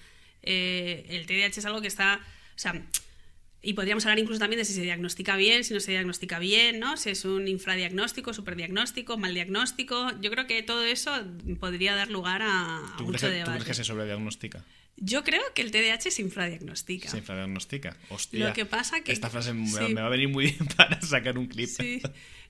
eh, 0.42 1.06
el 1.08 1.26
TDAH 1.26 1.60
es 1.60 1.66
algo 1.66 1.80
que 1.80 1.88
está. 1.88 2.20
O 2.56 2.60
sea, 2.60 2.86
y 3.62 3.74
podríamos 3.74 4.06
hablar 4.06 4.20
incluso 4.20 4.40
también 4.40 4.58
de 4.58 4.66
si 4.66 4.74
se 4.74 4.82
diagnostica 4.82 5.38
bien, 5.38 5.64
si 5.64 5.74
no 5.74 5.80
se 5.80 5.92
diagnostica 5.92 6.40
bien, 6.40 6.82
¿no? 6.82 6.98
Si 6.98 7.10
es 7.10 7.24
un 7.24 7.48
infradiagnóstico, 7.48 8.34
superdiagnóstico, 8.34 9.18
mal 9.18 9.34
diagnóstico. 9.34 10.12
Yo 10.20 10.30
creo 10.30 10.46
que 10.46 10.62
todo 10.62 10.84
eso 10.84 11.12
podría 11.62 11.96
dar 11.96 12.12
lugar 12.12 12.42
a, 12.44 12.82
mucho 13.00 13.30
debate. 13.30 13.46
¿Tú 13.46 13.52
crees 13.52 13.66
que 13.66 13.74
se 13.74 13.86
sobrediagnostica? 13.86 14.66
Yo 14.98 15.24
creo 15.24 15.42
que 15.56 15.62
el 15.62 15.72
TDAH 15.72 16.12
se 16.12 16.22
infradiagnostica. 16.22 17.10
Se 17.10 17.18
infradiagnostica. 17.18 17.98
Hostia. 18.10 18.48
Lo 18.48 18.54
que 18.54 18.66
pasa 18.66 19.02
que. 19.02 19.12
Esta 19.12 19.30
frase 19.30 19.54
me 19.54 19.94
va 19.94 20.06
a 20.06 20.10
venir 20.10 20.30
muy 20.30 20.46
bien 20.46 20.68
para 20.78 21.02
sacar 21.02 21.38
un 21.38 21.48
clip. 21.48 21.68
Sí, 21.68 22.02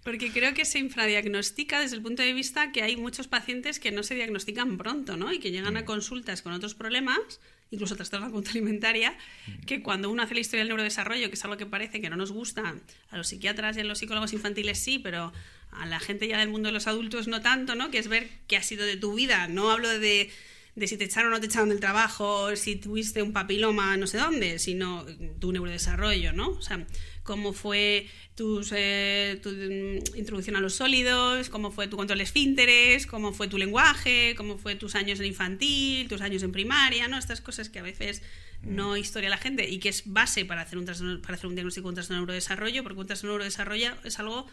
porque 0.04 0.32
creo 0.32 0.54
que 0.54 0.66
se 0.66 0.80
infradiagnostica 0.80 1.80
desde 1.80 1.96
el 1.96 2.02
punto 2.02 2.22
de 2.22 2.34
vista 2.34 2.72
que 2.72 2.84
hay 2.84 2.98
muchos 2.98 3.28
pacientes 3.28 3.80
que 3.80 3.92
no 3.92 4.04
se 4.04 4.16
diagnostican 4.16 4.78
pronto, 4.78 5.16
¿no? 5.16 5.32
Y 5.32 5.40
que 5.40 5.52
llegan 5.52 5.78
a 5.78 5.82
mm. 5.82 5.86
consultas 5.86 6.42
con 6.42 6.52
otros 6.52 6.76
problemas, 6.76 7.40
incluso 7.72 7.96
trastorno 7.96 8.26
de 8.26 8.30
la 8.30 8.34
conducta 8.34 8.52
alimentaria, 8.52 9.18
mm. 9.48 9.66
que 9.66 9.82
cuando 9.82 10.12
uno 10.12 10.22
hace 10.22 10.34
la 10.34 10.42
historia 10.42 10.60
del 10.60 10.68
neurodesarrollo, 10.68 11.30
que 11.30 11.36
es 11.36 11.44
algo 11.46 11.56
que 11.56 11.66
parece 11.66 12.02
que 12.02 12.10
no 12.10 12.18
nos 12.18 12.34
gusta, 12.34 12.76
a 13.10 13.18
los 13.18 13.30
psiquiatras 13.30 13.78
y 13.78 13.80
a 13.80 13.84
los 13.86 14.00
psicólogos 14.00 14.34
infantiles 14.34 14.78
sí, 14.78 15.00
pero 15.00 15.32
a 15.72 15.86
la 15.86 16.00
gente 16.00 16.28
ya 16.28 16.38
del 16.38 16.50
mundo 16.50 16.68
de 16.68 16.74
los 16.74 16.88
adultos 16.88 17.30
no 17.30 17.42
tanto, 17.42 17.76
¿no? 17.76 17.90
Que 17.90 18.00
es 18.00 18.10
ver 18.10 18.30
qué 18.48 18.58
ha 18.58 18.64
sido 18.64 18.86
de 18.86 18.98
tu 18.98 19.16
vida. 19.16 19.48
No 19.48 19.72
hablo 19.72 19.88
de 19.88 20.30
de 20.76 20.88
si 20.88 20.98
te 20.98 21.04
echaron 21.04 21.32
o 21.32 21.36
no 21.36 21.40
te 21.40 21.46
echaron 21.46 21.70
del 21.70 21.80
trabajo, 21.80 22.56
si 22.56 22.76
tuviste 22.76 23.22
un 23.22 23.32
papiloma 23.32 23.96
no 23.98 24.08
sé 24.08 24.18
dónde, 24.18 24.58
sino 24.58 25.06
tu 25.40 25.52
neurodesarrollo, 25.52 26.34
¿no? 26.34 26.50
O 26.50 26.62
sea, 26.62 26.86
cómo 27.22 27.54
fue 27.54 28.08
tus, 28.36 28.72
eh, 28.76 29.40
tu 29.44 29.50
mm, 29.50 30.18
introducción 30.18 30.56
a 30.56 30.62
los 30.62 30.74
sólidos, 30.74 31.50
cómo 31.50 31.72
fue 31.72 31.88
tu 31.88 31.96
control 31.96 32.18
de 32.18 32.24
esfínteres, 32.24 33.06
cómo 33.06 33.34
fue 33.34 33.48
tu 33.48 33.58
lenguaje, 33.58 34.34
cómo 34.36 34.58
fue 34.58 34.76
tus 34.76 34.96
años 34.96 35.20
en 35.20 35.28
infantil, 35.28 36.08
tus 36.08 36.22
años 36.22 36.42
en 36.42 36.52
primaria, 36.52 37.08
¿no? 37.08 37.18
Estas 37.18 37.42
cosas 37.42 37.70
que 37.70 37.80
a 37.80 37.84
veces 37.84 38.24
no 38.64 38.96
historia 38.96 39.30
la 39.30 39.38
gente 39.38 39.70
y 39.70 39.80
que 39.80 39.90
es 39.90 40.04
base 40.06 40.46
para 40.46 40.62
hacer 40.62 40.80
un, 40.80 40.86
para 41.22 41.36
hacer 41.36 41.48
un 41.48 41.56
diagnóstico 41.56 41.88
de 41.88 41.90
un 41.90 41.96
trastorno 41.96 42.22
de 42.22 42.22
neurodesarrollo, 42.22 42.84
porque 42.84 43.00
un 43.00 43.08
trastorno 43.08 43.34
de 43.34 43.38
neurodesarrollo 43.40 43.94
es 44.06 44.20
algo 44.20 44.48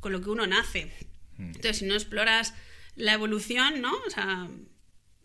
con 0.00 0.12
lo 0.12 0.20
que 0.20 0.30
uno 0.30 0.46
nace. 0.46 0.92
Mm. 1.38 1.46
Entonces, 1.46 1.78
si 1.78 1.86
no 1.86 1.94
exploras 1.94 2.54
la 2.94 3.14
evolución, 3.14 3.80
¿no? 3.80 3.92
O 4.06 4.10
sea, 4.10 4.48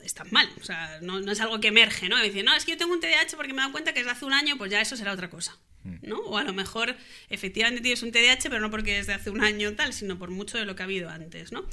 está 0.04 0.24
mal. 0.26 0.50
O 0.60 0.64
sea, 0.64 1.00
no, 1.02 1.20
es 1.20 1.40
algo 1.42 1.60
que 1.60 1.70
emerge, 1.70 2.10
¿no? 2.10 2.18
Y 2.20 2.28
decir, 2.28 2.44
no, 2.44 2.56
es 2.56 2.66
que 2.66 2.72
yo 2.72 2.78
tengo 2.78 2.94
un 2.94 3.00
TDAH 3.00 3.36
porque 3.36 3.54
me 3.54 3.60
he 3.60 3.62
dado 3.62 3.72
cuenta 3.72 3.94
que 3.94 4.00
desde 4.00 4.12
hace 4.12 4.26
un 4.26 4.34
año, 4.34 4.58
pues 4.58 4.72
ya 4.72 4.82
eso 4.82 4.96
será 4.96 5.14
otra 5.14 5.30
cosa. 5.30 5.58
¿no? 6.02 6.20
O 6.20 6.38
a 6.38 6.44
lo 6.44 6.54
mejor 6.54 6.96
efectivamente 7.30 7.82
tienes 7.82 8.04
un 8.04 8.12
TDAH, 8.12 8.50
pero 8.50 8.60
no 8.60 8.70
porque 8.70 9.00
es 9.00 9.08
de 9.08 9.14
hace 9.14 9.30
un 9.30 9.42
año 9.42 9.74
tal, 9.76 9.94
sino 9.94 10.20
por 10.20 10.30
mucho 10.30 10.58
de 10.58 10.66
lo 10.66 10.76
que 10.76 10.84
ha 10.84 10.86
habido 10.86 11.10
antes, 11.10 11.52
¿no? 11.52 11.66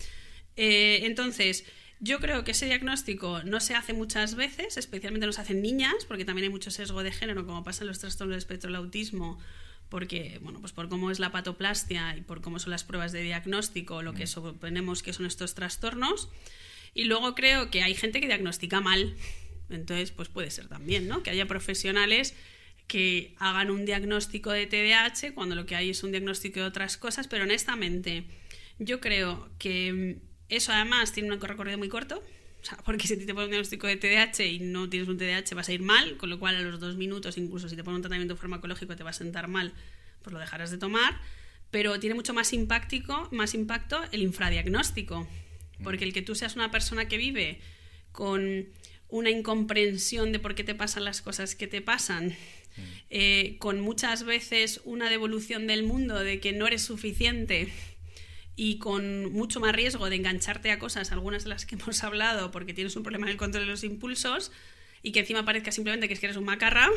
Eh, 0.57 1.01
entonces, 1.03 1.64
yo 2.01 2.18
creo 2.20 2.45
que 2.45 2.53
ese 2.53 2.66
diagnóstico 2.66 3.43
no 3.45 3.61
se 3.61 3.74
hace 3.74 3.93
muchas 3.93 4.35
veces, 4.35 4.77
especialmente 4.77 5.27
no 5.27 5.33
se 5.33 5.41
hacen 5.41 5.62
niñas, 5.62 6.05
porque 6.07 6.24
también 6.24 6.45
hay 6.45 6.51
mucho 6.51 6.70
sesgo 6.70 7.03
de 7.03 7.12
género, 7.12 7.47
como 7.47 7.64
pasa 7.64 7.85
en 7.85 7.89
los 7.89 7.99
trastornos 7.99 8.35
del 8.35 8.39
espectro 8.39 8.68
del 8.68 8.77
autismo, 8.77 9.39
porque, 9.89 10.39
bueno, 10.43 10.61
pues 10.61 10.72
por 10.72 10.89
cómo 10.89 11.11
es 11.11 11.18
la 11.18 11.31
patoplastia 11.31 12.16
y 12.16 12.22
por 12.22 12.41
cómo 12.41 12.59
son 12.59 12.70
las 12.70 12.85
pruebas 12.85 13.12
de 13.12 13.22
diagnóstico, 13.22 14.03
lo 14.03 14.14
que 14.14 14.24
mm. 14.24 14.29
suponemos 14.29 15.03
que 15.03 15.12
son 15.12 15.27
estos 15.27 15.55
trastornos. 15.55 16.29
Y 16.97 17.05
luego 17.05 17.34
creo 17.34 17.70
que 17.70 17.82
hay 17.82 17.94
gente 17.94 18.20
que 18.20 18.26
diagnostica 18.26 18.80
mal. 18.80 19.14
Entonces, 19.68 20.12
pues 20.12 20.30
puede 20.30 20.51
ser 20.51 20.66
también, 20.66 21.07
¿no? 21.07 21.22
Que 21.22 21.28
haya 21.28 21.47
profesionales 21.47 22.34
que 22.86 23.34
hagan 23.38 23.70
un 23.70 23.84
diagnóstico 23.84 24.51
de 24.51 24.66
TDAH 24.66 25.34
cuando 25.34 25.55
lo 25.55 25.66
que 25.66 25.76
hay 25.76 25.90
es 25.90 26.03
un 26.03 26.12
diagnóstico 26.12 26.61
de 26.61 26.66
otras 26.66 26.97
cosas, 26.97 27.28
pero 27.28 27.44
honestamente 27.44 28.24
yo 28.78 29.01
creo 29.01 29.51
que 29.59 30.18
eso 30.49 30.72
además 30.72 31.12
tiene 31.12 31.32
un 31.32 31.40
recorrido 31.40 31.78
muy 31.78 31.88
corto, 31.88 32.22
o 32.62 32.64
sea, 32.64 32.78
porque 32.78 33.07
si 33.09 33.16
te 33.16 33.34
ponen 33.34 33.44
un 33.44 33.51
diagnóstico 33.51 33.86
de 33.88 33.97
TDAH 33.97 34.44
y 34.44 34.61
no 34.61 34.88
tienes 34.88 35.09
un 35.09 35.18
TDAH 35.18 35.55
vas 35.55 35.68
a 35.68 35.72
ir 35.72 35.82
mal, 35.82 36.16
con 36.16 36.30
lo 36.30 36.38
cual 36.38 36.57
a 36.57 36.62
los 36.62 36.78
dos 36.80 36.97
minutos, 36.97 37.36
incluso 37.38 37.68
si 37.68 37.76
te 37.76 37.82
ponen 37.82 37.97
un 37.97 38.03
tratamiento 38.03 38.36
farmacológico 38.36 38.94
te 38.94 39.03
va 39.03 39.11
a 39.11 39.14
sentar 39.14 39.49
mal, 39.49 39.74
pues 40.22 40.32
lo 40.32 40.38
dejarás 40.38 40.70
de 40.70 40.78
tomar, 40.78 41.20
pero 41.70 41.99
tiene 41.99 42.14
mucho 42.14 42.34
más, 42.34 42.53
impactico, 42.53 43.28
más 43.32 43.55
impacto 43.55 44.01
el 44.12 44.22
infradiagnóstico, 44.22 45.26
porque 45.83 46.05
el 46.05 46.12
que 46.12 46.22
tú 46.22 46.35
seas 46.35 46.57
una 46.57 46.70
persona 46.70 47.09
que 47.09 47.16
vive 47.16 47.61
con 48.12 48.66
una 49.09 49.31
incomprensión 49.31 50.33
de 50.33 50.39
por 50.39 50.55
qué 50.55 50.64
te 50.64 50.74
pasan 50.74 51.05
las 51.05 51.22
cosas 51.22 51.55
que 51.55 51.66
te 51.66 51.81
pasan, 51.81 52.35
eh, 53.09 53.57
con 53.59 53.81
muchas 53.81 54.24
veces 54.24 54.81
una 54.85 55.09
devolución 55.09 55.66
del 55.66 55.85
mundo 55.85 56.18
de 56.18 56.41
que 56.41 56.53
no 56.53 56.66
eres 56.66 56.83
suficiente 56.83 57.72
y 58.57 58.79
con 58.79 59.33
mucho 59.33 59.61
más 59.61 59.74
riesgo 59.74 60.09
de 60.09 60.16
engancharte 60.16 60.70
a 60.70 60.79
cosas, 60.79 61.12
algunas 61.12 61.45
de 61.45 61.51
las 61.51 61.66
que 61.66 61.74
hemos 61.81 62.03
hablado, 62.03 62.51
porque 62.51 62.74
tienes 62.74 62.97
un 62.97 63.03
problema 63.03 63.27
en 63.27 63.33
el 63.33 63.37
control 63.37 63.64
de 63.64 63.70
los 63.70 63.85
impulsos 63.85 64.51
y 65.03 65.12
que 65.12 65.20
encima 65.20 65.45
parezca 65.45 65.70
simplemente 65.70 66.09
que 66.09 66.14
es 66.14 66.20
que 66.20 66.27
eres 66.27 66.37
un 66.37 66.45
macarra, 66.45 66.89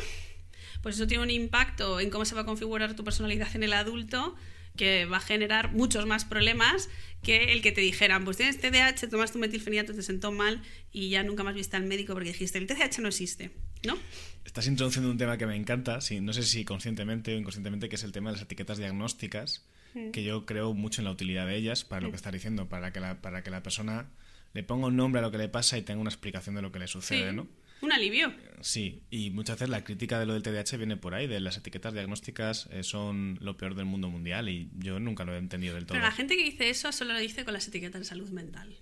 pues 0.82 0.96
eso 0.96 1.06
tiene 1.06 1.22
un 1.22 1.30
impacto 1.30 2.00
en 2.00 2.10
cómo 2.10 2.24
se 2.24 2.34
va 2.34 2.40
a 2.42 2.46
configurar 2.46 2.96
tu 2.96 3.04
personalidad 3.04 3.54
en 3.54 3.62
el 3.62 3.74
adulto 3.74 4.34
que 4.76 5.04
va 5.04 5.18
a 5.18 5.20
generar 5.20 5.72
muchos 5.72 6.06
más 6.06 6.24
problemas 6.24 6.88
que 7.22 7.52
el 7.52 7.62
que 7.62 7.72
te 7.72 7.80
dijeran, 7.80 8.24
pues 8.24 8.36
tienes 8.36 8.60
TDAH, 8.60 9.08
tomaste 9.10 9.36
un 9.36 9.42
metilfenidato, 9.42 9.94
te 9.94 10.02
sentó 10.02 10.32
mal 10.32 10.62
y 10.90 11.10
ya 11.10 11.22
nunca 11.22 11.42
más 11.42 11.54
viste 11.54 11.76
al 11.76 11.84
médico 11.84 12.14
porque 12.14 12.30
dijiste, 12.30 12.58
el 12.58 12.66
TDAH 12.66 13.02
no 13.02 13.08
existe, 13.08 13.50
¿no? 13.84 13.98
Estás 14.44 14.66
introduciendo 14.66 15.10
un 15.10 15.18
tema 15.18 15.36
que 15.36 15.46
me 15.46 15.54
encanta, 15.54 15.98
no 16.22 16.32
sé 16.32 16.42
si 16.42 16.64
conscientemente 16.64 17.34
o 17.34 17.38
inconscientemente, 17.38 17.88
que 17.88 17.96
es 17.96 18.04
el 18.04 18.12
tema 18.12 18.30
de 18.30 18.36
las 18.36 18.42
etiquetas 18.42 18.78
diagnósticas, 18.78 19.66
mm. 19.94 20.12
que 20.12 20.24
yo 20.24 20.46
creo 20.46 20.72
mucho 20.72 21.02
en 21.02 21.04
la 21.04 21.10
utilidad 21.10 21.46
de 21.46 21.56
ellas 21.56 21.84
para 21.84 22.00
lo 22.00 22.08
que 22.08 22.12
mm. 22.12 22.16
estás 22.16 22.32
diciendo, 22.32 22.68
para 22.68 22.92
que 22.92 23.00
la, 23.00 23.20
para 23.20 23.42
que 23.42 23.50
la 23.50 23.62
persona 23.62 24.08
le 24.54 24.62
ponga 24.62 24.86
un 24.86 24.96
nombre 24.96 25.18
a 25.18 25.22
lo 25.22 25.30
que 25.30 25.38
le 25.38 25.48
pasa 25.48 25.76
y 25.76 25.82
tenga 25.82 26.00
una 26.00 26.10
explicación 26.10 26.54
de 26.54 26.62
lo 26.62 26.72
que 26.72 26.78
le 26.78 26.88
sucede, 26.88 27.32
¿no? 27.32 27.46
Un 27.82 27.92
alivio. 27.92 28.32
Sí, 28.60 29.02
y 29.10 29.30
muchas 29.30 29.56
veces 29.56 29.70
la 29.70 29.84
crítica 29.84 30.18
de 30.18 30.26
lo 30.26 30.34
del 30.34 30.42
TDAH 30.42 30.76
viene 30.76 30.96
por 30.96 31.14
ahí, 31.14 31.26
de 31.26 31.40
las 31.40 31.56
etiquetas 31.56 31.94
diagnósticas 31.94 32.68
eh, 32.70 32.82
son 32.82 33.38
lo 33.40 33.56
peor 33.56 33.74
del 33.74 33.86
mundo 33.86 34.10
mundial 34.10 34.48
y 34.48 34.70
yo 34.76 35.00
nunca 35.00 35.24
lo 35.24 35.34
he 35.34 35.38
entendido 35.38 35.74
del 35.74 35.86
todo. 35.86 35.94
Pero 35.94 36.04
la 36.04 36.12
gente 36.12 36.36
que 36.36 36.44
dice 36.44 36.68
eso 36.68 36.92
solo 36.92 37.14
lo 37.14 37.18
dice 37.18 37.44
con 37.44 37.54
las 37.54 37.66
etiquetas 37.66 38.00
de 38.00 38.04
salud 38.04 38.28
mental. 38.30 38.76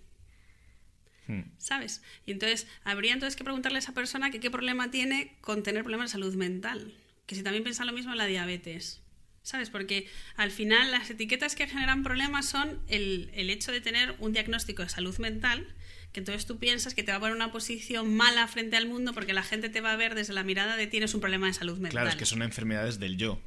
Hmm. 1.28 1.42
¿Sabes? 1.58 2.02
Y 2.26 2.32
entonces 2.32 2.66
habría 2.82 3.12
entonces 3.12 3.36
que 3.36 3.44
preguntarle 3.44 3.78
a 3.78 3.80
esa 3.80 3.94
persona 3.94 4.30
que 4.30 4.40
qué 4.40 4.50
problema 4.50 4.90
tiene 4.90 5.36
con 5.40 5.62
tener 5.62 5.82
problemas 5.82 6.10
de 6.10 6.12
salud 6.12 6.34
mental. 6.34 6.92
Que 7.26 7.36
si 7.36 7.42
también 7.42 7.62
piensa 7.62 7.84
lo 7.84 7.92
mismo 7.92 8.12
en 8.12 8.18
la 8.18 8.26
diabetes. 8.26 9.02
¿Sabes? 9.42 9.70
Porque 9.70 10.08
al 10.36 10.50
final 10.50 10.90
las 10.90 11.08
etiquetas 11.08 11.54
que 11.54 11.68
generan 11.68 12.02
problemas 12.02 12.46
son 12.46 12.80
el, 12.88 13.30
el 13.32 13.48
hecho 13.50 13.70
de 13.70 13.80
tener 13.80 14.16
un 14.18 14.32
diagnóstico 14.32 14.82
de 14.82 14.88
salud 14.88 15.16
mental 15.18 15.66
que 16.12 16.20
entonces 16.20 16.46
tú 16.46 16.58
piensas 16.58 16.94
que 16.94 17.02
te 17.02 17.12
va 17.12 17.18
a 17.18 17.20
poner 17.20 17.34
una 17.34 17.52
posición 17.52 18.16
mala 18.16 18.48
frente 18.48 18.76
al 18.76 18.88
mundo 18.88 19.12
porque 19.12 19.32
la 19.32 19.42
gente 19.42 19.68
te 19.68 19.80
va 19.80 19.92
a 19.92 19.96
ver 19.96 20.14
desde 20.14 20.32
la 20.32 20.42
mirada 20.42 20.76
de 20.76 20.86
tienes 20.86 21.14
un 21.14 21.20
problema 21.20 21.46
de 21.46 21.52
salud 21.52 21.74
mental. 21.74 21.90
Claro, 21.90 22.08
es 22.08 22.16
que 22.16 22.26
son 22.26 22.42
enfermedades 22.42 22.98
del 22.98 23.16
yo. 23.16 23.38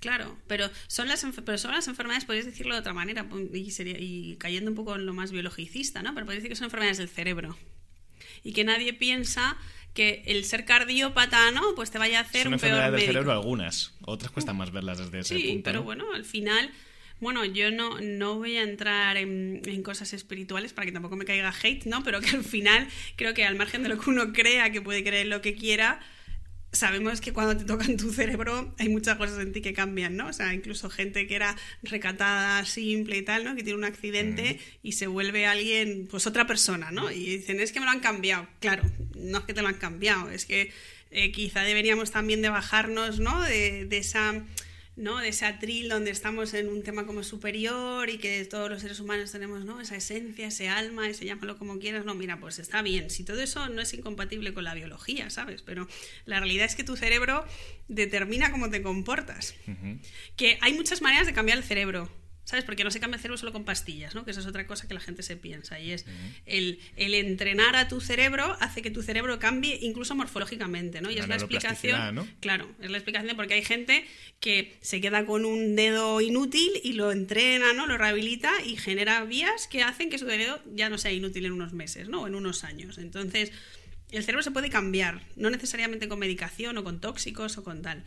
Claro, 0.00 0.38
pero 0.46 0.70
son 0.86 1.08
las, 1.08 1.26
pero 1.44 1.58
son 1.58 1.72
las 1.72 1.86
enfermedades, 1.86 2.24
podrías 2.24 2.46
decirlo 2.46 2.74
de 2.74 2.80
otra 2.80 2.94
manera, 2.94 3.26
y, 3.52 3.70
sería, 3.70 3.98
y 3.98 4.36
cayendo 4.36 4.70
un 4.70 4.74
poco 4.74 4.96
en 4.96 5.04
lo 5.04 5.12
más 5.12 5.30
biologicista, 5.30 6.02
¿no? 6.02 6.14
Pero 6.14 6.24
podrías 6.24 6.42
decir 6.42 6.52
que 6.52 6.56
son 6.56 6.64
enfermedades 6.64 6.96
del 6.96 7.10
cerebro. 7.10 7.58
Y 8.42 8.52
que 8.54 8.64
nadie 8.64 8.94
piensa 8.94 9.58
que 9.92 10.22
el 10.26 10.46
ser 10.46 10.64
cardiópata, 10.64 11.50
¿no? 11.50 11.74
Pues 11.74 11.90
te 11.90 11.98
vaya 11.98 12.20
a 12.20 12.22
hacer 12.22 12.44
son 12.44 12.54
un 12.54 12.60
peor 12.60 12.72
enfermedades 12.72 13.00
del 13.00 13.06
cerebro 13.08 13.32
algunas, 13.32 13.92
otras 14.00 14.30
cuesta 14.30 14.54
más 14.54 14.70
verlas 14.70 14.98
desde 14.98 15.18
ese 15.18 15.34
punto. 15.34 15.50
Sí, 15.50 15.60
pero 15.62 15.82
bueno, 15.82 16.06
al 16.14 16.24
final 16.24 16.70
bueno, 17.20 17.44
yo 17.44 17.70
no, 17.70 18.00
no 18.00 18.36
voy 18.36 18.56
a 18.56 18.62
entrar 18.62 19.16
en, 19.16 19.82
cosas 19.82 20.12
espirituales 20.12 20.72
para 20.72 20.86
que 20.86 20.92
tampoco 20.92 21.16
me 21.16 21.24
caiga 21.24 21.54
hate, 21.62 21.84
¿no? 21.86 22.02
Pero 22.02 22.20
que 22.20 22.30
al 22.30 22.44
final 22.44 22.88
creo 23.16 23.34
que 23.34 23.44
al 23.44 23.56
margen 23.56 23.82
de 23.82 23.88
lo 23.88 23.98
que 23.98 24.10
uno 24.10 24.32
crea, 24.32 24.70
que 24.70 24.80
puede 24.80 25.02
creer 25.04 25.26
lo 25.26 25.40
que 25.40 25.54
quiera, 25.54 26.00
sabemos 26.72 27.20
que 27.20 27.32
cuando 27.32 27.56
te 27.56 27.64
tocan 27.64 27.96
tu 27.96 28.12
cerebro 28.12 28.74
hay 28.78 28.88
muchas 28.88 29.16
cosas 29.16 29.38
en 29.40 29.52
ti 29.52 29.60
que 29.60 29.72
cambian, 29.72 30.16
¿no? 30.16 30.28
O 30.28 30.32
sea, 30.32 30.54
incluso 30.54 30.88
gente 30.88 31.26
que 31.26 31.34
era 31.34 31.56
recatada, 31.82 32.64
simple 32.64 33.18
y 33.18 33.22
tal, 33.22 33.44
¿no? 33.44 33.54
Que 33.54 33.62
tiene 33.62 33.78
un 33.78 33.84
accidente 33.84 34.58
y 34.82 34.92
se 34.92 35.06
vuelve 35.06 35.46
alguien, 35.46 36.08
pues 36.10 36.26
otra 36.26 36.46
persona, 36.46 36.90
¿no? 36.90 37.10
Y 37.10 37.38
dicen, 37.38 37.60
es 37.60 37.72
que 37.72 37.80
me 37.80 37.86
lo 37.86 37.92
han 37.92 38.00
cambiado. 38.00 38.48
Claro, 38.60 38.82
no 39.14 39.38
es 39.38 39.44
que 39.44 39.54
te 39.54 39.62
lo 39.62 39.68
han 39.68 39.74
cambiado, 39.74 40.30
es 40.30 40.46
que 40.46 40.72
eh, 41.10 41.32
quizá 41.32 41.62
deberíamos 41.62 42.12
también 42.12 42.40
de 42.40 42.48
bajarnos, 42.50 43.18
¿no? 43.18 43.42
de 43.42 43.88
esa 43.90 44.42
¿no? 44.96 45.18
de 45.18 45.28
ese 45.28 45.46
atril 45.46 45.88
donde 45.88 46.10
estamos 46.10 46.54
en 46.54 46.68
un 46.68 46.82
tema 46.82 47.06
como 47.06 47.22
superior 47.22 48.08
y 48.10 48.18
que 48.18 48.44
todos 48.44 48.68
los 48.68 48.82
seres 48.82 49.00
humanos 49.00 49.32
tenemos 49.32 49.64
¿no? 49.64 49.80
esa 49.80 49.96
esencia, 49.96 50.48
ese 50.48 50.68
alma, 50.68 51.08
ese 51.08 51.24
llámalo 51.24 51.58
como 51.58 51.78
quieras, 51.78 52.04
no, 52.04 52.14
mira, 52.14 52.38
pues 52.40 52.58
está 52.58 52.82
bien, 52.82 53.10
si 53.10 53.24
todo 53.24 53.40
eso 53.40 53.68
no 53.68 53.80
es 53.80 53.94
incompatible 53.94 54.52
con 54.52 54.64
la 54.64 54.74
biología, 54.74 55.30
¿sabes? 55.30 55.62
Pero 55.62 55.88
la 56.26 56.38
realidad 56.38 56.66
es 56.66 56.76
que 56.76 56.84
tu 56.84 56.96
cerebro 56.96 57.44
determina 57.88 58.50
cómo 58.50 58.70
te 58.70 58.82
comportas. 58.82 59.54
Que 60.36 60.58
hay 60.60 60.74
muchas 60.74 61.02
maneras 61.02 61.26
de 61.26 61.32
cambiar 61.32 61.58
el 61.58 61.64
cerebro. 61.64 62.10
¿Sabes? 62.44 62.64
Porque 62.64 62.82
no 62.82 62.90
se 62.90 62.98
cambia 62.98 63.16
el 63.16 63.20
cerebro 63.20 63.38
solo 63.38 63.52
con 63.52 63.64
pastillas, 63.64 64.14
¿no? 64.14 64.24
Que 64.24 64.32
eso 64.32 64.40
es 64.40 64.46
otra 64.46 64.66
cosa 64.66 64.88
que 64.88 64.94
la 64.94 65.00
gente 65.00 65.22
se 65.22 65.36
piensa. 65.36 65.78
Y 65.78 65.92
es 65.92 66.04
el, 66.46 66.80
el, 66.96 67.14
entrenar 67.14 67.76
a 67.76 67.86
tu 67.86 68.00
cerebro 68.00 68.56
hace 68.60 68.82
que 68.82 68.90
tu 68.90 69.02
cerebro 69.02 69.38
cambie 69.38 69.78
incluso 69.82 70.16
morfológicamente, 70.16 71.00
¿no? 71.00 71.10
Y 71.10 71.18
es 71.18 71.28
la 71.28 71.36
explicación. 71.36 72.28
Claro, 72.40 72.68
es 72.80 72.90
la 72.90 72.96
explicación 72.96 73.36
porque 73.36 73.54
hay 73.54 73.62
gente 73.62 74.04
que 74.40 74.76
se 74.80 75.00
queda 75.00 75.26
con 75.26 75.44
un 75.44 75.76
dedo 75.76 76.20
inútil 76.20 76.72
y 76.82 76.94
lo 76.94 77.12
entrena, 77.12 77.72
¿no? 77.72 77.86
Lo 77.86 77.96
rehabilita 77.96 78.50
y 78.64 78.76
genera 78.76 79.22
vías 79.24 79.68
que 79.68 79.82
hacen 79.82 80.10
que 80.10 80.18
su 80.18 80.26
dedo 80.26 80.60
ya 80.74 80.88
no 80.88 80.98
sea 80.98 81.12
inútil 81.12 81.44
en 81.46 81.52
unos 81.52 81.72
meses, 81.72 82.08
¿no? 82.08 82.22
O 82.22 82.26
en 82.26 82.34
unos 82.34 82.64
años. 82.64 82.98
Entonces, 82.98 83.52
el 84.10 84.24
cerebro 84.24 84.42
se 84.42 84.50
puede 84.50 84.70
cambiar, 84.70 85.22
no 85.36 85.50
necesariamente 85.50 86.08
con 86.08 86.18
medicación 86.18 86.76
o 86.78 86.84
con 86.84 87.00
tóxicos 87.00 87.58
o 87.58 87.64
con 87.64 87.82
tal, 87.82 88.04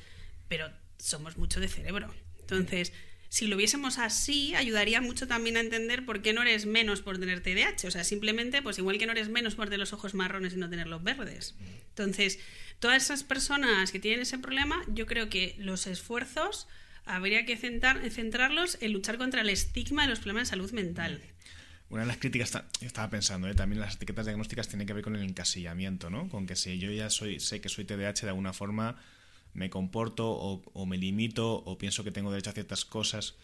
pero 0.49 0.69
somos 0.97 1.37
mucho 1.37 1.59
de 1.59 1.67
cerebro. 1.67 2.13
Entonces 2.41 2.91
si 3.33 3.47
lo 3.47 3.57
viésemos 3.57 3.97
así, 3.97 4.53
ayudaría 4.53 5.01
mucho 5.01 5.27
también 5.27 5.57
a 5.57 5.59
entender 5.59 6.05
por 6.05 6.21
qué 6.21 6.33
no 6.33 6.43
eres 6.43 6.67
menos 6.67 7.01
por 7.01 7.17
tener 7.17 7.41
TDAH. 7.41 7.87
O 7.87 7.89
sea, 7.89 8.03
simplemente, 8.03 8.61
pues 8.61 8.77
igual 8.77 8.99
que 8.99 9.07
no 9.07 9.11
eres 9.11 9.29
menos 9.29 9.55
por 9.55 9.65
tener 9.65 9.79
los 9.79 9.91
ojos 9.91 10.13
marrones 10.13 10.53
y 10.53 10.57
no 10.57 10.69
tener 10.69 10.85
los 10.85 11.01
verdes. 11.01 11.55
Entonces, 11.89 12.37
todas 12.77 13.01
esas 13.01 13.23
personas 13.23 13.91
que 13.91 13.99
tienen 13.99 14.21
ese 14.21 14.37
problema, 14.37 14.83
yo 14.87 15.07
creo 15.07 15.29
que 15.29 15.55
los 15.57 15.87
esfuerzos 15.87 16.67
habría 17.05 17.43
que 17.43 17.57
centrarlos 17.57 18.77
en 18.81 18.93
luchar 18.93 19.17
contra 19.17 19.41
el 19.41 19.49
estigma 19.49 20.03
de 20.03 20.09
los 20.09 20.19
problemas 20.19 20.49
de 20.49 20.49
salud 20.51 20.71
mental. 20.71 21.19
Una 21.89 22.01
de 22.01 22.07
las 22.09 22.17
críticas, 22.17 22.61
estaba 22.81 23.09
pensando, 23.09 23.47
¿eh? 23.47 23.55
también 23.55 23.79
las 23.79 23.95
etiquetas 23.95 24.27
diagnósticas 24.27 24.67
tienen 24.67 24.85
que 24.85 24.93
ver 24.93 25.03
con 25.03 25.15
el 25.15 25.23
encasillamiento, 25.23 26.11
¿no? 26.11 26.29
Con 26.29 26.45
que 26.45 26.55
si 26.55 26.77
yo 26.77 26.91
ya 26.91 27.09
soy, 27.09 27.39
sé 27.39 27.61
que 27.61 27.69
soy 27.69 27.85
TDAH 27.85 28.21
de 28.21 28.29
alguna 28.29 28.53
forma, 28.53 29.01
me 29.53 29.69
comporto 29.69 30.31
o, 30.31 30.85
me 30.85 30.97
limito 30.97 31.63
o 31.65 31.77
pienso 31.77 32.03
que 32.03 32.11
tengo 32.11 32.31
derecho 32.31 32.49
a 32.49 32.53
ciertas 32.53 32.85
cosas. 32.85 33.35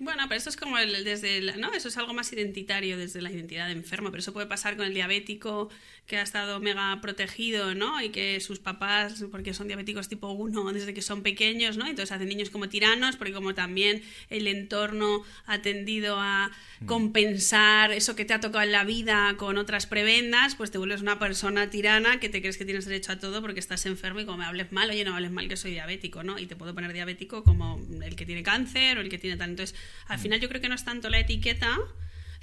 Bueno, 0.00 0.24
pero 0.28 0.38
eso 0.38 0.50
es 0.50 0.56
como 0.56 0.76
el, 0.78 1.04
desde 1.04 1.38
el, 1.38 1.60
no, 1.60 1.72
eso 1.72 1.86
es 1.86 1.96
algo 1.96 2.12
más 2.12 2.32
identitario 2.32 2.98
desde 2.98 3.22
la 3.22 3.30
identidad 3.30 3.66
de 3.66 3.72
enfermo, 3.72 4.10
pero 4.10 4.20
eso 4.20 4.32
puede 4.32 4.48
pasar 4.48 4.76
con 4.76 4.86
el 4.86 4.92
diabético 4.92 5.70
que 6.06 6.18
ha 6.18 6.22
estado 6.22 6.58
mega 6.58 7.00
protegido, 7.00 7.74
¿no? 7.74 8.02
Y 8.02 8.10
que 8.10 8.40
sus 8.40 8.58
papás, 8.58 9.24
porque 9.30 9.54
son 9.54 9.68
diabéticos 9.68 10.08
tipo 10.08 10.30
1 10.30 10.72
desde 10.72 10.92
que 10.94 11.00
son 11.00 11.22
pequeños, 11.22 11.76
¿no? 11.76 11.86
Entonces 11.86 12.10
hacen 12.10 12.28
niños 12.28 12.50
como 12.50 12.68
tiranos, 12.68 13.16
porque 13.16 13.32
como 13.32 13.54
también 13.54 14.02
el 14.30 14.48
entorno 14.48 15.22
ha 15.46 15.62
tendido 15.62 16.16
a 16.18 16.50
mm. 16.80 16.86
compensar 16.86 17.92
eso 17.92 18.16
que 18.16 18.24
te 18.24 18.34
ha 18.34 18.40
tocado 18.40 18.64
en 18.64 18.72
la 18.72 18.84
vida 18.84 19.36
con 19.38 19.56
otras 19.58 19.86
prebendas, 19.86 20.56
pues 20.56 20.72
te 20.72 20.78
vuelves 20.78 21.02
una 21.02 21.20
persona 21.20 21.70
tirana 21.70 22.18
que 22.18 22.28
te 22.28 22.40
crees 22.40 22.58
que 22.58 22.64
tienes 22.64 22.84
derecho 22.84 23.12
a 23.12 23.18
todo 23.18 23.40
porque 23.40 23.60
estás 23.60 23.86
enfermo 23.86 24.20
y 24.20 24.26
como 24.26 24.38
me 24.38 24.44
hables 24.44 24.72
mal, 24.72 24.90
oye, 24.90 25.04
no 25.04 25.14
hables 25.14 25.30
mal 25.30 25.48
que 25.48 25.56
soy 25.56 25.70
diabético, 25.70 26.24
¿no? 26.24 26.38
Y 26.38 26.46
te 26.46 26.56
puedo 26.56 26.74
poner 26.74 26.92
diabético 26.92 27.44
como 27.44 27.80
el 28.02 28.16
que 28.16 28.26
tiene 28.26 28.42
cáncer 28.42 28.98
o 28.98 29.00
el 29.00 29.08
que 29.08 29.18
tiene 29.18 29.36
tal. 29.36 29.50
Entonces, 29.50 29.74
al 30.06 30.18
mm. 30.18 30.22
final 30.22 30.40
yo 30.40 30.48
creo 30.48 30.60
que 30.60 30.68
no 30.68 30.74
es 30.74 30.84
tanto 30.84 31.08
la 31.10 31.20
etiqueta, 31.20 31.78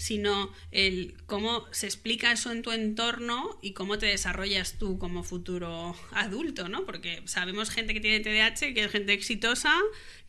sino 0.02 0.52
el 0.72 1.14
cómo 1.28 1.68
se 1.72 1.86
explica 1.86 2.32
eso 2.32 2.52
en 2.52 2.64
tu 2.64 2.72
entorno 2.72 3.60
y 3.62 3.74
cómo 3.74 4.00
te 4.00 4.08
desarrollas 4.08 4.80
tú 4.80 4.98
como 4.98 5.22
futuro 5.22 5.96
adulto, 6.12 6.70
¿no? 6.70 6.88
Porque 6.88 7.22
sabemos 7.26 7.70
gente 7.70 7.94
que 7.94 8.00
tiene 8.00 8.20
TDAH, 8.20 8.74
que 8.74 8.84
es 8.84 8.92
gente 8.92 9.14
exitosa, 9.14 9.72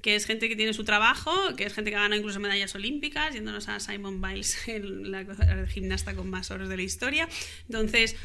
que 0.02 0.14
es 0.14 0.26
gente 0.26 0.50
que 0.50 0.56
tiene 0.56 0.74
su 0.74 0.84
trabajo, 0.84 1.32
que 1.56 1.64
es 1.64 1.72
gente 1.72 1.90
que 1.90 1.96
ha 1.96 2.00
ganado 2.00 2.20
incluso 2.20 2.38
medallas 2.38 2.74
olímpicas, 2.74 3.32
yéndonos 3.32 3.68
a 3.68 3.80
Simon 3.80 4.20
Biles, 4.20 4.58
el, 4.68 5.10
la, 5.10 5.20
el 5.20 5.66
gimnasta 5.68 6.14
con 6.14 6.28
más 6.28 6.50
oros 6.50 6.68
de 6.68 6.76
la 6.76 6.82
historia. 6.82 7.26
Entonces, 7.66 8.16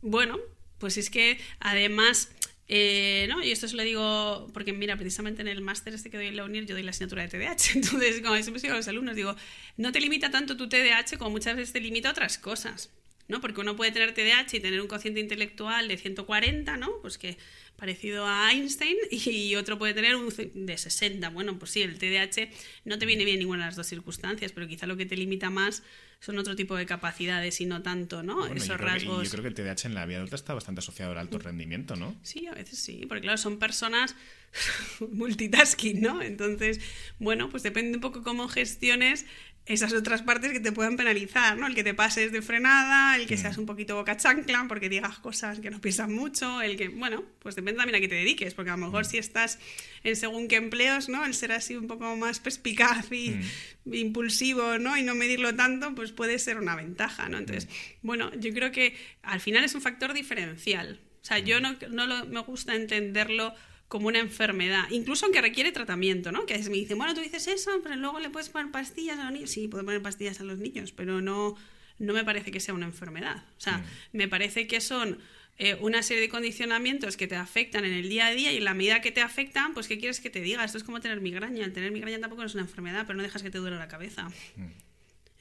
bueno, 0.00 0.38
pues 0.78 0.96
es 0.96 1.10
que 1.10 1.38
además 1.60 2.30
eh, 2.68 3.26
no, 3.28 3.42
y 3.42 3.52
esto 3.52 3.68
se 3.68 3.76
lo 3.76 3.82
digo 3.82 4.48
porque, 4.52 4.72
mira, 4.72 4.96
precisamente 4.96 5.42
en 5.42 5.48
el 5.48 5.60
máster 5.60 5.94
este 5.94 6.10
que 6.10 6.16
doy 6.16 6.26
en 6.26 6.36
la 6.36 6.44
UNIR 6.44 6.66
yo 6.66 6.74
doy 6.74 6.82
la 6.82 6.90
asignatura 6.90 7.22
de 7.22 7.28
TDAH. 7.28 7.74
Entonces, 7.74 8.20
como 8.20 8.34
siempre 8.36 8.60
digo 8.60 8.74
a 8.74 8.78
los 8.78 8.88
alumnos, 8.88 9.14
digo, 9.14 9.36
no 9.76 9.92
te 9.92 10.00
limita 10.00 10.30
tanto 10.30 10.56
tu 10.56 10.68
TDAH 10.68 11.18
como 11.18 11.30
muchas 11.30 11.56
veces 11.56 11.72
te 11.72 11.80
limita 11.80 12.10
otras 12.10 12.38
cosas. 12.38 12.90
¿No? 13.28 13.40
Porque 13.40 13.60
uno 13.60 13.76
puede 13.76 13.92
tener 13.92 14.14
TDAH 14.14 14.56
y 14.56 14.60
tener 14.60 14.80
un 14.80 14.88
cociente 14.88 15.20
intelectual 15.20 15.88
de 15.88 15.96
140, 15.96 16.76
¿no? 16.76 17.00
Pues 17.02 17.18
que 17.18 17.36
parecido 17.76 18.26
a 18.26 18.52
Einstein, 18.52 18.96
y 19.10 19.54
otro 19.54 19.78
puede 19.78 19.94
tener 19.94 20.16
un 20.16 20.32
de 20.54 20.78
60. 20.78 21.28
Bueno, 21.30 21.58
pues 21.58 21.70
sí, 21.70 21.82
el 21.82 21.98
TDAH 21.98 22.48
no 22.84 22.98
te 22.98 23.06
viene 23.06 23.24
bien 23.24 23.36
en 23.36 23.40
ninguna 23.40 23.64
de 23.64 23.66
las 23.66 23.76
dos 23.76 23.86
circunstancias, 23.86 24.52
pero 24.52 24.66
quizá 24.66 24.86
lo 24.86 24.96
que 24.96 25.06
te 25.06 25.16
limita 25.16 25.50
más 25.50 25.82
son 26.20 26.38
otro 26.38 26.56
tipo 26.56 26.76
de 26.76 26.86
capacidades 26.86 27.60
y 27.60 27.66
no 27.66 27.82
tanto, 27.82 28.22
¿no? 28.22 28.46
Esos 28.46 28.68
yo 28.68 28.76
rasgos. 28.78 29.18
Que, 29.18 29.24
yo 29.26 29.30
creo 29.30 29.42
que 29.42 29.48
el 29.48 29.54
TDAH 29.54 29.86
en 29.86 29.94
la 29.94 30.06
vida 30.06 30.18
adulta 30.18 30.36
está 30.36 30.54
bastante 30.54 30.78
asociado 30.78 31.12
al 31.12 31.18
alto 31.18 31.38
rendimiento, 31.38 31.94
¿no? 31.94 32.16
Sí, 32.22 32.46
a 32.46 32.52
veces 32.52 32.78
sí, 32.78 33.04
porque 33.06 33.22
claro, 33.22 33.38
son 33.38 33.58
personas 33.58 34.16
multitasking, 35.12 36.00
¿no? 36.00 36.22
Entonces, 36.22 36.80
bueno, 37.18 37.50
pues 37.50 37.62
depende 37.62 37.98
un 37.98 38.00
poco 38.00 38.22
cómo 38.22 38.48
gestiones 38.48 39.26
esas 39.66 39.92
otras 39.92 40.22
partes 40.22 40.52
que 40.52 40.60
te 40.60 40.70
puedan 40.70 40.96
penalizar, 40.96 41.58
¿no? 41.58 41.66
El 41.66 41.74
que 41.74 41.82
te 41.82 41.92
pases 41.92 42.30
de 42.30 42.40
frenada, 42.40 43.16
el 43.16 43.26
que 43.26 43.34
mm. 43.34 43.38
seas 43.38 43.58
un 43.58 43.66
poquito 43.66 43.96
boca 43.96 44.16
chancla 44.16 44.64
porque 44.68 44.88
digas 44.88 45.18
cosas 45.18 45.58
que 45.58 45.70
no 45.70 45.80
piensan 45.80 46.14
mucho, 46.14 46.62
el 46.62 46.76
que, 46.76 46.88
bueno, 46.88 47.24
pues 47.40 47.56
depende 47.56 47.78
también 47.78 47.96
a 47.96 48.00
qué 48.00 48.06
te 48.06 48.14
dediques, 48.14 48.54
porque 48.54 48.70
a 48.70 48.76
lo 48.76 48.86
mejor 48.86 49.02
mm. 49.02 49.08
si 49.08 49.18
estás 49.18 49.58
en 50.04 50.14
según 50.14 50.46
qué 50.46 50.56
empleos, 50.56 51.08
¿no? 51.08 51.26
El 51.26 51.34
ser 51.34 51.50
así 51.50 51.76
un 51.76 51.88
poco 51.88 52.14
más 52.16 52.38
perspicaz 52.38 53.10
y 53.10 53.40
mm. 53.84 53.94
impulsivo, 53.94 54.78
¿no? 54.78 54.96
Y 54.96 55.02
no 55.02 55.16
medirlo 55.16 55.54
tanto, 55.56 55.94
pues 55.96 56.12
puede 56.12 56.38
ser 56.38 56.58
una 56.58 56.76
ventaja, 56.76 57.28
¿no? 57.28 57.38
Entonces, 57.38 57.68
bueno, 58.02 58.30
yo 58.36 58.54
creo 58.54 58.70
que 58.70 58.96
al 59.22 59.40
final 59.40 59.64
es 59.64 59.74
un 59.74 59.82
factor 59.82 60.14
diferencial. 60.14 61.00
O 61.22 61.24
sea, 61.26 61.40
yo 61.40 61.60
no, 61.60 61.76
no 61.90 62.26
me 62.26 62.40
gusta 62.42 62.76
entenderlo 62.76 63.52
como 63.88 64.08
una 64.08 64.18
enfermedad, 64.18 64.84
incluso 64.90 65.26
aunque 65.26 65.40
requiere 65.40 65.70
tratamiento, 65.70 66.32
¿no? 66.32 66.44
Que 66.44 66.54
a 66.54 66.56
veces 66.56 66.70
me 66.70 66.76
dicen, 66.76 66.98
bueno, 66.98 67.14
tú 67.14 67.20
dices 67.20 67.46
eso, 67.46 67.70
pero 67.82 67.94
luego 67.96 68.18
le 68.18 68.30
puedes 68.30 68.48
poner 68.48 68.72
pastillas 68.72 69.18
a 69.18 69.24
los 69.24 69.32
niños. 69.32 69.50
Sí, 69.50 69.68
puedo 69.68 69.84
poner 69.84 70.02
pastillas 70.02 70.40
a 70.40 70.44
los 70.44 70.58
niños, 70.58 70.92
pero 70.92 71.20
no, 71.20 71.56
no 71.98 72.12
me 72.12 72.24
parece 72.24 72.50
que 72.50 72.58
sea 72.58 72.74
una 72.74 72.86
enfermedad. 72.86 73.44
O 73.56 73.60
sea, 73.60 73.78
mm. 73.78 73.84
me 74.12 74.28
parece 74.28 74.66
que 74.66 74.80
son 74.80 75.18
eh, 75.58 75.76
una 75.80 76.02
serie 76.02 76.20
de 76.20 76.28
condicionamientos 76.28 77.16
que 77.16 77.28
te 77.28 77.36
afectan 77.36 77.84
en 77.84 77.92
el 77.92 78.08
día 78.08 78.26
a 78.26 78.30
día 78.32 78.52
y 78.52 78.56
en 78.56 78.64
la 78.64 78.74
medida 78.74 79.00
que 79.00 79.12
te 79.12 79.20
afectan, 79.20 79.72
pues 79.72 79.86
¿qué 79.86 79.98
quieres 79.98 80.20
que 80.20 80.30
te 80.30 80.40
diga? 80.40 80.64
Esto 80.64 80.78
es 80.78 80.84
como 80.84 81.00
tener 81.00 81.20
migraña. 81.20 81.64
El 81.64 81.72
tener 81.72 81.92
migraña 81.92 82.18
tampoco 82.18 82.42
es 82.42 82.54
una 82.54 82.64
enfermedad, 82.64 83.04
pero 83.06 83.16
no 83.16 83.22
dejas 83.22 83.42
que 83.42 83.50
te 83.50 83.58
duele 83.58 83.76
la 83.76 83.88
cabeza. 83.88 84.28
Mm. 84.56 84.66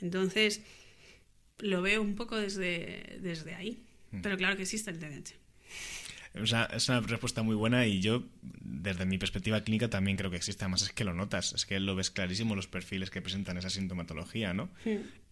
Entonces, 0.01 0.61
lo 1.57 1.81
veo 1.81 1.99
un 1.99 2.15
poco 2.15 2.37
desde, 2.37 3.17
desde 3.21 3.55
ahí. 3.55 3.83
Mm. 4.11 4.21
Pero 4.21 4.37
claro 4.37 4.55
que 4.55 4.61
existe 4.61 4.91
el 4.91 4.99
TDAH 4.99 5.33
es 6.35 6.89
una 6.89 6.99
respuesta 7.01 7.43
muy 7.43 7.55
buena 7.55 7.85
y 7.85 8.01
yo, 8.01 8.23
desde 8.41 9.05
mi 9.05 9.17
perspectiva 9.17 9.61
clínica, 9.61 9.89
también 9.89 10.17
creo 10.17 10.29
que 10.29 10.37
existe. 10.37 10.65
Además, 10.65 10.81
es 10.81 10.91
que 10.91 11.03
lo 11.03 11.13
notas, 11.13 11.53
es 11.53 11.65
que 11.65 11.79
lo 11.79 11.95
ves 11.95 12.11
clarísimo 12.11 12.55
los 12.55 12.67
perfiles 12.67 13.09
que 13.09 13.21
presentan 13.21 13.57
esa 13.57 13.69
sintomatología, 13.69 14.53
¿no? 14.53 14.69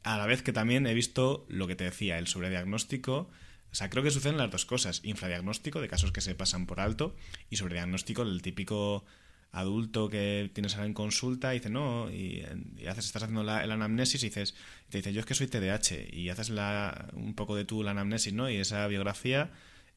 A 0.04 0.18
la 0.18 0.26
vez 0.26 0.42
que 0.42 0.54
también 0.54 0.88
he 0.88 0.94
visto 0.94 1.46
lo 1.50 1.68
que 1.68 1.76
te 1.76 1.84
decía, 1.84 2.18
el 2.18 2.28
sobrediagnóstico. 2.28 3.30
O 3.72 3.76
sea, 3.76 3.90
creo 3.90 4.04
que 4.04 4.12
suceden 4.12 4.38
las 4.38 4.52
dos 4.52 4.66
cosas. 4.66 5.02
Infradiagnóstico 5.04 5.82
de 5.82 5.90
casos 5.90 6.12
que 6.12 6.22
se 6.22 6.36
pasan 6.36 6.66
por 6.68 6.80
alto 6.80 7.16
y 7.50 7.58
sobrediagnóstico 7.58 8.24
del 8.24 8.42
típico 8.42 9.04
adulto 9.52 10.10
que 10.10 10.50
tienes 10.54 10.74
ahora 10.74 10.88
en 10.88 10.96
consulta 10.96 11.54
y 11.54 11.60
dice 11.60 11.70
no 11.70 12.10
y, 12.12 12.44
haces 12.88 13.06
estás 13.06 13.22
haciendo 13.22 13.44
la, 13.44 13.64
el 13.64 13.72
anamnesis 13.72 14.24
y 14.24 14.30
dices 14.30 14.56
te 14.90 14.98
dice 14.98 15.14
yo 15.14 15.20
es 15.20 15.28
que 15.28 15.36
soy 15.36 15.46
TDAH 15.46 16.12
y 16.12 16.30
haces 16.30 16.50
la, 16.50 17.10
un 17.14 17.36
poco 17.36 17.56
de 17.56 17.64
tú 17.64 17.84
la 17.84 17.92
anamnesis 17.92 18.34
no 18.34 18.50
y 18.50 18.56
esa 18.56 18.88
biografía 18.88 19.52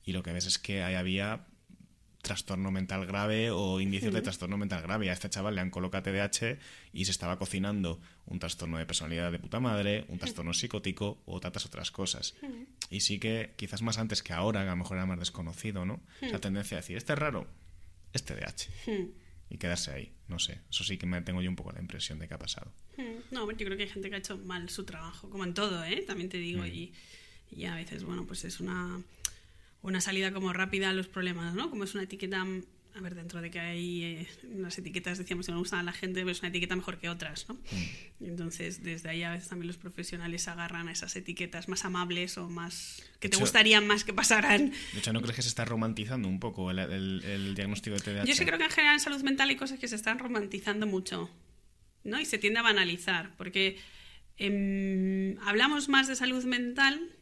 y 0.07 0.13
lo 0.13 0.23
que 0.23 0.33
ves 0.33 0.47
es 0.47 0.59
que 0.59 0.83
ahí 0.83 0.95
había 0.95 1.45
trastorno 2.23 2.71
mental 2.71 3.07
grave 3.07 3.51
o 3.51 3.81
indicios 3.81 4.13
de 4.13 4.23
trastorno 4.23 4.57
mental 4.57 4.83
grave. 4.83 5.11
A 5.11 5.13
este 5.13 5.29
chaval 5.31 5.55
le 5.55 5.61
han 5.61 5.71
colocado 5.71 6.03
TDAH 6.05 6.59
y 6.93 7.05
se 7.05 7.11
estaba 7.11 7.39
cocinando 7.39 8.01
un 8.27 8.39
trastorno 8.39 8.79
de 8.79 8.87
personalidad 8.87 9.31
de 9.31 9.39
puta 9.39 9.61
madre, 9.61 10.05
un 10.09 10.19
trastorno 10.19 10.53
psicótico 10.55 11.23
o 11.27 11.39
tantas 11.41 11.67
otras 11.67 11.91
cosas. 11.91 12.35
Y 12.91 13.01
sí 13.01 13.19
que 13.19 13.53
quizás 13.57 13.83
más 13.83 13.99
antes 13.99 14.23
que 14.23 14.33
ahora, 14.33 14.63
que 14.63 14.69
a 14.69 14.73
lo 14.73 14.77
mejor 14.77 14.97
era 14.97 15.07
más 15.07 15.19
desconocido, 15.19 15.85
¿no? 15.85 16.01
Esa 16.21 16.41
tendencia 16.41 16.79
a 16.79 16.81
decir, 16.81 16.97
este 16.97 17.13
es 17.13 17.19
raro, 17.19 17.47
es 18.13 18.25
TDAH. 18.25 18.71
Y 19.49 19.59
quedarse 19.59 19.93
ahí, 19.93 20.13
no 20.27 20.41
sé. 20.41 20.61
Eso 20.69 20.83
sí 20.83 20.99
que 20.99 21.07
me 21.07 21.21
tengo 21.23 21.43
yo 21.43 21.51
un 21.51 21.55
poco 21.57 21.71
la 21.71 21.81
impresión 21.81 22.19
de 22.19 22.27
que 22.27 22.35
ha 22.35 22.39
pasado. 22.39 22.73
No, 23.31 23.49
yo 23.51 23.65
creo 23.67 23.77
que 23.77 23.85
hay 23.85 23.89
gente 23.89 24.09
que 24.09 24.17
ha 24.17 24.19
hecho 24.19 24.37
mal 24.39 24.69
su 24.69 24.85
trabajo, 24.85 25.31
como 25.31 25.45
en 25.45 25.55
todo, 25.55 25.85
¿eh? 25.85 26.03
También 26.05 26.29
te 26.29 26.39
digo, 26.39 26.67
y, 26.67 26.93
y 27.53 27.67
a 27.67 27.77
veces, 27.77 28.03
bueno, 28.03 28.25
pues 28.27 28.45
es 28.45 28.59
una 28.59 29.01
una 29.87 30.01
salida 30.01 30.33
como 30.33 30.53
rápida 30.53 30.91
a 30.91 30.93
los 30.93 31.07
problemas, 31.07 31.55
¿no? 31.55 31.71
Como 31.71 31.85
es 31.85 31.95
una 31.95 32.03
etiqueta, 32.03 32.45
a 32.95 33.01
ver, 33.01 33.15
dentro 33.15 33.41
de 33.41 33.53
que 33.53 33.61
hay 33.61 34.03
eh, 34.03 34.29
unas 34.53 34.77
etiquetas, 34.77 35.17
decíamos 35.17 35.47
que 35.47 35.53
no 35.53 35.59
gustan 35.59 35.79
a 35.79 35.83
la 35.85 35.93
gente, 35.93 36.21
pero 36.21 36.33
es 36.33 36.41
una 36.41 36.49
etiqueta 36.49 36.75
mejor 36.75 36.99
que 36.99 37.09
otras, 37.09 37.49
¿no? 37.49 37.55
Mm. 37.55 38.25
Entonces, 38.25 38.83
desde 38.83 39.09
ahí 39.09 39.23
a 39.23 39.31
veces 39.31 39.49
también 39.49 39.69
los 39.69 39.77
profesionales 39.77 40.49
agarran 40.49 40.89
a 40.89 40.93
esas 40.93 41.15
etiquetas 41.15 41.69
más 41.69 41.85
amables 41.85 42.37
o 42.37 42.49
más... 42.49 43.01
que 43.21 43.29
te 43.29 43.37
gustarían 43.37 43.87
más 43.87 44.03
que 44.03 44.13
pasaran. 44.13 44.73
De 44.93 44.99
hecho, 44.99 45.13
¿no 45.13 45.21
crees 45.21 45.37
que 45.37 45.43
se 45.43 45.49
está 45.49 45.65
romantizando 45.65 46.29
un 46.29 46.41
poco 46.41 46.73
el, 46.73 47.55
diagnóstico 47.55 47.95
de 47.95 48.03
TDAH? 48.03 48.25
Yo 48.25 48.35
sí 48.35 48.45
creo 48.45 48.59
que 48.59 48.65
en 48.65 48.71
general 48.71 48.95
en 48.95 49.01
salud 49.01 49.23
mental 49.23 49.51
hay 49.51 49.57
cosas 49.57 49.79
que 49.79 49.87
se 49.87 49.95
están 49.95 50.19
romantizando 50.19 50.89
mucho, 50.89 51.31
¿no? 52.03 52.21
Y 52.21 52.25
se 52.25 52.39
tiende 52.39 52.59
a 52.59 52.63
banalizar, 52.63 53.37
porque 53.37 53.79
em, 54.37 55.39
hablamos 55.47 55.89
más 55.89 56.09
de 56.09 56.17
salud 56.17 56.45
mental 56.45 57.17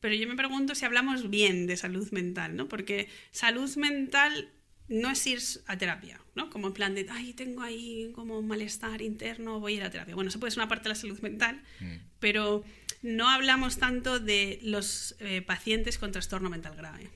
pero 0.00 0.14
yo 0.14 0.28
me 0.28 0.36
pregunto 0.36 0.74
si 0.74 0.84
hablamos 0.84 1.30
bien 1.30 1.66
de 1.66 1.76
salud 1.76 2.10
mental, 2.10 2.56
¿no? 2.56 2.68
Porque 2.68 3.08
salud 3.30 3.74
mental 3.76 4.50
no 4.88 5.10
es 5.10 5.26
ir 5.26 5.40
a 5.66 5.76
terapia, 5.76 6.20
¿no? 6.34 6.50
Como 6.50 6.68
en 6.68 6.72
plan 6.72 6.94
de, 6.94 7.06
ay, 7.10 7.34
tengo 7.34 7.62
ahí 7.62 8.10
como 8.14 8.38
un 8.38 8.46
malestar 8.46 9.02
interno, 9.02 9.60
voy 9.60 9.74
a 9.74 9.76
ir 9.76 9.82
a 9.82 9.90
terapia. 9.90 10.14
Bueno, 10.14 10.30
eso 10.30 10.40
puede 10.40 10.50
ser 10.50 10.60
una 10.60 10.68
parte 10.68 10.84
de 10.84 10.88
la 10.90 10.94
salud 10.94 11.20
mental, 11.20 11.62
mm. 11.80 11.96
pero 12.20 12.64
no 13.02 13.28
hablamos 13.28 13.78
tanto 13.78 14.18
de 14.18 14.58
los 14.62 15.16
eh, 15.20 15.42
pacientes 15.42 15.98
con 15.98 16.10
trastorno 16.12 16.48
mental 16.48 16.74
grave. 16.74 17.10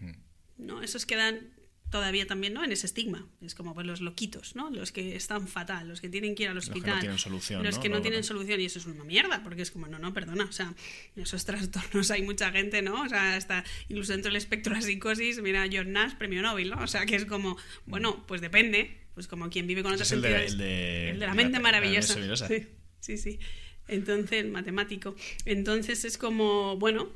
Mm. 0.00 0.12
¿no? 0.58 0.82
Esos 0.82 1.04
quedan 1.04 1.55
todavía 1.90 2.26
también 2.26 2.54
¿no? 2.54 2.64
en 2.64 2.72
ese 2.72 2.86
estigma. 2.86 3.26
Es 3.40 3.54
como 3.54 3.74
pues, 3.74 3.86
los 3.86 4.00
loquitos, 4.00 4.56
¿no? 4.56 4.70
los 4.70 4.92
que 4.92 5.16
están 5.16 5.48
fatal, 5.48 5.88
los 5.88 6.00
que 6.00 6.08
tienen 6.08 6.34
que 6.34 6.44
ir 6.44 6.48
al 6.48 6.58
hospital. 6.58 6.82
Los 6.82 6.84
que 6.84 6.94
no 6.94 7.00
tienen 7.00 7.18
solución. 7.18 7.64
Los 7.64 7.78
que 7.78 7.88
no, 7.88 8.02
tienen 8.02 8.24
solución. 8.24 8.60
Y 8.60 8.64
eso 8.64 8.78
es 8.78 8.86
una 8.86 9.04
mierda, 9.04 9.42
porque 9.42 9.62
es 9.62 9.70
como, 9.70 9.86
no, 9.86 9.98
no, 9.98 10.12
perdona. 10.12 10.44
O 10.44 10.52
sea, 10.52 10.74
esos 11.14 11.44
trastornos 11.44 12.10
hay 12.10 12.22
mucha 12.22 12.50
gente, 12.50 12.82
¿no? 12.82 13.02
O 13.02 13.08
sea, 13.08 13.36
hasta 13.36 13.64
incluso 13.88 14.12
dentro 14.12 14.30
del 14.30 14.36
espectro 14.36 14.74
de 14.74 14.80
la 14.80 14.86
psicosis, 14.86 15.40
mira, 15.40 15.66
John 15.72 15.92
Nash, 15.92 16.14
premio 16.14 16.42
Nobel, 16.42 16.70
¿no? 16.70 16.82
O 16.82 16.86
sea, 16.86 17.06
que 17.06 17.16
es 17.16 17.24
como, 17.24 17.56
bueno, 17.86 18.26
pues 18.26 18.40
depende. 18.40 18.98
Pues 19.14 19.28
como 19.28 19.48
quien 19.48 19.66
vive 19.66 19.82
con 19.82 19.94
otras 19.94 20.12
el 20.12 20.22
el, 20.22 20.58
de, 20.58 21.10
el 21.10 21.18
de 21.20 21.26
la 21.26 21.32
mente 21.32 21.58
maravillosa. 21.58 22.14
sí, 22.48 22.66
sí, 23.00 23.16
sí. 23.16 23.38
Entonces, 23.88 24.44
matemático. 24.44 25.14
Entonces 25.46 26.04
es 26.04 26.18
como, 26.18 26.76
bueno, 26.76 27.08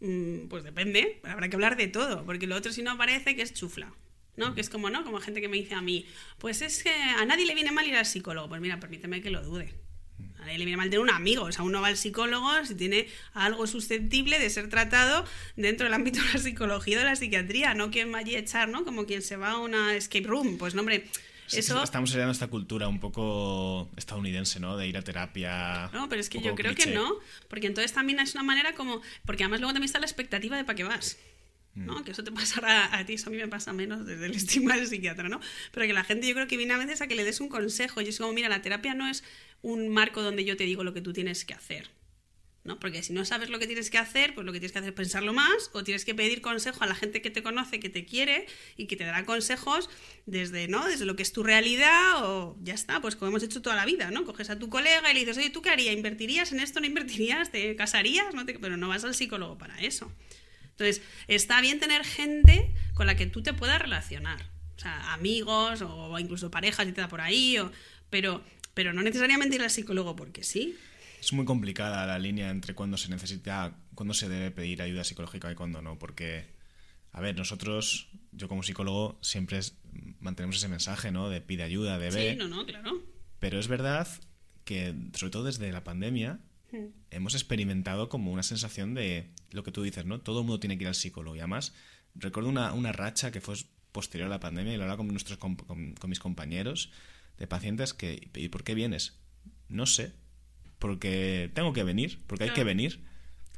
mm, 0.00 0.48
pues 0.48 0.64
depende. 0.64 1.20
Habrá 1.22 1.48
que 1.48 1.56
hablar 1.56 1.78
de 1.78 1.86
todo, 1.86 2.26
porque 2.26 2.46
lo 2.46 2.56
otro 2.56 2.72
si 2.72 2.82
no 2.82 2.98
parece 2.98 3.36
que 3.36 3.42
es 3.42 3.54
chufla. 3.54 3.94
¿No? 4.36 4.54
Que 4.54 4.60
es 4.60 4.70
como, 4.70 4.90
¿no? 4.90 5.04
Como 5.04 5.20
gente 5.20 5.40
que 5.40 5.48
me 5.48 5.56
dice 5.56 5.74
a 5.74 5.80
mí, 5.80 6.06
pues 6.38 6.62
es 6.62 6.82
que 6.82 6.92
a 6.92 7.24
nadie 7.24 7.46
le 7.46 7.54
viene 7.54 7.72
mal 7.72 7.86
ir 7.86 7.96
al 7.96 8.06
psicólogo. 8.06 8.48
Pues 8.48 8.60
mira, 8.60 8.78
permíteme 8.80 9.22
que 9.22 9.30
lo 9.30 9.42
dude. 9.42 9.74
A 10.38 10.40
nadie 10.46 10.58
le 10.58 10.64
viene 10.64 10.76
mal 10.76 10.88
tener 10.88 11.00
un 11.00 11.10
amigo. 11.10 11.44
O 11.44 11.52
sea, 11.52 11.64
uno 11.64 11.80
va 11.80 11.88
al 11.88 11.96
psicólogo 11.96 12.50
si 12.64 12.74
tiene 12.74 13.08
algo 13.34 13.66
susceptible 13.66 14.38
de 14.38 14.48
ser 14.50 14.68
tratado 14.68 15.24
dentro 15.56 15.84
del 15.84 15.94
ámbito 15.94 16.20
de 16.22 16.32
la 16.34 16.38
psicología 16.38 16.98
o 16.98 17.00
de 17.00 17.06
la 17.06 17.16
psiquiatría, 17.16 17.74
no 17.74 17.90
quien 17.90 18.12
vaya 18.12 18.36
a 18.36 18.40
echar, 18.40 18.68
¿no? 18.68 18.84
Como 18.84 19.06
quien 19.06 19.22
se 19.22 19.36
va 19.36 19.52
a 19.52 19.58
una 19.58 19.94
escape 19.94 20.26
room. 20.26 20.58
Pues 20.58 20.74
no, 20.74 20.80
hombre. 20.80 21.08
Eso... 21.52 21.80
Estamos 21.82 22.10
heredando 22.10 22.32
esta 22.32 22.48
cultura 22.48 22.88
un 22.88 22.98
poco 22.98 23.88
estadounidense, 23.96 24.58
¿no? 24.58 24.76
De 24.76 24.88
ir 24.88 24.96
a 24.96 25.02
terapia. 25.02 25.90
No, 25.92 26.08
pero 26.08 26.20
es 26.20 26.28
que 26.28 26.40
yo 26.40 26.54
creo 26.54 26.74
que 26.74 26.86
no. 26.86 27.18
Porque 27.48 27.68
entonces 27.68 27.92
también 27.92 28.18
es 28.18 28.34
una 28.34 28.42
manera 28.42 28.74
como. 28.74 29.00
Porque 29.24 29.44
además 29.44 29.60
luego 29.60 29.72
también 29.72 29.86
está 29.86 30.00
la 30.00 30.06
expectativa 30.06 30.56
de 30.56 30.64
para 30.64 30.76
qué 30.76 30.84
vas. 30.84 31.18
¿No? 31.76 32.00
Mm. 32.00 32.04
Que 32.04 32.10
eso 32.10 32.24
te 32.24 32.32
pasará 32.32 32.96
a 32.96 33.04
ti, 33.06 33.14
eso 33.14 33.28
a 33.28 33.32
mí 33.32 33.36
me 33.36 33.48
pasa 33.48 33.72
menos 33.72 34.04
desde 34.06 34.26
el 34.26 34.34
estigma 34.34 34.76
del 34.76 34.88
psiquiatra, 34.88 35.28
¿no? 35.28 35.40
Pero 35.72 35.86
que 35.86 35.92
la 35.92 36.04
gente 36.04 36.26
yo 36.26 36.34
creo 36.34 36.48
que 36.48 36.56
viene 36.56 36.74
a 36.74 36.78
veces 36.78 37.00
a 37.02 37.06
que 37.06 37.14
le 37.14 37.24
des 37.24 37.40
un 37.40 37.48
consejo 37.48 38.00
y 38.00 38.08
es 38.08 38.18
como, 38.18 38.32
mira, 38.32 38.48
la 38.48 38.62
terapia 38.62 38.94
no 38.94 39.08
es 39.08 39.22
un 39.62 39.88
marco 39.88 40.22
donde 40.22 40.44
yo 40.44 40.56
te 40.56 40.64
digo 40.64 40.84
lo 40.84 40.94
que 40.94 41.00
tú 41.00 41.12
tienes 41.12 41.44
que 41.44 41.54
hacer. 41.54 41.90
¿no? 42.66 42.78
Porque 42.78 43.02
si 43.02 43.12
no 43.12 43.24
sabes 43.24 43.48
lo 43.48 43.58
que 43.58 43.66
tienes 43.66 43.90
que 43.90 43.98
hacer, 43.98 44.34
pues 44.34 44.44
lo 44.44 44.52
que 44.52 44.58
tienes 44.58 44.72
que 44.72 44.78
hacer 44.78 44.90
es 44.90 44.96
pensarlo 44.96 45.32
más 45.32 45.70
o 45.72 45.84
tienes 45.84 46.04
que 46.04 46.14
pedir 46.14 46.42
consejo 46.42 46.82
a 46.82 46.86
la 46.86 46.94
gente 46.94 47.22
que 47.22 47.30
te 47.30 47.42
conoce, 47.42 47.80
que 47.80 47.88
te 47.88 48.04
quiere 48.04 48.46
y 48.76 48.86
que 48.86 48.96
te 48.96 49.04
dará 49.04 49.24
consejos 49.24 49.88
desde, 50.26 50.68
¿no? 50.68 50.84
Desde 50.86 51.04
lo 51.04 51.16
que 51.16 51.22
es 51.22 51.32
tu 51.32 51.42
realidad 51.42 52.24
o 52.24 52.56
ya 52.62 52.74
está, 52.74 53.00
pues 53.00 53.16
como 53.16 53.30
hemos 53.30 53.42
hecho 53.42 53.62
toda 53.62 53.76
la 53.76 53.86
vida, 53.86 54.10
¿no? 54.10 54.24
Coges 54.24 54.50
a 54.50 54.58
tu 54.58 54.68
colega 54.68 55.10
y 55.10 55.14
le 55.14 55.20
dices, 55.20 55.38
oye, 55.38 55.50
¿tú 55.50 55.62
qué 55.62 55.70
harías? 55.70 55.94
¿Invertirías 55.94 56.52
en 56.52 56.60
esto? 56.60 56.80
¿No 56.80 56.86
invertirías? 56.86 57.50
¿Te 57.50 57.76
casarías? 57.76 58.34
¿No 58.34 58.44
Pero 58.44 58.76
no 58.76 58.88
vas 58.88 59.04
al 59.04 59.14
psicólogo 59.14 59.56
para 59.56 59.80
eso. 59.80 60.12
Entonces, 60.78 61.02
está 61.26 61.62
bien 61.62 61.80
tener 61.80 62.04
gente 62.04 62.70
con 62.92 63.06
la 63.06 63.16
que 63.16 63.24
tú 63.24 63.42
te 63.42 63.54
puedas 63.54 63.80
relacionar. 63.80 64.50
O 64.76 64.78
sea, 64.78 65.14
amigos 65.14 65.80
o 65.80 66.18
incluso 66.18 66.50
parejas 66.50 66.86
y 66.86 66.92
te 66.92 67.00
da 67.00 67.08
por 67.08 67.22
ahí, 67.22 67.56
o... 67.58 67.72
pero, 68.10 68.44
pero 68.74 68.92
no 68.92 69.00
necesariamente 69.00 69.56
ir 69.56 69.62
al 69.62 69.70
psicólogo 69.70 70.14
porque 70.14 70.42
sí. 70.42 70.76
Es 71.18 71.32
muy 71.32 71.46
complicada 71.46 72.06
la 72.06 72.18
línea 72.18 72.50
entre 72.50 72.74
cuándo 72.74 72.98
se 72.98 73.08
necesita, 73.08 73.74
cuándo 73.94 74.12
se 74.12 74.28
debe 74.28 74.50
pedir 74.50 74.82
ayuda 74.82 75.02
psicológica 75.02 75.50
y 75.50 75.54
cuándo 75.54 75.80
no, 75.80 75.98
porque, 75.98 76.44
a 77.10 77.22
ver, 77.22 77.36
nosotros, 77.36 78.08
yo 78.32 78.46
como 78.46 78.62
psicólogo, 78.62 79.18
siempre 79.22 79.60
mantenemos 80.20 80.56
ese 80.56 80.68
mensaje, 80.68 81.10
¿no? 81.10 81.30
De 81.30 81.40
pide 81.40 81.62
ayuda, 81.62 81.98
de 81.98 82.10
ve. 82.10 82.30
Sí, 82.32 82.36
no, 82.36 82.48
no, 82.48 82.66
claro. 82.66 83.02
Pero 83.38 83.58
es 83.58 83.66
verdad 83.66 84.06
que, 84.64 84.94
sobre 85.14 85.30
todo 85.30 85.44
desde 85.44 85.72
la 85.72 85.84
pandemia, 85.84 86.38
hemos 87.10 87.34
experimentado 87.34 88.08
como 88.08 88.32
una 88.32 88.42
sensación 88.42 88.94
de 88.94 89.30
lo 89.50 89.62
que 89.62 89.72
tú 89.72 89.82
dices, 89.82 90.04
¿no? 90.04 90.20
Todo 90.20 90.40
el 90.40 90.46
mundo 90.46 90.60
tiene 90.60 90.76
que 90.78 90.84
ir 90.84 90.88
al 90.88 90.94
psicólogo. 90.94 91.36
Y 91.36 91.40
además, 91.40 91.74
recuerdo 92.14 92.48
una, 92.48 92.72
una 92.72 92.92
racha 92.92 93.30
que 93.30 93.40
fue 93.40 93.56
posterior 93.92 94.26
a 94.26 94.30
la 94.30 94.40
pandemia 94.40 94.74
y 94.74 94.76
lo 94.76 94.82
hablaba 94.82 94.98
con, 94.98 95.08
nuestros, 95.08 95.38
con, 95.38 95.56
con 95.56 96.10
mis 96.10 96.18
compañeros 96.18 96.90
de 97.38 97.46
pacientes 97.46 97.94
que, 97.94 98.30
¿y 98.34 98.48
por 98.48 98.64
qué 98.64 98.74
vienes? 98.74 99.18
No 99.68 99.86
sé, 99.86 100.12
porque 100.78 101.50
tengo 101.54 101.72
que 101.72 101.82
venir, 101.82 102.20
porque 102.26 102.44
hay 102.44 102.50
que 102.50 102.64
venir. 102.64 103.04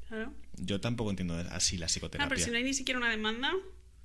Claro. 0.08 0.32
Yo 0.56 0.80
tampoco 0.80 1.10
entiendo 1.10 1.34
así 1.50 1.76
la 1.76 1.86
psicoterapia. 1.86 2.26
Ah, 2.26 2.28
pero 2.28 2.40
si 2.40 2.50
no 2.50 2.56
hay 2.56 2.64
ni 2.64 2.74
siquiera 2.74 2.98
una 2.98 3.10
demanda, 3.10 3.52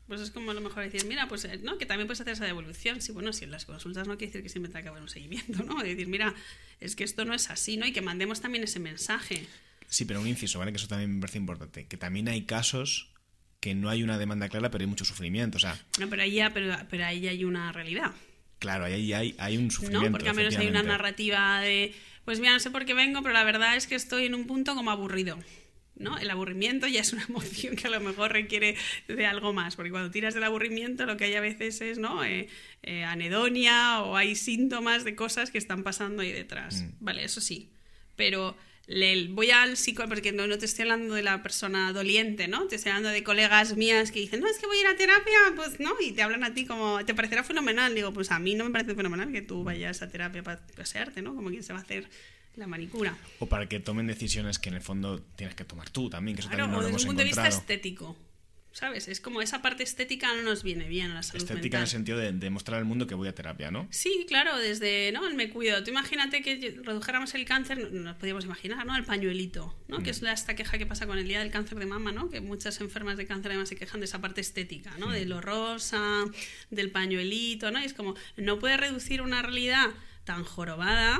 pues 0.08 0.22
es 0.22 0.32
como 0.32 0.52
a 0.52 0.54
lo 0.54 0.62
mejor 0.62 0.84
decir, 0.84 1.06
mira, 1.06 1.28
pues 1.28 1.46
eh, 1.46 1.60
no, 1.64 1.78
que 1.78 1.86
también 1.86 2.08
puedes 2.08 2.22
hacer 2.22 2.34
esa 2.34 2.46
devolución. 2.46 3.02
Sí, 3.02 3.12
bueno, 3.12 3.34
si 3.34 3.46
en 3.46 3.52
las 3.52 3.66
consultas 3.66 4.08
no 4.08 4.18
quiere 4.18 4.28
decir 4.28 4.44
que 4.44 4.50
siempre 4.50 4.72
te 4.72 4.78
acabe 4.78 5.02
un 5.02 5.10
seguimiento, 5.10 5.64
¿no? 5.64 5.82
decir, 5.82 6.08
mira, 6.08 6.34
es 6.80 6.96
que 6.96 7.04
esto 7.04 7.26
no 7.26 7.34
es 7.34 7.50
así, 7.50 7.78
¿no? 7.78 7.86
Y 7.86 7.94
que 7.94 8.02
mandemos 8.02 8.42
también 8.42 8.64
ese 8.64 8.80
mensaje. 8.80 9.46
Sí, 9.88 10.06
pero 10.06 10.22
un 10.22 10.28
inciso, 10.28 10.60
¿vale? 10.60 10.72
Que 10.72 10.78
eso 10.78 10.88
también 10.88 11.16
me 11.16 11.22
parece 11.22 11.38
importante. 11.38 11.86
Que 11.86 11.98
también 11.98 12.28
hay 12.28 12.44
casos 12.44 13.12
que 13.60 13.76
no 13.76 13.90
hay 13.90 14.04
una 14.04 14.18
demanda 14.18 14.50
clara, 14.50 14.70
pero 14.72 14.84
hay 14.84 14.88
mucho 14.88 15.06
sufrimiento, 15.06 15.58
o 15.58 15.60
sea... 15.60 15.80
No, 16.00 16.10
pero 16.10 16.24
ahí 16.24 16.34
ya, 16.34 16.54
pero, 16.54 16.76
pero 16.90 17.06
ahí 17.06 17.28
hay 17.28 17.46
una 17.46 17.72
realidad. 17.72 18.12
Claro, 18.60 18.86
ahí 18.86 19.14
hay, 19.14 19.36
hay 19.38 19.58
un 19.58 19.72
sufrimiento. 19.72 20.10
No, 20.10 20.12
porque 20.12 20.30
al 20.30 20.36
menos 20.36 20.58
hay 20.58 20.68
una 20.68 20.84
narrativa 20.84 21.62
de 21.62 21.94
pues 22.26 22.40
mira, 22.40 22.54
no 22.54 22.60
sé 22.60 22.72
por 22.72 22.86
qué 22.86 22.94
vengo, 22.94 23.22
pero 23.22 23.34
la 23.34 23.44
verdad 23.44 23.76
es 23.76 23.88
que 23.88 23.96
estoy 23.96 24.26
en 24.26 24.36
un 24.36 24.48
punto 24.48 24.76
como 24.76 24.92
aburrido. 24.92 25.38
¿No? 25.96 26.18
El 26.18 26.30
aburrimiento 26.30 26.88
ya 26.88 27.02
es 27.02 27.14
una 27.14 27.24
emoción 27.30 27.76
que 27.76 27.88
a 27.88 27.90
lo 27.90 28.00
mejor 28.00 28.32
requiere 28.32 28.76
de 29.08 29.26
algo 29.26 29.54
más, 29.54 29.76
porque 29.76 29.92
cuando 29.92 30.12
tiras 30.12 30.34
del 30.34 30.44
aburrimiento 30.44 31.06
lo 31.06 31.18
que 31.18 31.26
hay 31.26 31.36
a 31.36 31.42
veces 31.42 31.82
es 31.82 31.98
¿no? 31.98 32.24
Eh, 32.24 32.48
eh, 32.84 33.04
anedonia 33.04 34.02
o 34.02 34.16
hay 34.16 34.36
síntomas 34.36 35.04
de 35.04 35.16
cosas 35.16 35.52
que 35.52 35.58
están 35.58 35.84
pasando 35.84 36.22
ahí 36.22 36.32
detrás. 36.32 36.82
Mm. 36.82 36.90
Vale, 37.00 37.24
eso 37.24 37.42
sí. 37.42 37.70
Pero 38.16 38.56
voy 39.30 39.52
al 39.52 39.78
psicólogo, 39.78 40.14
porque 40.14 40.32
no, 40.32 40.46
no, 40.46 40.58
te 40.58 40.66
estoy 40.66 40.84
hablando 40.84 41.16
de 41.16 41.24
la 41.24 41.42
persona 41.42 41.94
doliente, 41.94 42.48
¿no? 42.48 42.68
Te 42.68 42.76
estoy 42.76 42.92
hablando 42.92 43.10
de 43.10 43.24
colegas 43.24 43.78
mías 43.78 44.12
que 44.12 44.20
dicen, 44.20 44.42
no, 44.42 44.48
es 44.48 44.60
que 44.60 44.66
voy 44.66 44.78
a 44.78 44.82
ir 44.82 44.88
a 44.88 44.96
terapia, 44.96 45.38
pues 45.56 45.80
no, 45.80 45.94
y 46.02 46.12
te 46.12 46.22
hablan 46.22 46.44
a 46.44 46.54
ti 46.54 46.66
como, 46.66 47.04
te 47.06 47.14
parecerá 47.14 47.44
fenomenal. 47.44 47.96
Digo, 47.96 48.12
pues 48.14 48.32
a 48.32 48.40
mí 48.40 48.56
no 48.56 48.66
me 48.66 48.72
parece 48.72 48.96
fenomenal 48.96 49.32
que 49.32 49.42
tú 49.42 49.64
vayas 49.64 50.02
a 50.02 50.10
terapia 50.10 50.44
para 50.44 50.60
pasearte, 50.76 51.22
¿no? 51.22 51.34
Como 51.36 51.50
quien 51.50 51.64
se 51.64 51.74
va 51.74 51.80
a 51.80 51.82
hacer 51.84 52.10
la 52.56 52.68
manicura. 52.68 53.18
O 53.40 53.48
para 53.48 53.68
que 53.68 53.80
tomen 53.80 54.08
decisiones 54.08 54.60
que 54.60 54.70
en 54.70 54.76
el 54.76 54.82
fondo 54.82 55.22
tienes 55.36 55.56
que 55.56 55.66
tomar 55.66 55.90
tú 55.90 56.10
también, 56.10 56.36
que 56.36 56.42
eso 56.42 56.50
también 56.50 56.72
no 56.72 56.78
o 56.78 56.84
desde 56.84 56.98
un 56.98 57.06
punto 57.08 57.20
de 57.20 57.26
vista 57.26 57.48
estético. 57.48 58.16
¿Sabes? 58.74 59.08
Es 59.08 59.22
como 59.22 59.44
esa 59.44 59.62
parte 59.62 59.84
estética 59.84 60.34
no 60.34 60.42
nos 60.42 60.64
viene 60.64 60.88
bien 60.88 61.12
a 61.12 61.14
la 61.14 61.24
salud 61.24 61.44
Estética 61.44 61.78
en 61.78 61.84
el 61.84 61.88
sentido 61.88 62.18
de 62.18 62.32
demostrar 62.32 62.80
al 62.80 62.86
mundo 62.86 63.06
que 63.06 63.14
voy 63.14 63.28
a 63.28 63.36
terapia, 63.36 63.70
¿no? 63.70 63.88
Sí, 63.92 64.26
claro, 64.28 64.58
desde, 64.58 65.12
¿no? 65.12 65.28
El 65.28 65.36
me 65.36 65.52
cuido. 65.52 65.84
Tú 65.84 65.92
imagínate 65.92 66.42
que 66.42 66.82
redujéramos 66.84 67.36
el 67.36 67.46
cáncer, 67.46 67.92
nos 67.92 68.16
podíamos 68.18 68.46
imaginar, 68.46 68.84
¿no? 68.84 68.96
El 68.96 69.04
pañuelito, 69.04 69.78
¿no? 69.88 70.02
Que 70.02 70.10
es 70.10 70.24
mm. 70.24 70.26
esta 70.26 70.56
queja 70.56 70.80
que 70.80 70.88
pasa 70.88 71.06
con 71.06 71.20
el 71.20 71.28
día 71.28 71.40
del 71.40 71.52
cáncer 71.52 71.78
de 71.78 71.86
mama, 71.86 72.12
¿no? 72.12 72.32
Que 72.32 72.42
muchas 72.42 72.82
enfermas 72.82 73.16
de 73.18 73.28
cáncer 73.28 73.52
además 73.52 73.70
se 73.70 73.76
quejan 73.76 74.00
de 74.00 74.06
esa 74.06 74.22
parte 74.22 74.42
estética, 74.42 74.98
¿no? 74.98 75.12
De 75.12 75.24
mm. 75.24 75.30
lo 75.30 75.40
rosa, 75.40 76.26
del 76.72 76.90
pañuelito, 76.90 77.70
¿no? 77.70 77.80
Y 77.80 77.86
es 77.86 77.94
como, 77.94 78.16
no 78.38 78.58
puede 78.58 78.78
reducir 78.78 79.22
una 79.22 79.44
realidad 79.44 79.92
tan 80.24 80.44
jorobada 80.44 81.20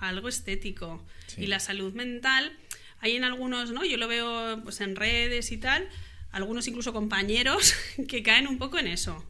a 0.00 0.08
algo 0.08 0.28
estético. 0.28 1.04
Y 1.36 1.46
la 1.46 1.60
salud 1.60 1.92
mental, 1.94 2.52
hay 3.00 3.16
en 3.16 3.24
algunos, 3.24 3.70
¿no? 3.70 3.84
Yo 3.84 3.96
lo 3.96 4.08
veo 4.08 4.60
pues 4.64 4.80
en 4.80 4.96
redes 4.96 5.52
y 5.52 5.58
tal 5.58 5.88
algunos 6.32 6.66
incluso 6.68 6.92
compañeros 6.92 7.74
que 8.08 8.22
caen 8.22 8.46
un 8.46 8.58
poco 8.58 8.78
en 8.78 8.86
eso. 8.86 9.24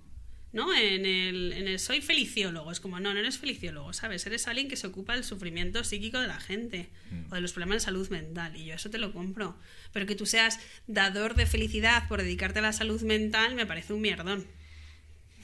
¿no? 0.53 0.75
En 0.75 1.07
el, 1.07 1.53
en 1.53 1.69
el 1.69 1.79
soy 1.79 2.01
feliciólogo. 2.01 2.73
Es 2.73 2.81
como, 2.81 2.99
no, 2.99 3.15
no 3.15 3.21
eres 3.21 3.39
feliciólogo, 3.39 3.93
¿sabes? 3.93 4.27
Eres 4.27 4.49
alguien 4.49 4.69
que 4.69 4.77
se 4.77 4.89
ocupa 4.89 5.15
del 5.15 5.23
sufrimiento 5.23 5.85
psíquico 5.85 6.19
de 6.19 6.27
la 6.27 6.41
gente 6.41 6.91
mm. 7.11 7.31
o 7.31 7.35
de 7.37 7.41
los 7.41 7.53
problemas 7.53 7.77
de 7.77 7.81
salud 7.81 8.09
mental. 8.11 8.57
Y 8.57 8.65
yo 8.65 8.75
eso 8.75 8.91
te 8.91 8.99
lo 8.99 9.13
compro. 9.13 9.57
Pero 9.93 10.07
que 10.07 10.17
tú 10.17 10.27
seas 10.27 10.59
dador 10.89 11.37
de 11.37 11.47
felicidad 11.47 12.09
por 12.09 12.21
dedicarte 12.21 12.59
a 12.59 12.63
la 12.63 12.73
salud 12.73 13.01
mental 13.03 13.55
me 13.55 13.65
parece 13.65 13.93
un 13.93 14.01
mierdón. 14.01 14.41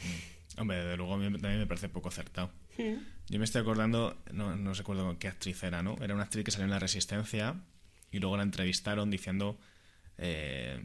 Mm. 0.02 0.60
Hombre, 0.60 0.84
de 0.84 0.96
luego 0.96 1.14
a 1.14 1.18
mí 1.18 1.30
también 1.38 1.60
me 1.60 1.66
parece 1.66 1.88
poco 1.88 2.08
acertado. 2.08 2.50
Mm. 2.76 2.96
Yo 3.28 3.38
me 3.38 3.44
estoy 3.44 3.62
acordando, 3.62 4.16
no, 4.32 4.56
no 4.56 4.72
recuerdo 4.72 5.18
qué 5.18 5.28
actriz 5.28 5.62
era, 5.62 5.82
¿no? 5.82 5.96
Era 6.00 6.14
una 6.14 6.24
actriz 6.24 6.44
que 6.44 6.50
salió 6.50 6.64
en 6.64 6.70
La 6.70 6.78
Resistencia 6.78 7.56
y 8.10 8.18
luego 8.18 8.36
la 8.36 8.42
entrevistaron 8.42 9.10
diciendo... 9.10 9.58
Eh, 10.18 10.84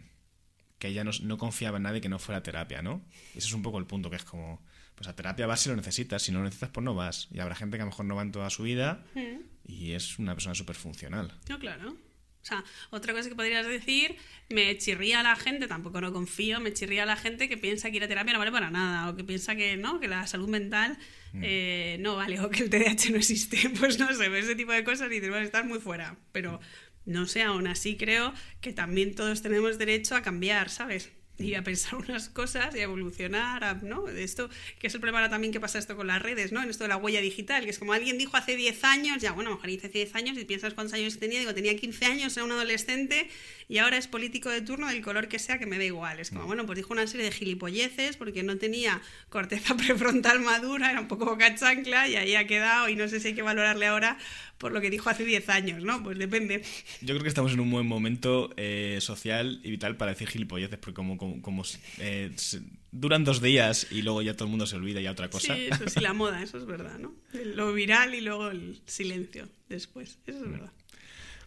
que 0.81 0.87
ella 0.87 1.03
no, 1.03 1.37
confiaba 1.37 1.77
en 1.77 1.83
nadie 1.83 2.01
que 2.01 2.09
no 2.09 2.17
fuera 2.17 2.39
a 2.39 2.43
terapia, 2.43 2.81
¿no? 2.81 3.05
Y 3.35 3.37
ese 3.37 3.47
es 3.47 3.53
un 3.53 3.61
poco 3.61 3.77
el 3.77 3.85
punto, 3.85 4.09
que 4.09 4.15
es 4.15 4.23
como, 4.23 4.59
pues 4.95 5.07
a 5.07 5.15
terapia 5.15 5.45
vas 5.45 5.61
si 5.61 5.69
lo 5.69 5.75
necesitas, 5.75 6.23
si 6.23 6.31
no 6.31 6.39
lo 6.39 6.45
necesitas, 6.45 6.71
pues 6.71 6.83
no 6.83 6.95
vas. 6.95 7.27
Y 7.31 7.39
habrá 7.39 7.53
gente 7.53 7.77
que 7.77 7.83
a 7.83 7.85
lo 7.85 7.91
mejor 7.91 8.07
no 8.07 8.15
va 8.15 8.23
en 8.23 8.31
toda 8.31 8.49
su 8.49 8.63
vida 8.63 9.05
mm. 9.13 9.71
y 9.71 9.91
es 9.91 10.17
una 10.17 10.33
persona 10.33 10.55
súper 10.55 10.75
funcional. 10.75 11.37
No, 11.47 11.59
claro. 11.59 11.95
O 12.41 12.45
sea, 12.45 12.63
otra 12.89 13.13
cosa 13.13 13.29
que 13.29 13.35
podrías 13.35 13.67
decir, 13.67 14.15
me 14.49 14.77
chirría 14.77 15.21
la 15.21 15.35
gente, 15.35 15.67
tampoco 15.67 16.01
no 16.01 16.11
confío, 16.11 16.59
me 16.59 16.73
chirría 16.73 17.05
la 17.05 17.15
gente 17.15 17.47
que 17.47 17.57
piensa 17.57 17.91
que 17.91 17.97
ir 17.97 18.03
a 18.03 18.07
terapia 18.07 18.33
no 18.33 18.39
vale 18.39 18.51
para 18.51 18.71
nada, 18.71 19.09
o 19.09 19.15
que 19.15 19.23
piensa 19.23 19.55
que 19.55 19.77
no, 19.77 19.99
que 19.99 20.07
la 20.07 20.25
salud 20.25 20.49
mental 20.49 20.97
mm. 21.33 21.41
eh, 21.43 21.97
no 21.99 22.15
vale, 22.15 22.39
o 22.39 22.49
que 22.49 22.63
el 22.63 22.69
TDAH 22.69 23.11
no 23.11 23.17
existe, 23.17 23.69
pues 23.79 23.99
no 23.99 24.13
sé, 24.13 24.37
ese 24.39 24.55
tipo 24.55 24.71
de 24.71 24.83
cosas 24.83 25.07
y 25.07 25.15
dices, 25.15 25.29
bueno, 25.29 25.45
estás 25.45 25.65
muy 25.65 25.79
fuera. 25.79 26.17
Pero 26.31 26.59
no 27.05 27.27
sé, 27.27 27.43
aún 27.43 27.67
así 27.67 27.95
creo 27.95 28.33
que 28.59 28.73
también 28.73 29.15
todos 29.15 29.41
tenemos 29.41 29.77
derecho 29.77 30.15
a 30.15 30.21
cambiar, 30.21 30.69
¿sabes? 30.69 31.11
Y 31.41 31.55
a 31.55 31.63
pensar 31.63 31.95
unas 32.07 32.29
cosas 32.29 32.75
y 32.75 32.79
a 32.79 32.83
evolucionar, 32.83 33.83
¿no? 33.83 34.03
De 34.03 34.23
esto, 34.23 34.49
que 34.79 34.87
es 34.87 34.93
el 34.93 35.01
problema 35.01 35.29
también 35.29 35.51
que 35.51 35.59
pasa 35.59 35.79
esto 35.79 35.95
con 35.95 36.07
las 36.07 36.21
redes, 36.21 36.51
¿no? 36.51 36.61
En 36.63 36.69
esto 36.69 36.83
de 36.83 36.89
la 36.89 36.97
huella 36.97 37.21
digital, 37.21 37.63
que 37.63 37.71
es 37.71 37.79
como 37.79 37.93
alguien 37.93 38.17
dijo 38.17 38.37
hace 38.37 38.55
10 38.55 38.83
años, 38.83 39.21
ya, 39.21 39.31
bueno, 39.31 39.49
a 39.49 39.51
lo 39.51 39.57
mejor 39.57 39.69
hice 39.69 39.87
hace 39.87 39.99
10 39.99 40.15
años 40.15 40.37
y 40.37 40.45
piensas 40.45 40.73
cuántos 40.73 40.93
años 40.93 41.17
tenía, 41.19 41.39
digo, 41.39 41.53
tenía 41.53 41.75
15 41.75 42.05
años, 42.05 42.35
era 42.37 42.45
un 42.45 42.51
adolescente 42.51 43.29
y 43.71 43.77
ahora 43.77 43.97
es 43.97 44.07
político 44.07 44.49
de 44.49 44.61
turno 44.61 44.89
del 44.89 45.01
color 45.01 45.29
que 45.29 45.39
sea, 45.39 45.57
que 45.57 45.65
me 45.65 45.77
da 45.77 45.85
igual. 45.85 46.19
Es 46.19 46.29
como, 46.29 46.43
mm. 46.43 46.47
bueno, 46.47 46.65
pues 46.65 46.75
dijo 46.75 46.91
una 46.91 47.07
serie 47.07 47.25
de 47.25 47.31
gilipolleces 47.31 48.17
porque 48.17 48.43
no 48.43 48.57
tenía 48.57 49.01
corteza 49.29 49.77
prefrontal 49.77 50.41
madura, 50.41 50.91
era 50.91 50.99
un 50.99 51.07
poco 51.07 51.23
boca 51.23 51.55
chancla 51.55 52.09
y 52.09 52.17
ahí 52.17 52.35
ha 52.35 52.45
quedado 52.45 52.89
y 52.89 52.97
no 52.97 53.07
sé 53.07 53.21
si 53.21 53.29
hay 53.29 53.33
que 53.33 53.43
valorarle 53.43 53.87
ahora 53.87 54.17
por 54.57 54.73
lo 54.73 54.81
que 54.81 54.89
dijo 54.89 55.09
hace 55.09 55.23
10 55.23 55.47
años, 55.47 55.83
¿no? 55.85 56.03
Pues 56.03 56.17
depende. 56.17 56.63
Yo 56.99 57.13
creo 57.13 57.21
que 57.21 57.29
estamos 57.29 57.53
en 57.53 57.61
un 57.61 57.71
buen 57.71 57.87
momento 57.87 58.53
eh, 58.57 58.97
social 58.99 59.61
y 59.63 59.71
vital 59.71 59.95
para 59.95 60.11
decir 60.11 60.27
gilipolleces, 60.27 60.77
porque 60.77 60.95
como, 60.95 61.17
como, 61.17 61.63
eh, 61.99 62.29
duran 62.91 63.23
dos 63.23 63.41
días 63.41 63.87
y 63.89 64.01
luego 64.01 64.21
ya 64.21 64.33
todo 64.33 64.47
el 64.47 64.49
mundo 64.49 64.67
se 64.67 64.75
olvida 64.75 64.99
y 64.99 65.03
ya 65.03 65.11
otra 65.11 65.29
cosa. 65.29 65.55
Sí, 65.55 65.67
eso 65.71 65.87
sí, 65.87 66.01
la 66.01 66.11
moda, 66.11 66.43
eso 66.43 66.57
es 66.57 66.65
verdad, 66.65 66.99
¿no? 66.99 67.13
Lo 67.55 67.71
viral 67.71 68.15
y 68.15 68.19
luego 68.19 68.49
el 68.49 68.81
silencio 68.85 69.47
después, 69.69 70.19
eso 70.27 70.39
es 70.39 70.47
mm. 70.49 70.51
verdad. 70.51 70.73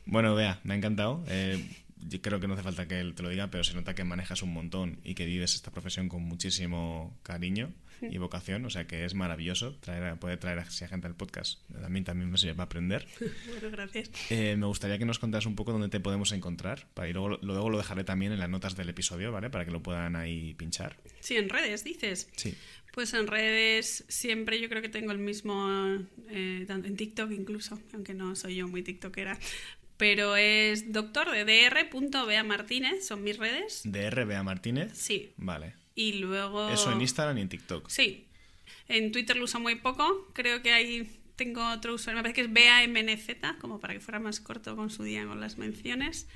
Bueno, 0.07 0.35
vea, 0.35 0.61
me 0.65 0.75
ha 0.75 0.77
encantado. 0.77 1.25
Eh, 1.29 1.63
yo 2.09 2.21
creo 2.21 2.41
que 2.41 2.47
no 2.47 2.55
hace 2.55 2.63
falta 2.63 2.87
que 2.87 3.01
él 3.01 3.15
te 3.15 3.23
lo 3.23 3.29
diga, 3.29 3.51
pero 3.51 3.65
se 3.65 3.75
nota 3.75 3.95
que 3.95 4.05
manejas 4.05 4.43
un 4.43 4.53
montón 4.53 5.01
y 5.05 5.15
que 5.15 5.27
vives 5.27 5.55
esta 5.55 5.71
profesión 5.71 6.09
con 6.09 6.23
muchísimo 6.23 7.19
cariño 7.23 7.73
y 8.03 8.19
vocación, 8.19 8.65
o 8.67 8.71
sea 8.71 8.87
que 8.87 9.05
es 9.05 9.15
maravilloso 9.15 9.77
traer, 9.77 10.19
poder 10.19 10.39
traer 10.39 10.59
a 10.59 10.65
gente 10.65 11.07
al 11.07 11.15
podcast. 11.15 11.61
A 11.83 11.89
mí 11.89 12.03
también 12.03 12.31
me 12.31 12.37
sirve 12.37 12.55
para 12.55 12.65
aprender. 12.65 13.07
bueno, 13.49 13.71
gracias. 13.71 14.11
Eh, 14.31 14.57
me 14.57 14.67
gustaría 14.67 14.99
que 14.99 15.05
nos 15.05 15.19
contaras 15.19 15.47
un 15.47 15.55
poco 15.55 15.73
dónde 15.73 15.89
te 15.89 16.01
podemos 16.01 16.33
encontrar, 16.33 16.87
para, 16.93 17.09
y 17.09 17.13
luego, 17.13 17.39
luego 17.41 17.71
lo 17.71 17.79
dejaré 17.79 18.05
también 18.05 18.33
en 18.33 18.41
las 18.41 18.51
notas 18.51 18.77
del 18.77 18.89
episodio, 18.89 19.33
¿vale? 19.33 19.49
Para 19.49 19.65
que 19.65 19.71
lo 19.71 19.83
puedan 19.83 20.17
ahí 20.17 20.55
pinchar. 20.55 20.99
Sí, 21.21 21.37
en 21.37 21.49
redes, 21.49 21.85
dices. 21.85 22.29
Sí. 22.37 22.55
Pues 22.93 23.13
en 23.15 23.27
redes 23.27 24.05
siempre 24.09 24.61
yo 24.61 24.69
creo 24.69 24.81
que 24.81 24.89
tengo 24.89 25.11
el 25.11 25.19
mismo, 25.19 25.99
eh, 26.29 26.67
en 26.69 26.97
TikTok 26.97 27.33
incluso, 27.33 27.81
aunque 27.93 28.15
no 28.15 28.37
soy 28.37 28.57
yo 28.57 28.69
muy 28.69 28.83
tiktokera, 28.83 29.37
pero 29.97 30.37
es 30.37 30.93
doctor 30.93 31.31
de 31.31 31.45
dr. 31.45 32.45
Martínez, 32.45 33.07
son 33.07 33.23
mis 33.23 33.39
redes. 33.39 33.83
¿DR 33.85 34.25
Bea 34.25 34.43
Martínez? 34.43 34.93
Sí. 34.95 35.33
Vale. 35.37 35.75
Y 35.95 36.15
luego... 36.15 36.71
Eso 36.71 36.93
en 36.93 37.01
Instagram 37.01 37.39
y 37.39 37.41
en 37.43 37.49
TikTok. 37.49 37.89
Sí. 37.89 38.27
En 38.89 39.13
Twitter 39.13 39.37
lo 39.37 39.45
uso 39.45 39.61
muy 39.61 39.77
poco. 39.77 40.31
Creo 40.35 40.63
que 40.63 40.73
hay 40.73 41.21
tengo 41.37 41.69
otro 41.73 41.95
usuario, 41.95 42.19
me 42.19 42.23
parece 42.23 42.43
que 42.43 42.47
es 42.47 42.53
BAMNZ, 42.53 43.59
como 43.61 43.81
para 43.81 43.95
que 43.95 44.01
fuera 44.01 44.21
más 44.21 44.41
corto 44.41 44.77
con 44.77 44.91
su 44.91 45.03
día 45.03 45.27
con 45.27 45.41
las 45.41 45.59
menciones. 45.59 46.29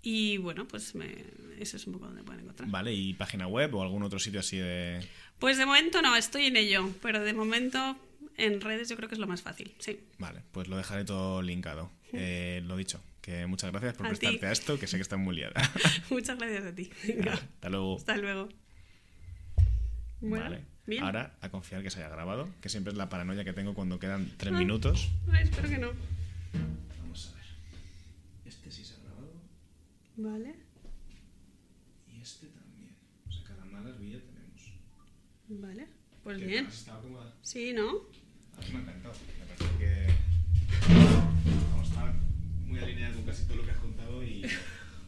Y 0.00 0.38
bueno, 0.38 0.66
pues 0.66 0.94
me, 0.94 1.24
eso 1.58 1.76
es 1.76 1.86
un 1.86 1.94
poco 1.94 2.06
donde 2.06 2.22
pueden 2.22 2.42
encontrar. 2.42 2.70
Vale, 2.70 2.92
¿y 2.94 3.14
página 3.14 3.46
web 3.46 3.74
o 3.74 3.82
algún 3.82 4.02
otro 4.02 4.18
sitio 4.18 4.40
así 4.40 4.56
de...? 4.56 5.06
Pues 5.38 5.58
de 5.58 5.66
momento 5.66 6.02
no, 6.02 6.16
estoy 6.16 6.46
en 6.46 6.56
ello, 6.56 6.88
pero 7.02 7.22
de 7.22 7.32
momento 7.32 7.96
en 8.36 8.60
redes 8.60 8.88
yo 8.88 8.96
creo 8.96 9.08
que 9.08 9.16
es 9.16 9.20
lo 9.20 9.26
más 9.26 9.42
fácil, 9.42 9.74
sí. 9.78 10.00
Vale, 10.18 10.42
pues 10.52 10.68
lo 10.68 10.76
dejaré 10.76 11.04
todo 11.04 11.42
linkado. 11.42 11.90
Eh, 12.12 12.62
lo 12.64 12.76
dicho, 12.76 13.02
que 13.20 13.46
muchas 13.46 13.70
gracias 13.70 13.94
por 13.94 14.08
prestarte 14.08 14.46
a 14.46 14.52
esto, 14.52 14.78
que 14.78 14.86
sé 14.86 14.96
que 14.96 15.02
estás 15.02 15.18
muy 15.18 15.36
liada. 15.36 15.60
muchas 16.10 16.38
gracias 16.38 16.64
a 16.64 16.74
ti. 16.74 16.90
hasta 17.30 17.68
luego. 17.68 17.96
Hasta 17.96 18.16
luego. 18.16 18.48
vale. 20.20 20.64
Ahora 21.00 21.36
a 21.42 21.50
confiar 21.50 21.82
que 21.82 21.90
se 21.90 21.98
haya 21.98 22.08
grabado, 22.08 22.48
que 22.62 22.70
siempre 22.70 22.92
es 22.92 22.96
la 22.96 23.10
paranoia 23.10 23.44
que 23.44 23.52
tengo 23.52 23.74
cuando 23.74 23.98
quedan 23.98 24.32
tres 24.38 24.54
minutos. 24.54 25.10
Ay, 25.30 25.44
espero 25.44 25.68
que 25.68 25.78
no. 25.78 25.92
Vamos 27.00 27.28
a 27.30 27.34
ver. 27.36 27.44
Este 28.46 28.70
sí 28.70 28.84
se 28.84 28.94
ha 28.94 28.98
grabado. 29.04 29.32
Vale. 30.16 30.54
Y 32.10 32.22
este 32.22 32.46
también. 32.46 32.96
O 33.28 33.32
sea, 33.32 33.44
cada 33.44 33.66
malas 33.66 34.00
vía 34.00 34.18
tenemos. 34.18 34.72
Vale. 35.48 35.88
Pues 36.24 36.40
bien. 36.40 36.66
¿Has 36.66 36.78
estado 36.78 37.02
cómoda? 37.02 37.34
Sí, 37.42 37.74
¿no? 37.74 37.88
A 38.56 38.60
mí 38.62 38.72
me 38.72 38.78
ha 38.78 38.80
encantado. 38.80 39.14
Me 39.38 39.54
parece 39.54 39.78
que. 39.78 41.27
Muy 42.68 42.80
alineado 42.80 43.14
con 43.14 43.24
casi 43.24 43.44
todo 43.44 43.56
lo 43.56 43.64
que 43.64 43.70
has 43.70 43.78
contado 43.78 44.22
y. 44.22 44.42